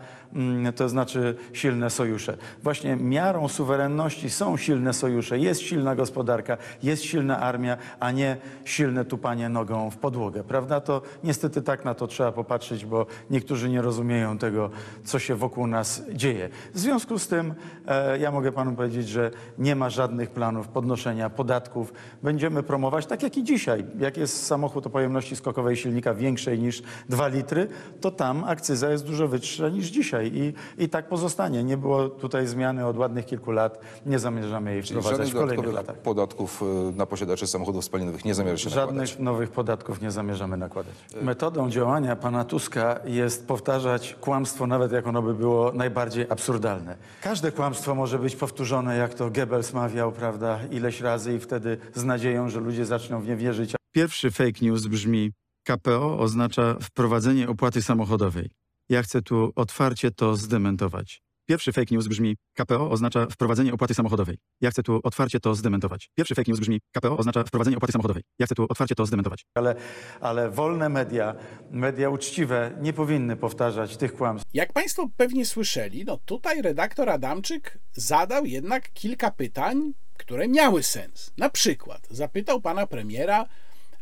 to 0.75 0.89
znaczy 0.89 1.35
silne 1.53 1.89
sojusze. 1.89 2.37
Właśnie 2.63 2.95
miarą 2.95 3.47
suwerenności 3.47 4.29
są 4.29 4.57
silne 4.57 4.93
sojusze, 4.93 5.39
jest 5.39 5.61
silna 5.61 5.95
gospodarka, 5.95 6.57
jest 6.83 7.03
silna 7.03 7.39
armia, 7.39 7.77
a 7.99 8.11
nie 8.11 8.37
silne 8.65 9.05
tupanie 9.05 9.49
nogą 9.49 9.89
w 9.89 9.97
podłogę. 9.97 10.43
Prawda? 10.43 10.81
To 10.81 11.01
niestety 11.23 11.61
tak 11.61 11.85
na 11.85 11.93
to 11.93 12.07
trzeba 12.07 12.31
popatrzeć, 12.31 12.85
bo 12.85 13.05
niektórzy 13.29 13.69
nie 13.69 13.81
rozumieją 13.81 14.37
tego, 14.37 14.69
co 15.03 15.19
się 15.19 15.35
wokół 15.35 15.67
nas 15.67 16.03
dzieje. 16.13 16.49
W 16.73 16.79
związku 16.79 17.19
z 17.19 17.27
tym 17.27 17.53
e, 17.87 18.19
ja 18.19 18.31
mogę 18.31 18.51
panu 18.51 18.71
powiedzieć, 18.75 19.09
że 19.09 19.31
nie 19.57 19.75
ma 19.75 19.89
żadnych 19.89 20.29
planów 20.29 20.67
podnoszenia 20.67 21.29
podatków. 21.29 21.93
Będziemy 22.23 22.63
promować, 22.63 23.05
tak 23.05 23.23
jak 23.23 23.37
i 23.37 23.43
dzisiaj, 23.43 23.85
jak 23.99 24.17
jest 24.17 24.45
samochód 24.45 24.87
o 24.87 24.89
pojemności 24.89 25.35
skokowej 25.35 25.75
silnika 25.75 26.13
większej 26.13 26.59
niż 26.59 26.83
2 27.09 27.27
litry, 27.27 27.67
to 28.01 28.11
tam 28.11 28.43
akcyza 28.43 28.91
jest 28.91 29.05
dużo 29.05 29.27
wyższa 29.27 29.69
niż 29.69 29.87
dzisiaj 29.87 30.16
i, 30.26 30.53
i 30.77 30.89
tak 30.89 31.07
pozostanie. 31.07 31.64
Nie 31.64 31.77
było 31.77 32.10
tutaj 32.10 32.48
zmiany 32.48 32.85
od 32.85 32.98
ładnych 32.98 33.26
kilku 33.26 33.52
lat, 33.52 33.80
nie 34.06 34.19
zamierzamy 34.19 34.73
jej 34.73 34.84
Czyli 34.84 34.99
wprowadzać 34.99 35.31
w 35.31 35.34
kolejnych 35.34 35.73
latach. 35.73 35.98
podatków 35.98 36.61
e, 36.61 36.65
na 36.98 37.06
posiadaczy 37.06 37.48
samochodów 37.48 37.85
spalinowych 37.85 38.26
nie 38.26 38.34
zamierza 38.34 38.57
się 38.57 38.69
nakładać. 38.69 38.89
Żadnych 39.10 39.19
nowych 39.19 39.52
podatków 39.52 40.02
nie 40.02 40.11
zamierzamy 40.11 40.57
nakładać. 40.57 40.94
Metodą 41.22 41.69
działania 41.69 42.15
pana 42.15 42.44
Tuska 42.45 42.99
jest 43.06 43.48
powtarzać 43.48 44.15
kłamstwo, 44.22 44.68
nawet 44.68 44.91
jak 44.91 45.07
ono 45.07 45.22
by 45.22 45.34
było 45.34 45.72
najbardziej 45.73 46.26
absurdalne. 46.30 46.98
Każde 47.22 47.52
kłamstwo 47.52 47.95
może 47.95 48.19
być 48.19 48.35
powtórzone, 48.35 48.98
jak 48.98 49.14
to 49.14 49.30
Goebbels 49.30 49.73
mawiał, 49.73 50.11
prawda, 50.11 50.60
ileś 50.72 51.02
razy 51.02 51.34
i 51.35 51.39
wtedy 51.39 51.77
z 51.95 52.03
nadzieją, 52.03 52.49
że 52.49 52.60
ludzie 52.60 52.85
zaczną 52.85 53.22
w 53.22 53.27
nie 53.27 53.35
wierzyć. 53.35 53.76
Pierwszy 53.91 54.31
fake 54.31 54.60
news 54.61 54.88
brzmi 54.88 55.31
KPO 55.68 56.19
oznacza 56.19 56.76
wprowadzenie 56.81 57.49
opłaty 57.49 57.81
samochodowej. 57.81 58.49
Ja 58.89 59.03
chcę 59.03 59.22
tu 59.22 59.51
otwarcie 59.55 60.11
to 60.11 60.35
zdementować. 60.35 61.22
Pierwszy 61.45 61.72
fake 61.72 61.95
news 61.95 62.07
brzmi 62.07 62.38
KPO 62.53 62.91
oznacza 62.91 63.26
wprowadzenie 63.26 63.73
opłaty 63.73 63.93
samochodowej. 63.93 64.38
Ja 64.61 64.72
chcę 64.72 64.84
tu 64.84 64.99
otwarcie 65.03 65.39
to 65.39 65.55
zdementować. 65.55 66.09
Pierwszy 66.15 66.35
fake 66.35 66.51
news 66.51 66.59
brzmi 66.59 66.80
KPO 66.91 67.18
oznacza 67.18 67.43
wprowadzenie 67.43 67.77
opłaty 67.77 67.91
samochodowej. 67.91 68.23
Ja 68.39 68.45
chcę 68.45 68.55
tu 68.55 68.65
otwarcie 68.69 68.95
to 68.95 69.05
zdementować. 69.05 69.45
Ale, 69.55 69.76
ale 70.22 70.49
wolne 70.49 70.89
media, 70.89 71.35
media 71.72 72.09
uczciwe 72.09 72.77
nie 72.81 72.93
powinny 72.93 73.35
powtarzać 73.35 73.97
tych 73.97 74.14
kłamstw. 74.14 74.49
Jak 74.53 74.73
Państwo 74.73 75.09
pewnie 75.18 75.45
słyszeli, 75.45 76.05
no 76.05 76.18
tutaj 76.26 76.61
redaktor 76.61 77.09
Adamczyk 77.09 77.80
zadał 77.93 78.45
jednak 78.45 78.93
kilka 78.93 79.31
pytań, 79.31 79.93
które 80.18 80.47
miały 80.47 80.84
sens. 80.84 81.34
Na 81.38 81.49
przykład 81.49 82.07
zapytał 82.09 82.61
pana 82.61 82.88
premiera, 82.88 83.45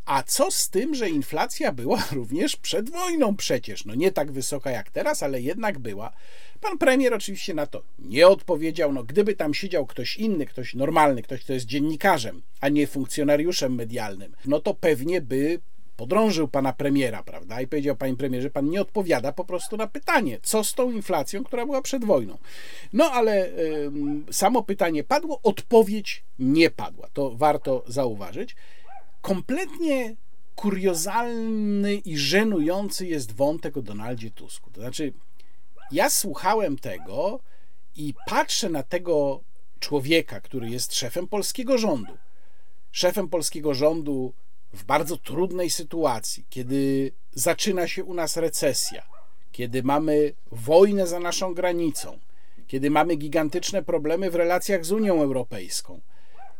a 0.05 0.23
co 0.23 0.51
z 0.51 0.69
tym, 0.69 0.95
że 0.95 1.09
inflacja 1.09 1.71
była 1.71 2.03
również 2.11 2.55
przed 2.55 2.89
wojną 2.89 3.35
przecież? 3.35 3.85
No 3.85 3.95
nie 3.95 4.11
tak 4.11 4.31
wysoka 4.31 4.71
jak 4.71 4.91
teraz, 4.91 5.23
ale 5.23 5.41
jednak 5.41 5.79
była. 5.79 6.11
Pan 6.61 6.77
premier 6.77 7.13
oczywiście 7.13 7.53
na 7.53 7.67
to 7.67 7.83
nie 7.99 8.27
odpowiedział. 8.27 8.93
No 8.93 9.03
gdyby 9.03 9.35
tam 9.35 9.53
siedział 9.53 9.85
ktoś 9.85 10.17
inny, 10.17 10.45
ktoś 10.45 10.73
normalny, 10.73 11.21
ktoś, 11.21 11.43
kto 11.43 11.53
jest 11.53 11.65
dziennikarzem, 11.65 12.41
a 12.61 12.69
nie 12.69 12.87
funkcjonariuszem 12.87 13.75
medialnym, 13.75 14.35
no 14.45 14.59
to 14.59 14.73
pewnie 14.73 15.21
by 15.21 15.59
podrążył 15.97 16.47
pana 16.47 16.73
premiera, 16.73 17.23
prawda? 17.23 17.61
I 17.61 17.67
powiedział, 17.67 17.95
panie 17.95 18.15
premierze, 18.15 18.49
pan 18.49 18.69
nie 18.69 18.81
odpowiada 18.81 19.31
po 19.31 19.45
prostu 19.45 19.77
na 19.77 19.87
pytanie, 19.87 20.39
co 20.43 20.63
z 20.63 20.73
tą 20.73 20.91
inflacją, 20.91 21.43
która 21.43 21.65
była 21.65 21.81
przed 21.81 22.05
wojną. 22.05 22.37
No 22.93 23.11
ale 23.11 23.49
ym, 23.85 24.25
samo 24.31 24.63
pytanie 24.63 25.03
padło, 25.03 25.39
odpowiedź 25.43 26.23
nie 26.39 26.69
padła. 26.69 27.09
To 27.13 27.31
warto 27.35 27.83
zauważyć. 27.87 28.55
Kompletnie 29.25 30.15
kuriozalny 30.55 31.95
i 31.95 32.17
żenujący 32.17 33.07
jest 33.07 33.31
wątek 33.31 33.77
o 33.77 33.81
Donaldzie 33.81 34.31
Tusku. 34.31 34.71
To 34.71 34.81
znaczy, 34.81 35.13
ja 35.91 36.09
słuchałem 36.09 36.77
tego 36.77 37.39
i 37.95 38.13
patrzę 38.27 38.69
na 38.69 38.83
tego 38.83 39.41
człowieka, 39.79 40.41
który 40.41 40.69
jest 40.69 40.95
szefem 40.95 41.27
polskiego 41.27 41.77
rządu. 41.77 42.17
Szefem 42.91 43.29
polskiego 43.29 43.73
rządu 43.73 44.33
w 44.73 44.83
bardzo 44.83 45.17
trudnej 45.17 45.69
sytuacji, 45.69 46.45
kiedy 46.49 47.11
zaczyna 47.33 47.87
się 47.87 48.03
u 48.03 48.13
nas 48.13 48.37
recesja, 48.37 49.03
kiedy 49.51 49.83
mamy 49.83 50.33
wojnę 50.51 51.07
za 51.07 51.19
naszą 51.19 51.53
granicą, 51.53 52.19
kiedy 52.67 52.89
mamy 52.89 53.15
gigantyczne 53.15 53.83
problemy 53.83 54.31
w 54.31 54.35
relacjach 54.35 54.85
z 54.85 54.91
Unią 54.91 55.21
Europejską. 55.21 56.01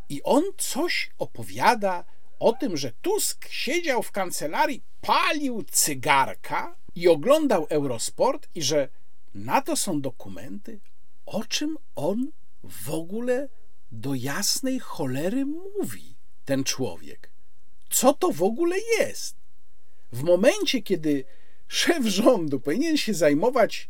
I 0.09 0.23
on 0.23 0.43
coś 0.57 1.11
opowiada 1.17 2.14
o 2.40 2.53
tym, 2.53 2.78
że 2.78 2.91
Tusk 2.91 3.48
siedział 3.49 4.03
w 4.03 4.12
kancelarii, 4.12 4.84
palił 5.02 5.64
cygarka 5.72 6.76
i 6.95 7.07
oglądał 7.07 7.68
Eurosport 7.70 8.48
i 8.56 8.62
że 8.62 8.90
na 9.34 9.62
to 9.62 9.76
są 9.76 10.02
dokumenty, 10.02 10.80
o 11.26 11.44
czym 11.44 11.78
on 11.95 12.32
w 12.64 12.90
ogóle 12.90 13.49
do 13.91 14.14
jasnej 14.14 14.80
cholery 14.80 15.45
mówi, 15.45 16.16
ten 16.45 16.64
człowiek. 16.64 17.32
Co 17.90 18.14
to 18.14 18.32
w 18.32 18.44
ogóle 18.44 18.76
jest? 18.99 19.36
W 20.12 20.24
momencie, 20.24 20.82
kiedy 20.82 21.24
szef 21.68 22.06
rządu 22.06 22.60
powinien 22.60 22.98
się 22.98 23.14
zajmować 23.14 23.90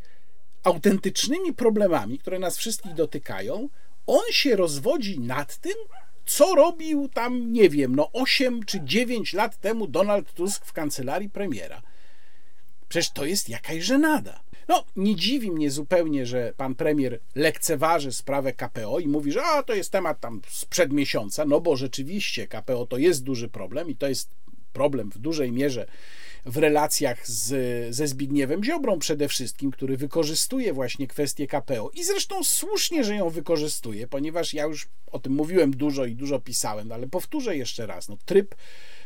autentycznymi 0.64 1.54
problemami, 1.54 2.20
które 2.20 2.40
nas 2.40 2.58
wszystkich 2.58 2.94
dotykają, 2.94 3.70
on 4.08 4.24
się 4.32 4.56
rozwodzi 4.56 5.20
nad 5.20 5.58
tym, 5.58 5.76
co 6.26 6.56
robił 6.56 7.10
tam, 7.10 7.54
nie 7.54 7.70
wiem, 7.70 7.96
no 7.96 8.12
8 8.14 8.64
czy 8.64 8.82
9 8.84 9.34
lat 9.34 9.58
temu 9.58 9.88
Donald 9.88 10.34
Tusk 10.34 10.66
w 10.66 10.74
kancelarii 10.74 11.30
premiera. 11.30 11.82
Przecież 12.88 13.12
to 13.12 13.26
jest 13.26 13.50
jakaś 13.50 13.84
żenada. 13.84 14.40
No, 14.68 14.86
nie 14.96 15.16
dziwi 15.16 15.52
mnie 15.52 15.72
zupełnie, 15.72 16.26
że 16.26 16.54
pan 16.58 16.76
premier 16.76 17.20
lekceważy 17.36 18.12
sprawę 18.12 18.54
KPO 18.54 19.00
i 19.00 19.08
mówi, 19.08 19.32
że 19.32 19.44
a, 19.44 19.64
to 19.64 19.74
jest 19.74 19.92
temat 19.92 20.20
tam 20.20 20.42
sprzed 20.48 20.94
miesiąca, 20.94 21.46
no 21.46 21.62
bo 21.62 21.76
rzeczywiście 21.76 22.48
KPO 22.48 22.86
to 22.86 22.98
jest 22.98 23.24
duży 23.24 23.50
problem 23.50 23.90
i 23.90 23.96
to 23.96 24.08
jest 24.08 24.30
problem 24.74 25.12
w 25.12 25.18
dużej 25.18 25.52
mierze 25.52 25.88
w 26.46 26.58
relacjach 26.58 27.28
z, 27.28 27.96
ze 27.96 28.08
Zbigniewem 28.08 28.64
Ziobrą 28.64 29.00
przede 29.00 29.28
wszystkim, 29.28 29.72
który 29.72 29.98
wykorzystuje 29.98 30.74
właśnie 30.74 31.08
kwestię 31.08 31.48
KPO 31.48 31.92
i 31.94 32.04
zresztą 32.04 32.44
słusznie, 32.44 33.04
że 33.04 33.16
ją 33.16 33.30
wykorzystuje, 33.30 34.08
ponieważ 34.08 34.54
ja 34.54 34.64
już 34.64 34.88
o 35.12 35.20
tym 35.20 35.34
mówiłem 35.34 35.72
dużo 35.72 36.06
i 36.06 36.16
dużo 36.16 36.40
pisałem, 36.40 36.92
ale 36.92 37.08
powtórzę 37.08 37.58
jeszcze 37.58 37.86
raz, 37.86 38.10
no, 38.10 38.18
tryb 38.26 38.56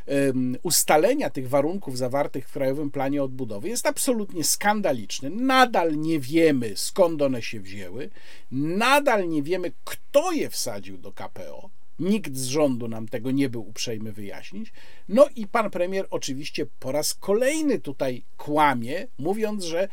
um, 0.08 0.58
ustalenia 0.64 1.30
tych 1.30 1.50
warunków 1.50 1.98
zawartych 1.98 2.50
w 2.50 2.52
Krajowym 2.52 2.92
Planie 2.92 3.24
Odbudowy 3.24 3.70
jest 3.70 3.86
absolutnie 3.86 4.44
skandaliczny. 4.44 5.30
Nadal 5.30 5.98
nie 5.98 6.20
wiemy, 6.20 6.74
skąd 6.76 7.22
one 7.22 7.42
się 7.42 7.60
wzięły, 7.60 8.10
nadal 8.52 9.30
nie 9.30 9.44
wiemy, 9.44 9.72
kto 9.84 10.32
je 10.32 10.50
wsadził 10.50 10.98
do 10.98 11.12
KPO. 11.12 11.79
Nikt 12.00 12.36
z 12.36 12.46
rządu 12.46 12.88
nam 12.88 13.08
tego 13.08 13.32
nie 13.32 13.50
był 13.50 13.70
uprzejmy 13.70 14.12
wyjaśnić. 14.12 14.72
No 15.10 15.28
i 15.36 15.48
pan 15.48 15.70
premier 15.70 16.08
oczywiście 16.10 16.66
po 16.80 16.92
raz 16.92 17.14
kolejny 17.14 17.80
tutaj 17.80 18.24
kłamie, 18.38 19.08
mówiąc, 19.18 19.64
że 19.64 19.88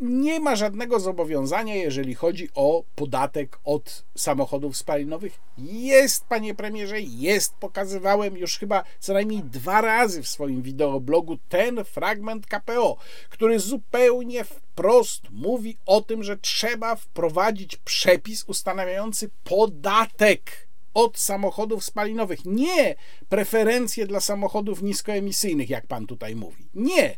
nie 0.00 0.40
ma 0.40 0.56
żadnego 0.56 1.00
zobowiązania, 1.00 1.74
jeżeli 1.74 2.14
chodzi 2.14 2.48
o 2.54 2.84
podatek 2.94 3.58
od 3.64 4.04
samochodów 4.16 4.76
spalinowych. 4.76 5.40
Jest, 5.58 6.24
panie 6.24 6.54
premierze, 6.54 7.00
jest. 7.00 7.54
Pokazywałem 7.54 8.36
już 8.36 8.58
chyba 8.58 8.84
co 9.00 9.12
najmniej 9.12 9.42
dwa 9.42 9.80
razy 9.80 10.22
w 10.22 10.28
swoim 10.28 10.62
wideoblogu 10.62 11.38
ten 11.48 11.84
fragment 11.84 12.46
KPO, 12.46 12.96
który 13.30 13.58
zupełnie 13.58 14.44
wprost 14.44 15.22
mówi 15.30 15.76
o 15.86 16.00
tym, 16.00 16.24
że 16.24 16.36
trzeba 16.36 16.96
wprowadzić 16.96 17.76
przepis 17.76 18.44
ustanawiający 18.44 19.30
podatek 19.44 20.69
od 20.94 21.18
samochodów 21.18 21.84
spalinowych. 21.84 22.44
Nie 22.44 22.94
preferencje 23.28 24.06
dla 24.06 24.20
samochodów 24.20 24.82
niskoemisyjnych, 24.82 25.70
jak 25.70 25.86
pan 25.86 26.06
tutaj 26.06 26.36
mówi. 26.36 26.68
Nie. 26.74 27.16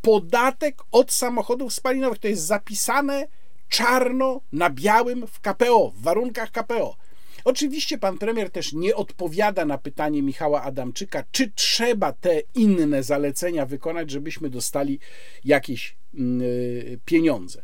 Podatek 0.00 0.82
od 0.92 1.12
samochodów 1.12 1.74
spalinowych 1.74 2.18
to 2.18 2.28
jest 2.28 2.42
zapisane 2.42 3.26
czarno 3.68 4.40
na 4.52 4.70
białym 4.70 5.26
w 5.26 5.40
KPO, 5.40 5.92
w 5.96 6.02
warunkach 6.02 6.50
KPO. 6.50 6.96
Oczywiście 7.44 7.98
pan 7.98 8.18
premier 8.18 8.50
też 8.50 8.72
nie 8.72 8.96
odpowiada 8.96 9.64
na 9.64 9.78
pytanie 9.78 10.22
Michała 10.22 10.62
Adamczyka, 10.62 11.24
czy 11.30 11.52
trzeba 11.52 12.12
te 12.12 12.40
inne 12.54 13.02
zalecenia 13.02 13.66
wykonać, 13.66 14.10
żebyśmy 14.10 14.50
dostali 14.50 14.98
jakieś 15.44 15.96
yy, 16.14 17.00
pieniądze. 17.04 17.62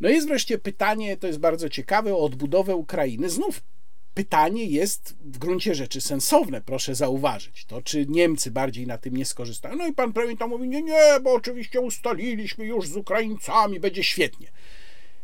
No 0.00 0.08
jest 0.08 0.28
wreszcie 0.28 0.58
pytanie, 0.58 1.16
to 1.16 1.26
jest 1.26 1.38
bardzo 1.38 1.68
ciekawe, 1.68 2.14
o 2.14 2.24
odbudowę 2.24 2.76
Ukrainy. 2.76 3.30
Znów 3.30 3.62
pytanie 4.14 4.64
jest 4.64 5.14
w 5.24 5.38
gruncie 5.38 5.74
rzeczy 5.74 6.00
sensowne, 6.00 6.60
proszę 6.60 6.94
zauważyć. 6.94 7.64
To 7.64 7.82
czy 7.82 8.06
Niemcy 8.06 8.50
bardziej 8.50 8.86
na 8.86 8.98
tym 8.98 9.16
nie 9.16 9.24
skorzystają? 9.24 9.76
No 9.76 9.86
i 9.86 9.92
pan 9.92 10.12
premier 10.12 10.38
tam 10.38 10.50
mówi, 10.50 10.68
nie, 10.68 10.82
nie, 10.82 11.20
bo 11.22 11.32
oczywiście 11.32 11.80
ustaliliśmy 11.80 12.64
już 12.64 12.88
z 12.88 12.96
Ukraińcami, 12.96 13.80
będzie 13.80 14.04
świetnie. 14.04 14.48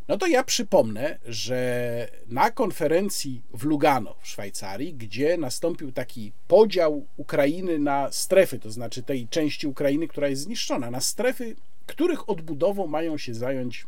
No 0.07 0.17
to 0.17 0.27
ja 0.27 0.43
przypomnę, 0.43 1.19
że 1.25 2.07
na 2.27 2.51
konferencji 2.51 3.41
w 3.53 3.63
Lugano 3.63 4.15
w 4.21 4.27
Szwajcarii, 4.27 4.93
gdzie 4.93 5.37
nastąpił 5.37 5.91
taki 5.91 6.31
podział 6.47 7.05
Ukrainy 7.17 7.79
na 7.79 8.11
strefy, 8.11 8.59
to 8.59 8.71
znaczy 8.71 9.03
tej 9.03 9.27
części 9.27 9.67
Ukrainy, 9.67 10.07
która 10.07 10.27
jest 10.27 10.41
zniszczona, 10.41 10.91
na 10.91 11.01
strefy, 11.01 11.55
których 11.85 12.29
odbudową 12.29 12.87
mają 12.87 13.17
się 13.17 13.33
zająć 13.33 13.87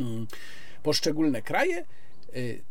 mm, 0.00 0.26
poszczególne 0.82 1.42
kraje, 1.42 1.84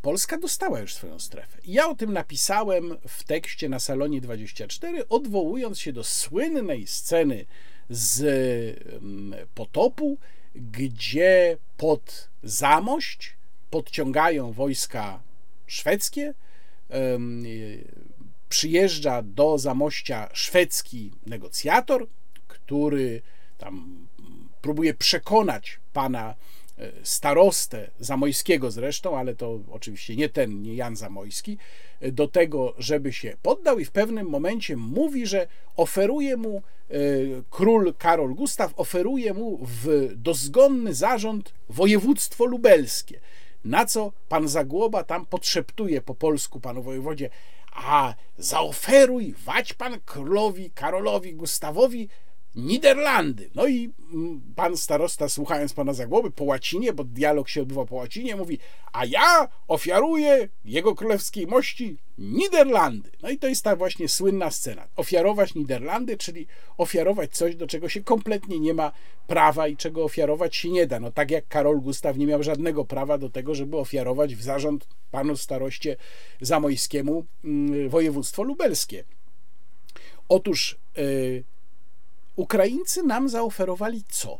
Polska 0.02 0.38
dostała 0.38 0.80
już 0.80 0.94
swoją 0.94 1.18
strefę. 1.18 1.58
Ja 1.64 1.88
o 1.88 1.94
tym 1.94 2.12
napisałem 2.12 2.96
w 3.08 3.24
tekście 3.24 3.68
na 3.68 3.78
salonie 3.78 4.20
24, 4.20 5.08
odwołując 5.08 5.80
się 5.80 5.92
do 5.92 6.04
słynnej 6.04 6.86
sceny 6.86 7.46
z 7.90 8.22
mm, 8.92 9.46
potopu, 9.54 10.18
gdzie 10.54 11.56
pod 11.76 12.28
Zamość 12.42 13.36
podciągają 13.70 14.52
wojska 14.52 15.22
szwedzkie. 15.66 16.34
Y, 16.90 17.84
przyjeżdża 18.48 19.22
do 19.22 19.58
Zamościa 19.58 20.28
szwedzki 20.32 21.12
negocjator, 21.26 22.06
który 22.48 23.22
tam 23.58 24.06
próbuje 24.62 24.94
przekonać 24.94 25.80
pana 25.92 26.34
starostę 27.02 27.90
Zamojskiego 28.00 28.70
zresztą, 28.70 29.18
ale 29.18 29.34
to 29.34 29.60
oczywiście 29.70 30.16
nie 30.16 30.28
ten, 30.28 30.62
nie 30.62 30.74
Jan 30.74 30.96
Zamojski, 30.96 31.58
do 32.12 32.28
tego, 32.28 32.74
żeby 32.78 33.12
się 33.12 33.36
poddał 33.42 33.78
i 33.78 33.84
w 33.84 33.90
pewnym 33.90 34.26
momencie 34.26 34.76
mówi, 34.76 35.26
że 35.26 35.46
oferuje 35.76 36.36
mu 36.36 36.56
e, 36.90 36.94
król 37.50 37.94
Karol 37.98 38.34
Gustaw, 38.34 38.72
oferuje 38.76 39.34
mu 39.34 39.58
w 39.62 40.12
dozgonny 40.16 40.94
zarząd 40.94 41.54
województwo 41.68 42.44
lubelskie. 42.44 43.20
Na 43.64 43.86
co 43.86 44.12
pan 44.28 44.48
Zagłoba 44.48 45.04
tam 45.04 45.26
podszeptuje 45.26 46.00
po 46.00 46.14
polsku 46.14 46.60
panu 46.60 46.82
wojewodzie, 46.82 47.30
a 47.72 48.14
zaoferuj, 48.38 49.34
wać 49.46 49.74
pan 49.74 50.00
królowi 50.06 50.70
Karolowi 50.70 51.34
Gustawowi 51.34 52.08
Niderlandy. 52.58 53.50
No 53.54 53.66
i 53.66 53.90
mm, 54.12 54.40
pan 54.56 54.76
starosta, 54.76 55.28
słuchając 55.28 55.72
pana 55.72 55.92
Zagłoby 55.92 56.30
po 56.30 56.44
łacinie, 56.44 56.92
bo 56.92 57.04
dialog 57.04 57.48
się 57.48 57.62
odbywa 57.62 57.84
po 57.84 57.94
łacinie, 57.94 58.36
mówi, 58.36 58.58
a 58.92 59.04
ja 59.04 59.48
ofiaruję 59.68 60.48
jego 60.64 60.94
królewskiej 60.94 61.46
mości 61.46 61.96
Niderlandy. 62.18 63.10
No 63.22 63.30
i 63.30 63.38
to 63.38 63.48
jest 63.48 63.64
ta 63.64 63.76
właśnie 63.76 64.08
słynna 64.08 64.50
scena. 64.50 64.88
Ofiarować 64.96 65.54
Niderlandy, 65.54 66.16
czyli 66.16 66.46
ofiarować 66.78 67.36
coś, 67.36 67.56
do 67.56 67.66
czego 67.66 67.88
się 67.88 68.04
kompletnie 68.04 68.60
nie 68.60 68.74
ma 68.74 68.92
prawa 69.26 69.68
i 69.68 69.76
czego 69.76 70.04
ofiarować 70.04 70.56
się 70.56 70.70
nie 70.70 70.86
da. 70.86 71.00
No 71.00 71.12
tak 71.12 71.30
jak 71.30 71.48
Karol 71.48 71.80
Gustaw 71.80 72.16
nie 72.16 72.26
miał 72.26 72.42
żadnego 72.42 72.84
prawa 72.84 73.18
do 73.18 73.30
tego, 73.30 73.54
żeby 73.54 73.76
ofiarować 73.76 74.34
w 74.34 74.42
zarząd 74.42 74.88
panu 75.10 75.36
staroście 75.36 75.96
zamojskiemu 76.40 77.24
mm, 77.44 77.88
województwo 77.88 78.42
lubelskie. 78.42 79.04
Otóż 80.28 80.78
yy, 80.96 81.44
Ukraińcy 82.38 83.02
nam 83.02 83.28
zaoferowali 83.28 84.02
co? 84.08 84.38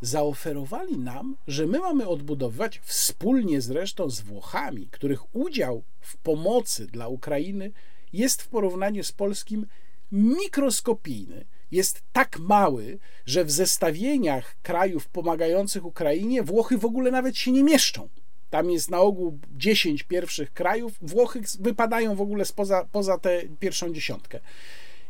Zaoferowali 0.00 0.98
nam, 0.98 1.36
że 1.46 1.66
my 1.66 1.78
mamy 1.78 2.08
odbudowywać 2.08 2.80
wspólnie 2.84 3.60
zresztą 3.60 4.10
z 4.10 4.20
Włochami, 4.20 4.88
których 4.90 5.36
udział 5.36 5.82
w 6.00 6.16
pomocy 6.16 6.86
dla 6.86 7.08
Ukrainy 7.08 7.70
jest 8.12 8.42
w 8.42 8.48
porównaniu 8.48 9.04
z 9.04 9.12
polskim 9.12 9.66
mikroskopijny. 10.12 11.44
Jest 11.70 12.02
tak 12.12 12.38
mały, 12.38 12.98
że 13.26 13.44
w 13.44 13.50
zestawieniach 13.50 14.56
krajów 14.62 15.08
pomagających 15.08 15.84
Ukrainie 15.84 16.42
Włochy 16.42 16.78
w 16.78 16.84
ogóle 16.84 17.10
nawet 17.10 17.36
się 17.38 17.52
nie 17.52 17.64
mieszczą. 17.64 18.08
Tam 18.50 18.70
jest 18.70 18.90
na 18.90 18.98
ogół 19.00 19.38
10 19.56 20.02
pierwszych 20.02 20.52
krajów, 20.52 20.92
Włochy 21.00 21.40
wypadają 21.60 22.14
w 22.14 22.20
ogóle 22.20 22.44
spoza, 22.44 22.86
poza 22.92 23.18
tę 23.18 23.42
pierwszą 23.60 23.92
dziesiątkę. 23.92 24.40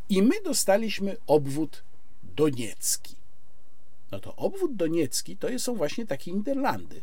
I 0.09 0.23
my 0.23 0.35
dostaliśmy 0.45 1.17
obwód 1.27 1.83
Doniecki. 2.37 3.17
No 4.13 4.21
to 4.21 4.37
obwód 4.37 4.77
Doniecki 4.77 5.37
to 5.37 5.59
są 5.59 5.75
właśnie 5.75 6.07
takie 6.07 6.33
Niderlandy, 6.33 7.01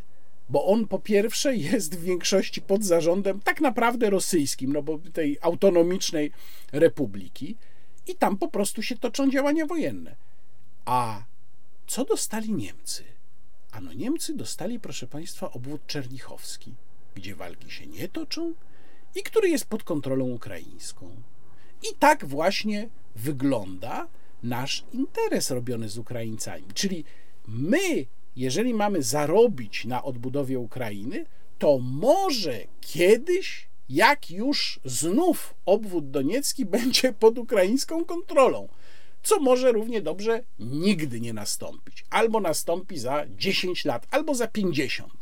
bo 0.48 0.66
on 0.66 0.88
po 0.88 0.98
pierwsze 0.98 1.56
jest 1.72 1.96
w 1.96 2.02
większości 2.02 2.62
pod 2.62 2.84
zarządem 2.84 3.40
tak 3.40 3.60
naprawdę 3.60 4.10
rosyjskim, 4.10 4.72
no 4.72 4.82
bo 4.82 4.98
tej 5.12 5.38
autonomicznej 5.40 6.32
republiki 6.72 7.56
i 8.06 8.14
tam 8.14 8.38
po 8.38 8.48
prostu 8.48 8.82
się 8.82 8.96
toczą 8.96 9.30
działania 9.30 9.66
wojenne. 9.66 10.16
A 10.84 11.22
co 11.86 12.04
dostali 12.04 12.52
Niemcy? 12.52 13.04
Ano 13.70 13.92
Niemcy 13.92 14.34
dostali, 14.34 14.80
proszę 14.80 15.06
Państwa, 15.06 15.50
obwód 15.50 15.86
czernichowski, 15.86 16.74
gdzie 17.14 17.34
walki 17.34 17.70
się 17.70 17.86
nie 17.86 18.08
toczą 18.08 18.54
i 19.14 19.22
który 19.22 19.48
jest 19.48 19.64
pod 19.64 19.84
kontrolą 19.84 20.24
ukraińską. 20.24 21.22
I 21.82 21.94
tak 21.98 22.26
właśnie 22.26 22.88
wygląda 23.16 24.08
nasz 24.42 24.84
interes 24.92 25.50
robiony 25.50 25.88
z 25.88 25.98
Ukraińcami. 25.98 26.64
Czyli 26.74 27.04
my, 27.48 28.06
jeżeli 28.36 28.74
mamy 28.74 29.02
zarobić 29.02 29.84
na 29.84 30.02
odbudowie 30.02 30.58
Ukrainy, 30.58 31.26
to 31.58 31.78
może 31.78 32.60
kiedyś, 32.80 33.68
jak 33.88 34.30
już 34.30 34.80
znów 34.84 35.54
obwód 35.66 36.10
doniecki 36.10 36.64
będzie 36.76 37.12
pod 37.12 37.38
ukraińską 37.38 38.04
kontrolą, 38.04 38.68
co 39.22 39.40
może 39.40 39.72
równie 39.72 40.02
dobrze 40.02 40.44
nigdy 40.58 41.20
nie 41.20 41.32
nastąpić, 41.32 42.04
albo 42.10 42.40
nastąpi 42.40 42.98
za 42.98 43.26
10 43.36 43.84
lat, 43.84 44.06
albo 44.10 44.34
za 44.34 44.46
50. 44.46 45.20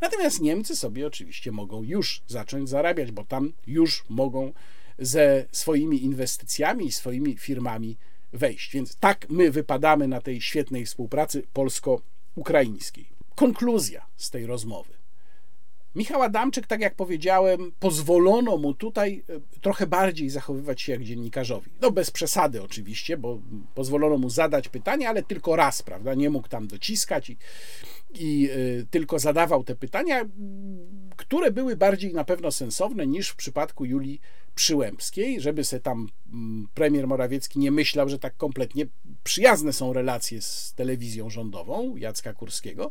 Natomiast 0.00 0.40
Niemcy 0.40 0.76
sobie 0.76 1.06
oczywiście 1.06 1.52
mogą 1.52 1.82
już 1.82 2.22
zacząć 2.26 2.68
zarabiać, 2.68 3.12
bo 3.12 3.24
tam 3.24 3.52
już 3.66 4.04
mogą 4.08 4.52
ze 4.98 5.46
swoimi 5.52 6.04
inwestycjami 6.04 6.86
i 6.86 6.92
swoimi 6.92 7.36
firmami 7.36 7.96
wejść. 8.34 8.72
Więc 8.72 8.96
tak 8.96 9.26
my 9.30 9.50
wypadamy 9.50 10.08
na 10.08 10.20
tej 10.20 10.40
świetnej 10.40 10.86
współpracy 10.86 11.42
polsko-ukraińskiej. 11.52 13.08
Konkluzja 13.34 14.06
z 14.16 14.30
tej 14.30 14.46
rozmowy. 14.46 14.94
Michał 15.94 16.22
Adamczyk, 16.22 16.66
tak 16.66 16.80
jak 16.80 16.94
powiedziałem, 16.94 17.72
pozwolono 17.80 18.56
mu 18.56 18.74
tutaj 18.74 19.24
e, 19.28 19.60
trochę 19.60 19.86
bardziej 19.86 20.30
zachowywać 20.30 20.82
się 20.82 20.92
jak 20.92 21.04
dziennikarzowi. 21.04 21.70
No 21.80 21.90
bez 21.90 22.10
przesady 22.10 22.62
oczywiście, 22.62 23.16
bo 23.16 23.40
pozwolono 23.74 24.18
mu 24.18 24.30
zadać 24.30 24.68
pytanie, 24.68 25.08
ale 25.08 25.22
tylko 25.22 25.56
raz, 25.56 25.82
prawda? 25.82 26.14
Nie 26.14 26.30
mógł 26.30 26.48
tam 26.48 26.66
dociskać 26.66 27.30
i, 27.30 27.36
i 28.14 28.50
y, 28.50 28.86
tylko 28.90 29.18
zadawał 29.18 29.64
te 29.64 29.74
pytania, 29.74 30.24
które 31.16 31.50
były 31.50 31.76
bardziej 31.76 32.14
na 32.14 32.24
pewno 32.24 32.52
sensowne 32.52 33.06
niż 33.06 33.28
w 33.28 33.36
przypadku 33.36 33.84
Julii 33.84 34.20
Przyłębskiej, 34.54 35.40
żeby 35.40 35.64
se 35.64 35.80
tam 35.80 36.08
mm, 36.32 36.68
premier 36.74 37.06
Morawiecki 37.06 37.58
nie 37.58 37.70
myślał, 37.70 38.08
że 38.08 38.18
tak 38.18 38.36
kompletnie 38.36 38.86
przyjazne 39.24 39.72
są 39.72 39.92
relacje 39.92 40.42
z 40.42 40.74
telewizją 40.76 41.30
rządową 41.30 41.96
Jacka 41.96 42.32
Kurskiego. 42.32 42.90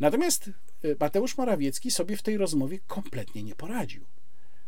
Natomiast 0.00 0.50
y, 0.84 0.96
Mateusz 1.00 1.38
Morawiecki 1.38 1.90
sobie 1.90 2.16
w 2.16 2.22
tej 2.22 2.36
rozmowie 2.36 2.78
kompletnie 2.86 3.42
nie 3.42 3.54
poradził. 3.54 4.06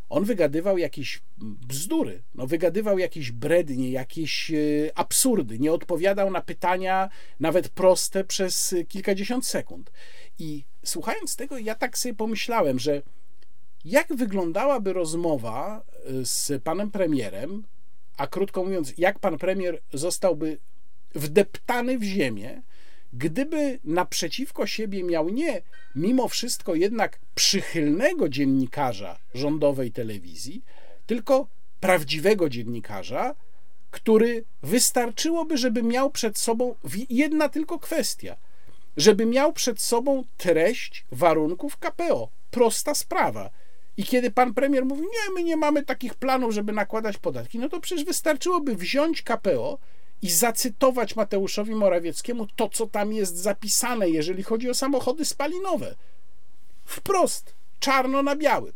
On 0.09 0.25
wygadywał 0.25 0.77
jakieś 0.77 1.21
bzdury, 1.37 2.23
no 2.35 2.47
wygadywał 2.47 2.99
jakieś 2.99 3.31
brednie, 3.31 3.91
jakieś 3.91 4.51
y, 4.51 4.91
absurdy, 4.95 5.59
nie 5.59 5.71
odpowiadał 5.71 6.31
na 6.31 6.41
pytania 6.41 7.09
nawet 7.39 7.69
proste 7.69 8.23
przez 8.23 8.73
y, 8.73 8.85
kilkadziesiąt 8.85 9.45
sekund. 9.45 9.91
I 10.39 10.63
słuchając 10.89 11.35
tego, 11.35 11.57
ja 11.57 11.75
tak 11.75 11.97
sobie 11.97 12.13
pomyślałem, 12.13 12.79
że 12.79 13.01
jak 13.85 14.15
wyglądałaby 14.15 14.93
rozmowa 14.93 15.83
y, 16.09 16.25
z 16.25 16.63
panem 16.63 16.91
premierem, 16.91 17.63
a 18.17 18.27
krótko 18.27 18.63
mówiąc, 18.63 18.93
jak 18.97 19.19
pan 19.19 19.37
premier 19.37 19.81
zostałby 19.93 20.57
wdeptany 21.15 21.97
w 21.97 22.03
ziemię, 22.03 22.61
gdyby 23.13 23.79
naprzeciwko 23.83 24.67
siebie 24.67 25.03
miał 25.03 25.29
nie 25.29 25.61
mimo 25.95 26.27
wszystko 26.27 26.75
jednak 26.75 27.19
przychylnego 27.35 28.29
dziennikarza 28.29 29.19
rządowej 29.33 29.91
telewizji, 29.91 30.63
tylko 31.05 31.47
prawdziwego 31.79 32.49
dziennikarza, 32.49 33.35
który 33.91 34.43
wystarczyłoby, 34.63 35.57
żeby 35.57 35.83
miał 35.83 36.11
przed 36.11 36.37
sobą 36.37 36.75
jedna 37.09 37.49
tylko 37.49 37.79
kwestia, 37.79 38.35
żeby 38.97 39.25
miał 39.25 39.53
przed 39.53 39.81
sobą 39.81 40.23
treść 40.37 41.05
warunków 41.11 41.77
KPO. 41.77 42.29
Prosta 42.51 42.95
sprawa. 42.95 43.49
I 43.97 44.03
kiedy 44.03 44.31
pan 44.31 44.53
premier 44.53 44.85
mówi, 44.85 45.01
nie, 45.01 45.33
my 45.33 45.43
nie 45.43 45.57
mamy 45.57 45.85
takich 45.85 46.15
planów, 46.15 46.53
żeby 46.53 46.71
nakładać 46.71 47.17
podatki, 47.17 47.59
no 47.59 47.69
to 47.69 47.79
przecież 47.79 48.05
wystarczyłoby 48.05 48.75
wziąć 48.75 49.21
KPO 49.21 49.77
i 50.21 50.29
zacytować 50.29 51.15
Mateuszowi 51.15 51.75
Morawieckiemu 51.75 52.47
to, 52.55 52.69
co 52.69 52.87
tam 52.87 53.13
jest 53.13 53.37
zapisane, 53.37 54.09
jeżeli 54.09 54.43
chodzi 54.43 54.69
o 54.69 54.73
samochody 54.73 55.25
spalinowe. 55.25 55.95
Wprost, 56.85 57.55
czarno 57.79 58.23
na 58.23 58.35
białym. 58.35 58.73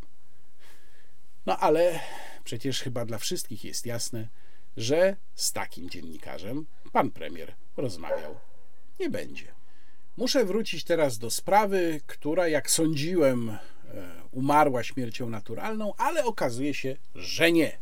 No 1.45 1.57
ale 1.57 1.99
przecież 2.43 2.81
chyba 2.81 3.05
dla 3.05 3.17
wszystkich 3.17 3.65
jest 3.65 3.85
jasne, 3.85 4.27
że 4.77 5.15
z 5.35 5.51
takim 5.51 5.89
dziennikarzem 5.89 6.65
pan 6.91 7.11
premier 7.11 7.55
rozmawiał 7.77 8.35
nie 8.99 9.09
będzie. 9.09 9.62
Muszę 10.17 10.45
wrócić 10.45 10.83
teraz 10.83 11.17
do 11.17 11.29
sprawy, 11.29 12.01
która, 12.07 12.47
jak 12.47 12.71
sądziłem, 12.71 13.49
e, 13.49 13.57
umarła 14.31 14.83
śmiercią 14.83 15.29
naturalną, 15.29 15.93
ale 15.97 16.25
okazuje 16.25 16.73
się, 16.73 16.95
że 17.15 17.51
nie. 17.51 17.77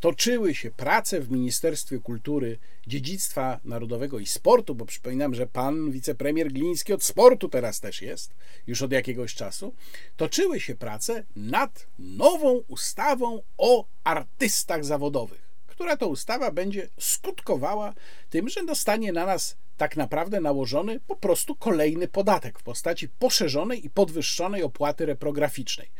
Toczyły 0.00 0.54
się 0.54 0.70
prace 0.70 1.20
w 1.20 1.30
Ministerstwie 1.30 1.98
Kultury, 1.98 2.58
Dziedzictwa 2.86 3.60
Narodowego 3.64 4.18
i 4.18 4.26
Sportu, 4.26 4.74
bo 4.74 4.86
przypominam, 4.86 5.34
że 5.34 5.46
pan 5.46 5.90
wicepremier 5.90 6.52
Gliński 6.52 6.92
od 6.92 7.04
sportu 7.04 7.48
teraz 7.48 7.80
też 7.80 8.02
jest, 8.02 8.34
już 8.66 8.82
od 8.82 8.92
jakiegoś 8.92 9.34
czasu, 9.34 9.74
toczyły 10.16 10.60
się 10.60 10.74
prace 10.74 11.24
nad 11.36 11.86
nową 11.98 12.62
ustawą 12.68 13.42
o 13.58 13.84
artystach 14.04 14.84
zawodowych, 14.84 15.50
która 15.66 15.96
to 15.96 16.08
ustawa 16.08 16.50
będzie 16.50 16.88
skutkowała 17.00 17.94
tym, 18.30 18.48
że 18.48 18.64
dostanie 18.64 19.12
na 19.12 19.26
nas 19.26 19.56
tak 19.76 19.96
naprawdę 19.96 20.40
nałożony 20.40 21.00
po 21.00 21.16
prostu 21.16 21.54
kolejny 21.54 22.08
podatek 22.08 22.58
w 22.58 22.62
postaci 22.62 23.08
poszerzonej 23.08 23.86
i 23.86 23.90
podwyższonej 23.90 24.62
opłaty 24.62 25.06
reprograficznej. 25.06 25.90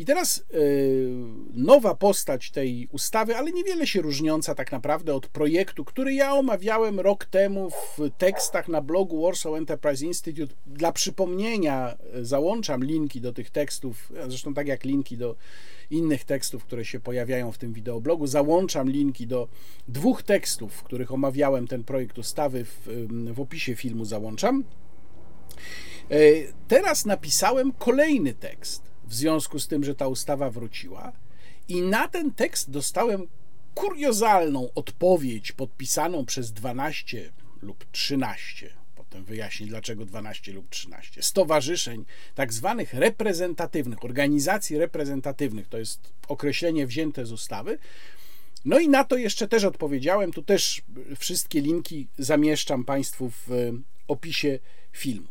I 0.00 0.04
teraz 0.04 0.44
yy, 0.52 0.58
nowa 1.52 1.94
postać 1.94 2.50
tej 2.50 2.88
ustawy, 2.92 3.36
ale 3.36 3.52
niewiele 3.52 3.86
się 3.86 4.02
różniąca 4.02 4.54
tak 4.54 4.72
naprawdę 4.72 5.14
od 5.14 5.26
projektu, 5.26 5.84
który 5.84 6.14
ja 6.14 6.34
omawiałem 6.34 7.00
rok 7.00 7.24
temu 7.24 7.70
w 7.70 7.98
tekstach 8.18 8.68
na 8.68 8.80
blogu 8.80 9.22
Warsaw 9.22 9.54
Enterprise 9.54 10.06
Institute. 10.06 10.54
Dla 10.66 10.92
przypomnienia 10.92 11.96
y, 12.16 12.24
załączam 12.24 12.84
linki 12.84 13.20
do 13.20 13.32
tych 13.32 13.50
tekstów, 13.50 14.12
zresztą 14.28 14.54
tak 14.54 14.66
jak 14.66 14.84
linki 14.84 15.16
do 15.16 15.36
innych 15.90 16.24
tekstów, 16.24 16.64
które 16.64 16.84
się 16.84 17.00
pojawiają 17.00 17.52
w 17.52 17.58
tym 17.58 17.72
wideoblogu. 17.72 18.26
Załączam 18.26 18.90
linki 18.90 19.26
do 19.26 19.48
dwóch 19.88 20.22
tekstów, 20.22 20.72
w 20.74 20.82
których 20.82 21.12
omawiałem 21.12 21.66
ten 21.66 21.84
projekt 21.84 22.18
ustawy 22.18 22.64
w, 22.64 22.88
w 23.32 23.40
opisie 23.40 23.76
filmu 23.76 24.04
załączam. 24.04 24.64
Yy, 26.10 26.52
teraz 26.68 27.06
napisałem 27.06 27.72
kolejny 27.72 28.34
tekst 28.34 28.89
w 29.10 29.14
związku 29.14 29.58
z 29.58 29.68
tym, 29.68 29.84
że 29.84 29.94
ta 29.94 30.08
ustawa 30.08 30.50
wróciła. 30.50 31.12
I 31.68 31.82
na 31.82 32.08
ten 32.08 32.34
tekst 32.34 32.70
dostałem 32.70 33.26
kuriozalną 33.74 34.68
odpowiedź 34.74 35.52
podpisaną 35.52 36.26
przez 36.26 36.52
12 36.52 37.32
lub 37.62 37.84
13, 37.92 38.70
potem 38.96 39.24
wyjaśnię 39.24 39.66
dlaczego 39.66 40.06
12 40.06 40.52
lub 40.52 40.70
13, 40.70 41.22
stowarzyszeń 41.22 42.04
tak 42.34 42.52
zwanych 42.52 42.94
reprezentatywnych, 42.94 44.04
organizacji 44.04 44.78
reprezentatywnych, 44.78 45.68
to 45.68 45.78
jest 45.78 46.12
określenie 46.28 46.86
wzięte 46.86 47.26
z 47.26 47.32
ustawy. 47.32 47.78
No 48.64 48.78
i 48.78 48.88
na 48.88 49.04
to 49.04 49.16
jeszcze 49.16 49.48
też 49.48 49.64
odpowiedziałem, 49.64 50.32
tu 50.32 50.42
też 50.42 50.82
wszystkie 51.18 51.60
linki 51.60 52.08
zamieszczam 52.18 52.84
Państwu 52.84 53.30
w 53.30 53.72
opisie 54.08 54.58
filmu. 54.92 55.28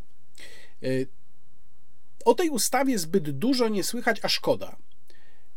O 2.26 2.34
tej 2.34 2.50
ustawie 2.50 3.00
zbyt 3.00 3.30
dużo 3.32 3.68
nie 3.68 3.84
słychać, 3.84 4.20
a 4.24 4.30
szkoda. 4.30 4.76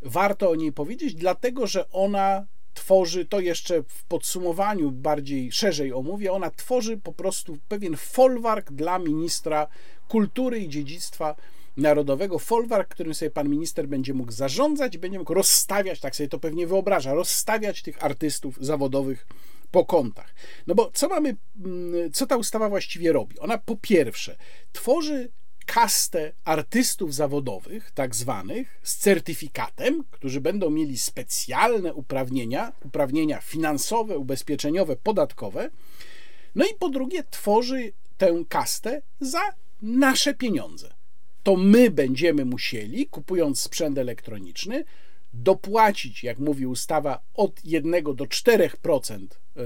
Warto 0.03 0.51
o 0.51 0.55
niej 0.55 0.73
powiedzieć, 0.73 1.15
dlatego 1.15 1.67
że 1.67 1.91
ona 1.91 2.47
tworzy, 2.75 3.25
to 3.25 3.41
jeszcze 3.41 3.83
w 3.83 4.05
podsumowaniu 4.05 4.91
bardziej 4.91 5.53
szerzej 5.53 5.93
omówię, 5.93 6.33
ona 6.33 6.51
tworzy 6.51 6.97
po 6.97 7.13
prostu 7.13 7.59
pewien 7.69 7.97
folwark 7.97 8.73
dla 8.73 8.99
ministra 8.99 9.67
kultury 10.09 10.59
i 10.59 10.69
dziedzictwa 10.69 11.37
narodowego. 11.77 12.39
Folwark, 12.39 12.89
którym 12.89 13.15
sobie 13.15 13.31
pan 13.31 13.49
minister 13.49 13.89
będzie 13.89 14.15
mógł 14.15 14.33
zarządzać, 14.33 14.99
będzie 14.99 15.19
mógł 15.19 15.35
rozstawiać, 15.35 16.01
tak 16.01 16.17
sobie 16.17 16.29
to 16.29 16.39
pewnie 16.39 16.67
wyobraża, 16.67 17.15
rozstawiać 17.15 17.83
tych 17.83 18.05
artystów 18.05 18.59
zawodowych 18.61 19.27
po 19.71 19.85
kątach. 19.85 20.35
No 20.67 20.75
bo 20.75 20.91
co 20.95 21.09
mamy, 21.09 21.37
mm, 21.65 22.13
co 22.13 22.27
ta 22.27 22.37
ustawa 22.37 22.69
właściwie 22.69 23.13
robi? 23.13 23.39
Ona 23.39 23.59
po 23.59 23.77
pierwsze 23.77 24.37
tworzy 24.73 25.33
kastę 25.73 26.33
artystów 26.45 27.15
zawodowych, 27.15 27.91
tak 27.91 28.15
zwanych, 28.15 28.81
z 28.83 28.97
certyfikatem, 28.97 30.05
którzy 30.11 30.41
będą 30.41 30.71
mieli 30.71 30.99
specjalne 30.99 31.95
uprawnienia, 31.95 32.73
uprawnienia 32.85 33.41
finansowe, 33.41 34.19
ubezpieczeniowe, 34.19 34.97
podatkowe. 34.97 35.71
No 36.55 36.65
i 36.65 36.75
po 36.79 36.89
drugie, 36.89 37.25
tworzy 37.31 37.93
tę 38.19 38.45
kastę 38.49 39.03
za 39.21 39.41
nasze 39.83 40.35
pieniądze. 40.35 40.95
To 41.43 41.57
my 41.57 41.91
będziemy 41.91 42.45
musieli, 42.45 43.07
kupując 43.07 43.61
sprzęt 43.61 43.99
elektroniczny, 43.99 44.85
dopłacić, 45.35 46.25
jak 46.25 46.39
mówi 46.39 46.67
ustawa, 46.67 47.21
od 47.35 47.65
1 47.65 48.05
do 48.05 48.25
4% 48.25 49.27
e, 49.57 49.61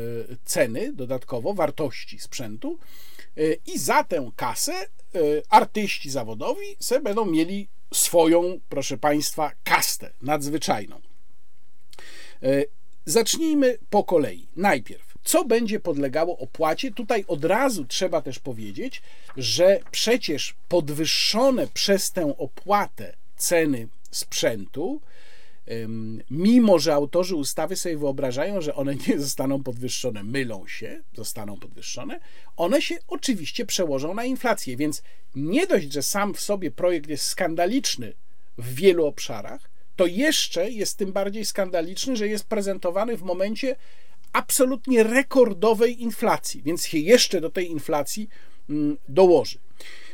ceny 0.45 0.93
dodatkowo, 0.93 1.55
wartości 1.55 2.19
sprzętu 2.19 2.79
i 3.67 3.79
za 3.79 4.05
tę 4.05 4.31
kasę 4.37 4.73
e, 4.75 4.87
artyści 5.49 6.11
zawodowi 6.11 6.77
se 6.81 7.01
będą 7.01 7.27
mieli 7.27 7.69
swoją, 7.95 8.61
proszę 8.69 8.99
Państwa, 8.99 9.53
kastę 9.65 10.13
nadzwyczajną. 10.23 11.01
Zacznijmy 13.07 13.79
po 13.91 14.05
kolei. 14.05 14.49
Najpierw, 14.57 15.15
co 15.25 15.45
będzie 15.45 15.81
podlegało 15.81 16.39
opłacie. 16.39 16.91
Tutaj 16.91 17.25
od 17.29 17.45
razu 17.45 17.85
trzeba 17.85 18.23
też 18.23 18.39
powiedzieć, 18.39 19.03
że 19.37 19.81
przecież 19.91 20.55
podwyższone 20.69 21.67
przez 21.67 22.13
tę 22.13 22.35
opłatę 22.39 23.17
ceny 23.37 23.89
sprzętu, 24.11 25.01
mimo 26.31 26.79
że 26.79 26.95
autorzy 26.95 27.37
ustawy 27.37 27.77
sobie 27.77 27.99
wyobrażają, 27.99 28.61
że 28.61 28.75
one 28.75 28.95
nie 29.09 29.19
zostaną 29.21 29.63
podwyższone, 29.63 30.23
mylą 30.23 30.67
się, 30.67 31.03
zostaną 31.15 31.57
podwyższone, 31.57 32.21
one 32.57 32.83
się 32.83 32.99
oczywiście 33.09 33.67
przełożą 33.67 34.15
na 34.15 34.25
inflację. 34.25 34.77
Więc 34.77 35.03
nie 35.35 35.67
dość, 35.67 35.93
że 35.93 36.03
sam 36.03 36.35
w 36.35 36.41
sobie 36.41 36.71
projekt 36.71 37.11
jest 37.11 37.25
skandaliczny 37.25 38.13
w 38.59 38.75
wielu 38.75 39.07
obszarach, 39.07 39.71
to 39.97 40.07
jeszcze 40.07 40.71
jest 40.71 40.99
tym 40.99 41.13
bardziej 41.13 41.45
skandaliczny, 41.45 42.17
że 42.17 42.29
jest 42.29 42.45
prezentowany 42.45 43.17
w 43.17 43.23
momencie 43.23 43.77
absolutnie 44.33 45.03
rekordowej 45.03 46.03
inflacji, 46.03 46.63
więc 46.63 46.87
się 46.87 46.99
jeszcze 46.99 47.41
do 47.41 47.51
tej 47.51 47.71
inflacji 47.71 48.29
mm, 48.71 48.97
dołoży. 49.09 49.59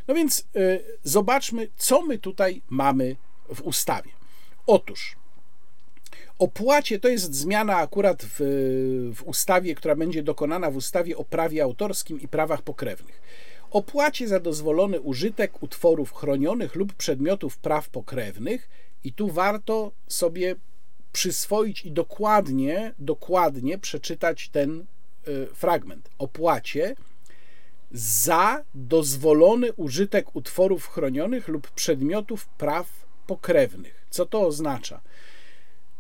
No 0.09 0.15
więc 0.15 0.41
y, 0.57 0.85
zobaczmy, 1.03 1.69
co 1.77 2.03
my 2.03 2.19
tutaj 2.19 2.63
mamy 2.69 3.17
w 3.55 3.61
ustawie. 3.61 4.11
Otóż 4.67 5.17
opłacie 6.43 6.99
to 6.99 7.09
jest 7.09 7.35
zmiana 7.35 7.77
akurat 7.77 8.23
w, 8.23 8.41
w 9.15 9.23
ustawie, 9.23 9.75
która 9.75 9.97
będzie 9.97 10.23
dokonana 10.23 10.71
w 10.71 10.77
ustawie 10.77 11.17
o 11.17 11.25
prawie 11.25 11.63
autorskim 11.63 12.21
i 12.21 12.29
prawach 12.29 12.63
pokrewnych. 12.63 13.23
Opłacie 13.71 14.29
za 14.29 14.41
dozwolony 14.41 15.01
użytek 15.01 15.63
utworów 15.63 16.13
chronionych 16.13 16.75
lub 16.75 16.93
przedmiotów 16.93 17.59
praw 17.59 17.89
pokrewnych, 17.89 18.69
i 19.05 19.13
tu 19.13 19.29
warto 19.29 19.93
sobie 20.09 20.55
przyswoić 21.13 21.85
i 21.85 21.93
dokładnie, 21.93 22.95
dokładnie 22.99 23.79
przeczytać 23.79 24.49
ten 24.49 24.85
y, 25.29 25.47
fragment. 25.55 26.11
Opłacie 26.19 26.97
za 27.93 28.65
dozwolony 28.75 29.73
użytek 29.73 30.37
utworów 30.37 30.89
chronionych 30.89 31.49
lub 31.49 31.71
przedmiotów 31.71 32.47
praw 32.49 33.07
pokrewnych. 33.27 34.07
Co 34.11 34.27
to 34.27 34.47
oznacza? 34.47 35.01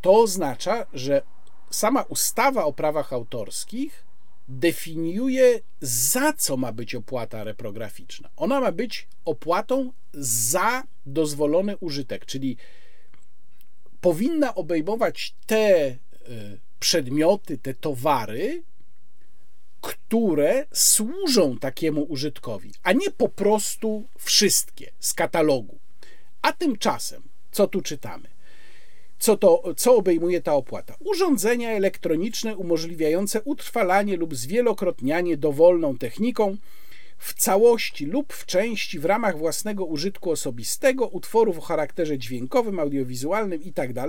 To 0.02 0.20
oznacza, 0.20 0.86
że 0.92 1.22
sama 1.70 2.02
ustawa 2.02 2.64
o 2.64 2.72
prawach 2.72 3.12
autorskich 3.12 4.04
definiuje, 4.48 5.60
za 5.80 6.32
co 6.32 6.56
ma 6.56 6.72
być 6.72 6.94
opłata 6.94 7.44
reprograficzna. 7.44 8.30
Ona 8.36 8.60
ma 8.60 8.72
być 8.72 9.08
opłatą 9.24 9.92
za 10.12 10.82
dozwolony 11.06 11.76
użytek, 11.76 12.26
czyli 12.26 12.56
powinna 14.00 14.54
obejmować 14.54 15.34
te 15.46 15.90
y, 15.90 15.98
przedmioty, 16.80 17.58
te 17.58 17.74
towary, 17.74 18.62
które 19.80 20.66
służą 20.72 21.58
takiemu 21.58 22.02
użytkowi, 22.02 22.72
a 22.82 22.92
nie 22.92 23.10
po 23.10 23.28
prostu 23.28 24.04
wszystkie 24.18 24.92
z 25.00 25.14
katalogu. 25.14 25.78
A 26.42 26.52
tymczasem, 26.52 27.22
co 27.52 27.66
tu 27.66 27.82
czytamy? 27.82 28.31
Co, 29.22 29.36
to, 29.36 29.74
co 29.76 29.96
obejmuje 29.96 30.40
ta 30.40 30.54
opłata? 30.54 30.96
Urządzenia 31.04 31.70
elektroniczne 31.70 32.56
umożliwiające 32.56 33.42
utrwalanie 33.42 34.16
lub 34.16 34.34
zwielokrotnianie 34.34 35.36
dowolną 35.36 35.98
techniką 35.98 36.56
w 37.18 37.34
całości 37.34 38.06
lub 38.06 38.32
w 38.32 38.46
części 38.46 38.98
w 38.98 39.04
ramach 39.04 39.38
własnego 39.38 39.84
użytku 39.84 40.30
osobistego 40.30 41.06
utworów 41.06 41.58
o 41.58 41.60
charakterze 41.60 42.18
dźwiękowym, 42.18 42.80
audiowizualnym 42.80 43.62
itd. 43.62 43.94
Tak 43.94 44.08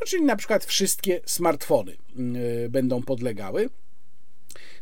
no, 0.00 0.06
czyli 0.06 0.24
na 0.24 0.36
przykład 0.36 0.64
wszystkie 0.64 1.20
smartfony 1.26 1.96
yy, 2.16 2.68
będą 2.68 3.02
podlegały 3.02 3.68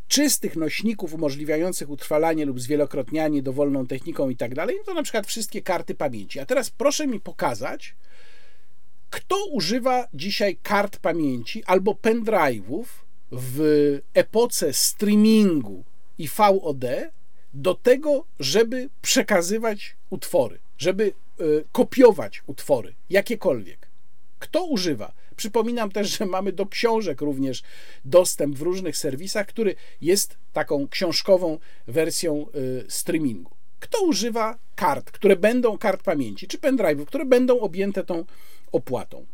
czystych 0.08 0.56
nośników 0.56 1.14
umożliwiających 1.14 1.90
utrwalanie 1.90 2.44
lub 2.44 2.60
zwielokrotnianie 2.60 3.42
dowolną 3.42 3.86
techniką 3.86 4.28
i 4.28 4.36
tak 4.36 4.54
dalej, 4.54 4.76
to 4.86 4.94
na 4.94 5.02
przykład 5.02 5.26
wszystkie 5.26 5.62
karty 5.62 5.94
pamięci. 5.94 6.40
A 6.40 6.46
teraz 6.46 6.70
proszę 6.70 7.06
mi 7.06 7.20
pokazać, 7.20 7.94
kto 9.14 9.44
używa 9.44 10.08
dzisiaj 10.14 10.56
kart 10.62 10.98
pamięci 10.98 11.64
albo 11.64 11.92
pendrive'ów 11.92 12.84
w 13.32 13.58
epoce 14.14 14.72
streamingu 14.72 15.84
i 16.18 16.28
VOD 16.28 16.84
do 17.54 17.74
tego, 17.74 18.24
żeby 18.40 18.88
przekazywać 19.02 19.96
utwory, 20.10 20.58
żeby 20.78 21.12
y, 21.40 21.64
kopiować 21.72 22.42
utwory, 22.46 22.94
jakiekolwiek. 23.10 23.88
Kto 24.38 24.64
używa? 24.64 25.12
Przypominam 25.36 25.90
też, 25.90 26.18
że 26.18 26.26
mamy 26.26 26.52
do 26.52 26.66
książek 26.66 27.20
również 27.20 27.62
dostęp 28.04 28.56
w 28.56 28.62
różnych 28.62 28.96
serwisach, 28.96 29.46
który 29.46 29.74
jest 30.00 30.36
taką 30.52 30.88
książkową 30.88 31.58
wersją 31.86 32.46
y, 32.54 32.84
streamingu. 32.88 33.50
Kto 33.80 34.02
używa 34.02 34.58
kart, 34.74 35.10
które 35.10 35.36
będą 35.36 35.78
kart 35.78 36.02
pamięci, 36.02 36.48
czy 36.48 36.58
pendrive'ów, 36.58 37.06
które 37.06 37.24
będą 37.24 37.60
objęte 37.60 38.04
tą 38.04 38.24
opłatą? 38.74 39.26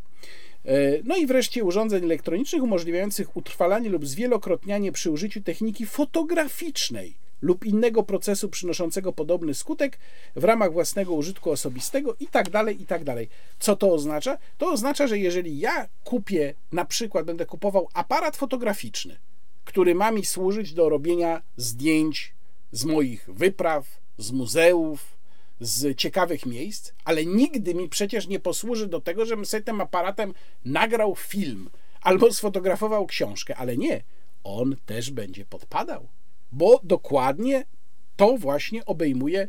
Y, 0.67 1.03
no 1.05 1.17
i 1.17 1.27
wreszcie 1.27 1.65
urządzeń 1.65 2.05
elektronicznych 2.05 2.63
umożliwiających 2.63 3.37
utrwalanie 3.37 3.89
lub 3.89 4.07
zwielokrotnianie 4.07 4.93
przy 4.93 5.11
użyciu 5.11 5.43
techniki 5.43 5.87
fotograficznej 5.87 7.15
lub 7.43 7.65
innego 7.65 8.03
procesu 8.03 8.49
przynoszącego 8.49 9.13
podobny 9.13 9.55
skutek 9.55 9.99
w 10.37 10.45
ramach 10.45 10.73
własnego 10.73 11.15
użytku 11.15 11.51
osobistego 11.51 12.17
i 12.21 12.27
tak 12.27 12.51
dalej, 12.51 12.83
i 12.83 12.87
tak 12.87 13.05
dalej. 13.05 13.29
Co 13.59 13.77
to 13.77 13.93
oznacza? 13.93 14.39
To 14.59 14.73
oznacza, 14.73 15.07
że 15.07 15.19
jeżeli 15.19 15.59
ja 15.59 15.89
kupię, 16.05 16.55
na 16.73 16.85
przykład 16.85 17.27
będę 17.27 17.47
kupował 17.47 17.89
aparat 17.95 18.37
fotograficzny, 18.37 19.17
który 19.65 19.95
ma 19.95 20.11
mi 20.11 20.25
służyć 20.25 20.75
do 20.75 20.89
robienia 20.89 21.43
zdjęć 21.57 22.35
z 22.73 22.85
moich 22.85 23.29
wypraw, 23.33 24.01
z 24.19 24.33
muzeów, 24.33 25.20
z 25.61 25.97
ciekawych 25.99 26.47
miejsc, 26.47 26.93
ale 27.05 27.27
nigdy 27.27 27.75
mi 27.75 27.89
przecież 27.89 28.27
nie 28.27 28.41
posłuży 28.41 28.87
do 28.87 29.01
tego, 29.01 29.27
żebym 29.27 29.47
sobie 29.47 29.63
tym 29.63 29.81
aparatem 29.81 30.35
nagrał 30.65 31.17
film 31.17 31.71
albo 32.01 32.33
sfotografował 32.33 33.07
książkę, 33.07 33.57
ale 33.57 33.77
nie, 33.77 34.03
on 34.45 34.77
też 34.87 35.11
będzie 35.11 35.45
podpadał 35.45 36.09
bo 36.53 36.81
dokładnie 36.83 37.65
to 38.17 38.37
właśnie 38.37 38.85
obejmuje 38.85 39.49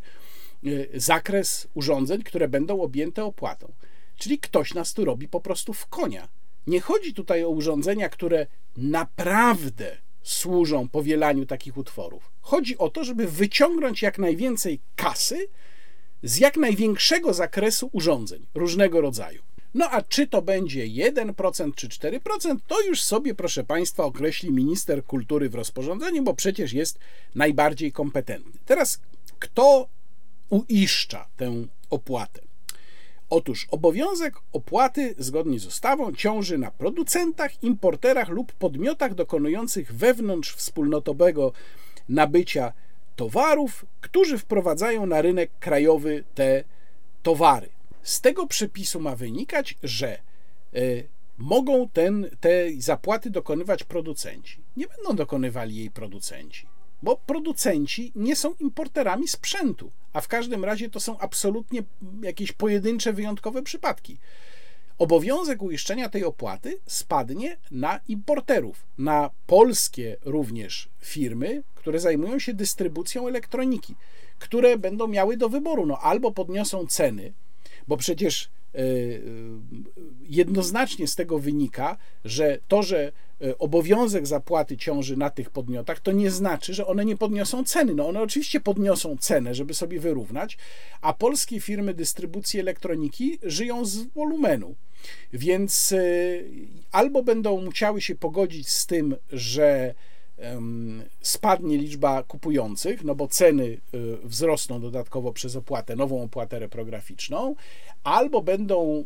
y, 0.66 0.90
zakres 0.94 1.68
urządzeń, 1.74 2.24
które 2.24 2.48
będą 2.48 2.82
objęte 2.82 3.26
opłatą. 3.26 3.74
Czyli 4.18 4.40
ktoś 4.40 4.74
nas 4.74 4.94
tu 4.94 5.06
robi 5.06 5.28
po 5.28 5.42
prostu 5.42 5.74
w 5.74 5.88
konia. 5.88 6.28
Nie 6.68 6.82
chodzi 6.82 7.14
tutaj 7.14 7.44
o 7.44 7.50
urządzenia, 7.50 8.10
które 8.10 8.48
naprawdę 8.78 9.98
służą 10.24 10.90
powielaniu 10.90 11.46
takich 11.46 11.78
utworów. 11.78 12.32
Chodzi 12.42 12.78
o 12.78 12.90
to, 12.90 13.04
żeby 13.04 13.28
wyciągnąć 13.28 14.02
jak 14.02 14.20
najwięcej 14.20 14.80
kasy 14.96 15.48
z 16.24 16.38
jak 16.38 16.58
największego 16.58 17.34
zakresu 17.34 17.90
urządzeń 17.94 18.46
różnego 18.56 19.02
rodzaju. 19.02 19.42
No 19.74 19.90
a 19.90 20.02
czy 20.02 20.28
to 20.28 20.42
będzie 20.42 20.88
1% 20.88 21.76
czy 21.76 21.88
4%, 21.88 22.58
to 22.68 22.82
już 22.82 23.02
sobie, 23.02 23.36
proszę 23.36 23.64
Państwa, 23.64 24.04
określi 24.04 24.52
minister 24.52 25.06
kultury 25.06 25.50
w 25.50 25.56
rozporządzeniu, 25.56 26.24
bo 26.24 26.34
przecież 26.34 26.74
jest 26.74 27.00
najbardziej 27.36 27.92
kompetentny. 27.92 28.60
Teraz, 28.66 29.00
kto 29.40 29.88
uiszcza 30.50 31.28
tę 31.38 31.66
opłatę? 31.90 32.42
Otóż 33.30 33.68
obowiązek 33.72 34.36
opłaty 34.54 35.16
zgodnie 35.18 35.60
z 35.60 35.66
ustawą 35.66 36.14
ciąży 36.14 36.58
na 36.58 36.72
producentach, 36.72 37.64
importerach 37.64 38.30
lub 38.30 38.54
podmiotach 38.54 39.14
dokonujących 39.14 39.94
wewnątrz 39.94 40.56
wspólnotowego 40.56 41.54
nabycia 42.10 42.74
towarów, 43.22 43.86
którzy 44.02 44.38
wprowadzają 44.38 45.06
na 45.06 45.22
rynek 45.22 45.52
krajowy 45.60 46.24
te 46.36 46.64
towary. 47.24 47.70
Z 48.04 48.22
tego 48.22 48.48
przepisu 48.48 49.00
ma 49.00 49.16
wynikać, 49.16 49.78
że 49.84 50.20
y, 50.76 51.08
mogą 51.38 51.90
ten, 51.90 52.30
tej 52.40 52.82
zapłaty 52.82 53.30
dokonywać 53.30 53.84
producenci. 53.84 54.62
Nie 54.78 54.88
będą 54.88 55.16
dokonywali 55.16 55.76
jej 55.76 55.92
producenci, 55.92 56.68
bo 57.02 57.18
producenci 57.18 58.12
nie 58.16 58.36
są 58.36 58.54
importerami 58.60 59.28
sprzętu, 59.28 59.92
a 60.14 60.22
w 60.22 60.28
każdym 60.28 60.66
razie 60.66 60.90
to 60.90 61.00
są 61.00 61.20
absolutnie 61.20 61.84
jakieś 62.24 62.52
pojedyncze, 62.52 63.14
wyjątkowe 63.14 63.62
przypadki. 63.62 64.18
Obowiązek 64.98 65.62
uiszczenia 65.62 66.10
tej 66.10 66.24
opłaty 66.24 66.78
spadnie 66.86 67.58
na 67.72 68.00
importerów, 68.08 68.86
na 68.98 69.30
polskie 69.48 70.18
również 70.26 70.90
firmy, 71.00 71.64
które 71.82 72.00
zajmują 72.00 72.40
się 72.40 72.54
dystrybucją 72.54 73.28
elektroniki, 73.28 73.96
które 74.40 74.78
będą 74.78 75.08
miały 75.08 75.38
do 75.38 75.50
wyboru 75.50 75.86
no, 75.86 75.98
albo 75.98 76.32
podniosą 76.32 76.88
ceny, 76.88 77.34
bo 77.88 77.98
przecież 77.98 78.50
e, 78.76 78.80
e, 78.80 78.82
jednoznacznie 80.30 81.08
z 81.08 81.16
tego 81.16 81.40
wynika, 81.40 81.98
że 82.26 82.58
to, 82.68 82.84
że 82.84 83.12
e, 83.42 83.58
obowiązek 83.58 84.28
zapłaty 84.28 84.78
ciąży 84.78 85.18
na 85.18 85.30
tych 85.30 85.50
podmiotach, 85.50 86.00
to 86.00 86.12
nie 86.12 86.32
znaczy, 86.32 86.74
że 86.74 86.88
one 86.88 87.06
nie 87.06 87.18
podniosą 87.18 87.64
ceny. 87.64 87.96
No 87.96 88.08
one 88.08 88.22
oczywiście 88.22 88.60
podniosą 88.60 89.18
cenę, 89.18 89.56
żeby 89.56 89.74
sobie 89.74 90.00
wyrównać, 90.00 90.58
a 91.02 91.14
polskie 91.14 91.60
firmy 91.60 91.94
dystrybucji 91.94 92.60
elektroniki 92.60 93.40
żyją 93.44 93.86
z 93.86 94.04
wolumenu. 94.04 94.76
Więc 95.34 95.94
albo 96.92 97.24
będą 97.24 97.62
musiały 97.62 98.02
się 98.02 98.16
pogodzić 98.16 98.70
z 98.70 98.86
tym, 98.86 99.16
że 99.32 99.96
spadnie 101.22 101.78
liczba 101.78 102.24
kupujących, 102.24 103.04
no 103.04 103.16
bo 103.16 103.28
ceny 103.28 103.64
y, 103.64 103.80
wzrosną 104.24 104.82
dodatkowo 104.82 105.34
przez 105.34 105.56
opłatę, 105.56 105.96
nową 105.96 106.24
opłatę 106.24 106.60
reprograficzną, 106.60 107.56
albo 108.04 108.42
będą 108.42 109.06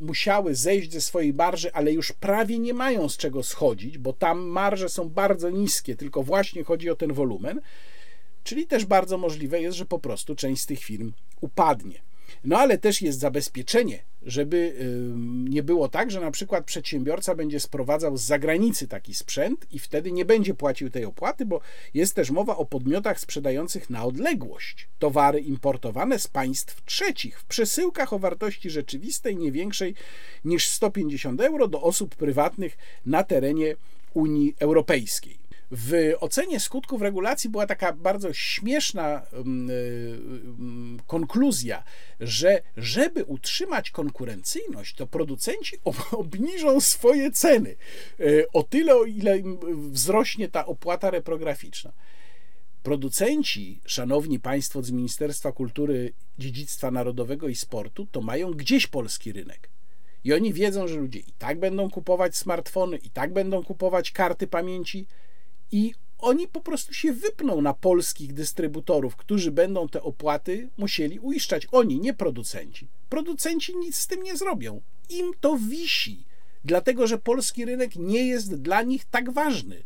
musiały 0.00 0.54
zejść 0.54 0.92
ze 0.92 1.00
swojej 1.00 1.34
marży, 1.34 1.72
ale 1.72 1.92
już 1.92 2.12
prawie 2.12 2.58
nie 2.58 2.74
mają 2.74 3.08
z 3.08 3.16
czego 3.16 3.42
schodzić, 3.42 3.98
bo 3.98 4.12
tam 4.12 4.38
marże 4.40 4.88
są 4.88 5.08
bardzo 5.08 5.50
niskie, 5.50 5.96
tylko 5.96 6.22
właśnie 6.22 6.64
chodzi 6.64 6.90
o 6.90 6.96
ten 6.96 7.12
wolumen. 7.12 7.60
Czyli 8.44 8.66
też 8.66 8.84
bardzo 8.84 9.18
możliwe 9.18 9.60
jest, 9.60 9.76
że 9.76 9.86
po 9.86 9.98
prostu 9.98 10.34
część 10.34 10.62
z 10.62 10.66
tych 10.66 10.84
firm 10.84 11.12
upadnie. 11.40 12.05
No 12.46 12.58
ale 12.58 12.78
też 12.78 13.02
jest 13.02 13.18
zabezpieczenie, 13.18 14.02
żeby 14.22 14.74
nie 15.48 15.62
było 15.62 15.88
tak, 15.88 16.10
że 16.10 16.20
na 16.20 16.30
przykład 16.30 16.64
przedsiębiorca 16.64 17.34
będzie 17.34 17.60
sprowadzał 17.60 18.16
z 18.16 18.22
zagranicy 18.22 18.88
taki 18.88 19.14
sprzęt 19.14 19.66
i 19.72 19.78
wtedy 19.78 20.12
nie 20.12 20.24
będzie 20.24 20.54
płacił 20.54 20.90
tej 20.90 21.04
opłaty, 21.04 21.46
bo 21.46 21.60
jest 21.94 22.14
też 22.14 22.30
mowa 22.30 22.56
o 22.56 22.64
podmiotach 22.64 23.20
sprzedających 23.20 23.90
na 23.90 24.04
odległość 24.04 24.88
towary 24.98 25.40
importowane 25.40 26.18
z 26.18 26.28
państw 26.28 26.84
trzecich 26.84 27.40
w 27.40 27.44
przesyłkach 27.44 28.12
o 28.12 28.18
wartości 28.18 28.70
rzeczywistej 28.70 29.36
nie 29.36 29.52
większej 29.52 29.94
niż 30.44 30.68
150 30.68 31.40
euro 31.40 31.68
do 31.68 31.82
osób 31.82 32.14
prywatnych 32.14 32.78
na 33.06 33.24
terenie 33.24 33.76
Unii 34.14 34.54
Europejskiej. 34.58 35.45
W 35.70 36.12
ocenie 36.20 36.60
skutków 36.60 37.02
regulacji 37.02 37.50
była 37.50 37.66
taka 37.66 37.92
bardzo 37.92 38.32
śmieszna 38.32 39.22
konkluzja, 41.06 41.84
że 42.20 42.62
żeby 42.76 43.24
utrzymać 43.24 43.90
konkurencyjność, 43.90 44.94
to 44.94 45.06
producenci 45.06 45.76
ob- 45.84 46.14
obniżą 46.14 46.80
swoje 46.80 47.30
ceny 47.30 47.76
e, 48.20 48.24
o 48.52 48.62
tyle, 48.62 48.96
o 48.96 49.04
ile 49.04 49.38
im 49.38 49.58
wzrośnie 49.92 50.48
ta 50.48 50.66
opłata 50.66 51.10
reprograficzna. 51.10 51.92
Producenci, 52.82 53.80
szanowni 53.86 54.40
państwo 54.40 54.82
z 54.82 54.90
Ministerstwa 54.90 55.52
Kultury, 55.52 56.12
Dziedzictwa 56.38 56.90
Narodowego 56.90 57.48
i 57.48 57.54
Sportu, 57.54 58.06
to 58.12 58.20
mają 58.20 58.50
gdzieś 58.50 58.86
polski 58.86 59.32
rynek. 59.32 59.70
I 60.24 60.32
oni 60.32 60.52
wiedzą, 60.52 60.88
że 60.88 60.96
ludzie 60.96 61.18
i 61.18 61.32
tak 61.38 61.58
będą 61.58 61.90
kupować 61.90 62.36
smartfony, 62.36 62.96
i 62.96 63.10
tak 63.10 63.32
będą 63.32 63.64
kupować 63.64 64.10
karty 64.10 64.46
pamięci, 64.46 65.06
i 65.72 65.94
oni 66.18 66.48
po 66.48 66.60
prostu 66.60 66.94
się 66.94 67.12
wypną 67.12 67.60
na 67.60 67.74
polskich 67.74 68.32
dystrybutorów, 68.32 69.16
którzy 69.16 69.50
będą 69.50 69.88
te 69.88 70.02
opłaty 70.02 70.68
musieli 70.76 71.18
uiszczać. 71.18 71.66
Oni, 71.72 72.00
nie 72.00 72.14
producenci. 72.14 72.88
Producenci 73.08 73.76
nic 73.76 73.96
z 73.96 74.06
tym 74.06 74.22
nie 74.22 74.36
zrobią. 74.36 74.80
Im 75.08 75.32
to 75.40 75.56
wisi, 75.56 76.24
dlatego 76.64 77.06
że 77.06 77.18
polski 77.18 77.64
rynek 77.64 77.96
nie 77.96 78.26
jest 78.26 78.54
dla 78.54 78.82
nich 78.82 79.04
tak 79.04 79.32
ważny. 79.32 79.82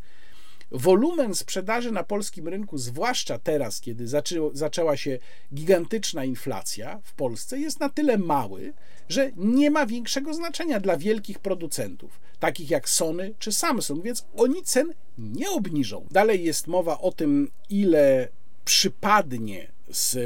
Wolumen 0.73 1.35
sprzedaży 1.35 1.93
na 1.93 2.05
polskim 2.05 2.49
rynku, 2.49 2.79
zwłaszcza 2.79 3.39
teraz, 3.39 3.81
kiedy 3.81 4.05
zaczęła 4.53 4.97
się 4.97 5.19
gigantyczna 5.55 6.25
inflacja 6.25 7.01
w 7.05 7.13
Polsce, 7.13 7.59
jest 7.59 7.81
na 7.81 7.89
tyle 7.89 8.19
mały, 8.19 8.73
że 9.09 9.31
nie 9.37 9.71
ma 9.71 9.87
większego 9.87 10.35
znaczenia 10.35 10.81
dla 10.81 10.97
wielkich 10.97 11.39
producentów, 11.39 12.21
takich 12.39 12.71
jak 12.71 12.89
Sony 12.89 13.35
czy 13.39 13.53
Samsung, 13.53 14.05
więc 14.05 14.27
oni 14.37 14.63
cen 14.63 14.95
nie 15.19 15.51
obniżą. 15.51 16.07
Dalej 16.11 16.45
jest 16.45 16.67
mowa 16.67 16.99
o 16.99 17.13
tym, 17.13 17.51
ile 17.71 18.29
przypadnie 18.65 19.73
z 19.91 20.17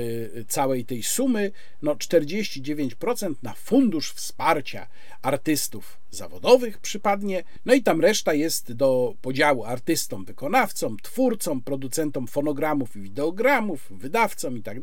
całej 0.49 0.85
tej 0.85 1.03
sumy, 1.03 1.53
no 1.83 1.95
49% 1.95 3.35
na 3.43 3.55
fundusz 3.55 4.13
wsparcia 4.13 4.87
artystów 5.23 5.99
zawodowych 6.11 6.79
przypadnie, 6.79 7.45
no 7.65 7.75
i 7.75 7.83
tam 7.83 8.01
reszta 8.01 8.35
jest 8.35 8.73
do 8.73 9.15
podziału 9.23 9.65
artystom, 9.65 10.25
wykonawcom, 10.25 10.97
twórcom, 11.03 11.63
producentom 11.63 12.27
fonogramów 12.27 12.97
i 12.97 13.01
wideogramów, 13.01 13.89
wydawcom 13.91 14.59
i 14.59 14.63
tak 14.63 14.79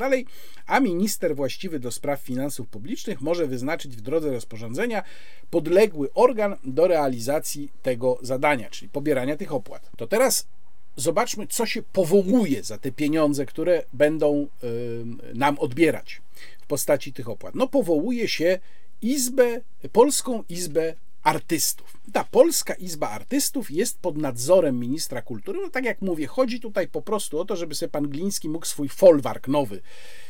a 0.65 0.79
minister 0.79 1.35
właściwy 1.35 1.79
do 1.79 1.91
spraw 1.91 2.21
finansów 2.21 2.67
publicznych 2.67 3.21
może 3.21 3.47
wyznaczyć 3.47 3.97
w 3.97 4.01
drodze 4.01 4.31
rozporządzenia 4.31 5.03
podległy 5.49 6.13
organ 6.13 6.55
do 6.63 6.87
realizacji 6.87 7.69
tego 7.81 8.19
zadania, 8.21 8.69
czyli 8.69 8.89
pobierania 8.89 9.37
tych 9.37 9.53
opłat. 9.53 9.91
To 9.97 10.07
teraz 10.07 10.47
zobaczmy, 10.95 11.47
co 11.47 11.65
się 11.65 11.83
powołuje 11.83 12.63
za 12.63 12.77
te 12.77 12.91
pieniądze, 12.91 13.45
które 13.45 13.83
będą 13.93 14.47
y, 14.63 15.05
nam 15.33 15.59
odbierać 15.59 16.21
w 16.61 16.65
postaci 16.65 17.13
tych 17.13 17.29
opłat. 17.29 17.55
No, 17.55 17.67
powołuje 17.67 18.27
się 18.27 18.59
Izbę, 19.01 19.61
Polską 19.91 20.43
Izbę 20.49 20.95
Artystów. 21.23 21.97
Ta 22.13 22.23
Polska 22.23 22.73
Izba 22.73 23.09
Artystów 23.09 23.71
jest 23.71 23.99
pod 23.99 24.17
nadzorem 24.17 24.79
ministra 24.79 25.21
kultury. 25.21 25.59
No, 25.61 25.69
tak 25.69 25.85
jak 25.85 26.01
mówię, 26.01 26.27
chodzi 26.27 26.59
tutaj 26.59 26.87
po 26.87 27.01
prostu 27.01 27.39
o 27.39 27.45
to, 27.45 27.55
żeby 27.55 27.75
sobie 27.75 27.89
pan 27.89 28.07
Gliński 28.07 28.49
mógł 28.49 28.65
swój 28.65 28.89
folwark 28.89 29.47
nowy 29.47 29.81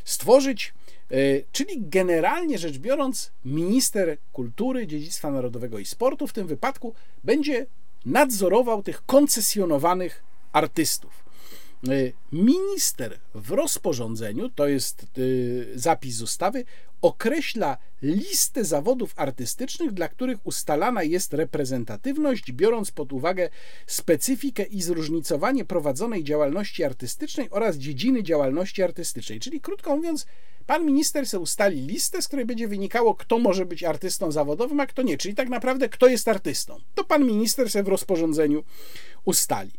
stworzyć. 0.05 0.73
y, 1.11 1.45
Czyli 1.51 1.73
generalnie 1.77 2.57
rzecz 2.57 2.77
biorąc, 2.77 3.31
minister 3.45 4.17
kultury, 4.33 4.87
dziedzictwa 4.87 5.31
narodowego 5.31 5.79
i 5.79 5.85
sportu 5.85 6.27
w 6.27 6.33
tym 6.33 6.47
wypadku 6.47 6.93
będzie 7.23 7.65
nadzorował 8.05 8.83
tych 8.83 9.05
koncesjonowanych 9.05 10.23
artystów. 10.51 11.23
Y, 11.87 12.13
Minister 12.31 13.19
w 13.35 13.51
rozporządzeniu, 13.51 14.49
to 14.49 14.67
jest 14.67 15.05
y, 15.17 15.71
zapis 15.75 16.21
ustawy, 16.21 16.65
określa 17.01 17.77
listę 18.01 18.65
zawodów 18.65 19.13
artystycznych, 19.15 19.91
dla 19.91 20.09
których 20.09 20.39
ustalana 20.43 21.03
jest 21.03 21.33
reprezentatywność, 21.33 22.51
biorąc 22.51 22.91
pod 22.91 23.13
uwagę 23.13 23.49
specyfikę 23.87 24.63
i 24.63 24.81
zróżnicowanie 24.81 25.65
prowadzonej 25.65 26.23
działalności 26.23 26.83
artystycznej 26.83 27.47
oraz 27.49 27.77
dziedziny 27.77 28.23
działalności 28.23 28.83
artystycznej. 28.83 29.39
Czyli 29.39 29.61
krótko 29.61 29.95
mówiąc, 29.95 30.25
pan 30.67 30.85
minister 30.85 31.27
sobie 31.27 31.43
ustali 31.43 31.81
listę, 31.81 32.21
z 32.21 32.27
której 32.27 32.45
będzie 32.45 32.67
wynikało, 32.67 33.15
kto 33.15 33.39
może 33.39 33.65
być 33.65 33.83
artystą 33.83 34.31
zawodowym, 34.31 34.79
a 34.79 34.85
kto 34.85 35.01
nie. 35.01 35.17
Czyli 35.17 35.35
tak 35.35 35.49
naprawdę, 35.49 35.89
kto 35.89 36.07
jest 36.07 36.27
artystą. 36.27 36.77
To 36.95 37.03
pan 37.03 37.25
minister 37.25 37.69
sobie 37.69 37.83
w 37.83 37.87
rozporządzeniu 37.87 38.63
ustali. 39.25 39.71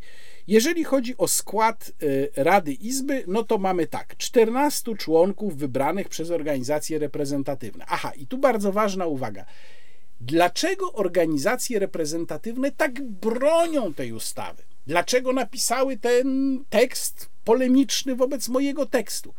Jeżeli 0.46 0.84
chodzi 0.84 1.16
o 1.16 1.28
skład 1.28 1.92
y, 2.02 2.30
Rady 2.36 2.72
Izby, 2.72 3.24
no 3.26 3.42
to 3.42 3.58
mamy 3.58 3.86
tak: 3.86 4.16
14 4.16 4.96
członków 4.96 5.56
wybranych 5.56 6.08
przez 6.08 6.30
organizacje 6.30 6.98
reprezentatywne. 6.98 7.84
Aha, 7.88 8.12
i 8.16 8.26
tu 8.26 8.38
bardzo 8.38 8.72
ważna 8.72 9.06
uwaga. 9.06 9.44
Dlaczego 10.20 10.92
organizacje 10.92 11.78
reprezentatywne 11.78 12.70
tak 12.70 13.02
bronią 13.02 13.94
tej 13.94 14.12
ustawy? 14.12 14.62
Dlaczego 14.86 15.32
napisały 15.32 15.96
ten 15.96 16.58
tekst 16.70 17.30
polemiczny 17.44 18.16
wobec 18.16 18.48
mojego 18.48 18.86
tekstu? 18.86 19.34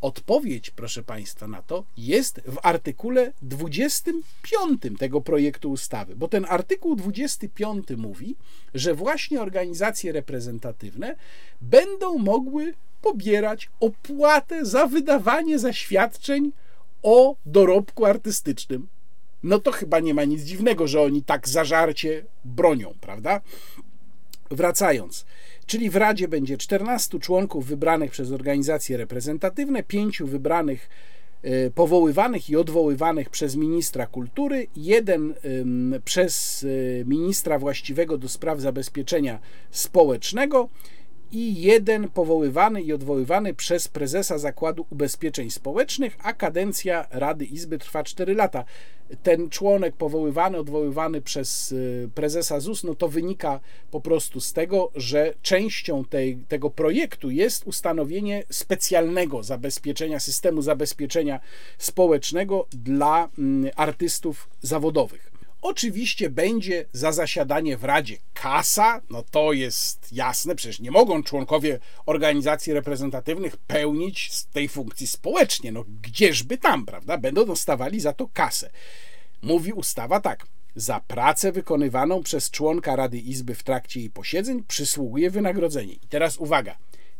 Odpowiedź, 0.00 0.70
proszę 0.70 1.02
Państwa, 1.02 1.48
na 1.48 1.62
to 1.62 1.84
jest 1.96 2.40
w 2.46 2.58
artykule 2.62 3.32
25 3.42 4.82
tego 4.98 5.20
projektu 5.20 5.70
ustawy, 5.70 6.16
bo 6.16 6.28
ten 6.28 6.46
artykuł 6.48 6.96
25 6.96 7.88
mówi, 7.96 8.36
że 8.74 8.94
właśnie 8.94 9.42
organizacje 9.42 10.12
reprezentatywne 10.12 11.16
będą 11.60 12.18
mogły 12.18 12.74
pobierać 13.02 13.70
opłatę 13.80 14.64
za 14.64 14.86
wydawanie 14.86 15.58
zaświadczeń 15.58 16.52
o 17.02 17.36
dorobku 17.46 18.04
artystycznym. 18.04 18.88
No 19.42 19.58
to 19.58 19.72
chyba 19.72 20.00
nie 20.00 20.14
ma 20.14 20.24
nic 20.24 20.42
dziwnego, 20.42 20.86
że 20.86 21.02
oni 21.02 21.22
tak 21.22 21.48
zażarcie 21.48 22.24
bronią, 22.44 22.94
prawda? 23.00 23.40
Wracając, 24.50 25.26
czyli 25.66 25.90
w 25.90 25.96
Radzie 25.96 26.28
będzie 26.28 26.56
14 26.56 27.18
członków 27.18 27.66
wybranych 27.66 28.10
przez 28.10 28.32
organizacje 28.32 28.96
reprezentatywne, 28.96 29.82
5 29.82 30.22
wybranych, 30.22 30.88
e, 31.42 31.70
powoływanych 31.70 32.50
i 32.50 32.56
odwoływanych 32.56 33.30
przez 33.30 33.56
ministra 33.56 34.06
kultury, 34.06 34.66
jeden 34.76 35.34
przez 36.04 36.64
e, 37.00 37.04
ministra 37.04 37.58
właściwego 37.58 38.18
do 38.18 38.28
spraw 38.28 38.60
zabezpieczenia 38.60 39.38
społecznego 39.70 40.68
i 41.32 41.62
jeden 41.62 42.08
powoływany 42.08 42.82
i 42.82 42.92
odwoływany 42.92 43.54
przez 43.54 43.88
prezesa 43.88 44.38
Zakładu 44.38 44.86
Ubezpieczeń 44.90 45.50
Społecznych, 45.50 46.16
a 46.22 46.32
kadencja 46.32 47.06
Rady 47.10 47.44
Izby 47.44 47.78
trwa 47.78 48.04
4 48.04 48.34
lata. 48.34 48.64
Ten 49.22 49.50
członek 49.50 49.96
powoływany, 49.96 50.58
odwoływany 50.58 51.22
przez 51.22 51.72
y, 51.72 52.10
prezesa 52.14 52.60
ZUS, 52.60 52.84
no 52.84 52.94
to 52.94 53.08
wynika 53.08 53.60
po 53.90 54.00
prostu 54.00 54.40
z 54.40 54.52
tego, 54.52 54.90
że 54.94 55.34
częścią 55.42 56.04
tej, 56.04 56.36
tego 56.36 56.70
projektu 56.70 57.30
jest 57.30 57.66
ustanowienie 57.66 58.44
specjalnego 58.50 59.42
zabezpieczenia, 59.42 60.20
systemu 60.20 60.62
zabezpieczenia 60.62 61.40
społecznego 61.78 62.66
dla 62.72 63.28
mm, 63.38 63.70
artystów 63.76 64.48
zawodowych. 64.62 65.35
Oczywiście 65.68 66.30
będzie 66.30 66.84
za 66.92 67.12
zasiadanie 67.12 67.76
w 67.76 67.84
Radzie 67.84 68.16
kasa, 68.34 69.00
no 69.10 69.22
to 69.30 69.52
jest 69.52 70.12
jasne, 70.12 70.54
przecież 70.54 70.80
nie 70.80 70.90
mogą 70.90 71.22
członkowie 71.22 71.78
organizacji 72.06 72.72
reprezentatywnych 72.72 73.56
pełnić 73.56 74.44
tej 74.52 74.68
funkcji 74.68 75.06
społecznie, 75.06 75.72
no 75.72 75.84
gdzieżby 76.02 76.58
tam, 76.58 76.86
prawda? 76.86 77.18
Będą 77.18 77.44
dostawali 77.44 78.00
za 78.00 78.12
to 78.12 78.28
kasę. 78.28 78.70
Mówi 79.42 79.72
ustawa 79.72 80.20
tak. 80.20 80.46
Za 80.76 81.00
pracę 81.00 81.52
wykonywaną 81.52 82.22
przez 82.22 82.50
członka 82.50 82.96
Rady 82.96 83.18
Izby 83.18 83.54
w 83.54 83.62
trakcie 83.62 84.00
jej 84.00 84.10
posiedzeń 84.10 84.64
przysługuje 84.68 85.30
wynagrodzenie. 85.30 85.92
I 85.92 86.08
teraz 86.08 86.38
uwaga. 86.38 86.76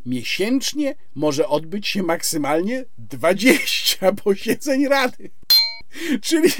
Miesięcznie 0.06 0.94
może 1.14 1.48
odbyć 1.48 1.89
się 1.89 2.02
maksymalnie 2.02 2.85
20 2.98 4.12
posiedzeń 4.12 4.89
Rady. 4.89 5.31
Czyli, 6.22 6.50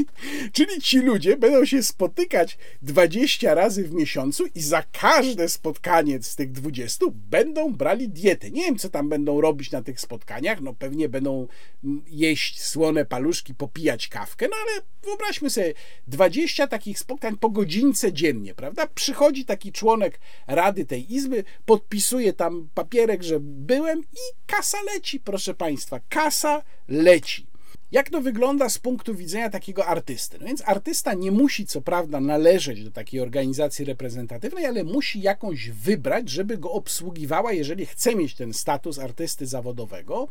czyli 0.53 0.81
ci 0.81 0.99
ludzie 0.99 1.37
będą 1.37 1.65
się 1.65 1.83
spotykać 1.83 2.59
20 2.83 3.55
razy 3.55 3.85
w 3.85 3.93
miesiącu 3.93 4.45
i 4.55 4.61
za 4.61 4.83
każde 4.83 5.49
spotkanie 5.49 6.23
z 6.23 6.37
tych 6.37 6.53
20 6.53 7.07
będą 7.13 7.73
brali 7.73 8.09
dietę. 8.09 8.51
Nie 8.51 8.63
wiem, 8.63 8.79
co 8.79 8.89
tam 8.89 9.09
będą 9.09 9.41
robić 9.41 9.71
na 9.71 9.83
tych 9.83 10.01
spotkaniach. 10.01 10.61
No 10.61 10.75
pewnie 10.75 11.09
będą 11.09 11.49
mm, 11.85 12.03
jeść 12.09 12.63
słone 12.63 13.05
paluszki, 13.05 13.55
popijać 13.55 14.09
kawkę, 14.09 14.49
no 14.51 14.57
ale 14.63 14.83
wyobraźmy 15.03 15.51
sobie 15.51 15.75
20 16.09 16.67
takich 16.67 16.99
spotkań 16.99 17.37
po 17.37 17.51
godzince 17.51 18.13
dziennie, 18.13 18.55
prawda? 18.55 18.87
Przychodzi 18.87 19.45
taki 19.45 19.73
członek 19.73 20.21
rady 20.47 20.85
tej 20.85 21.15
izby, 21.15 21.45
podpisuje 21.65 22.33
tam 22.33 22.69
papierek, 22.75 23.23
że 23.23 23.41
byłem 23.41 24.01
i 24.01 24.47
kasa 24.47 24.79
leci, 24.95 25.21
proszę 25.21 25.55
państwa. 25.55 26.01
Kasa 26.09 26.63
leci. 26.89 27.56
Jak 27.93 28.11
to 28.11 28.21
wygląda 28.21 28.69
z 28.69 28.79
punktu 28.79 29.15
widzenia 29.15 29.51
takiego 29.51 29.87
artysty? 29.87 30.39
No 30.41 30.47
więc 30.47 30.63
artysta 30.67 31.15
nie 31.15 31.31
musi 31.31 31.67
co 31.67 31.81
prawda 31.81 32.21
należeć 32.21 32.85
do 32.85 32.91
takiej 32.91 33.21
organizacji 33.21 33.85
reprezentatywnej, 33.85 34.67
ale 34.67 34.85
musi 34.85 35.21
jakąś 35.21 35.71
wybrać, 35.71 36.29
żeby 36.29 36.59
go 36.59 36.73
obsługiwała, 36.73 37.53
jeżeli 37.53 37.87
chce 37.87 38.15
mieć 38.15 38.35
ten 38.35 38.53
status 38.53 38.99
artysty 38.99 39.47
zawodowego. 39.47 40.29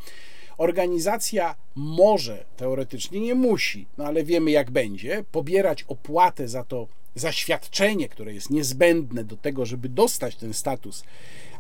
Organizacja 0.58 1.56
może, 1.76 2.46
teoretycznie 2.58 3.20
nie 3.20 3.36
musi, 3.36 3.88
no 3.98 4.06
ale 4.06 4.24
wiemy 4.24 4.52
jak 4.52 4.72
będzie, 4.72 5.24
pobierać 5.32 5.84
opłatę 5.84 6.48
za 6.48 6.64
to 6.64 6.88
zaświadczenie, 7.16 8.10
które 8.10 8.34
jest 8.34 8.50
niezbędne 8.50 9.24
do 9.24 9.38
tego, 9.38 9.66
żeby 9.66 9.90
dostać 9.90 10.36
ten 10.36 10.54
status 10.54 11.04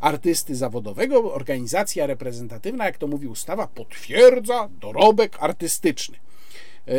artysty 0.01 0.55
zawodowego. 0.55 1.33
Organizacja 1.33 2.07
reprezentatywna, 2.07 2.85
jak 2.85 2.97
to 2.97 3.07
mówi 3.07 3.27
ustawa, 3.27 3.67
potwierdza 3.67 4.69
dorobek 4.81 5.37
artystyczny. 5.39 6.17
E, 6.87 6.91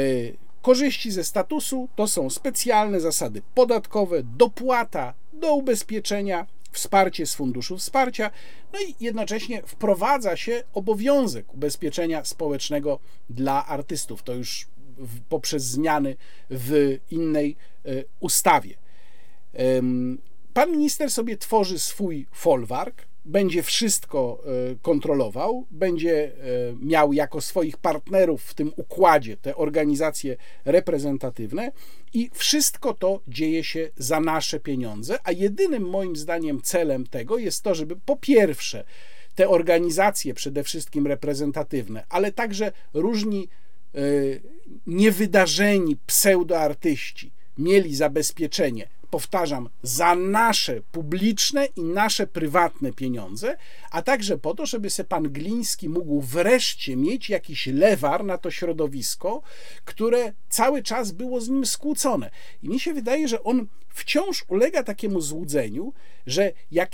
Korzyści 0.67 1.11
ze 1.11 1.25
statusu 1.25 1.89
to 1.97 2.09
są 2.09 2.31
specjalne 2.31 3.01
zasady 3.01 3.43
podatkowe, 3.55 4.23
dopłata 4.23 5.15
do 5.33 5.55
ubezpieczenia, 5.55 6.47
wsparcie 6.73 7.27
z 7.27 7.35
funduszu 7.35 7.79
wsparcia, 7.79 8.31
no 8.73 8.79
i 8.81 8.95
jednocześnie 9.01 9.63
wprowadza 9.63 10.37
się 10.37 10.63
obowiązek 10.75 11.55
ubezpieczenia 11.55 12.25
społecznego 12.25 12.99
dla 13.31 13.67
artystów. 13.67 14.23
To 14.23 14.35
już 14.35 14.67
poprzez 15.29 15.63
zmiany 15.63 16.17
w 16.51 16.99
innej 17.11 17.57
e, 17.85 17.91
ustawie. 18.21 18.75
Pan 20.55 20.71
minister 20.71 21.11
sobie 21.11 21.37
tworzy 21.37 21.79
swój 21.79 22.27
folwark, 22.33 23.07
będzie 23.27 23.63
wszystko 23.63 24.43
e, 24.45 24.77
kontrolował, 24.83 25.67
będzie 25.71 26.25
e, 26.25 26.31
miał 26.81 27.13
jako 27.13 27.41
swoich 27.41 27.77
partnerów 27.77 28.43
w 28.43 28.55
tym 28.55 28.73
układzie 28.77 29.37
te 29.37 29.57
organizacje 29.57 30.37
reprezentatywne 30.65 31.73
i 32.15 32.31
wszystko 32.33 32.95
to 32.95 33.21
dzieje 33.29 33.65
się 33.65 33.91
za 33.97 34.21
nasze 34.21 34.61
pieniądze, 34.61 35.19
a 35.25 35.33
jedynym 35.33 35.89
moim 35.89 36.17
zdaniem 36.17 36.63
celem 36.63 37.07
tego 37.07 37.39
jest 37.39 37.63
to, 37.63 37.75
żeby 37.75 37.97
po 37.97 38.17
pierwsze 38.17 38.85
te 39.35 39.49
organizacje 39.49 40.35
przede 40.35 40.65
wszystkim 40.65 41.07
reprezentatywne, 41.07 42.05
ale 42.09 42.33
także 42.33 42.73
różni 42.95 43.49
niewydarzeni 44.87 45.97
pseudoartyści 46.07 47.33
mieli 47.59 47.97
zabezpieczenie 47.97 48.89
powtarzam, 49.11 49.69
za 49.83 50.15
nasze 50.15 50.83
publiczne 50.93 51.67
i 51.67 51.83
nasze 51.83 52.27
prywatne 52.27 52.93
pieniądze, 52.93 53.57
a 53.91 54.03
także 54.03 54.39
po 54.39 54.55
to, 54.55 54.67
żeby 54.67 54.91
se 54.91 55.05
pan 55.05 55.23
Gliński 55.23 55.89
mógł 55.89 56.21
wreszcie 56.21 56.97
mieć 56.97 57.31
jakiś 57.31 57.67
lewar 57.67 58.25
na 58.25 58.39
to 58.39 58.51
środowisko, 58.51 59.43
które 59.85 60.33
cały 60.49 60.83
czas 60.83 61.13
było 61.13 61.41
z 61.41 61.49
nim 61.49 61.67
skłócone. 61.67 62.31
I 62.63 62.69
mi 62.69 62.81
się 62.81 62.95
wydaje, 62.95 63.29
że 63.29 63.43
on 63.43 63.67
wciąż 63.89 64.45
ulega 64.49 64.83
takiemu 64.83 65.21
złudzeniu, 65.21 65.93
że 66.27 66.53
jak 66.71 66.91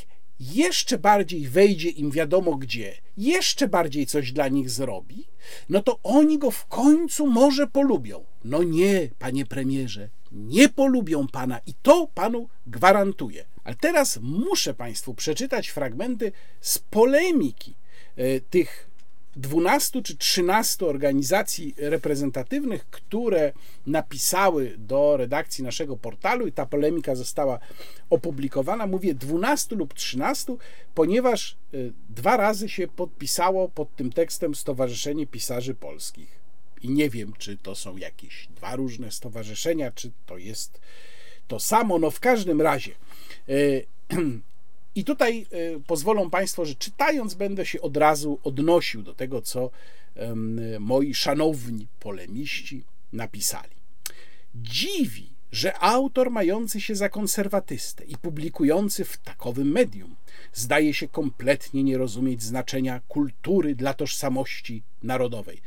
jeszcze 0.51 0.99
bardziej 0.99 1.49
wejdzie 1.49 1.89
im 1.89 2.11
wiadomo 2.11 2.57
gdzie, 2.57 2.95
jeszcze 3.17 3.69
bardziej 3.69 4.07
coś 4.07 4.33
dla 4.33 4.49
nich 4.49 4.71
zrobi, 4.71 5.25
no 5.69 5.83
to 5.83 5.99
oni 6.03 6.39
go 6.39 6.51
w 6.51 6.67
końcu 6.67 7.27
może 7.27 7.67
polubią. 7.67 8.25
No 8.45 8.63
nie, 8.63 9.09
panie 9.19 9.47
premierze, 9.47 10.09
nie 10.33 10.69
polubią 10.69 11.27
pana 11.29 11.61
i 11.67 11.75
to 11.83 12.09
panu 12.15 12.49
gwarantuję. 12.67 13.45
Ale 13.65 13.77
teraz 13.77 14.19
muszę 14.23 14.75
państwu 14.75 15.15
przeczytać 15.15 15.69
fragmenty 15.69 16.33
z 16.61 16.79
polemiki 16.79 17.75
e, 18.17 18.41
tych 18.41 18.92
12 19.37 20.03
czy 20.03 20.17
13 20.17 20.87
organizacji 20.87 21.75
reprezentatywnych, 21.79 22.87
które 22.91 23.53
napisały 23.87 24.75
do 24.79 25.17
redakcji 25.17 25.65
naszego 25.65 25.97
portalu 25.97 26.47
i 26.47 26.53
ta 26.53 26.67
polemika 26.67 27.15
została 27.15 27.59
opublikowana. 28.11 28.87
Mówię 28.87 29.15
12 29.15 29.77
lub 29.77 29.95
13, 29.95 30.57
ponieważ 30.95 31.53
e, 31.53 31.77
dwa 32.09 32.37
razy 32.37 32.69
się 32.69 32.89
podpisało 32.89 33.69
pod 33.69 33.97
tym 33.97 34.13
tekstem 34.13 34.55
Stowarzyszenie 34.55 35.27
Pisarzy 35.27 35.75
Polskich. 35.75 36.43
I 36.83 36.91
nie 36.91 37.11
wiem, 37.11 37.33
czy 37.39 37.57
to 37.57 37.75
są 37.75 37.97
jakieś 37.97 38.49
dwa 38.57 38.77
różne 38.77 39.11
stowarzyszenia, 39.11 39.91
czy 39.91 40.11
to 40.27 40.39
jest 40.39 40.81
to 41.49 41.61
samo. 41.61 41.99
No 41.99 42.11
w 42.11 42.21
każdym 42.21 42.61
razie. 42.61 42.93
I 44.95 45.05
tutaj 45.05 45.47
e, 45.51 45.81
pozwolą 45.81 46.31
Państwo, 46.31 46.65
że 46.65 46.75
czytając 46.75 47.35
będę 47.35 47.67
się 47.67 47.81
od 47.81 47.97
razu 47.97 48.39
odnosił 48.45 49.03
do 49.03 49.15
tego, 49.15 49.43
co 49.43 49.71
moi 50.81 51.15
szanowni 51.15 51.87
polemiści 52.01 52.85
napisali. 53.13 53.75
Dziwi, 54.55 55.33
że 55.53 55.79
autor 55.79 56.31
mający 56.31 56.81
się 56.81 56.97
za 56.97 57.09
konserwatystę 57.09 58.05
i 58.05 58.17
publikujący 58.17 59.05
w 59.05 59.17
takowym 59.17 59.73
medium 59.73 60.17
zdaje 60.53 60.95
się 60.95 61.09
kompletnie 61.09 61.85
nie 61.85 61.99
rozumieć 61.99 62.43
znaczenia 62.43 63.01
kultury 63.09 63.75
dla 63.75 63.95
tożsamości 63.95 64.83
narodowej. 65.03 65.61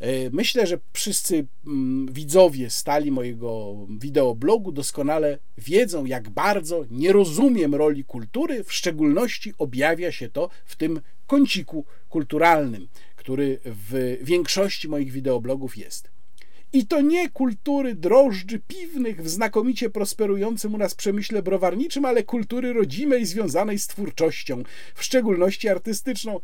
E, 0.00 0.30
Myślę, 0.30 0.66
że 0.66 0.78
wszyscy 0.92 1.46
mm, 1.66 2.12
widzowie 2.12 2.70
stali 2.70 3.10
mojego 3.10 3.76
wideoblogu 4.00 4.72
doskonale 4.72 5.38
wiedzą, 5.58 6.04
jak 6.04 6.30
bardzo 6.30 6.84
nie 6.90 7.12
rozumiem 7.12 7.74
roli 7.74 8.04
kultury, 8.04 8.64
w 8.64 8.72
szczególności 8.72 9.52
objawia 9.58 10.12
się 10.12 10.28
to 10.28 10.50
w 10.64 10.76
tym 10.76 11.00
kąciku 11.26 11.84
kulturalnym, 12.08 12.88
który 13.16 13.58
w 13.64 14.16
większości 14.22 14.88
moich 14.88 15.12
wideoblogów 15.12 15.76
jest. 15.76 16.10
I 16.72 16.86
to 16.86 17.00
nie 17.00 17.30
kultury 17.30 17.94
drożdży 17.94 18.60
piwnych 18.68 19.22
w 19.22 19.28
znakomicie 19.28 19.90
prosperującym 19.90 20.74
u 20.74 20.78
nas 20.78 20.94
przemyśle 20.94 21.42
browarniczym, 21.42 22.04
ale 22.04 22.22
kultury 22.22 22.72
rodzimej 22.72 23.26
związanej 23.26 23.78
z 23.78 23.86
twórczością, 23.86 24.62
w 24.94 25.04
szczególności 25.04 25.68
artystyczną. 25.68 26.40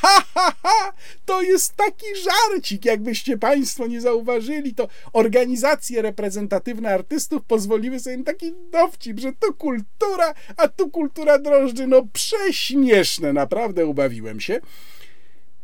Ha, 0.00 0.24
ha, 0.34 0.52
ha! 0.62 0.92
To 1.26 1.42
jest 1.42 1.76
taki 1.76 2.06
żarcik, 2.16 2.84
jakbyście 2.84 3.38
Państwo 3.38 3.86
nie 3.86 4.00
zauważyli, 4.00 4.74
to 4.74 4.88
organizacje 5.12 6.02
reprezentatywne 6.02 6.94
artystów 6.94 7.44
pozwoliły 7.44 8.00
sobie 8.00 8.16
na 8.16 8.24
taki 8.24 8.52
dowcip, 8.72 9.20
że 9.20 9.32
to 9.32 9.52
kultura, 9.52 10.34
a 10.56 10.68
tu 10.68 10.90
kultura 10.90 11.38
drożdży. 11.38 11.86
No 11.86 12.02
prześmieszne, 12.12 13.32
naprawdę 13.32 13.86
ubawiłem 13.86 14.40
się. 14.40 14.60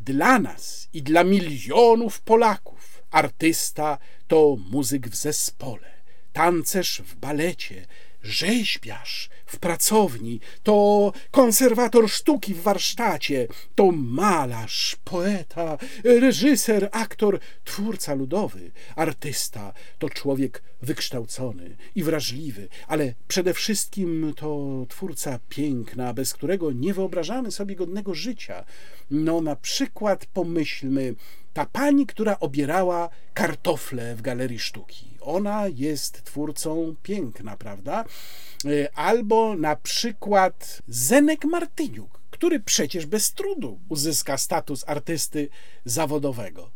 Dla 0.01 0.39
nas 0.39 0.89
i 0.93 1.03
dla 1.03 1.25
milionów 1.25 2.21
Polaków 2.21 3.03
artysta 3.11 3.99
to 4.29 4.57
muzyk 4.71 5.09
w 5.09 5.17
zespole, 5.17 5.89
tancerz 6.33 7.03
w 7.03 7.15
balecie, 7.15 7.87
rzeźbiarz 8.23 9.31
w 9.47 9.59
pracowni, 9.59 10.41
to 10.63 11.13
konserwator 11.31 12.11
sztuki 12.11 12.55
w 12.55 12.63
warsztacie, 12.63 13.49
to 13.75 13.93
malarz, 13.93 14.97
poeta, 15.05 15.79
reżyser, 16.05 16.89
aktor, 16.93 17.41
twórca 17.65 18.15
ludowy, 18.15 18.71
artysta, 18.97 19.73
to 19.99 20.11
człowiek 20.11 20.63
wykształcony 20.83 21.77
i 21.95 22.03
wrażliwy, 22.03 22.69
ale 22.87 23.15
przede 23.29 23.55
wszystkim 23.55 24.33
to 24.37 24.87
twórca 24.89 25.39
piękna, 25.49 26.15
bez 26.15 26.35
którego 26.35 26.73
nie 26.73 26.95
wyobrażamy 26.95 27.51
sobie 27.51 27.77
godnego 27.77 28.15
życia. 28.15 28.65
No 29.11 29.41
na 29.41 29.57
przykład 29.57 30.27
pomyślmy, 30.27 31.15
ta 31.53 31.67
pani, 31.67 32.07
która 32.07 32.39
obierała 32.39 33.09
kartofle 33.35 34.17
w 34.17 34.23
galerii 34.23 34.59
sztuki. 34.59 35.16
Ona 35.27 35.67
jest 35.75 36.25
twórcą 36.25 36.95
piękna, 37.03 37.57
prawda? 37.57 38.05
E, 38.65 38.99
Albo 38.99 39.57
na 39.57 39.77
przykład 39.77 40.83
Zenek 40.89 41.45
Martyniuk, 41.45 42.21
który 42.31 42.61
przecież 42.61 43.07
bez 43.07 43.33
trudu 43.33 43.79
uzyska 43.89 44.39
status 44.39 44.85
artysty 44.87 45.49
zawodowego. 45.85 46.71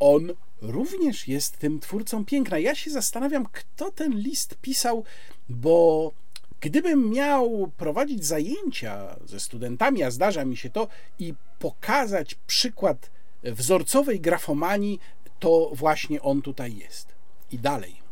On 0.00 0.32
również 0.60 1.28
jest 1.28 1.58
tym 1.58 1.80
twórcą 1.80 2.24
piękna. 2.24 2.58
Ja 2.58 2.74
się 2.74 2.90
zastanawiam, 2.90 3.46
kto 3.52 3.90
ten 3.90 4.12
list 4.12 4.56
pisał, 4.62 5.04
bo 5.48 6.12
gdybym 6.60 7.10
miał 7.10 7.70
prowadzić 7.76 8.24
zajęcia 8.24 9.16
ze 9.24 9.40
studentami, 9.40 10.02
a 10.02 10.10
zdarza 10.10 10.44
mi 10.44 10.56
się 10.56 10.70
to, 10.70 10.88
i 11.18 11.34
pokazać 11.58 12.34
przykład 12.46 13.10
wzorcowej 13.42 14.20
grafomanii, 14.20 15.00
to 15.38 15.70
właśnie 15.74 16.22
on 16.22 16.42
tutaj 16.42 16.76
jest. 16.76 17.21
I 17.52 17.58
dalej. 17.58 18.02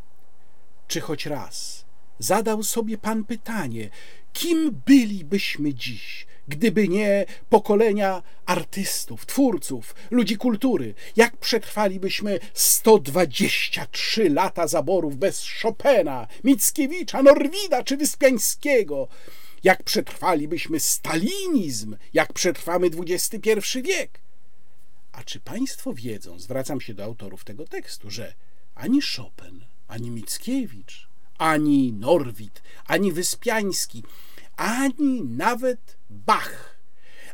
Czy 0.88 1.00
choć 1.00 1.26
raz 1.26 1.84
zadał 2.18 2.62
sobie 2.62 2.98
pan 2.98 3.24
pytanie, 3.24 3.90
kim 4.32 4.82
bylibyśmy 4.86 5.74
dziś, 5.74 6.26
gdyby 6.48 6.88
nie 6.88 7.26
pokolenia 7.48 8.22
artystów, 8.46 9.26
twórców, 9.26 9.94
ludzi 10.10 10.36
kultury? 10.36 10.94
Jak 11.16 11.36
przetrwalibyśmy 11.36 12.38
123 12.54 14.30
lata 14.30 14.66
zaborów 14.66 15.16
bez 15.16 15.46
Chopina, 15.62 16.26
Mickiewicza, 16.44 17.22
Norwida 17.22 17.84
czy 17.84 17.96
Wyspiańskiego? 17.96 19.08
Jak 19.64 19.82
przetrwalibyśmy 19.82 20.80
stalinizm? 20.80 21.96
Jak 22.12 22.32
przetrwamy 22.32 22.90
XXI 23.06 23.82
wiek? 23.82 24.20
A 25.12 25.22
czy 25.22 25.40
Państwo 25.40 25.92
wiedzą, 25.94 26.38
zwracam 26.38 26.80
się 26.80 26.94
do 26.94 27.04
autorów 27.04 27.44
tego 27.44 27.64
tekstu, 27.66 28.10
że 28.10 28.34
ani 28.74 29.00
Chopin, 29.02 29.64
ani 29.88 30.10
Mickiewicz, 30.10 31.08
ani 31.38 31.92
Norwid, 31.92 32.62
ani 32.86 33.12
Wyspiański, 33.12 34.02
ani 34.56 35.22
nawet 35.22 35.96
Bach, 36.10 36.76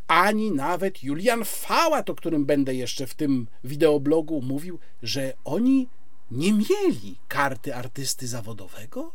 ani 0.08 0.50
nawet 0.50 1.02
Julian 1.02 1.44
Fałat, 1.44 2.10
o 2.10 2.14
którym 2.14 2.44
będę 2.44 2.74
jeszcze 2.74 3.06
w 3.06 3.14
tym 3.14 3.46
wideoblogu 3.64 4.42
mówił, 4.42 4.78
że 5.02 5.32
oni 5.44 5.88
nie 6.30 6.52
mieli 6.52 7.18
karty 7.28 7.74
artysty 7.74 8.26
zawodowego, 8.28 9.12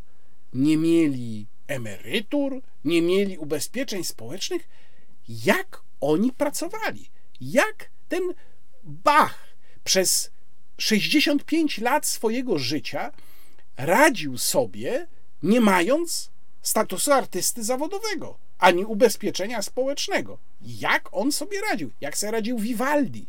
nie 0.54 0.78
mieli 0.78 1.48
emerytur, 1.68 2.62
nie 2.86 3.02
mieli 3.02 3.38
ubezpieczeń 3.38 4.04
społecznych. 4.04 4.70
Jak 5.30 5.82
oni 6.02 6.32
pracowali? 6.32 7.10
Jak 7.42 7.90
ten 8.10 8.34
Bach 8.84 9.40
przez 9.84 10.31
65 10.82 11.78
lat 11.78 12.06
swojego 12.06 12.60
życia 12.60 13.12
radził 13.78 14.38
sobie, 14.38 15.08
nie 15.44 15.62
mając 15.62 16.30
statusu 16.62 17.12
artysty 17.12 17.64
zawodowego 17.64 18.38
ani 18.60 18.86
ubezpieczenia 18.86 19.62
społecznego. 19.62 20.38
Jak 20.62 21.10
on 21.12 21.32
sobie 21.32 21.62
radził? 21.62 21.92
Jak 22.02 22.18
sobie 22.18 22.32
radził 22.32 22.60
Vivaldi? 22.60 23.26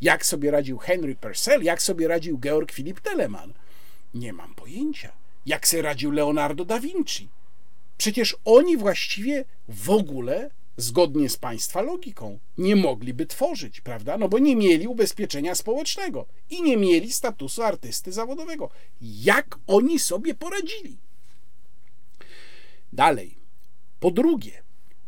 Jak 0.00 0.26
sobie 0.26 0.50
radził 0.50 0.78
Henry 0.78 1.14
Purcell? 1.14 1.62
Jak 1.62 1.82
sobie 1.82 2.08
radził 2.08 2.38
Georg 2.38 2.72
Philipp 2.72 3.00
Telemann? 3.00 3.52
Nie 4.14 4.32
mam 4.32 4.54
pojęcia. 4.54 5.12
Jak 5.46 5.68
sobie 5.68 5.82
radził 5.82 6.10
Leonardo 6.10 6.64
da 6.64 6.80
Vinci? 6.80 7.28
Przecież 7.98 8.36
oni 8.44 8.76
właściwie 8.76 9.44
w 9.68 9.90
ogóle 9.90 10.50
zgodnie 10.76 11.28
z 11.28 11.36
państwa 11.36 11.82
logiką, 11.82 12.38
nie 12.58 12.76
mogliby 12.76 13.26
tworzyć, 13.26 13.80
prawda? 13.80 14.18
No 14.18 14.28
bo 14.28 14.38
nie 14.38 14.56
mieli 14.56 14.88
ubezpieczenia 14.88 15.54
społecznego 15.54 16.26
i 16.50 16.62
nie 16.62 16.76
mieli 16.76 17.12
statusu 17.12 17.62
artysty 17.62 18.12
zawodowego. 18.12 18.70
Jak 19.00 19.58
oni 19.66 19.98
sobie 19.98 20.34
poradzili? 20.34 20.98
Dalej. 22.92 23.38
Po 24.00 24.10
drugie, 24.10 24.62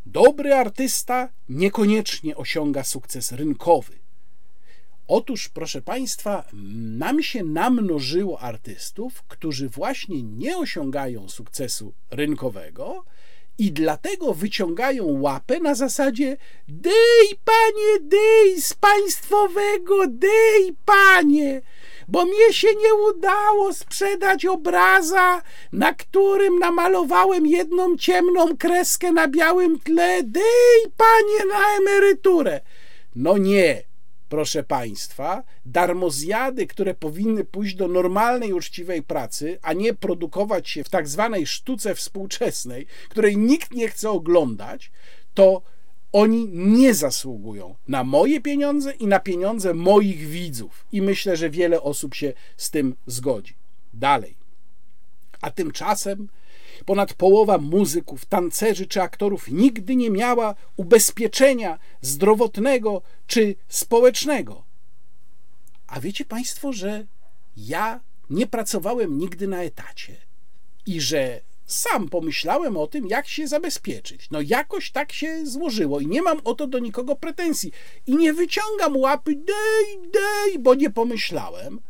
dobry 0.07 0.55
artysta 0.55 1.29
niekoniecznie 1.49 2.37
osiąga 2.37 2.85
sukces 2.85 3.33
rynkowy. 3.33 3.99
Otóż, 5.09 5.49
proszę 5.49 5.83
Państwa, 5.83 6.45
nam 6.99 7.23
się 7.23 7.45
namnożyło 7.45 8.41
artystów, 8.41 9.23
którzy 9.23 9.69
właśnie 9.69 10.23
nie 10.23 10.59
osiągają 10.59 11.29
sukcesu 11.29 11.93
rynkowego, 12.11 13.05
i 13.59 13.73
dlatego 13.73 14.35
wyciągają 14.35 15.21
łapę 15.21 15.61
na 15.61 15.75
zasadzie 15.75 16.37
dej 16.69 17.29
panie, 17.45 18.01
dej 18.03 18.63
z 18.63 18.75
państwowego, 18.75 20.07
dej 20.09 20.77
panie, 20.85 21.63
bo 22.09 22.25
mnie 22.25 22.53
się 22.53 22.69
nie 22.69 22.95
udało 22.95 23.73
sprzedać 23.73 24.47
obraza, 24.47 25.43
na 25.73 25.95
którym 25.95 26.59
namalowałem 26.59 27.47
jedną 27.47 27.97
ciemną 27.97 28.57
kreskę 28.57 29.13
na 29.13 29.29
białym 29.29 29.79
tle, 29.79 30.23
dej 30.23 30.93
panie 30.97 31.53
na 31.53 31.77
emeryturę. 31.79 32.61
No 33.17 33.39
nie, 33.39 33.88
proszę 34.29 34.63
Państwa, 34.63 35.43
darmozjady, 35.67 36.67
które 36.67 36.95
powinny 36.95 37.45
pójść 37.45 37.75
do 37.75 37.89
normalnej, 37.89 38.53
uczciwej 38.53 39.03
pracy, 39.03 39.59
a 39.63 39.73
nie 39.73 39.95
produkować 39.95 40.69
się 40.69 40.85
w 40.85 40.89
tak 40.89 41.09
zwanej 41.09 41.47
sztuce 41.47 41.95
współczesnej, 41.95 42.87
której 43.09 43.37
nikt 43.37 43.73
nie 43.73 43.89
chce 43.89 44.11
oglądać, 44.11 44.91
to 45.35 45.63
oni 46.13 46.49
nie 46.49 46.95
zasługują 46.95 47.75
na 47.89 48.05
moje 48.05 48.41
pieniądze 48.41 48.93
i 48.93 49.07
na 49.07 49.21
pieniądze 49.21 49.75
moich 49.75 50.27
widzów. 50.27 50.87
I 50.93 51.03
myślę, 51.03 51.37
że 51.37 51.51
wiele 51.51 51.83
osób 51.83 52.15
się 52.15 52.33
z 52.57 52.71
tym 52.71 52.95
zgodzi. 53.07 53.55
Dalej. 53.95 54.37
A 55.41 55.51
tymczasem 55.51 56.29
Ponad 56.89 57.15
połowa 57.15 57.59
muzyków, 57.59 58.25
tancerzy 58.25 58.87
czy 58.87 59.03
aktorów 59.03 59.49
nigdy 59.49 59.97
nie 59.97 60.11
miała 60.11 60.55
ubezpieczenia 60.77 61.79
zdrowotnego 62.01 63.03
czy 63.27 63.55
społecznego. 63.69 64.65
A 65.87 66.01
wiecie 66.01 66.25
Państwo, 66.25 66.73
że 66.73 67.07
ja 67.57 68.01
nie 68.31 68.47
pracowałem 68.47 69.19
nigdy 69.19 69.49
na 69.49 69.63
etacie 69.63 70.17
i 70.87 71.01
że 71.01 71.41
sam 71.67 72.09
pomyślałem 72.09 72.77
o 72.77 72.87
tym, 72.87 73.07
jak 73.07 73.29
się 73.29 73.49
zabezpieczyć. 73.49 74.31
No 74.31 74.41
jakoś 74.41 74.91
tak 74.91 75.13
się 75.13 75.47
złożyło 75.47 76.01
i 76.01 76.07
nie 76.07 76.23
mam 76.23 76.41
o 76.45 76.55
to 76.55 76.67
do 76.67 76.79
nikogo 76.79 77.17
pretensji. 77.17 77.73
I 78.07 78.17
nie 78.17 78.33
wyciągam 78.33 78.97
łapy, 78.97 79.35
dej, 79.35 80.11
dej, 80.13 80.59
bo 80.59 80.75
nie 80.75 80.91
pomyślałem. 80.91 81.81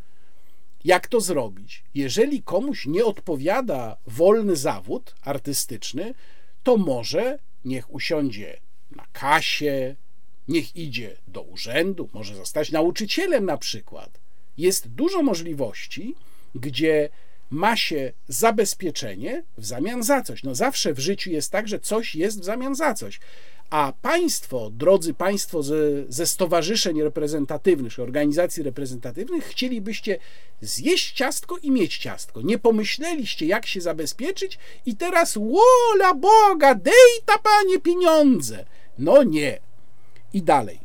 Jak 0.83 1.07
to 1.07 1.21
zrobić? 1.21 1.83
Jeżeli 1.95 2.43
komuś 2.43 2.85
nie 2.85 3.05
odpowiada 3.05 3.97
wolny 4.07 4.55
zawód 4.55 5.15
artystyczny, 5.21 6.13
to 6.63 6.77
może 6.77 7.39
niech 7.65 7.93
usiądzie 7.93 8.59
na 8.91 9.05
kasie, 9.13 9.95
niech 10.47 10.75
idzie 10.75 11.17
do 11.27 11.41
urzędu, 11.41 12.09
może 12.13 12.35
zostać 12.35 12.71
nauczycielem 12.71 13.45
na 13.45 13.57
przykład. 13.57 14.19
Jest 14.57 14.87
dużo 14.87 15.23
możliwości, 15.23 16.15
gdzie 16.55 17.09
ma 17.49 17.77
się 17.77 18.13
zabezpieczenie 18.27 19.43
w 19.57 19.65
zamian 19.65 20.03
za 20.03 20.21
coś. 20.21 20.43
No 20.43 20.55
zawsze 20.55 20.93
w 20.93 20.99
życiu 20.99 21.29
jest 21.29 21.51
tak, 21.51 21.67
że 21.67 21.79
coś 21.79 22.15
jest 22.15 22.41
w 22.41 22.43
zamian 22.43 22.75
za 22.75 22.93
coś. 22.93 23.19
A 23.69 23.93
państwo, 24.01 24.69
drodzy 24.69 25.13
państwo 25.13 25.63
ze, 25.63 25.75
ze 26.07 26.27
stowarzyszeń 26.27 27.01
reprezentatywnych, 27.01 27.99
organizacji 27.99 28.63
reprezentatywnych, 28.63 29.45
chcielibyście 29.45 30.17
zjeść 30.61 31.11
ciastko 31.11 31.57
i 31.57 31.71
mieć 31.71 31.97
ciastko. 31.97 32.41
Nie 32.41 32.57
pomyśleliście, 32.57 33.45
jak 33.45 33.65
się 33.65 33.81
zabezpieczyć, 33.81 34.59
i 34.85 34.95
teraz, 34.95 35.37
wola 35.37 36.13
Boga, 36.13 36.75
dej 36.75 37.21
ta 37.25 37.37
panie 37.37 37.79
pieniądze. 37.79 38.65
No 38.97 39.23
nie. 39.23 39.59
I 40.33 40.41
dalej. 40.41 40.79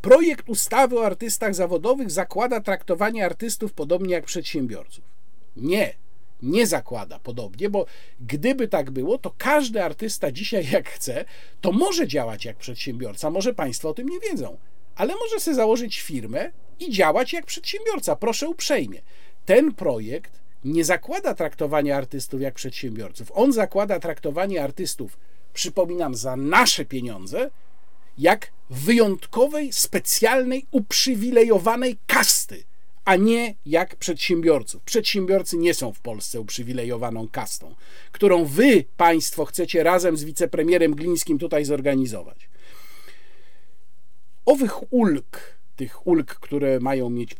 Projekt 0.00 0.48
ustawy 0.48 0.98
o 0.98 1.06
artystach 1.06 1.54
zawodowych 1.54 2.10
zakłada 2.10 2.60
traktowanie 2.60 3.24
artystów 3.24 3.72
podobnie 3.72 4.14
jak 4.14 4.24
przedsiębiorców. 4.24 5.04
Nie 5.56 5.94
nie 6.42 6.66
zakłada 6.66 7.18
podobnie, 7.18 7.70
bo 7.70 7.86
gdyby 8.20 8.68
tak 8.68 8.90
było, 8.90 9.18
to 9.18 9.34
każdy 9.38 9.84
artysta 9.84 10.32
dzisiaj, 10.32 10.70
jak 10.70 10.88
chce, 10.88 11.24
to 11.60 11.72
może 11.72 12.08
działać 12.08 12.44
jak 12.44 12.56
przedsiębiorca. 12.56 13.30
Może 13.30 13.54
Państwo 13.54 13.88
o 13.88 13.94
tym 13.94 14.08
nie 14.08 14.20
wiedzą, 14.20 14.58
ale 14.96 15.14
może 15.14 15.40
sobie 15.40 15.54
założyć 15.54 16.00
firmę 16.00 16.52
i 16.80 16.90
działać 16.90 17.32
jak 17.32 17.46
przedsiębiorca. 17.46 18.16
Proszę 18.16 18.48
uprzejmie. 18.48 19.02
Ten 19.44 19.74
projekt 19.74 20.40
nie 20.64 20.84
zakłada 20.84 21.34
traktowania 21.34 21.96
artystów 21.96 22.40
jak 22.40 22.54
przedsiębiorców. 22.54 23.32
On 23.34 23.52
zakłada 23.52 24.00
traktowanie 24.00 24.62
artystów, 24.62 25.18
przypominam, 25.54 26.14
za 26.14 26.36
nasze 26.36 26.84
pieniądze, 26.84 27.50
jak 28.18 28.52
wyjątkowej, 28.70 29.72
specjalnej, 29.72 30.66
uprzywilejowanej 30.70 31.98
kasty 32.06 32.67
a 33.08 33.16
nie 33.16 33.54
jak 33.66 33.96
przedsiębiorców. 33.96 34.82
Przedsiębiorcy 34.82 35.56
nie 35.56 35.74
są 35.74 35.92
w 35.92 36.00
Polsce 36.00 36.40
uprzywilejowaną 36.40 37.28
kastą, 37.28 37.74
którą 38.12 38.44
wy, 38.44 38.84
państwo, 38.96 39.44
chcecie 39.44 39.82
razem 39.82 40.16
z 40.16 40.24
wicepremierem 40.24 40.94
Glińskim 40.94 41.38
tutaj 41.38 41.64
zorganizować. 41.64 42.48
Owych 44.46 44.92
ulg, 44.92 45.58
tych 45.76 46.06
ulg, 46.06 46.34
które 46.34 46.80
mają 46.80 47.10
mieć 47.10 47.36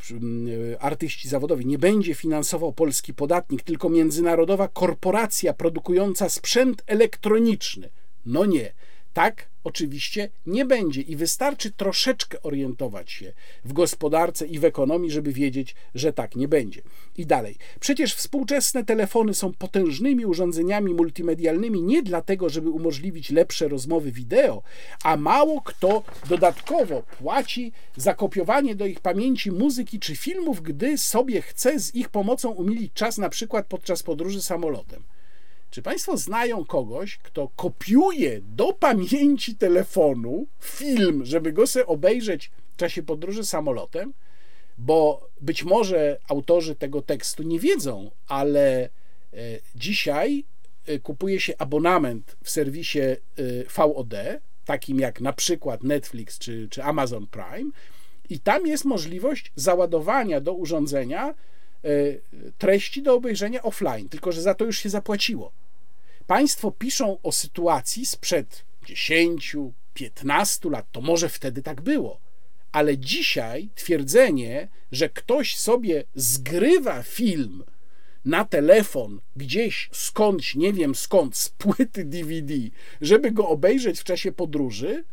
artyści 0.80 1.28
zawodowi, 1.28 1.66
nie 1.66 1.78
będzie 1.78 2.14
finansował 2.14 2.72
polski 2.72 3.14
podatnik, 3.14 3.62
tylko 3.62 3.88
międzynarodowa 3.88 4.68
korporacja 4.68 5.52
produkująca 5.52 6.28
sprzęt 6.28 6.82
elektroniczny. 6.86 7.90
No 8.26 8.44
nie 8.46 8.72
Tak 9.18 9.48
oczywiście 9.64 10.28
nie 10.46 10.64
będzie 10.64 11.00
i 11.00 11.16
wystarczy 11.16 11.70
troszeczkę 11.70 12.42
orientować 12.42 13.12
się 13.12 13.32
w 13.64 13.72
gospodarce 13.72 14.46
i 14.46 14.58
w 14.58 14.64
ekonomii, 14.64 15.10
żeby 15.10 15.32
wiedzieć, 15.32 15.74
że 15.94 16.12
tak 16.12 16.36
nie 16.36 16.48
będzie. 16.48 16.82
I 17.16 17.26
dalej. 17.26 17.56
Przecież 17.80 18.14
współczesne 18.14 18.84
telefony 18.84 19.34
są 19.34 19.52
potężnymi 19.52 20.26
urządzeniami 20.26 20.94
multimedialnymi 20.94 21.82
nie 21.82 22.02
dlatego, 22.02 22.48
żeby 22.48 22.70
umożliwić 22.70 23.30
lepsze 23.30 23.68
rozmowy 23.68 24.12
wideo, 24.12 24.62
a 25.04 25.16
mało 25.16 25.60
kto 25.60 26.02
dodatkowo 26.28 27.02
płaci 27.02 27.72
za 27.96 28.14
kopiowanie 28.14 28.74
do 28.74 28.86
ich 28.86 29.00
pamięci 29.00 29.52
muzyki 29.52 30.00
czy 30.00 30.16
filmów, 30.16 30.62
gdy 30.62 30.98
sobie 30.98 31.42
chce 31.42 31.80
z 31.80 31.94
ich 31.94 32.08
pomocą 32.08 32.50
umilić 32.50 32.92
czas 32.92 33.18
na 33.18 33.28
przykład 33.28 33.66
podczas 33.66 34.02
podróży 34.02 34.42
samolotem. 34.42 35.02
Czy 35.70 35.82
Państwo 35.82 36.16
znają 36.16 36.64
kogoś, 36.64 37.18
kto 37.18 37.48
kopiuje 37.56 38.40
do 38.40 38.72
pamięci 38.72 39.54
telefonu 39.54 40.46
film, 40.60 41.24
żeby 41.24 41.52
go 41.52 41.66
sobie 41.66 41.86
obejrzeć 41.86 42.50
w 42.74 42.76
czasie 42.76 43.02
podróży 43.02 43.44
samolotem? 43.44 44.14
Bo 44.78 45.28
być 45.40 45.64
może 45.64 46.18
autorzy 46.28 46.74
tego 46.74 47.02
tekstu 47.02 47.42
nie 47.42 47.60
wiedzą, 47.60 48.10
ale 48.26 48.84
e, 48.84 48.88
dzisiaj 49.74 50.44
e, 50.86 50.98
kupuje 50.98 51.40
się 51.40 51.54
abonament 51.58 52.36
w 52.44 52.50
serwisie 52.50 53.00
e, 53.00 53.16
VOD, 53.76 54.14
takim 54.64 55.00
jak 55.00 55.20
na 55.20 55.32
przykład 55.32 55.82
Netflix 55.82 56.38
czy, 56.38 56.68
czy 56.70 56.82
Amazon 56.82 57.26
Prime, 57.26 57.70
i 58.30 58.40
tam 58.40 58.66
jest 58.66 58.84
możliwość 58.84 59.52
załadowania 59.56 60.40
do 60.40 60.52
urządzenia 60.52 61.34
treści 62.58 63.02
do 63.02 63.14
obejrzenia 63.14 63.62
offline, 63.62 64.08
tylko 64.08 64.32
że 64.32 64.42
za 64.42 64.54
to 64.54 64.64
już 64.64 64.78
się 64.78 64.90
zapłaciło. 64.90 65.52
Państwo 66.26 66.70
piszą 66.70 67.18
o 67.22 67.32
sytuacji 67.32 68.06
sprzed 68.06 68.64
10, 68.86 69.56
15 69.94 70.70
lat, 70.70 70.86
to 70.92 71.00
może 71.00 71.28
wtedy 71.28 71.62
tak 71.62 71.80
było. 71.80 72.20
Ale 72.72 72.98
dzisiaj 72.98 73.68
twierdzenie, 73.74 74.68
że 74.92 75.08
ktoś 75.08 75.56
sobie 75.56 76.04
zgrywa 76.14 77.02
film 77.02 77.64
na 78.24 78.44
telefon 78.44 79.20
gdzieś 79.36 79.88
skądś, 79.92 80.54
nie 80.54 80.72
wiem 80.72 80.94
skąd, 80.94 81.36
z 81.36 81.48
płyty 81.48 82.04
DVD, 82.04 82.54
żeby 83.00 83.30
go 83.30 83.48
obejrzeć 83.48 84.00
w 84.00 84.04
czasie 84.04 84.32
podróży, 84.32 85.04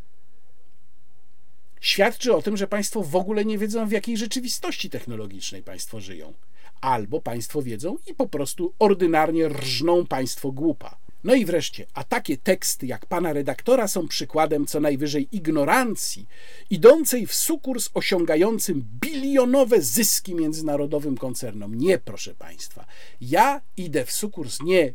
świadczy 1.81 2.35
o 2.35 2.41
tym, 2.41 2.57
że 2.57 2.67
Państwo 2.67 3.03
w 3.03 3.15
ogóle 3.15 3.45
nie 3.45 3.57
wiedzą, 3.57 3.87
w 3.87 3.91
jakiej 3.91 4.17
rzeczywistości 4.17 4.89
technologicznej 4.89 5.63
Państwo 5.63 6.01
żyją. 6.01 6.33
Albo 6.81 7.22
Państwo 7.22 7.61
wiedzą 7.61 7.97
i 8.07 8.14
po 8.14 8.27
prostu 8.27 8.73
ordynarnie 8.80 9.49
rżną 9.49 10.06
Państwo 10.06 10.52
głupa. 10.52 10.97
No 11.26 11.35
i 11.35 11.45
wreszcie, 11.45 11.85
a 11.93 12.03
takie 12.03 12.38
teksty 12.38 12.88
jak 12.88 13.06
pana 13.06 13.34
redaktora 13.34 13.88
są 13.88 14.07
przykładem 14.07 14.65
co 14.65 14.80
najwyżej 14.80 15.27
ignorancji, 15.31 16.27
idącej 16.69 17.27
w 17.27 17.34
sukurs 17.34 17.89
osiągającym 17.93 18.85
bilionowe 19.02 19.81
zyski 19.81 20.35
międzynarodowym 20.35 21.18
koncernom. 21.18 21.76
Nie, 21.76 21.97
proszę 21.97 22.35
państwa. 22.35 22.85
Ja 23.22 23.61
idę 23.77 24.06
w 24.06 24.11
sukurs 24.11 24.61
nie 24.61 24.93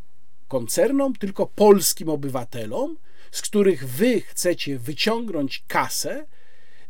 koncernom, 0.48 1.14
tylko 1.14 1.46
polskim 1.46 2.08
obywatelom, 2.08 2.96
z 3.30 3.42
których 3.42 3.88
wy 3.88 4.20
chcecie 4.20 4.78
wyciągnąć 4.78 5.64
kasę, 5.68 6.26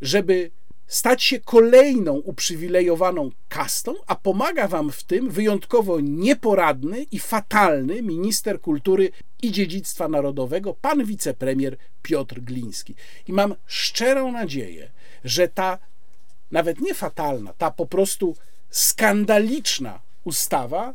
żeby 0.01 0.51
stać 0.91 1.23
się 1.23 1.39
kolejną 1.39 2.13
uprzywilejowaną 2.13 3.31
kastą, 3.49 3.95
a 4.07 4.15
pomaga 4.15 4.67
wam 4.67 4.91
w 4.91 5.03
tym 5.03 5.29
wyjątkowo 5.29 5.99
nieporadny 5.99 7.05
i 7.11 7.19
fatalny 7.19 8.01
minister 8.01 8.61
kultury 8.61 9.11
i 9.41 9.51
dziedzictwa 9.51 10.07
narodowego, 10.07 10.73
pan 10.73 11.05
wicepremier 11.05 11.77
Piotr 12.01 12.41
Gliński. 12.41 12.95
I 13.27 13.33
mam 13.33 13.55
szczerą 13.65 14.31
nadzieję, 14.31 14.91
że 15.23 15.47
ta 15.47 15.77
nawet 16.51 16.81
nie 16.81 16.93
fatalna, 16.93 17.53
ta 17.53 17.71
po 17.71 17.85
prostu 17.85 18.35
skandaliczna 18.69 19.99
ustawa 20.23 20.93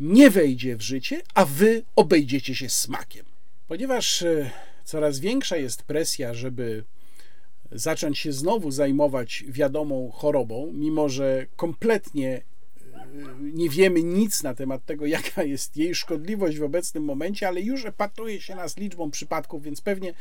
nie 0.00 0.30
wejdzie 0.30 0.76
w 0.76 0.82
życie, 0.82 1.22
a 1.34 1.44
wy 1.44 1.82
obejdziecie 1.96 2.54
się 2.54 2.68
smakiem. 2.68 3.26
Ponieważ 3.68 4.22
e, 4.22 4.50
coraz 4.84 5.18
większa 5.18 5.56
jest 5.56 5.82
presja, 5.82 6.34
żeby 6.34 6.84
zacząć 7.72 8.18
się 8.18 8.32
znowu 8.32 8.70
zajmować 8.70 9.44
wiadomą 9.48 10.10
chorobą, 10.10 10.72
mimo 10.74 11.08
że 11.08 11.46
kompletnie 11.56 12.42
nie 13.40 13.68
wiemy 13.68 14.02
nic 14.02 14.42
na 14.42 14.54
temat 14.54 14.84
tego, 14.84 15.06
jaka 15.16 15.42
jest 15.42 15.76
jej 15.76 15.94
szkodliwość 15.94 16.58
w 16.58 16.62
obecnym 16.62 17.04
momencie, 17.04 17.48
ale 17.48 17.60
już 17.60 17.84
epatuje 17.84 18.40
się 18.40 18.54
nas 18.54 18.76
liczbą 18.76 19.10
przypadków, 19.10 19.62
więc 19.62 19.80
pewnie 19.80 20.14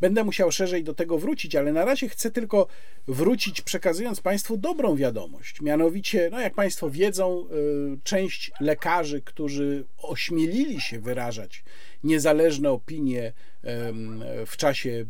będę 0.00 0.24
musiał 0.24 0.52
szerzej 0.52 0.84
do 0.84 0.94
tego 0.94 1.18
wrócić, 1.18 1.56
ale 1.56 1.72
na 1.72 1.84
razie 1.84 2.08
chcę 2.08 2.30
tylko 2.30 2.66
wrócić, 3.08 3.60
przekazując 3.60 4.20
Państwu 4.20 4.56
dobrą 4.56 4.96
wiadomość. 4.96 5.60
Mianowicie, 5.60 6.28
no 6.32 6.40
jak 6.40 6.54
Państwo 6.54 6.90
wiedzą, 6.90 7.46
y, 7.94 7.98
część 8.04 8.52
lekarzy, 8.60 9.22
którzy 9.22 9.84
ośmielili 10.02 10.80
się 10.80 11.00
wyrażać 11.00 11.64
niezależne 12.04 12.70
opinie 12.70 13.32
w 14.46 14.56
czasie 14.56 15.04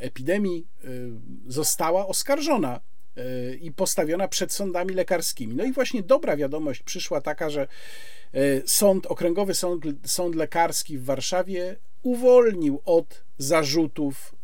epidemii, 0.00 0.66
y, 0.84 1.10
została 1.46 2.06
oskarżona 2.06 2.80
E, 3.18 3.54
i 3.54 3.72
postawiona 3.72 4.28
przed 4.28 4.52
sądami 4.52 4.94
lekarskimi. 4.94 5.54
No 5.54 5.64
i 5.64 5.72
właśnie 5.72 6.02
dobra 6.02 6.36
wiadomość 6.36 6.82
przyszła 6.82 7.20
taka, 7.20 7.50
że 7.50 7.62
e, 7.62 8.38
sąd, 8.66 9.06
okręgowy 9.06 9.54
sąd, 9.54 9.84
sąd 10.04 10.34
lekarski 10.34 10.98
w 10.98 11.04
Warszawie 11.04 11.76
uwolnił 12.02 12.80
od 12.84 13.24
zarzutów 13.38 14.34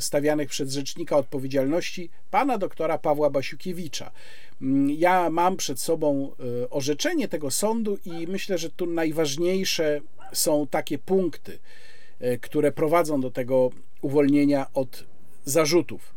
stawianych 0.00 0.48
przez 0.48 0.72
rzecznika 0.72 1.16
odpowiedzialności 1.16 2.10
pana 2.30 2.58
doktora 2.58 2.98
Pawła 2.98 3.30
Basiukiewicza. 3.30 4.10
Mm, 4.62 4.90
ja 4.90 5.30
mam 5.30 5.56
przed 5.56 5.80
sobą 5.80 6.32
orzeczenie 6.70 7.28
tego 7.28 7.50
sądu 7.50 7.98
i 8.04 8.26
myślę, 8.26 8.58
że 8.58 8.70
tu 8.70 8.86
najważniejsze 8.86 10.00
są 10.32 10.66
takie 10.66 10.98
punkty, 10.98 11.58
które 12.40 12.72
prowadzą 12.72 13.20
do 13.20 13.30
tego 13.30 13.70
uwolnienia 14.02 14.66
od 14.74 15.04
zarzutów. 15.44 16.16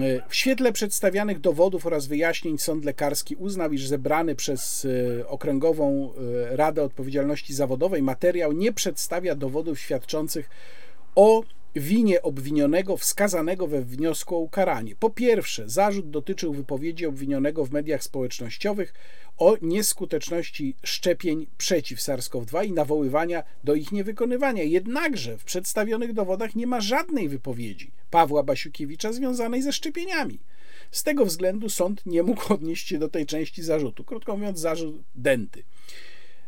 E, 0.00 0.28
w 0.28 0.34
świetle 0.34 0.72
przedstawianych 0.72 1.40
dowodów 1.40 1.86
oraz 1.86 2.06
wyjaśnień 2.06 2.58
sąd 2.58 2.84
lekarski 2.84 3.36
uznał, 3.36 3.72
iż 3.72 3.86
zebrany 3.86 4.34
przez 4.34 4.86
e, 5.20 5.28
Okręgową 5.28 6.12
e, 6.50 6.56
Radę 6.56 6.82
Odpowiedzialności 6.82 7.54
Zawodowej 7.54 8.02
materiał 8.02 8.52
nie 8.52 8.72
przedstawia 8.72 9.34
dowodów 9.34 9.78
świadczących 9.78 10.50
o 11.14 11.42
winie 11.74 12.22
obwinionego 12.22 12.96
wskazanego 12.96 13.66
we 13.66 13.82
wniosku 13.82 14.36
o 14.36 14.38
ukaranie. 14.38 14.96
Po 14.96 15.10
pierwsze, 15.10 15.68
zarzut 15.68 16.10
dotyczył 16.10 16.52
wypowiedzi 16.52 17.06
obwinionego 17.06 17.64
w 17.64 17.72
mediach 17.72 18.02
społecznościowych 18.02 18.94
o 19.38 19.56
nieskuteczności 19.62 20.74
szczepień 20.84 21.46
przeciw 21.58 21.98
SARS-CoV-2 21.98 22.66
i 22.66 22.72
nawoływania 22.72 23.42
do 23.64 23.74
ich 23.74 23.92
niewykonywania. 23.92 24.62
Jednakże 24.62 25.38
w 25.38 25.44
przedstawionych 25.44 26.12
dowodach 26.12 26.54
nie 26.54 26.66
ma 26.66 26.80
żadnej 26.80 27.28
wypowiedzi 27.28 27.90
Pawła 28.10 28.42
Basiukiewicza 28.42 29.12
związanej 29.12 29.62
ze 29.62 29.72
szczepieniami. 29.72 30.38
Z 30.90 31.02
tego 31.02 31.26
względu 31.26 31.68
sąd 31.68 32.06
nie 32.06 32.22
mógł 32.22 32.52
odnieść 32.52 32.88
się 32.88 32.98
do 32.98 33.08
tej 33.08 33.26
części 33.26 33.62
zarzutu. 33.62 34.04
Krótko 34.04 34.36
mówiąc, 34.36 34.58
zarzut 34.58 35.02
denty. 35.14 35.62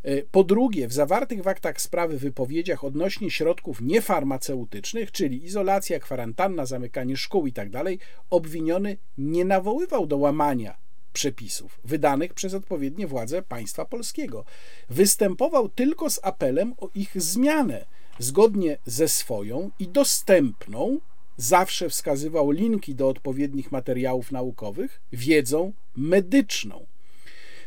E, 0.04 0.22
po 0.22 0.44
drugie, 0.44 0.88
w 0.88 0.92
zawartych 0.92 1.42
w 1.42 1.48
aktach 1.48 1.80
sprawy 1.80 2.18
wypowiedziach 2.18 2.84
odnośnie 2.84 3.30
środków 3.30 3.80
niefarmaceutycznych, 3.80 5.12
czyli 5.12 5.44
izolacja, 5.44 5.98
kwarantanna, 5.98 6.66
zamykanie 6.66 7.16
szkół 7.16 7.46
itd., 7.46 7.70
tak 7.84 7.86
obwiniony 8.30 8.96
nie 9.18 9.44
nawoływał 9.44 10.06
do 10.06 10.16
łamania 10.16 10.76
przepisów 11.12 11.80
wydanych 11.84 12.34
przez 12.34 12.54
odpowiednie 12.54 13.06
władze 13.06 13.42
państwa 13.42 13.84
polskiego. 13.84 14.44
Występował 14.88 15.68
tylko 15.68 16.10
z 16.10 16.20
apelem 16.22 16.74
o 16.78 16.90
ich 16.94 17.22
zmianę 17.22 17.84
zgodnie 18.18 18.78
ze 18.86 19.08
swoją 19.08 19.70
i 19.78 19.88
dostępną, 19.88 20.98
zawsze 21.36 21.88
wskazywał 21.88 22.50
linki 22.50 22.94
do 22.94 23.08
odpowiednich 23.08 23.72
materiałów 23.72 24.32
naukowych, 24.32 25.00
wiedzą 25.12 25.72
medyczną. 25.96 26.86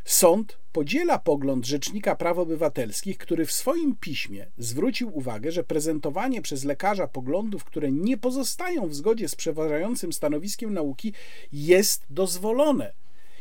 Sąd 0.08 0.58
podziela 0.72 1.20
pogląd 1.20 1.66
Rzecznika 1.66 2.16
Praw 2.16 2.38
Obywatelskich, 2.38 3.18
który 3.18 3.46
w 3.46 3.52
swoim 3.52 3.96
piśmie 3.96 4.48
zwrócił 4.58 5.18
uwagę, 5.18 5.52
że 5.52 5.64
prezentowanie 5.64 6.42
przez 6.42 6.64
lekarza 6.64 7.08
poglądów, 7.08 7.64
które 7.64 7.92
nie 7.92 8.18
pozostają 8.18 8.88
w 8.88 8.96
zgodzie 8.96 9.30
z 9.30 9.36
przeważającym 9.36 10.14
stanowiskiem 10.14 10.74
nauki, 10.74 11.14
jest 11.52 12.06
dozwolone, 12.10 12.94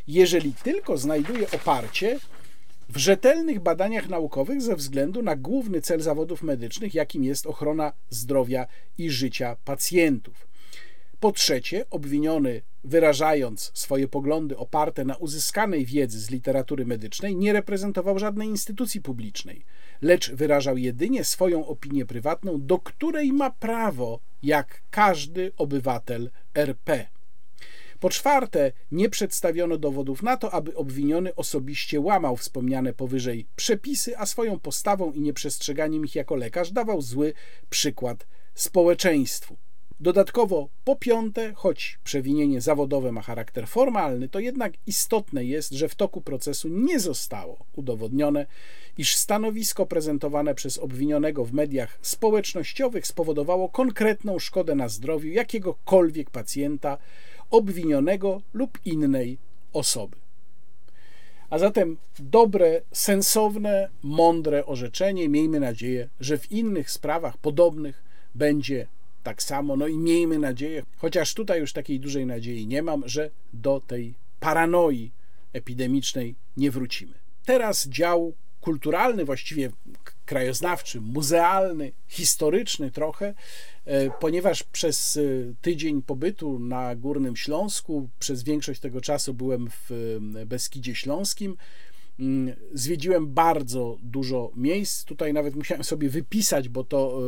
jeżeli 0.07 0.53
tylko 0.53 0.99
znajduje 0.99 1.51
oparcie 1.51 2.19
w 2.89 2.97
rzetelnych 2.97 3.61
badaniach 3.61 4.09
naukowych 4.09 4.63
ze 4.63 4.77
względu 4.77 5.23
na 5.23 5.37
główny 5.37 5.81
cel 5.81 6.01
zawodów 6.01 6.43
medycznych, 6.43 6.95
jakim 6.95 7.25
jest 7.25 7.47
ochrona 7.47 7.93
zdrowia 8.11 8.67
i 8.99 9.11
życia 9.11 9.57
pacjentów. 9.65 10.46
Po 11.27 11.33
trzecie, 11.33 11.91
obwiniony, 11.91 12.63
wyrażając 12.85 13.71
swoje 13.75 14.09
poglądy 14.09 14.57
oparte 14.57 15.05
na 15.05 15.17
uzyskanej 15.17 15.87
wiedzy 15.87 16.21
z 16.21 16.31
literatury 16.31 16.87
medycznej, 16.87 17.37
nie 17.37 17.53
reprezentował 17.53 18.19
żadnej 18.19 18.49
instytucji 18.49 19.01
publicznej, 19.01 19.65
lecz 20.03 20.33
wyrażał 20.33 20.77
jedynie 20.77 21.25
swoją 21.25 21.67
opinię 21.67 22.07
prywatną, 22.07 22.67
do 22.67 22.79
której 22.79 23.33
ma 23.33 23.51
prawo 23.51 24.21
jak 24.43 24.83
każdy 24.91 25.53
obywatel 25.57 26.31
RP. 26.55 27.07
Po 28.01 28.11
czwarte, 28.11 28.73
nie 28.93 29.09
przedstawiono 29.09 29.79
dowodów 29.79 30.23
na 30.23 30.37
to, 30.37 30.55
aby 30.55 30.77
obwiniony 30.77 31.35
osobiście 31.35 32.01
łamał 32.01 32.37
wspomniane 32.37 32.93
powyżej 32.93 33.47
przepisy, 33.57 34.19
a 34.19 34.27
swoją 34.27 34.59
postawą 34.59 35.13
i 35.13 35.21
nieprzestrzeganiem 35.21 36.05
ich 36.05 36.15
jako 36.15 36.37
lekarz 36.37 36.71
dawał 36.71 37.03
zły 37.03 37.33
przykład 37.71 38.27
społeczeństwu. 38.55 39.57
Dodatkowo, 40.01 40.69
po 40.85 40.97
piąte, 40.97 41.53
choć 41.55 41.99
przewinienie 42.05 42.61
zawodowe 42.61 43.13
ma 43.13 43.23
charakter 43.23 43.69
formalny, 43.69 44.29
to 44.29 44.41
jednak 44.41 44.73
istotne 44.87 45.45
jest, 45.45 45.73
że 45.73 45.89
w 45.89 45.95
toku 45.95 46.21
procesu 46.21 46.69
nie 46.69 47.01
zostało 47.01 47.59
udowodnione, 47.73 48.47
iż 48.99 49.17
stanowisko 49.17 49.87
prezentowane 49.87 50.55
przez 50.55 50.79
obwinionego 50.79 51.45
w 51.45 51.53
mediach 51.53 51.99
społecznościowych 52.03 53.07
spowodowało 53.07 53.69
konkretną 53.69 54.39
szkodę 54.39 54.75
na 54.75 54.89
zdrowiu 54.89 55.29
jakiegokolwiek 55.29 56.31
pacjenta, 56.31 56.99
obwinionego 57.51 58.43
lub 58.55 58.79
innej 58.85 59.39
osoby. 59.73 60.17
A 61.51 61.59
zatem 61.59 61.97
dobre, 62.19 62.83
sensowne, 62.93 63.89
mądre 64.03 64.67
orzeczenie. 64.67 65.29
Miejmy 65.29 65.61
nadzieję, 65.61 66.09
że 66.21 66.39
w 66.39 66.53
innych 66.53 66.91
sprawach 66.91 67.39
podobnych 67.39 68.05
będzie 68.35 68.87
tak 69.27 69.43
samo. 69.43 69.77
No 69.77 69.87
i 69.87 69.99
miejmy 69.99 70.39
nadzieję, 70.39 70.83
chociaż 70.97 71.35
tutaj 71.35 71.61
już 71.61 71.73
takiej 71.73 72.01
dużej 72.01 72.27
nadziei 72.27 72.67
nie 72.67 72.83
mam, 72.83 73.09
że 73.09 73.31
do 73.53 73.81
tej 73.81 74.15
paranoi 74.41 75.11
epidemicznej 75.53 76.35
nie 76.57 76.71
wrócimy. 76.71 77.15
Teraz 77.45 77.89
dział 77.89 78.33
kulturalny, 78.61 79.25
właściwie 79.25 79.71
krajoznawczy, 80.27 81.01
muzealny, 81.01 81.93
historyczny 82.09 82.91
trochę, 82.91 83.35
e, 83.85 84.11
ponieważ 84.11 84.63
przez 84.63 85.17
e, 85.17 85.21
tydzień 85.63 86.03
pobytu 86.03 86.59
na 86.59 86.97
Górnym 86.97 87.37
Śląsku, 87.37 88.09
przez 88.19 88.43
większość 88.43 88.81
tego 88.81 89.01
czasu 89.01 89.35
byłem 89.35 89.71
w 89.71 89.91
e, 90.43 90.47
Beskidzie 90.47 90.95
Śląskim, 90.95 91.57
Zwiedziłem 92.75 93.35
bardzo 93.35 93.99
dużo 94.03 94.53
miejsc. 94.57 95.05
Tutaj 95.05 95.33
nawet 95.33 95.57
musiałem 95.57 95.85
sobie 95.85 96.09
wypisać, 96.09 96.69
bo 96.69 96.85
to 96.85 97.21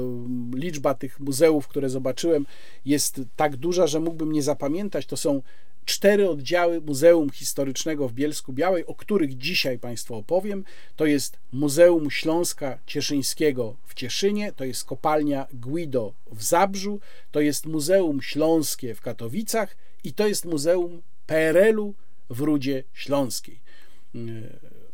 liczba 0.54 0.94
tych 0.94 1.20
muzeów, 1.20 1.68
które 1.68 1.90
zobaczyłem, 1.90 2.46
jest 2.84 3.20
tak 3.36 3.56
duża, 3.56 3.86
że 3.86 4.00
mógłbym 4.00 4.32
nie 4.32 4.42
zapamiętać. 4.42 5.06
To 5.06 5.16
są 5.16 5.42
cztery 5.84 6.30
oddziały 6.30 6.80
Muzeum 6.80 7.30
Historycznego 7.30 8.08
w 8.08 8.12
Bielsku 8.12 8.52
Białej, 8.52 8.86
o 8.86 8.94
których 8.94 9.38
dzisiaj 9.38 9.78
Państwu 9.78 10.14
opowiem. 10.14 10.64
To 10.96 11.06
jest 11.06 11.38
Muzeum 11.52 12.10
Śląska 12.10 12.78
Cieszyńskiego 12.86 13.76
w 13.86 13.94
Cieszynie, 13.94 14.52
to 14.52 14.64
jest 14.64 14.84
kopalnia 14.84 15.46
Guido 15.52 16.14
w 16.32 16.42
Zabrzu, 16.42 17.00
to 17.30 17.40
jest 17.40 17.66
Muzeum 17.66 18.22
Śląskie 18.22 18.94
w 18.94 19.00
Katowicach 19.00 19.76
i 20.04 20.12
to 20.12 20.28
jest 20.28 20.44
Muzeum 20.44 21.02
PRL-u 21.26 21.94
w 22.30 22.40
Rudzie 22.40 22.84
Śląskiej. 22.92 23.60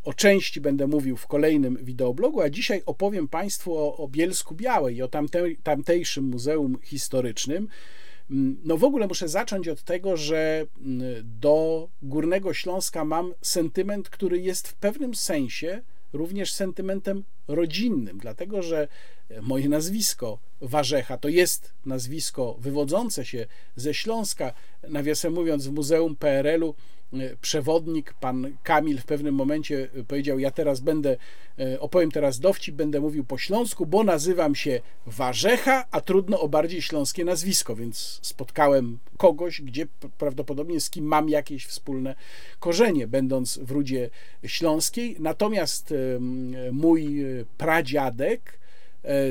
O 0.04 0.14
części 0.14 0.60
będę 0.60 0.86
mówił 0.86 1.16
w 1.16 1.26
kolejnym 1.26 1.78
wideoblogu, 1.82 2.40
a 2.40 2.50
dzisiaj 2.50 2.82
opowiem 2.86 3.28
Państwu 3.28 3.78
o, 3.78 3.96
o 3.96 4.08
Bielsku 4.08 4.54
Białej 4.54 4.96
i 4.96 5.02
o 5.02 5.08
tamtej, 5.08 5.56
tamtejszym 5.56 6.24
Muzeum 6.24 6.78
Historycznym. 6.82 7.68
No 8.64 8.76
w 8.76 8.84
ogóle 8.84 9.06
muszę 9.06 9.28
zacząć 9.28 9.68
od 9.68 9.82
tego, 9.82 10.16
że 10.16 10.66
do 11.22 11.88
Górnego 12.02 12.54
Śląska 12.54 13.04
mam 13.04 13.34
sentyment, 13.42 14.08
który 14.08 14.40
jest 14.40 14.68
w 14.68 14.74
pewnym 14.74 15.14
sensie 15.14 15.82
również 16.12 16.52
sentymentem 16.52 17.24
rodzinnym, 17.48 18.18
dlatego 18.18 18.62
że 18.62 18.88
moje 19.42 19.68
nazwisko 19.68 20.38
Warzecha 20.60 21.18
to 21.18 21.28
jest 21.28 21.74
nazwisko 21.86 22.56
wywodzące 22.58 23.24
się 23.24 23.46
ze 23.76 23.94
Śląska. 23.94 24.52
Nawiasem 24.88 25.32
mówiąc, 25.32 25.66
w 25.66 25.72
Muzeum 25.72 26.16
PRL-u 26.16 26.74
E, 27.03 27.03
przewodnik, 27.40 28.14
pan 28.14 28.56
Kamil 28.62 28.98
w 28.98 29.04
pewnym 29.04 29.34
momencie 29.34 29.88
e, 29.94 30.04
powiedział: 30.04 30.38
Ja 30.38 30.50
teraz 30.50 30.80
będę, 30.80 31.16
e, 31.58 31.80
opowiem 31.80 32.10
teraz 32.10 32.40
dowcip, 32.40 32.74
będę 32.74 33.00
mówił 33.00 33.24
po 33.24 33.38
śląsku, 33.38 33.86
bo 33.86 34.04
nazywam 34.04 34.54
się 34.54 34.80
Warzecha, 35.06 35.84
a 35.90 36.00
trudno 36.00 36.40
o 36.40 36.48
bardziej 36.48 36.82
śląskie 36.82 37.24
nazwisko, 37.24 37.76
więc 37.76 38.18
spotkałem 38.22 38.98
kogoś, 39.16 39.62
gdzie 39.62 39.86
prawdopodobnie 40.18 40.80
z 40.80 40.90
kim 40.90 41.04
mam 41.04 41.28
jakieś 41.28 41.66
wspólne 41.66 42.14
korzenie, 42.60 43.06
będąc 43.06 43.58
w 43.58 43.70
Rudzie 43.70 44.10
Śląskiej. 44.46 45.16
Natomiast 45.18 45.94
mój 46.72 47.24
pradziadek, 47.58 48.58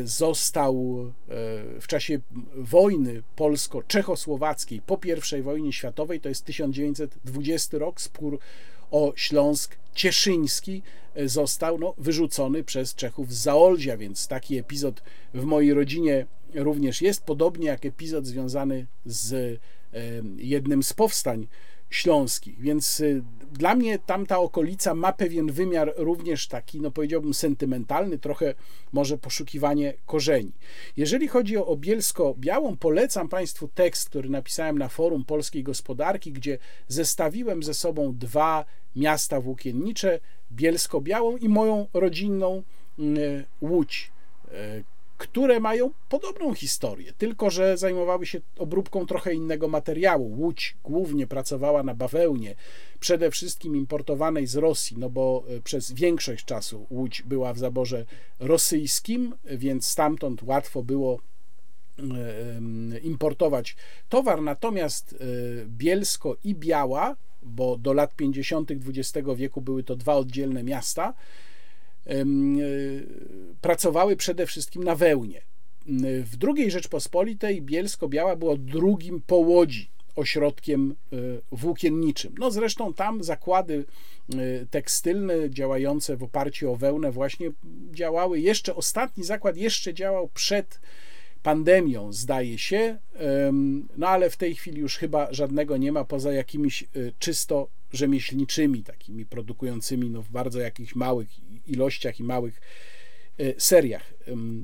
został 0.03 1.05
e, 1.29 1.33
w 1.81 1.87
czasie 1.87 2.19
wojny 2.55 3.23
polsko-czechosłowackiej 3.35 4.81
po 4.81 4.99
I 5.39 5.41
wojnie 5.41 5.73
światowej, 5.73 6.19
to 6.19 6.29
jest 6.29 6.45
1920 6.45 7.77
rok, 7.77 8.01
spór 8.01 8.39
o 8.91 9.13
Śląsk 9.15 9.75
Cieszyński 9.95 10.81
e, 11.15 11.29
został 11.29 11.79
no, 11.79 11.93
wyrzucony 11.97 12.63
przez 12.63 12.95
Czechów 12.95 13.33
z 13.33 13.37
Zaolzia, 13.37 13.97
więc 13.97 14.27
taki 14.27 14.57
epizod 14.57 15.03
w 15.33 15.43
mojej 15.43 15.73
rodzinie 15.73 16.25
również 16.55 17.01
jest, 17.01 17.23
podobnie 17.23 17.67
jak 17.67 17.85
epizod 17.85 18.25
związany 18.25 18.87
z 19.05 19.59
jednym 20.37 20.83
z 20.83 20.93
powstań 20.93 21.47
śląskich. 21.89 22.59
Więc 22.59 23.01
dla 23.53 23.75
mnie 23.75 23.99
tamta 23.99 24.39
okolica 24.39 24.93
ma 24.93 25.13
pewien 25.13 25.51
wymiar 25.51 25.93
również 25.97 26.47
taki, 26.47 26.81
no 26.81 26.91
powiedziałbym, 26.91 27.33
sentymentalny, 27.33 28.19
trochę 28.19 28.53
może 28.93 29.17
poszukiwanie 29.17 29.93
korzeni. 30.05 30.51
Jeżeli 30.97 31.27
chodzi 31.27 31.57
o 31.57 31.75
Bielsko-Białą, 31.75 32.77
polecam 32.77 33.29
Państwu 33.29 33.67
tekst, 33.67 34.09
który 34.09 34.29
napisałem 34.29 34.77
na 34.77 34.87
forum 34.87 35.25
polskiej 35.25 35.63
gospodarki, 35.63 36.31
gdzie 36.31 36.57
zestawiłem 36.87 37.63
ze 37.63 37.73
sobą 37.73 38.15
dwa 38.17 38.65
miasta 38.95 39.41
włókiennicze, 39.41 40.19
Bielsko-Białą 40.51 41.37
i 41.37 41.49
moją 41.49 41.87
rodzinną 41.93 42.63
y, 42.99 43.45
Łódź 43.61 44.11
y, 44.47 44.83
które 45.23 45.59
mają 45.59 45.91
podobną 46.09 46.53
historię, 46.53 47.13
tylko 47.17 47.49
że 47.49 47.77
zajmowały 47.77 48.25
się 48.25 48.41
obróbką 48.57 49.05
trochę 49.05 49.33
innego 49.33 49.67
materiału. 49.67 50.39
Łódź 50.39 50.77
głównie 50.83 51.27
pracowała 51.27 51.83
na 51.83 51.93
bawełnie, 51.93 52.55
przede 52.99 53.31
wszystkim 53.31 53.75
importowanej 53.75 54.47
z 54.47 54.55
Rosji, 54.55 54.97
no 54.99 55.09
bo 55.09 55.43
e, 55.47 55.61
przez 55.61 55.91
większość 55.91 56.45
czasu 56.45 56.87
Łódź 56.89 57.21
była 57.21 57.53
w 57.53 57.57
zaborze 57.57 58.05
rosyjskim, 58.39 59.35
więc 59.45 59.87
stamtąd 59.87 60.43
łatwo 60.43 60.83
było 60.83 61.19
e, 61.99 62.99
importować 62.99 63.75
towar, 64.09 64.41
natomiast 64.41 65.13
e, 65.13 65.17
Bielsko 65.65 66.37
i 66.43 66.55
Biała, 66.55 67.15
bo 67.43 67.77
do 67.77 67.93
lat 67.93 68.15
50. 68.15 68.71
XX 68.71 69.27
wieku 69.35 69.61
były 69.61 69.83
to 69.83 69.95
dwa 69.95 70.15
oddzielne 70.15 70.63
miasta, 70.63 71.13
pracowały 73.61 74.15
przede 74.15 74.45
wszystkim 74.45 74.83
na 74.83 74.95
wełnie. 74.95 75.41
W 76.23 76.37
II 76.47 76.71
Rzeczpospolitej 76.71 77.61
Bielsko-Biała 77.61 78.35
było 78.35 78.57
drugim 78.57 79.21
po 79.27 79.35
Łodzi 79.35 79.93
ośrodkiem 80.15 80.95
e, 81.13 81.17
włókienniczym. 81.51 82.35
No 82.39 82.51
zresztą 82.51 82.93
tam 82.93 83.23
zakłady 83.23 83.85
e, 84.29 84.35
tekstylne 84.65 85.49
działające 85.49 86.17
w 86.17 86.23
oparciu 86.23 86.71
o 86.71 86.75
wełnę 86.75 87.11
właśnie 87.11 87.51
działały. 87.91 88.39
Jeszcze 88.39 88.75
ostatni 88.75 89.23
zakład 89.23 89.57
jeszcze 89.57 89.93
działał 89.93 90.29
przed 90.33 90.79
pandemią, 91.43 92.13
zdaje 92.13 92.57
się, 92.57 92.97
no 93.97 94.07
ale 94.07 94.29
w 94.29 94.37
tej 94.37 94.55
chwili 94.55 94.81
już 94.81 94.97
chyba 94.97 95.33
żadnego 95.33 95.77
nie 95.77 95.91
ma 95.91 96.05
poza 96.05 96.33
jakimiś 96.33 96.83
czysto 97.19 97.67
rzemieślniczymi, 97.93 98.83
takimi 98.83 99.25
produkującymi 99.25 100.09
no, 100.09 100.21
w 100.21 100.29
bardzo 100.29 100.59
jakichś 100.59 100.95
małych 100.95 101.27
ilościach 101.67 102.19
i 102.19 102.23
małych 102.23 102.61
e, 103.39 103.53
seriach. 103.57 104.13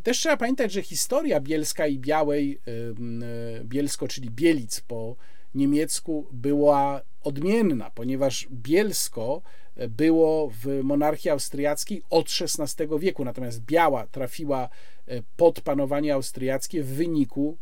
Też 0.03 0.17
trzeba 0.17 0.37
pamiętać, 0.37 0.71
że 0.71 0.81
historia 0.81 1.39
Bielska 1.39 1.87
i 1.87 1.99
Białej, 1.99 2.59
e, 3.59 3.63
Bielsko, 3.63 4.07
czyli 4.07 4.29
Bielic 4.29 4.81
po 4.81 5.15
niemiecku, 5.55 6.27
była 6.31 7.01
odmienna, 7.21 7.91
ponieważ 7.91 8.47
Bielsko 8.51 9.41
e, 9.75 9.87
było 9.87 10.51
w 10.63 10.83
monarchii 10.83 11.29
austriackiej 11.29 12.03
od 12.09 12.29
XVI 12.41 12.87
wieku, 12.99 13.25
natomiast 13.25 13.61
Biała 13.61 14.07
trafiła 14.07 14.69
pod 15.37 15.61
panowanie 15.61 16.13
austriackie 16.13 16.83
w 16.83 16.87
wyniku 16.87 17.57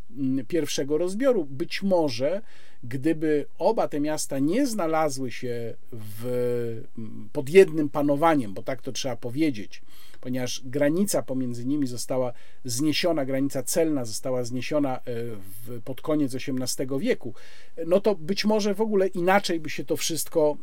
pierwszego 0.47 0.97
rozbioru. 0.97 1.45
Być 1.45 1.83
może 1.83 2.41
gdyby 2.83 3.45
oba 3.59 3.87
te 3.87 3.99
miasta 3.99 4.39
nie 4.39 4.67
znalazły 4.67 5.31
się 5.31 5.73
w, 5.91 6.83
pod 7.33 7.49
jednym 7.49 7.89
panowaniem, 7.89 8.53
bo 8.53 8.63
tak 8.63 8.81
to 8.81 8.91
trzeba 8.91 9.15
powiedzieć, 9.15 9.81
ponieważ 10.21 10.61
granica 10.65 11.23
pomiędzy 11.23 11.65
nimi 11.65 11.87
została 11.87 12.33
zniesiona, 12.65 13.25
granica 13.25 13.63
celna 13.63 14.05
została 14.05 14.43
zniesiona 14.43 14.97
e, 14.97 15.01
w, 15.05 15.81
pod 15.83 16.01
koniec 16.01 16.35
XVIII 16.35 16.99
wieku, 16.99 17.33
no 17.85 17.99
to 17.99 18.15
być 18.15 18.45
może 18.45 18.73
w 18.73 18.81
ogóle 18.81 19.07
inaczej 19.07 19.59
by 19.59 19.69
się 19.69 19.83
to 19.83 19.97
wszystko 19.97 20.57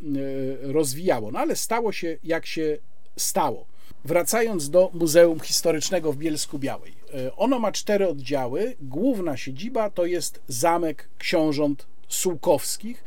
e, 0.66 0.73
rozwijało. 0.73 1.31
No 1.31 1.39
ale 1.39 1.57
stało 1.57 1.93
się 1.93 2.19
jak 2.24 2.47
się 2.47 2.78
stało. 3.16 3.66
Wracając 4.05 4.70
do 4.70 4.91
Muzeum 4.95 5.41
Historycznego 5.41 6.12
w 6.12 6.16
Bielsku 6.16 6.59
Białej. 6.59 6.93
E, 7.15 7.36
Ono 7.36 7.59
ma 7.59 7.73
cztery 7.73 8.09
oddziały. 8.09 8.77
Główna 8.81 9.36
siedziba 9.36 9.91
to 9.91 10.07
jest 10.07 10.41
Zamek 10.49 11.09
Książąt 11.19 11.86
Sułkowskich. 12.15 13.05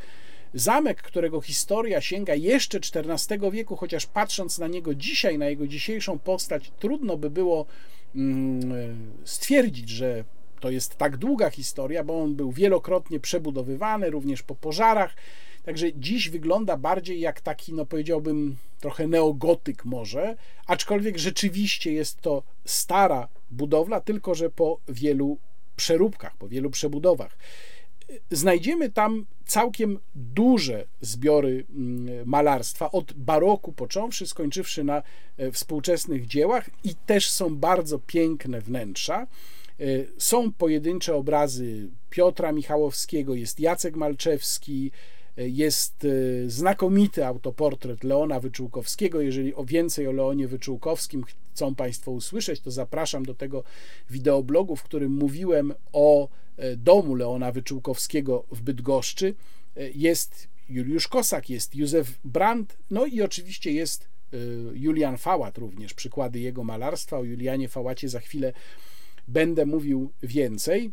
Zamek, 0.54 1.02
którego 1.02 1.40
historia 1.40 2.00
sięga 2.00 2.34
jeszcze 2.34 2.78
XIV 2.78 3.50
wieku, 3.52 3.76
chociaż 3.76 4.06
patrząc 4.06 4.58
na 4.58 4.66
niego 4.66 4.94
dzisiaj, 4.94 5.38
na 5.38 5.48
jego 5.48 5.66
dzisiejszą 5.66 6.18
postać, 6.18 6.72
trudno 6.78 7.16
by 7.16 7.30
było 7.30 7.66
mm, 8.14 9.12
stwierdzić, 9.24 9.88
że 9.88 10.24
to 10.60 10.70
jest 10.70 10.96
tak 10.96 11.16
długa 11.16 11.50
historia, 11.50 12.04
bo 12.04 12.22
on 12.22 12.34
był 12.34 12.52
wielokrotnie 12.52 13.20
przebudowywany, 13.20 14.10
również 14.10 14.42
po 14.42 14.54
pożarach. 14.54 15.16
Także 15.64 15.86
dziś 15.94 16.30
wygląda 16.30 16.76
bardziej 16.76 17.20
jak 17.20 17.40
taki, 17.40 17.74
no 17.74 17.86
powiedziałbym, 17.86 18.56
trochę 18.80 19.06
neogotyk 19.06 19.84
może, 19.84 20.36
aczkolwiek 20.66 21.18
rzeczywiście 21.18 21.92
jest 21.92 22.20
to 22.20 22.42
stara 22.64 23.28
budowla, 23.50 24.00
tylko 24.00 24.34
że 24.34 24.50
po 24.50 24.80
wielu 24.88 25.38
przeróbkach, 25.76 26.36
po 26.36 26.48
wielu 26.48 26.70
przebudowach. 26.70 27.38
Znajdziemy 28.30 28.90
tam 28.90 29.26
całkiem 29.46 29.98
duże 30.14 30.86
zbiory 31.00 31.66
mm, 31.70 32.28
malarstwa, 32.28 32.90
od 32.90 33.12
baroku 33.12 33.72
począwszy, 33.72 34.26
skończywszy 34.26 34.84
na 34.84 35.02
e, 35.36 35.52
współczesnych 35.52 36.26
dziełach, 36.26 36.70
i 36.84 36.94
też 36.94 37.30
są 37.30 37.56
bardzo 37.56 37.98
piękne 37.98 38.60
wnętrza. 38.60 39.26
E, 39.80 39.84
Są 40.18 40.52
pojedyncze 40.52 41.14
obrazy 41.14 41.88
Piotra 42.10 42.52
Michałowskiego, 42.52 43.34
jest 43.34 43.60
Jacek 43.60 43.96
Malczewski, 43.96 44.90
jest 45.46 46.04
e, 46.04 46.50
znakomity 46.50 47.26
autoportret 47.26 48.04
Leona 48.04 48.40
Wyczółkowskiego. 48.40 49.20
Jeżeli 49.20 49.54
o 49.54 49.64
więcej 49.64 50.06
o 50.06 50.12
Leonie 50.12 50.48
Wyczółkowskim 50.48 51.24
chcą 51.52 51.74
Państwo 51.74 52.10
usłyszeć, 52.10 52.60
to 52.60 52.70
zapraszam 52.70 53.24
do 53.24 53.34
tego 53.34 53.64
wideoblogu, 54.10 54.76
w 54.76 54.82
którym 54.82 55.12
mówiłem 55.12 55.74
o 55.92 56.28
e, 56.56 56.76
domu 56.76 57.14
Leona 57.14 57.52
Wyczółkowskiego 57.52 58.44
w 58.52 58.62
Bydgoszczy. 58.62 59.34
E, 59.76 59.90
Jest 59.90 60.48
Juliusz 60.68 61.08
Kosak, 61.08 61.50
jest 61.50 61.74
Józef 61.74 62.18
Brandt, 62.24 62.78
no 62.90 63.06
i 63.06 63.22
oczywiście 63.22 63.72
jest 63.72 64.04
e, 64.32 64.36
Julian 64.74 65.18
Fałat 65.18 65.58
również, 65.58 65.94
przykłady 65.94 66.40
jego 66.40 66.64
malarstwa. 66.64 67.18
O 67.18 67.24
Julianie 67.24 67.68
Fałacie 67.68 68.08
za 68.08 68.20
chwilę 68.20 68.52
będę 69.28 69.66
mówił 69.66 70.12
więcej. 70.22 70.92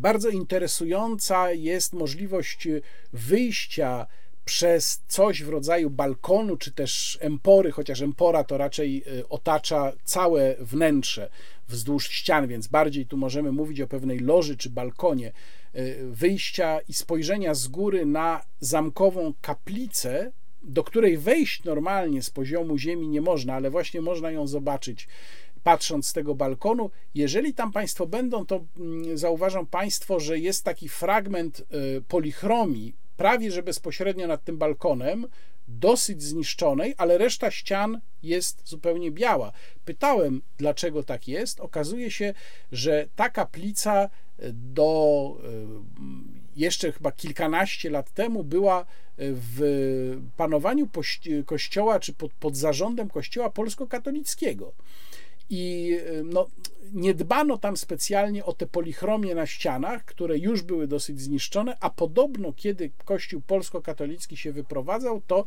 Bardzo 0.00 0.28
interesująca 0.28 1.52
jest 1.52 1.92
możliwość 1.92 2.68
wyjścia 3.12 4.06
przez 4.44 5.02
coś 5.08 5.42
w 5.42 5.48
rodzaju 5.48 5.90
balkonu, 5.90 6.56
czy 6.56 6.72
też 6.72 7.18
empory, 7.20 7.70
chociaż 7.70 8.02
empora 8.02 8.44
to 8.44 8.58
raczej 8.58 9.04
y, 9.18 9.28
otacza 9.28 9.92
całe 10.04 10.56
wnętrze 10.60 11.30
wzdłuż 11.68 12.08
ścian, 12.08 12.48
więc 12.48 12.66
bardziej 12.66 13.06
tu 13.06 13.16
możemy 13.16 13.52
mówić 13.52 13.80
o 13.80 13.86
pewnej 13.86 14.18
loży 14.18 14.56
czy 14.56 14.70
balkonie. 14.70 15.32
y, 15.76 15.98
Wyjścia 16.10 16.80
i 16.88 16.92
spojrzenia 16.92 17.54
z 17.54 17.68
góry 17.68 18.06
na 18.06 18.44
zamkową 18.60 19.32
kaplicę, 19.40 20.32
do 20.62 20.84
której 20.84 21.18
wejść 21.18 21.64
normalnie 21.64 22.22
z 22.22 22.30
poziomu 22.30 22.78
ziemi 22.78 23.08
nie 23.08 23.20
można, 23.20 23.54
ale 23.54 23.70
właśnie 23.70 24.00
można 24.00 24.30
ją 24.30 24.46
zobaczyć 24.46 25.08
patrząc 25.62 26.06
z 26.08 26.12
tego 26.12 26.34
balkonu. 26.34 26.90
Jeżeli 27.14 27.54
tam 27.54 27.72
Państwo 27.72 28.06
będą, 28.06 28.46
to 28.46 28.64
mm, 28.78 29.18
zauważą 29.18 29.66
Państwo, 29.66 30.20
że 30.20 30.38
jest 30.38 30.64
taki 30.64 30.88
fragment 30.88 31.60
y, 31.60 32.02
polichromii, 32.08 32.96
prawie 33.16 33.50
że 33.50 33.62
bezpośrednio 33.62 34.26
nad 34.26 34.44
tym 34.44 34.58
balkonem, 34.58 35.26
dosyć 35.68 36.22
zniszczonej, 36.22 36.94
ale 36.98 37.18
reszta 37.18 37.50
ścian 37.50 38.00
jest 38.22 38.68
zupełnie 38.68 39.10
biała. 39.10 39.52
Pytałem, 39.84 40.42
dlaczego 40.58 41.02
tak 41.02 41.28
jest. 41.28 41.60
Okazuje 41.60 42.10
się, 42.10 42.34
że 42.72 43.06
ta 43.16 43.28
kaplica 43.28 44.10
do 44.52 45.36
y, 45.44 46.02
jeszcze 46.56 46.92
chyba 46.92 47.12
kilkanaście 47.12 47.90
lat 47.90 48.10
temu 48.10 48.44
była 48.44 48.86
w 49.18 50.18
panowaniu 50.36 50.88
kościoła, 51.46 52.00
czy 52.00 52.12
pod, 52.12 52.32
pod 52.32 52.56
zarządem 52.56 53.08
kościoła 53.08 53.50
polsko-katolickiego 53.50 54.72
i 55.52 55.98
no, 56.24 56.46
nie 56.92 57.14
dbano 57.14 57.58
tam 57.58 57.76
specjalnie 57.76 58.44
o 58.44 58.52
te 58.52 58.66
polichromie 58.66 59.34
na 59.34 59.46
ścianach, 59.46 60.04
które 60.04 60.38
już 60.38 60.62
były 60.62 60.86
dosyć 60.86 61.20
zniszczone, 61.20 61.76
a 61.80 61.90
podobno 61.90 62.52
kiedy 62.52 62.90
kościół 63.04 63.42
polsko-katolicki 63.46 64.36
się 64.36 64.52
wyprowadzał, 64.52 65.22
to 65.26 65.44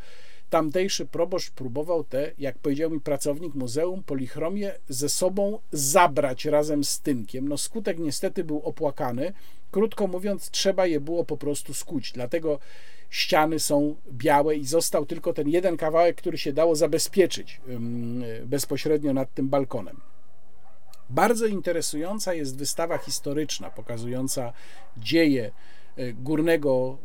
tamtejszy 0.50 1.06
proboszcz 1.06 1.52
próbował 1.52 2.04
te, 2.04 2.32
jak 2.38 2.58
powiedział 2.58 2.92
mi 2.92 3.02
pracownik 3.02 3.56
muzeum, 3.56 4.04
polichromie 4.04 4.72
ze 4.90 5.10
sobą 5.10 5.60
zabrać 5.72 6.46
razem 6.46 6.84
z 6.84 7.00
tynkiem. 7.00 7.48
No 7.48 7.58
skutek 7.58 8.00
niestety 8.00 8.44
był 8.44 8.62
opłakany. 8.62 9.34
Krótko 9.76 10.08
mówiąc, 10.08 10.50
trzeba 10.50 10.86
je 10.86 11.00
było 11.00 11.26
po 11.26 11.38
prostu 11.38 11.74
skuć. 11.74 12.12
Dlatego 12.12 12.60
ściany 13.10 13.60
są 13.60 13.96
białe 14.12 14.56
i 14.56 14.66
został 14.66 15.06
tylko 15.06 15.34
ten 15.34 15.50
jeden 15.50 15.78
kawałek, 15.78 16.16
który 16.16 16.38
się 16.38 16.54
dało 16.54 16.76
zabezpieczyć 16.76 17.62
bezpośrednio 18.46 19.14
nad 19.14 19.34
tym 19.34 19.50
balkonem. 19.50 20.02
Bardzo 21.10 21.46
interesująca 21.46 22.34
jest 22.34 22.58
wystawa 22.58 22.98
historyczna 22.98 23.70
pokazująca 23.70 24.54
dzieje 24.98 25.52
y, 26.00 26.14
Górnego 26.14 26.98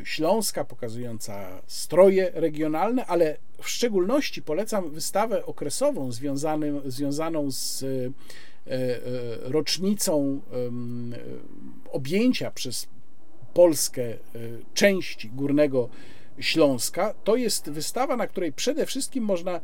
y, 0.00 0.06
Śląska, 0.06 0.64
pokazująca 0.64 1.62
stroje 1.66 2.30
regionalne, 2.34 3.06
ale 3.06 3.36
w 3.62 3.68
szczególności 3.68 4.42
polecam 4.42 4.90
wystawę 4.90 5.46
okresową 5.46 6.12
związanym, 6.12 6.80
związaną 6.84 7.50
z 7.50 7.84
rocznicą 9.42 10.40
ym, 10.66 11.12
y, 11.12 11.18
objęcia 11.92 12.50
przez 12.50 12.86
Polskę 13.54 14.02
y, 14.02 14.16
części 14.74 15.30
Górnego 15.30 15.88
Śląska. 16.38 17.14
To 17.24 17.36
jest 17.36 17.70
wystawa, 17.70 18.16
na 18.16 18.26
której 18.26 18.52
przede 18.52 18.86
wszystkim 18.86 19.24
można 19.24 19.60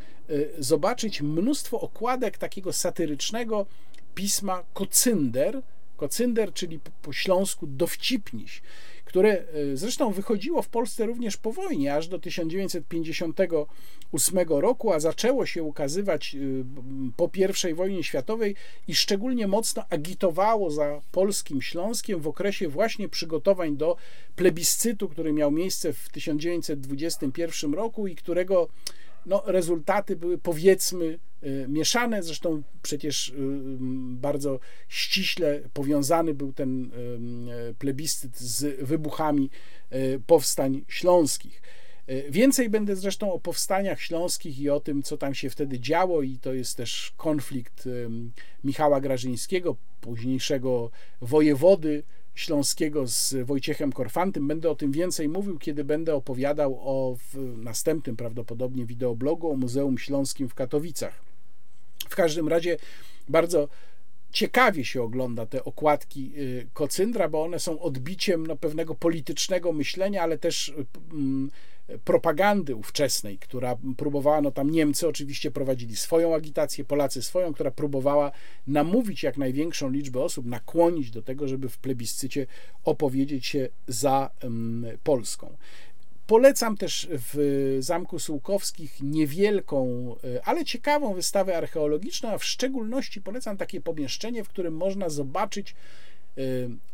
zobaczyć 0.59 1.23
mnóstwo 1.23 1.81
okładek 1.81 2.39
takiego 2.39 2.73
satyrycznego 2.73 3.67
pisma 4.15 4.63
Kocynder. 4.75 5.63
Kocynder, 5.97 6.53
czyli 6.53 6.81
po 7.03 7.13
śląsku 7.13 7.67
dowcipniś, 7.67 8.63
które 9.11 9.45
y, 9.55 9.77
zresztą 9.77 10.13
wychodziło 10.13 10.63
w 10.63 10.69
Polsce 10.69 11.07
również 11.07 11.37
po 11.37 11.53
wojnie, 11.53 11.95
aż 11.95 12.09
do 12.09 12.19
1958 12.19 14.39
roku, 14.49 14.93
a 14.93 15.01
zaczęło 15.01 15.47
się 15.47 15.63
ukazywać 15.63 16.35
y, 16.35 16.65
po 17.17 17.31
I 17.71 17.75
wojnie 17.75 18.05
światowej 18.05 18.55
i 18.89 18.95
szczególnie 18.95 19.47
mocno 19.47 19.85
agitowało 19.91 20.71
za 20.71 21.01
polskim 21.13 21.63
Śląskiem 21.63 22.21
w 22.21 22.29
okresie 22.29 22.69
właśnie 22.69 23.09
przygotowań 23.09 23.77
do 23.77 23.97
plebiscytu, 24.37 25.09
który 25.09 25.33
miał 25.33 25.51
miejsce 25.51 25.93
w 25.93 26.09
1921 26.09 27.75
roku 27.75 28.07
i 28.07 28.17
którego 28.17 28.69
no, 29.27 29.43
rezultaty 29.47 30.17
były 30.17 30.39
powiedzmy 30.39 31.19
mieszane. 31.69 32.23
Zresztą 32.23 32.63
przecież 32.83 33.29
y, 33.29 33.33
bardzo 34.11 34.61
ściśle 34.89 35.61
powiązany 35.73 36.35
był 36.35 36.53
ten 36.53 36.85
y, 37.71 37.75
plebiscyt 37.75 38.39
z 38.39 38.85
wybuchami 38.85 39.51
y, 39.93 40.21
powstań 40.27 40.85
śląskich. 40.89 41.63
Y, 42.11 42.25
Więcej 42.31 42.71
będę 42.71 42.97
zresztą 42.97 43.33
o 43.33 43.39
powstaniach 43.39 44.01
śląskich 44.01 44.59
i 44.59 44.71
o 44.71 44.81
tym, 44.81 45.03
co 45.03 45.17
tam 45.17 45.35
się 45.35 45.51
wtedy 45.51 45.81
działo, 45.81 46.23
i 46.23 46.39
to 46.39 46.55
jest 46.55 46.77
też 46.77 47.13
konflikt 47.17 47.89
Michała 48.65 49.01
Grażyńskiego, 49.01 49.77
późniejszego 50.01 50.91
wojewody 51.21 52.03
śląskiego 52.35 53.07
z 53.07 53.35
Wojciechem 53.45 53.93
Korfantym. 53.93 54.49
Będę 54.49 54.71
o 54.71 54.75
tym 54.75 54.93
więcej 54.93 55.29
mówił, 55.29 55.59
kiedy 55.59 55.85
będę 55.85 56.15
opowiadał 56.15 56.79
o 56.83 57.17
następnym 57.57 58.17
prawdopodobnie 58.17 58.87
wideoblogu 58.87 59.51
o 59.51 59.57
Muzeum 59.57 59.99
Śląskim 59.99 60.49
w 60.49 60.55
Katowicach. 60.55 61.30
W 62.11 62.17
każdym 62.17 62.49
razie 62.49 62.77
bardzo 63.29 63.69
ciekawie 64.33 64.85
się 64.85 65.03
ogląda 65.03 65.47
te 65.47 65.65
okładki 65.65 66.33
y, 66.37 66.67
Kocyndra, 66.73 67.29
bo 67.29 67.43
one 67.43 67.61
są 67.61 67.81
odbiciem 67.81 68.47
no, 68.47 68.57
pewnego 68.57 68.95
politycznego 68.95 69.73
myślenia, 69.73 70.23
ale 70.23 70.39
też 70.39 70.73
mm, 71.13 71.51
propagandy 72.05 72.75
ówczesnej, 72.75 73.39
która 73.39 73.77
próbowała, 73.97 74.41
no 74.41 74.51
tam 74.51 74.71
Niemcy 74.71 75.09
oczywiście 75.09 75.51
prowadzili 75.51 75.97
swoją 75.97 76.35
agitację, 76.35 76.85
Polacy 76.85 77.23
swoją, 77.23 77.53
która 77.53 77.71
próbowała 77.71 78.33
namówić 78.67 79.23
jak 79.23 79.37
największą 79.37 79.91
liczbę 79.91 80.21
osób, 80.23 80.47
nakłonić 80.47 81.11
do 81.11 81.23
tego, 81.23 81.49
żeby 81.49 81.69
w 81.69 81.79
plebiscycie 81.79 82.47
opowiedzieć 82.85 83.47
się 83.47 83.69
za 83.89 84.31
um, 84.43 84.87
Polską. 85.05 85.57
Polecam 86.31 86.77
też 86.77 87.09
w 87.11 87.77
Zamku 87.81 88.19
Sułkowskich 88.19 89.03
niewielką, 89.03 90.15
e, 90.25 90.45
ale 90.45 90.65
ciekawą 90.65 91.15
wystawę 91.15 91.57
archeologiczną, 91.57 92.29
a 92.29 92.39
w 92.39 92.45
szczególności 92.45 93.21
polecam 93.21 93.57
takie 93.57 93.81
pomieszczenie, 93.81 94.45
w 94.45 94.49
którym 94.49 94.77
można 94.77 95.09
zobaczyć, 95.09 95.75
e, 96.39 96.43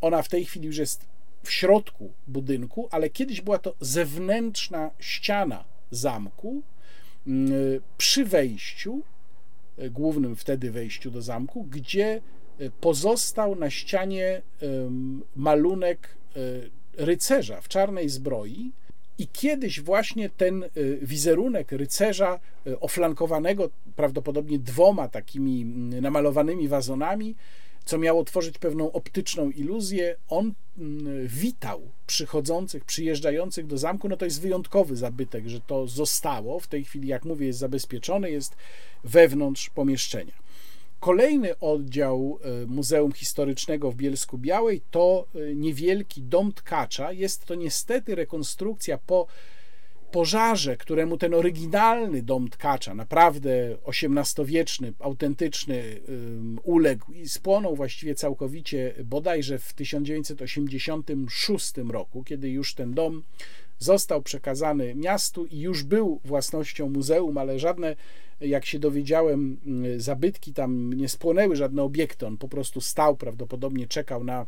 ona 0.00 0.22
w 0.22 0.28
tej 0.28 0.44
chwili 0.44 0.66
już 0.66 0.76
jest 0.76 1.06
w 1.42 1.52
środku 1.52 2.12
budynku, 2.26 2.88
ale 2.90 3.10
kiedyś 3.10 3.40
była 3.40 3.58
to 3.58 3.74
zewnętrzna 3.80 4.90
ściana 4.98 5.64
zamku 5.90 6.62
mm, 7.26 7.52
przy 7.98 8.24
wejściu, 8.24 9.02
e, 9.78 9.90
głównym 9.90 10.36
wtedy 10.36 10.70
wejściu 10.70 11.10
do 11.10 11.22
zamku, 11.22 11.64
gdzie 11.64 12.20
pozostał 12.80 13.56
na 13.56 13.70
ścianie 13.70 14.42
malunek 15.34 16.08
e, 16.36 16.40
rycerza 17.04 17.60
w 17.60 17.68
czarnej 17.68 18.08
zbroi. 18.08 18.72
I 19.18 19.28
kiedyś 19.28 19.80
właśnie 19.80 20.30
ten 20.30 20.64
e, 20.64 20.68
wizerunek 21.02 21.72
rycerza 21.72 22.40
e, 22.66 22.80
oflankowanego 22.80 23.70
prawdopodobnie 23.96 24.58
dwoma 24.58 25.08
takimi 25.08 25.62
mm, 25.62 26.00
namalowanymi 26.00 26.68
wazonami, 26.68 27.34
co 27.84 27.98
miało 27.98 28.24
tworzyć 28.24 28.58
pewną 28.58 28.92
optyczną 28.92 29.50
iluzję, 29.50 30.16
on 30.28 30.54
mm, 30.78 31.26
witał 31.26 31.80
przychodzących, 32.06 32.84
przyjeżdżających 32.84 33.66
do 33.66 33.78
zamku. 33.78 34.08
No 34.08 34.16
to 34.16 34.24
jest 34.24 34.40
wyjątkowy 34.40 34.96
zabytek, 34.96 35.48
że 35.48 35.60
to 35.60 35.86
zostało. 35.86 36.60
W 36.60 36.66
tej 36.66 36.84
chwili, 36.84 37.08
jak 37.08 37.24
mówię, 37.24 37.46
jest 37.46 37.58
zabezpieczone, 37.58 38.30
jest 38.30 38.56
wewnątrz 39.04 39.70
pomieszczenia. 39.70 40.45
Kolejny 41.00 41.58
oddział 41.58 42.38
e, 42.42 42.66
Muzeum 42.66 43.12
Historycznego 43.12 43.90
w 43.90 43.96
Bielsku 43.96 44.38
Białej 44.38 44.82
to 44.90 45.26
e, 45.34 45.54
niewielki 45.54 46.22
dom 46.22 46.52
tkacza. 46.52 47.12
Jest 47.12 47.44
to 47.44 47.54
niestety 47.54 48.14
rekonstrukcja 48.14 48.98
po 48.98 49.26
pożarze, 50.12 50.76
któremu 50.76 51.18
ten 51.18 51.34
oryginalny 51.34 52.22
dom 52.22 52.48
tkacza, 52.48 52.94
naprawdę 52.94 53.76
XVIII-wieczny, 53.86 54.92
autentyczny, 54.98 56.00
uległ 56.62 57.12
i 57.12 57.28
spłonął 57.28 57.76
właściwie 57.76 58.14
całkowicie 58.14 58.94
bodajże 59.04 59.58
w 59.58 59.72
1986 59.72 61.72
roku, 61.88 62.24
kiedy 62.24 62.50
już 62.50 62.74
ten 62.74 62.94
dom 62.94 63.22
został 63.78 64.22
przekazany 64.22 64.94
miastu 64.94 65.46
i 65.46 65.60
już 65.60 65.82
był 65.82 66.20
własnością 66.24 66.88
muzeum, 66.88 67.38
ale 67.38 67.58
żadne, 67.58 67.96
jak 68.40 68.66
się 68.66 68.78
dowiedziałem, 68.78 69.60
zabytki 69.96 70.52
tam 70.52 70.92
nie 70.92 71.08
spłonęły, 71.08 71.56
żadne 71.56 71.82
obiekty. 71.82 72.26
On 72.26 72.36
po 72.36 72.48
prostu 72.48 72.80
stał, 72.80 73.16
prawdopodobnie 73.16 73.86
czekał 73.86 74.24
na, 74.24 74.46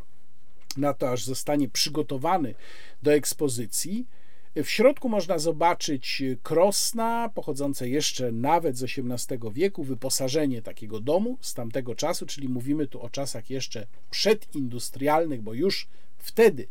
na 0.76 0.94
to, 0.94 1.10
aż 1.10 1.24
zostanie 1.24 1.68
przygotowany 1.68 2.54
do 3.02 3.12
ekspozycji. 3.12 4.06
W 4.54 4.66
środku 4.66 5.08
można 5.08 5.38
zobaczyć 5.38 6.22
krosna, 6.42 7.30
pochodzące 7.34 7.88
jeszcze 7.88 8.32
nawet 8.32 8.76
z 8.76 8.82
XVIII 8.82 9.52
wieku, 9.52 9.84
wyposażenie 9.84 10.62
takiego 10.62 11.00
domu 11.00 11.38
z 11.40 11.54
tamtego 11.54 11.94
czasu, 11.94 12.26
czyli 12.26 12.48
mówimy 12.48 12.86
tu 12.86 13.00
o 13.02 13.10
czasach 13.10 13.50
jeszcze 13.50 13.86
przedindustrialnych, 14.10 15.42
bo 15.42 15.54
już 15.54 15.88
wtedy 16.18 16.68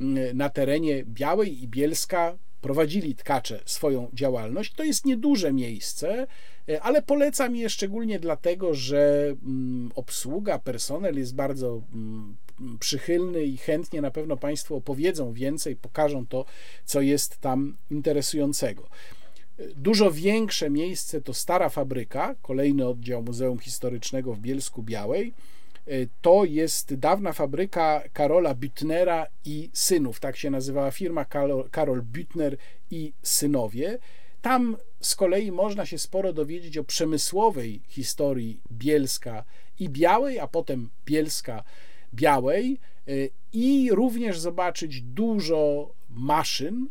mm, 0.00 0.36
na 0.36 0.48
terenie 0.48 1.04
Białej 1.04 1.62
i 1.62 1.68
Bielska 1.68 2.38
prowadzili 2.66 3.14
tkacze 3.14 3.60
swoją 3.64 4.08
działalność. 4.12 4.72
To 4.72 4.84
jest 4.84 5.04
nieduże 5.04 5.52
miejsce, 5.52 6.26
e, 6.68 6.82
ale 6.82 7.02
polecam 7.02 7.56
je 7.56 7.70
szczególnie 7.70 8.18
dlatego, 8.20 8.74
że 8.74 9.34
mm, 9.42 9.90
obsługa, 9.94 10.58
personel 10.58 11.18
jest 11.18 11.34
bardzo 11.34 11.82
mm, 11.94 12.36
przychylny 12.80 13.44
i 13.44 13.56
chętnie 13.56 14.00
na 14.00 14.10
pewno 14.10 14.36
Państwo 14.36 14.76
opowiedzą 14.76 15.32
więcej, 15.32 15.76
pokażą 15.76 16.26
to, 16.26 16.44
co 16.84 17.00
jest 17.00 17.38
tam 17.38 17.76
interesującego. 17.90 18.88
Dużo 19.76 20.10
większe 20.10 20.70
miejsce 20.70 21.20
to 21.20 21.34
stara 21.34 21.68
fabryka, 21.68 22.34
kolejny 22.42 22.88
oddział 22.88 23.22
Muzeum 23.22 23.58
Historycznego 23.58 24.34
w 24.34 24.40
Bielsku 24.40 24.82
Białej. 24.82 25.34
To 26.20 26.44
jest 26.44 26.94
dawna 26.94 27.32
fabryka 27.32 28.02
Karola 28.12 28.54
Büttnera 28.54 29.26
i 29.44 29.70
synów, 29.72 30.20
tak 30.20 30.36
się 30.36 30.50
nazywała 30.50 30.90
firma 30.90 31.24
Karol 31.70 32.02
Büttner 32.02 32.56
i 32.90 33.12
synowie. 33.22 33.98
Tam 34.42 34.76
z 35.00 35.16
kolei 35.16 35.52
można 35.52 35.86
się 35.86 35.98
sporo 35.98 36.32
dowiedzieć 36.32 36.78
o 36.78 36.84
przemysłowej 36.84 37.80
historii 37.88 38.60
Bielska 38.72 39.44
i 39.78 39.88
Białej, 39.88 40.38
a 40.38 40.46
potem 40.46 40.88
Bielska 41.04 41.64
białej 42.14 42.78
y, 43.08 43.30
i 43.52 43.88
również 43.92 44.38
zobaczyć 44.38 45.00
dużo 45.00 45.90
maszyn. 46.10 46.88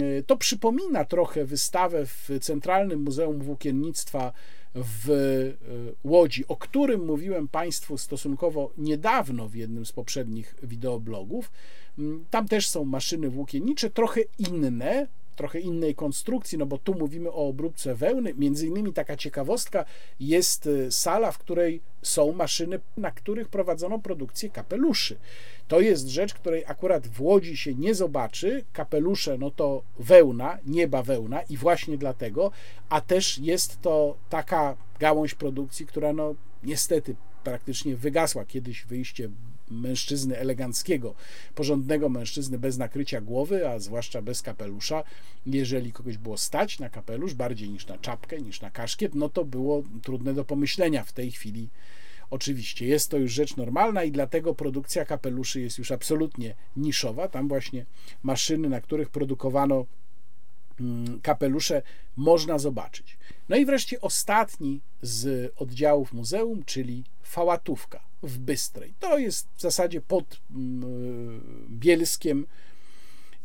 Y, 0.00 0.24
to 0.26 0.36
przypomina 0.36 1.04
trochę 1.04 1.44
wystawę 1.44 2.06
w 2.06 2.30
Centralnym 2.40 3.02
Muzeum 3.02 3.38
Włókiennictwa 3.38 4.32
w 4.76 5.10
y, 5.10 5.94
Łodzi, 6.04 6.44
o 6.48 6.56
którym 6.56 7.04
mówiłem 7.04 7.48
Państwu 7.48 7.98
stosunkowo 7.98 8.70
niedawno 8.78 9.48
w 9.48 9.54
jednym 9.54 9.86
z 9.86 9.92
poprzednich 9.92 10.54
wideoblogów. 10.62 11.50
Tam 12.30 12.48
też 12.48 12.68
są 12.68 12.84
maszyny 12.84 13.30
włókiennicze, 13.30 13.90
trochę 13.90 14.20
inne, 14.38 15.06
trochę 15.36 15.60
innej 15.60 15.94
konstrukcji, 15.94 16.58
no 16.58 16.66
bo 16.66 16.78
tu 16.78 16.94
mówimy 16.94 17.30
o 17.30 17.48
obróbce 17.48 17.94
wełny. 17.94 18.34
Między 18.34 18.66
innymi 18.66 18.92
taka 18.92 19.16
ciekawostka 19.16 19.84
jest 20.20 20.66
y, 20.66 20.92
sala, 20.92 21.32
w 21.32 21.38
której 21.38 21.80
są 22.02 22.32
maszyny, 22.32 22.80
na 22.96 23.10
których 23.10 23.48
prowadzono 23.48 23.98
produkcję 23.98 24.50
kapeluszy. 24.50 25.16
To 25.68 25.80
jest 25.80 26.08
rzecz, 26.08 26.34
której 26.34 26.64
akurat 26.66 27.06
w 27.06 27.22
Łodzi 27.22 27.56
się 27.56 27.74
nie 27.74 27.94
zobaczy. 27.94 28.64
Kapelusze 28.72 29.38
no 29.38 29.50
to 29.50 29.82
wełna, 29.98 30.58
nieba 30.66 31.02
wełna 31.02 31.42
i 31.42 31.56
właśnie 31.56 31.98
dlatego, 31.98 32.50
a 32.88 33.00
też 33.00 33.38
jest 33.38 33.80
to 33.80 34.16
taka 34.28 34.76
gałąź 34.98 35.34
produkcji, 35.34 35.86
która 35.86 36.12
no 36.12 36.34
niestety 36.62 37.16
praktycznie 37.44 37.96
wygasła. 37.96 38.44
Kiedyś 38.44 38.84
wyjście 38.84 39.30
mężczyzny 39.70 40.38
eleganckiego, 40.38 41.14
porządnego 41.54 42.08
mężczyzny 42.08 42.58
bez 42.58 42.78
nakrycia 42.78 43.20
głowy, 43.20 43.68
a 43.68 43.78
zwłaszcza 43.78 44.22
bez 44.22 44.42
kapelusza. 44.42 45.04
Jeżeli 45.46 45.92
kogoś 45.92 46.18
było 46.18 46.38
stać 46.38 46.78
na 46.78 46.88
kapelusz 46.88 47.34
bardziej 47.34 47.70
niż 47.70 47.86
na 47.86 47.98
czapkę, 47.98 48.40
niż 48.40 48.60
na 48.60 48.70
kaszkiet, 48.70 49.14
no 49.14 49.28
to 49.28 49.44
było 49.44 49.82
trudne 50.02 50.34
do 50.34 50.44
pomyślenia 50.44 51.04
w 51.04 51.12
tej 51.12 51.30
chwili. 51.30 51.68
Oczywiście 52.30 52.86
jest 52.86 53.10
to 53.10 53.16
już 53.16 53.32
rzecz 53.32 53.56
normalna 53.56 54.04
i 54.04 54.12
dlatego 54.12 54.54
produkcja 54.54 55.04
kapeluszy 55.04 55.60
jest 55.60 55.78
już 55.78 55.92
absolutnie 55.92 56.54
niszowa. 56.76 57.28
Tam 57.28 57.48
właśnie 57.48 57.86
maszyny, 58.22 58.68
na 58.68 58.80
których 58.80 59.10
produkowano 59.10 59.86
mm, 60.80 61.20
kapelusze, 61.20 61.82
można 62.16 62.58
zobaczyć. 62.58 63.18
No 63.48 63.56
i 63.56 63.66
wreszcie 63.66 64.00
ostatni 64.00 64.80
z 65.02 65.52
oddziałów 65.56 66.12
muzeum, 66.12 66.64
czyli 66.64 67.04
fałatówka 67.26 68.00
w 68.22 68.38
Bystrej. 68.38 68.94
To 69.00 69.18
jest 69.18 69.48
w 69.56 69.60
zasadzie 69.60 70.00
pod 70.00 70.40
mm, 70.50 71.68
Bielskiem 71.70 72.46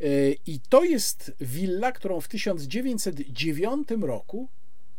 e, 0.02 0.06
i 0.48 0.60
to 0.70 0.84
jest 0.84 1.32
willa, 1.42 1.92
którą 1.92 2.22
w 2.22 2.28
1909 2.28 3.88
roku 4.02 4.48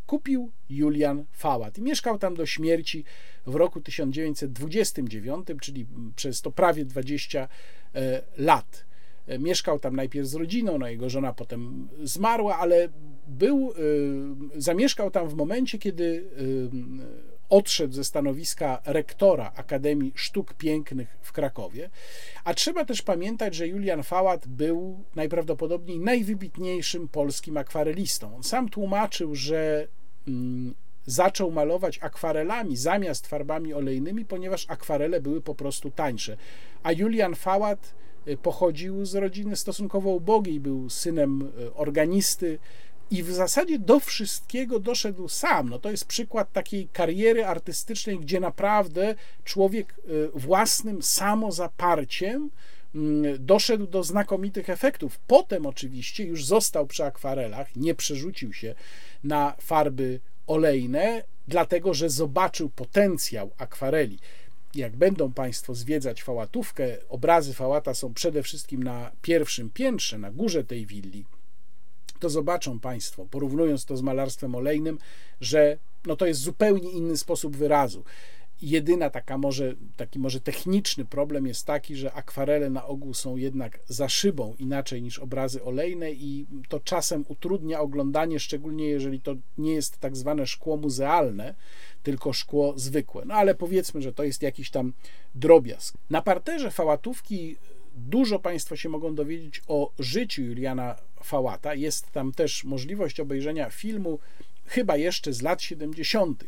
kupił 0.07 0.51
Julian 0.71 1.25
Fałat. 1.33 1.79
Mieszkał 1.79 2.19
tam 2.19 2.35
do 2.35 2.47
śmierci 2.47 3.05
w 3.47 3.55
roku 3.55 3.81
1929, 3.81 5.47
czyli 5.61 5.87
przez 6.17 6.43
to 6.43 6.51
prawie 6.51 6.85
20 6.85 7.49
e, 7.95 8.23
lat. 8.39 8.85
E, 9.27 9.39
mieszkał 9.39 9.79
tam 9.79 9.97
najpierw 9.97 10.29
z 10.29 10.35
rodziną, 10.35 10.79
no 10.79 10.89
jego 10.89 11.11
żona 11.11 11.33
potem 11.33 11.89
zmarła, 12.03 12.59
ale 12.59 12.89
był, 13.29 13.73
zamieszkał 14.57 15.11
tam 15.11 15.29
w 15.29 15.35
momencie, 15.35 15.79
kiedy 15.79 16.31
odszedł 17.53 17.95
ze 17.95 18.05
stanowiska 18.05 18.83
rektora 18.85 19.53
Akademii 19.57 20.12
Sztuk 20.16 20.55
Pięknych 20.55 21.16
w 21.20 21.33
Krakowie. 21.33 21.91
A 22.45 22.55
trzeba 22.55 22.85
też 22.85 23.03
pamiętać, 23.03 23.55
że 23.55 23.69
Julian 23.69 24.03
Fałat 24.03 24.49
był 24.49 25.05
najprawdopodobniej 25.15 25.99
najwybitniejszym 25.99 27.09
polskim 27.09 27.57
akwarelistą. 27.57 28.37
On 28.37 28.43
sam 28.43 28.69
tłumaczył, 28.69 29.35
że 29.35 29.89
mm, 30.29 30.74
zaczął 31.07 31.51
malować 31.51 31.99
akwarelami 32.03 32.77
zamiast 32.77 33.27
farbami 33.27 33.74
olejnymi, 33.74 34.24
ponieważ 34.24 34.66
akwarele 34.69 35.20
były 35.20 35.41
po 35.41 35.55
prostu 35.55 35.91
tańsze. 35.91 36.37
A 36.83 36.93
Julian 36.93 37.35
Fałat 37.35 37.95
y, 38.29 38.37
pochodził 38.37 39.05
z 39.05 39.15
rodziny 39.15 39.57
stosunkowo 39.57 40.11
ubogiej, 40.11 40.61
był 40.61 40.91
synem 40.91 41.51
y, 41.61 41.74
organisty, 41.74 42.59
i 43.13 43.23
w 43.23 43.33
zasadzie 43.33 43.79
do 43.79 44.01
wszystkiego 44.01 44.81
doszedł 44.81 45.29
sam. 45.29 45.69
No 45.69 45.79
to 45.79 45.91
jest 45.91 46.05
przykład 46.05 46.53
takiej 46.53 46.89
kariery 46.89 47.47
artystycznej, 47.47 48.19
gdzie 48.19 48.41
naprawdę 48.41 49.15
człowiek 49.45 49.95
y, 49.99 50.29
własnym 50.35 51.03
samozaparciem 51.03 52.51
mm, 52.95 53.47
doszedł 53.47 53.87
do 53.87 54.05
znakomitych 54.05 54.71
efektów. 54.71 55.19
Potem 55.27 55.67
oczywiście 55.67 56.25
już 56.25 56.45
został 56.45 56.87
przy 56.87 57.05
akwarelach, 57.05 57.77
nie 57.77 57.95
przerzucił 57.95 58.53
się 58.53 58.75
na 59.25 59.55
farby 59.61 60.21
olejne, 60.47 61.23
dlatego 61.49 61.95
że 61.95 62.11
zobaczył 62.11 62.69
potencjał 62.69 63.51
akwareli. 63.59 64.19
Jak 64.75 64.97
będą 64.97 65.33
Państwo 65.33 65.75
zwiedzać 65.75 66.23
fałatówkę, 66.23 66.97
obrazy 67.09 67.55
fałata 67.55 67.95
są 67.95 68.15
przede 68.15 68.43
wszystkim 68.43 68.83
na 68.83 69.11
pierwszym 69.23 69.71
piętrze, 69.71 70.19
na 70.19 70.31
górze 70.31 70.65
tej 70.65 70.87
willi 70.87 71.25
to 72.23 72.31
zobaczą 72.31 72.81
Państwo, 72.81 73.27
porównując 73.31 73.85
to 73.85 73.97
z 73.97 74.03
malarstwem 74.03 74.55
olejnym, 74.55 74.99
że 75.40 75.78
no 76.07 76.16
to 76.16 76.27
jest 76.27 76.40
zupełnie 76.40 76.90
inny 76.90 77.16
sposób 77.16 77.57
wyrazu. 77.57 78.05
Jedyna 78.62 79.11
taka 79.11 79.39
może, 79.39 79.74
taki 79.97 80.19
może 80.19 80.40
techniczny 80.40 81.05
problem 81.05 81.47
jest 81.47 81.66
taki, 81.66 81.97
że 81.97 82.12
akwarele 82.12 82.70
na 82.70 82.86
ogół 82.86 83.15
są 83.15 83.36
jednak 83.36 83.78
za 83.89 84.09
szybą 84.09 84.55
inaczej 84.59 85.03
niż 85.03 85.19
obrazy 85.19 85.65
olejne 85.65 86.12
i 86.12 86.47
to 86.69 86.81
czasem 86.81 87.24
utrudnia 87.28 87.81
oglądanie, 87.81 88.40
szczególnie 88.40 88.86
jeżeli 88.89 89.20
to 89.20 89.35
nie 89.59 89.73
jest 89.73 89.99
tak 89.99 90.16
zwane 90.16 90.47
szkło 90.47 90.77
muzealne, 90.77 91.55
tylko 92.03 92.32
szkło 92.32 92.74
zwykłe. 92.77 93.24
No 93.27 93.35
ale 93.35 93.55
powiedzmy, 93.55 94.03
że 94.03 94.12
to 94.12 94.24
jest 94.24 94.43
jakiś 94.43 94.70
tam 94.70 94.93
drobiazg. 95.35 95.94
Na 96.11 96.23
parterze 96.23 96.70
fałatówki 96.70 97.57
dużo 97.94 98.39
Państwo 98.39 98.77
się 98.77 98.89
mogą 98.89 99.15
dowiedzieć 99.15 99.62
o 99.69 99.93
życiu 99.99 100.43
Juliana 100.43 100.97
Fałata. 101.24 101.74
Jest 101.74 102.11
tam 102.11 102.32
też 102.32 102.65
możliwość 102.65 103.20
obejrzenia 103.20 103.70
filmu, 103.70 104.19
chyba 104.66 104.97
jeszcze 104.97 105.32
z 105.32 105.43
lat 105.43 105.62
70., 105.62 106.44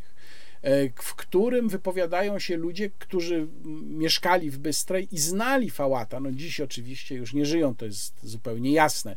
e, 0.63 0.89
w 0.89 1.15
którym 1.15 1.69
wypowiadają 1.69 2.39
się 2.39 2.57
ludzie, 2.57 2.91
którzy 2.99 3.47
mieszkali 3.83 4.51
w 4.51 4.59
Bystrej 4.59 5.09
i 5.13 5.19
znali 5.19 5.71
Fałata. 5.71 6.21
No 6.21 6.33
dziś 6.33 6.61
oczywiście 6.61 7.15
już 7.15 7.35
nie 7.35 7.47
żyją, 7.47 7.75
to 7.75 7.85
jest 7.85 8.15
zupełnie 8.23 8.73
jasne. 8.73 9.17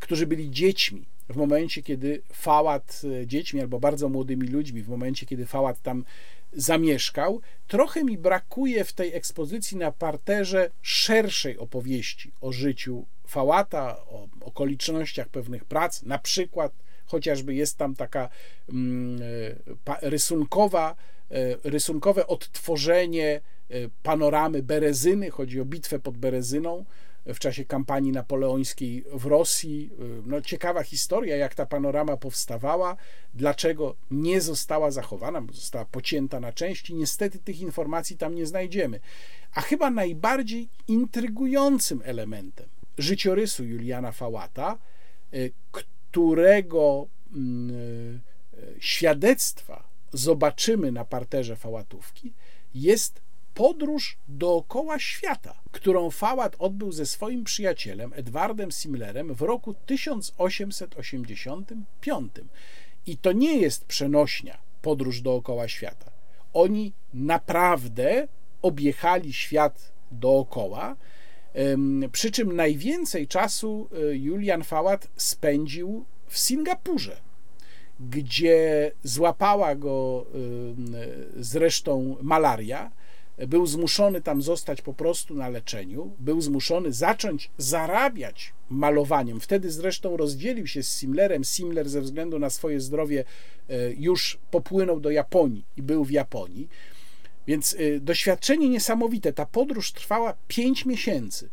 Którzy 0.00 0.26
byli 0.26 0.50
dziećmi 0.50 1.06
w 1.28 1.36
momencie, 1.36 1.82
kiedy 1.82 2.22
Fałat, 2.32 3.02
e, 3.22 3.26
dziećmi 3.26 3.60
albo 3.60 3.80
bardzo 3.80 4.08
młodymi 4.08 4.48
ludźmi, 4.48 4.82
w 4.82 4.88
momencie, 4.88 5.26
kiedy 5.26 5.46
Fałat 5.46 5.82
tam 5.82 6.04
zamieszkał. 6.52 7.40
Trochę 7.68 8.04
mi 8.04 8.18
brakuje 8.18 8.84
w 8.84 8.92
tej 8.92 9.14
ekspozycji 9.14 9.76
na 9.76 9.92
parterze 9.92 10.70
szerszej 10.82 11.58
opowieści 11.58 12.32
o 12.40 12.52
życiu 12.52 13.06
Fałata, 13.26 13.96
o 14.06 14.28
okolicznościach 14.40 15.28
pewnych 15.28 15.64
prac, 15.64 16.02
na 16.02 16.18
przykład 16.18 16.72
chociażby 17.06 17.54
jest 17.54 17.78
tam 17.78 17.94
taka 17.94 18.28
mm, 18.68 19.20
e, 19.86 20.10
rysunkowa, 20.10 20.96
e, 21.30 21.34
rysunkowe 21.64 22.26
odtworzenie 22.26 23.40
e, 23.70 23.74
panoramy 24.02 24.62
Berezyny, 24.62 25.30
chodzi 25.30 25.60
o 25.60 25.64
bitwę 25.64 25.98
pod 25.98 26.18
Berezyną, 26.18 26.84
w 27.26 27.38
czasie 27.38 27.64
kampanii 27.64 28.12
napoleońskiej 28.12 29.04
w 29.12 29.26
Rosji. 29.26 29.90
No, 30.26 30.40
ciekawa 30.40 30.82
historia, 30.82 31.36
jak 31.36 31.54
ta 31.54 31.66
panorama 31.66 32.16
powstawała, 32.16 32.96
dlaczego 33.34 33.96
nie 34.10 34.40
została 34.40 34.90
zachowana, 34.90 35.40
bo 35.40 35.52
została 35.52 35.84
pocięta 35.84 36.40
na 36.40 36.52
części. 36.52 36.94
Niestety 36.94 37.38
tych 37.38 37.60
informacji 37.60 38.16
tam 38.16 38.34
nie 38.34 38.46
znajdziemy. 38.46 39.00
A 39.54 39.60
chyba 39.60 39.90
najbardziej 39.90 40.68
intrygującym 40.88 42.02
elementem 42.04 42.66
życiorysu 42.98 43.64
Juliana 43.64 44.12
Fałata, 44.12 44.78
y, 45.34 45.52
którego 45.70 47.06
mm, 47.34 47.70
y, 47.70 48.20
świadectwa 48.78 49.88
zobaczymy 50.12 50.92
na 50.92 51.04
parterze 51.04 51.56
Fałatówki, 51.56 52.32
jest 52.74 53.20
podróż 53.54 54.18
dookoła 54.28 54.98
świata, 54.98 55.62
którą 55.72 56.10
Fałat 56.10 56.56
odbył 56.58 56.92
ze 56.92 57.06
swoim 57.06 57.44
przyjacielem 57.44 58.12
Edwardem 58.14 58.72
Simlerem 58.72 59.34
w 59.34 59.42
roku 59.42 59.74
1885. 59.74 62.32
I 63.06 63.16
to 63.16 63.32
nie 63.32 63.58
jest 63.58 63.84
przenośnia 63.84 64.58
podróż 64.82 65.20
dookoła 65.20 65.68
świata. 65.68 66.10
Oni 66.52 66.92
naprawdę 67.14 68.28
objechali 68.62 69.32
świat 69.32 69.92
dookoła, 70.10 70.96
przy 72.12 72.30
czym 72.30 72.56
najwięcej 72.56 73.28
czasu 73.28 73.88
e, 73.92 74.16
Julian 74.16 74.64
Fałat 74.64 75.08
spędził 75.16 76.04
w 76.26 76.38
Singapurze, 76.38 77.16
gdzie 78.00 78.92
złapała 79.02 79.74
go 79.74 80.26
zresztą 81.36 82.16
malaria 82.22 82.90
był 83.38 83.66
zmuszony 83.66 84.22
tam 84.22 84.42
zostać 84.42 84.82
po 84.82 84.94
prostu 84.94 85.34
na 85.34 85.48
leczeniu, 85.48 86.14
był 86.18 86.40
zmuszony 86.40 86.92
zacząć 86.92 87.50
zarabiać 87.58 88.54
malowaniem. 88.70 89.40
Wtedy 89.40 89.70
zresztą 89.70 90.16
rozdzielił 90.16 90.66
się 90.66 90.82
z 90.82 90.90
Simlerem. 90.90 91.44
Simler 91.44 91.88
ze 91.88 92.00
względu 92.00 92.38
na 92.38 92.50
swoje 92.50 92.80
zdrowie 92.80 93.24
e, 93.68 93.92
już 93.92 94.38
popłynął 94.50 95.00
do 95.00 95.10
Japonii 95.10 95.64
i 95.76 95.82
był 95.82 96.04
w 96.04 96.10
Japonii. 96.10 96.68
Więc 97.46 97.76
e, 97.78 98.00
doświadczenie 98.00 98.68
niesamowite. 98.68 99.32
Ta 99.32 99.46
podróż 99.46 99.92
trwała 99.92 100.34
5 100.48 100.86
miesięcy. 100.86 101.48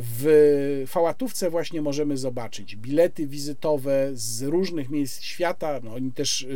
W 0.00 0.84
Fałatówce 0.86 1.50
właśnie 1.50 1.82
możemy 1.82 2.16
zobaczyć 2.16 2.76
bilety 2.76 3.26
wizytowe 3.26 4.10
z 4.12 4.42
różnych 4.42 4.90
miejsc 4.90 5.20
świata. 5.20 5.80
No, 5.82 5.94
oni 5.94 6.12
też 6.12 6.46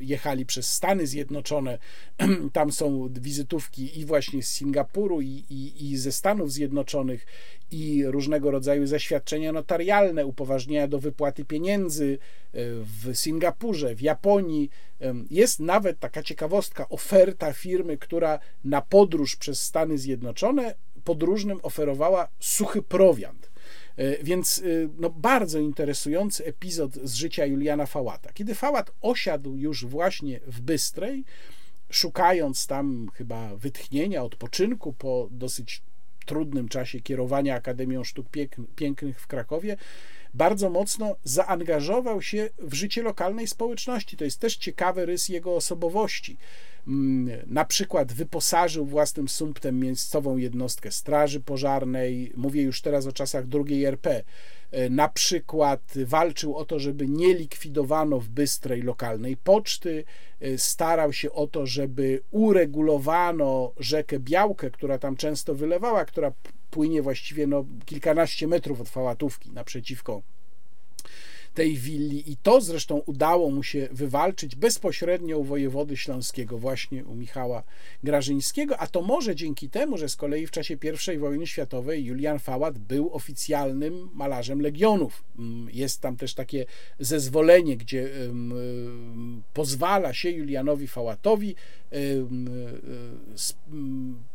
jechali 0.00 0.46
przez 0.46 0.72
Stany 0.72 1.06
Zjednoczone. 1.06 1.78
Tam 2.52 2.72
są 2.72 3.08
wizytówki 3.20 4.00
i 4.00 4.04
właśnie 4.04 4.42
z 4.42 4.48
Singapuru, 4.48 5.20
i, 5.20 5.44
i, 5.50 5.90
i 5.90 5.96
ze 5.96 6.12
Stanów 6.12 6.52
Zjednoczonych, 6.52 7.26
i 7.70 8.04
różnego 8.06 8.50
rodzaju 8.50 8.86
zaświadczenia 8.86 9.52
notarialne, 9.52 10.26
upoważnienia 10.26 10.88
do 10.88 10.98
wypłaty 10.98 11.44
pieniędzy 11.44 12.18
e, 12.52 12.58
w 13.02 13.10
Singapurze, 13.14 13.94
w 13.94 14.02
Japonii. 14.02 14.70
Jest 15.30 15.60
nawet 15.60 16.00
taka 16.00 16.22
ciekawostka, 16.22 16.88
oferta 16.88 17.52
firmy, 17.52 17.98
która 17.98 18.38
na 18.64 18.82
podróż 18.82 19.36
przez 19.36 19.62
Stany 19.62 19.98
Zjednoczone 19.98 20.74
podróżnym 21.04 21.60
oferowała 21.62 22.28
suchy 22.40 22.82
prowiant. 22.82 23.50
E, 23.96 24.24
więc 24.24 24.58
e, 24.58 24.88
no, 24.98 25.10
bardzo 25.10 25.58
interesujący 25.58 26.44
epizod 26.44 26.94
z 26.94 27.14
życia 27.14 27.46
Juliana 27.46 27.86
Fałata. 27.86 28.32
Kiedy 28.32 28.54
Fałat 28.54 28.90
osiadł 29.00 29.56
już 29.56 29.84
właśnie 29.84 30.40
w 30.46 30.60
Bystrej, 30.60 31.24
szukając 31.90 32.66
tam 32.66 33.08
chyba 33.14 33.56
wytchnienia, 33.56 34.22
odpoczynku 34.22 34.92
po 34.92 35.28
dosyć 35.30 35.82
trudnym 36.26 36.68
czasie 36.68 37.00
kierowania 37.00 37.54
Akademią 37.54 38.04
Sztuk 38.04 38.26
Pięknych 38.76 39.20
w 39.20 39.26
Krakowie, 39.26 39.76
bardzo 40.34 40.70
mocno 40.70 41.16
zaangażował 41.24 42.22
się 42.22 42.50
w 42.58 42.74
życie 42.74 43.02
lokalnej 43.02 43.48
społeczności. 43.48 44.16
To 44.16 44.24
jest 44.24 44.40
też 44.40 44.56
ciekawy 44.56 45.06
rys 45.06 45.28
jego 45.28 45.56
osobowości. 45.56 46.36
Mm, 46.88 47.42
na 47.46 47.64
przykład 47.64 48.12
wyposażył 48.12 48.86
własnym 48.86 49.28
sumptem 49.28 49.80
miejscową 49.80 50.36
jednostkę 50.36 50.90
straży 50.90 51.40
pożarnej, 51.40 52.32
mówię 52.36 52.62
już 52.62 52.82
teraz 52.82 53.06
o 53.06 53.12
czasach 53.12 53.46
drugiej 53.46 53.84
RP, 53.84 54.24
e, 54.70 54.90
na 54.90 55.08
przykład 55.08 55.80
walczył 56.06 56.56
o 56.56 56.64
to, 56.64 56.78
żeby 56.78 57.08
nie 57.08 57.34
likwidowano 57.34 58.20
w 58.20 58.28
Bystrej 58.28 58.82
lokalnej 58.82 59.36
poczty, 59.36 60.04
e, 60.40 60.58
starał 60.58 61.12
się 61.12 61.32
o 61.32 61.46
to, 61.46 61.66
żeby 61.66 62.22
uregulowano 62.30 63.72
rzekę 63.78 64.18
Białkę, 64.18 64.70
która 64.70 64.98
tam 64.98 65.16
często 65.16 65.54
wylewała, 65.54 66.04
która 66.04 66.32
płynie 66.70 67.02
właściwie 67.02 67.46
no, 67.46 67.64
kilkanaście 67.84 68.46
metrów 68.46 68.80
od 68.80 68.88
Fałatówki 68.88 69.52
naprzeciwko 69.52 70.22
tej 71.54 71.76
willi 71.76 72.32
i 72.32 72.36
to 72.36 72.60
zresztą 72.60 73.02
udało 73.06 73.50
mu 73.50 73.62
się 73.62 73.88
wywalczyć 73.92 74.56
bezpośrednio 74.56 75.38
u 75.38 75.44
wojewody 75.44 75.96
śląskiego, 75.96 76.58
właśnie 76.58 77.04
u 77.04 77.14
Michała 77.14 77.62
Grażyńskiego, 78.04 78.78
a 78.78 78.86
to 78.86 79.02
może 79.02 79.36
dzięki 79.36 79.68
temu, 79.68 79.98
że 79.98 80.08
z 80.08 80.16
kolei 80.16 80.46
w 80.46 80.50
czasie 80.50 80.76
I 81.14 81.18
wojny 81.18 81.46
światowej 81.46 82.04
Julian 82.04 82.38
Fałat 82.38 82.78
był 82.78 83.14
oficjalnym 83.14 84.10
malarzem 84.14 84.60
legionów. 84.60 85.24
Mm, 85.38 85.68
jest 85.72 86.00
tam 86.00 86.16
też 86.16 86.34
takie 86.34 86.66
zezwolenie, 86.98 87.76
gdzie 87.76 88.10
pozwala 89.54 90.14
się 90.14 90.30
Julianowi 90.30 90.86
Fałatowi 90.86 91.54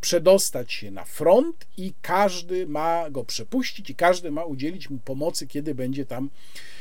przedostać 0.01 0.73
się 0.73 0.91
na 0.91 1.03
front 1.03 1.67
i 1.77 1.93
każdy 2.01 2.67
ma 2.67 3.09
go 3.09 3.25
przepuścić 3.25 3.89
i 3.89 3.95
każdy 3.95 4.31
ma 4.31 4.43
udzielić 4.43 4.89
mu 4.89 4.97
pomocy, 4.97 5.47
kiedy 5.47 5.75
będzie 5.75 6.05
tam 6.05 6.29
E, 6.29 6.78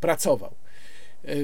pracował. 0.00 0.54
E, 1.24 1.34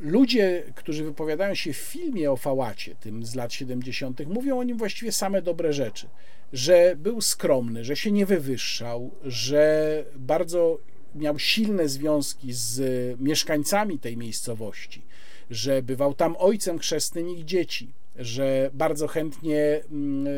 ludzie, 0.00 0.62
którzy 0.74 1.04
wypowiadają 1.04 1.54
się 1.54 1.72
w 1.72 1.76
filmie 1.76 2.32
o 2.32 2.36
Fałacie, 2.36 2.94
tym 2.94 3.26
z 3.26 3.34
lat 3.34 3.52
70., 3.52 4.26
mówią 4.26 4.58
o 4.58 4.62
nim 4.62 4.76
właściwie 4.76 5.12
same 5.12 5.42
dobre 5.42 5.72
rzeczy. 5.72 6.06
Że 6.52 6.96
był 6.96 7.20
skromny, 7.20 7.84
że 7.84 7.96
się 7.96 8.12
nie 8.12 8.26
wywyższał, 8.26 9.10
że 9.24 10.04
bardzo 10.16 10.78
miał 11.14 11.38
silne 11.38 11.88
związki 11.88 12.52
z 12.52 12.80
mieszkańcami 13.20 13.98
tej 13.98 14.16
miejscowości, 14.16 15.02
że 15.50 15.82
bywał 15.82 16.14
tam 16.14 16.36
ojcem 16.38 16.78
chrzestnym 16.78 17.28
ich 17.28 17.44
dzieci, 17.44 17.92
że 18.16 18.70
bardzo 18.74 19.06
chętnie 19.06 19.80
mm, 19.90 20.26
e, 20.26 20.30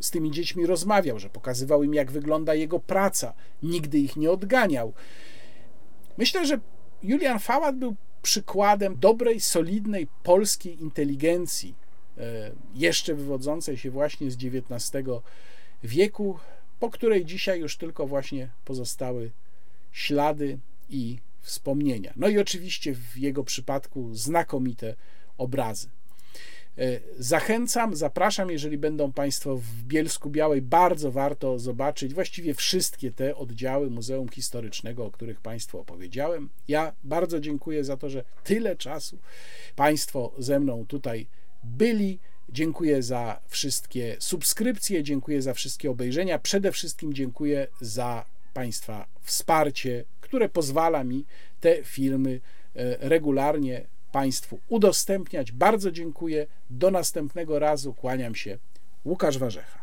z 0.00 0.10
tymi 0.10 0.30
dziećmi 0.30 0.66
rozmawiał, 0.66 1.18
że 1.18 1.30
pokazywał 1.30 1.82
im, 1.82 1.94
jak 1.94 2.10
wygląda 2.10 2.54
jego 2.54 2.78
praca, 2.78 3.32
nigdy 3.62 3.98
ich 3.98 4.16
nie 4.16 4.30
odganiał. 4.30 4.92
Myślę, 6.20 6.46
że 6.46 6.60
Julian 7.02 7.38
Fałat 7.38 7.76
był 7.76 7.96
przykładem 8.22 8.96
dobrej, 8.98 9.40
solidnej 9.40 10.06
polskiej 10.22 10.82
inteligencji, 10.82 11.74
e, 12.18 12.50
jeszcze 12.74 13.14
wywodzącej 13.14 13.76
się 13.76 13.90
właśnie 13.90 14.30
z 14.30 14.34
XIX 14.34 14.92
wieku, 15.82 16.38
po 16.80 16.90
której 16.90 17.24
dzisiaj 17.24 17.60
już 17.60 17.76
tylko 17.76 18.06
właśnie 18.06 18.48
pozostały 18.64 19.30
ślady 19.92 20.58
i 20.88 21.18
wspomnienia. 21.40 22.12
No 22.16 22.28
i 22.28 22.38
oczywiście 22.38 22.94
w 22.94 23.16
jego 23.16 23.44
przypadku 23.44 24.14
znakomite 24.14 24.94
obrazy. 25.38 25.88
E, 26.78 27.00
Zachęcam, 27.18 27.96
zapraszam, 27.96 28.50
jeżeli 28.50 28.78
będą 28.78 29.12
Państwo 29.12 29.56
w 29.56 29.82
Bielsku 29.82 30.30
Białej, 30.30 30.62
bardzo 30.62 31.12
warto 31.12 31.58
zobaczyć 31.58 32.14
właściwie 32.14 32.54
wszystkie 32.54 33.12
te 33.12 33.36
oddziały 33.36 33.90
Muzeum 33.90 34.28
Historycznego, 34.28 35.06
o 35.06 35.10
których 35.10 35.40
Państwu 35.40 35.78
opowiedziałem. 35.78 36.48
Ja 36.68 36.92
bardzo 37.04 37.40
dziękuję 37.40 37.84
za 37.84 37.96
to, 37.96 38.10
że 38.10 38.24
tyle 38.44 38.76
czasu 38.76 39.18
Państwo 39.76 40.32
ze 40.38 40.60
mną 40.60 40.86
tutaj 40.86 41.26
byli. 41.64 42.18
Dziękuję 42.52 43.02
za 43.02 43.40
wszystkie 43.48 44.16
subskrypcje, 44.18 45.02
dziękuję 45.02 45.42
za 45.42 45.54
wszystkie 45.54 45.90
obejrzenia. 45.90 46.38
Przede 46.38 46.72
wszystkim 46.72 47.14
dziękuję 47.14 47.66
za 47.80 48.24
Państwa 48.54 49.06
wsparcie, 49.20 50.04
które 50.20 50.48
pozwala 50.48 51.04
mi 51.04 51.24
te 51.60 51.84
filmy 51.84 52.40
e, 52.74 53.08
regularnie 53.08 53.86
Państwu 54.12 54.58
udostępniać. 54.68 55.52
Bardzo 55.52 55.90
dziękuję. 55.90 56.46
Do 56.70 56.90
następnego 56.90 57.58
razu. 57.58 57.94
Kłaniam 57.94 58.34
się. 58.34 58.58
Łukasz 59.04 59.38
Warzecha. 59.38 59.79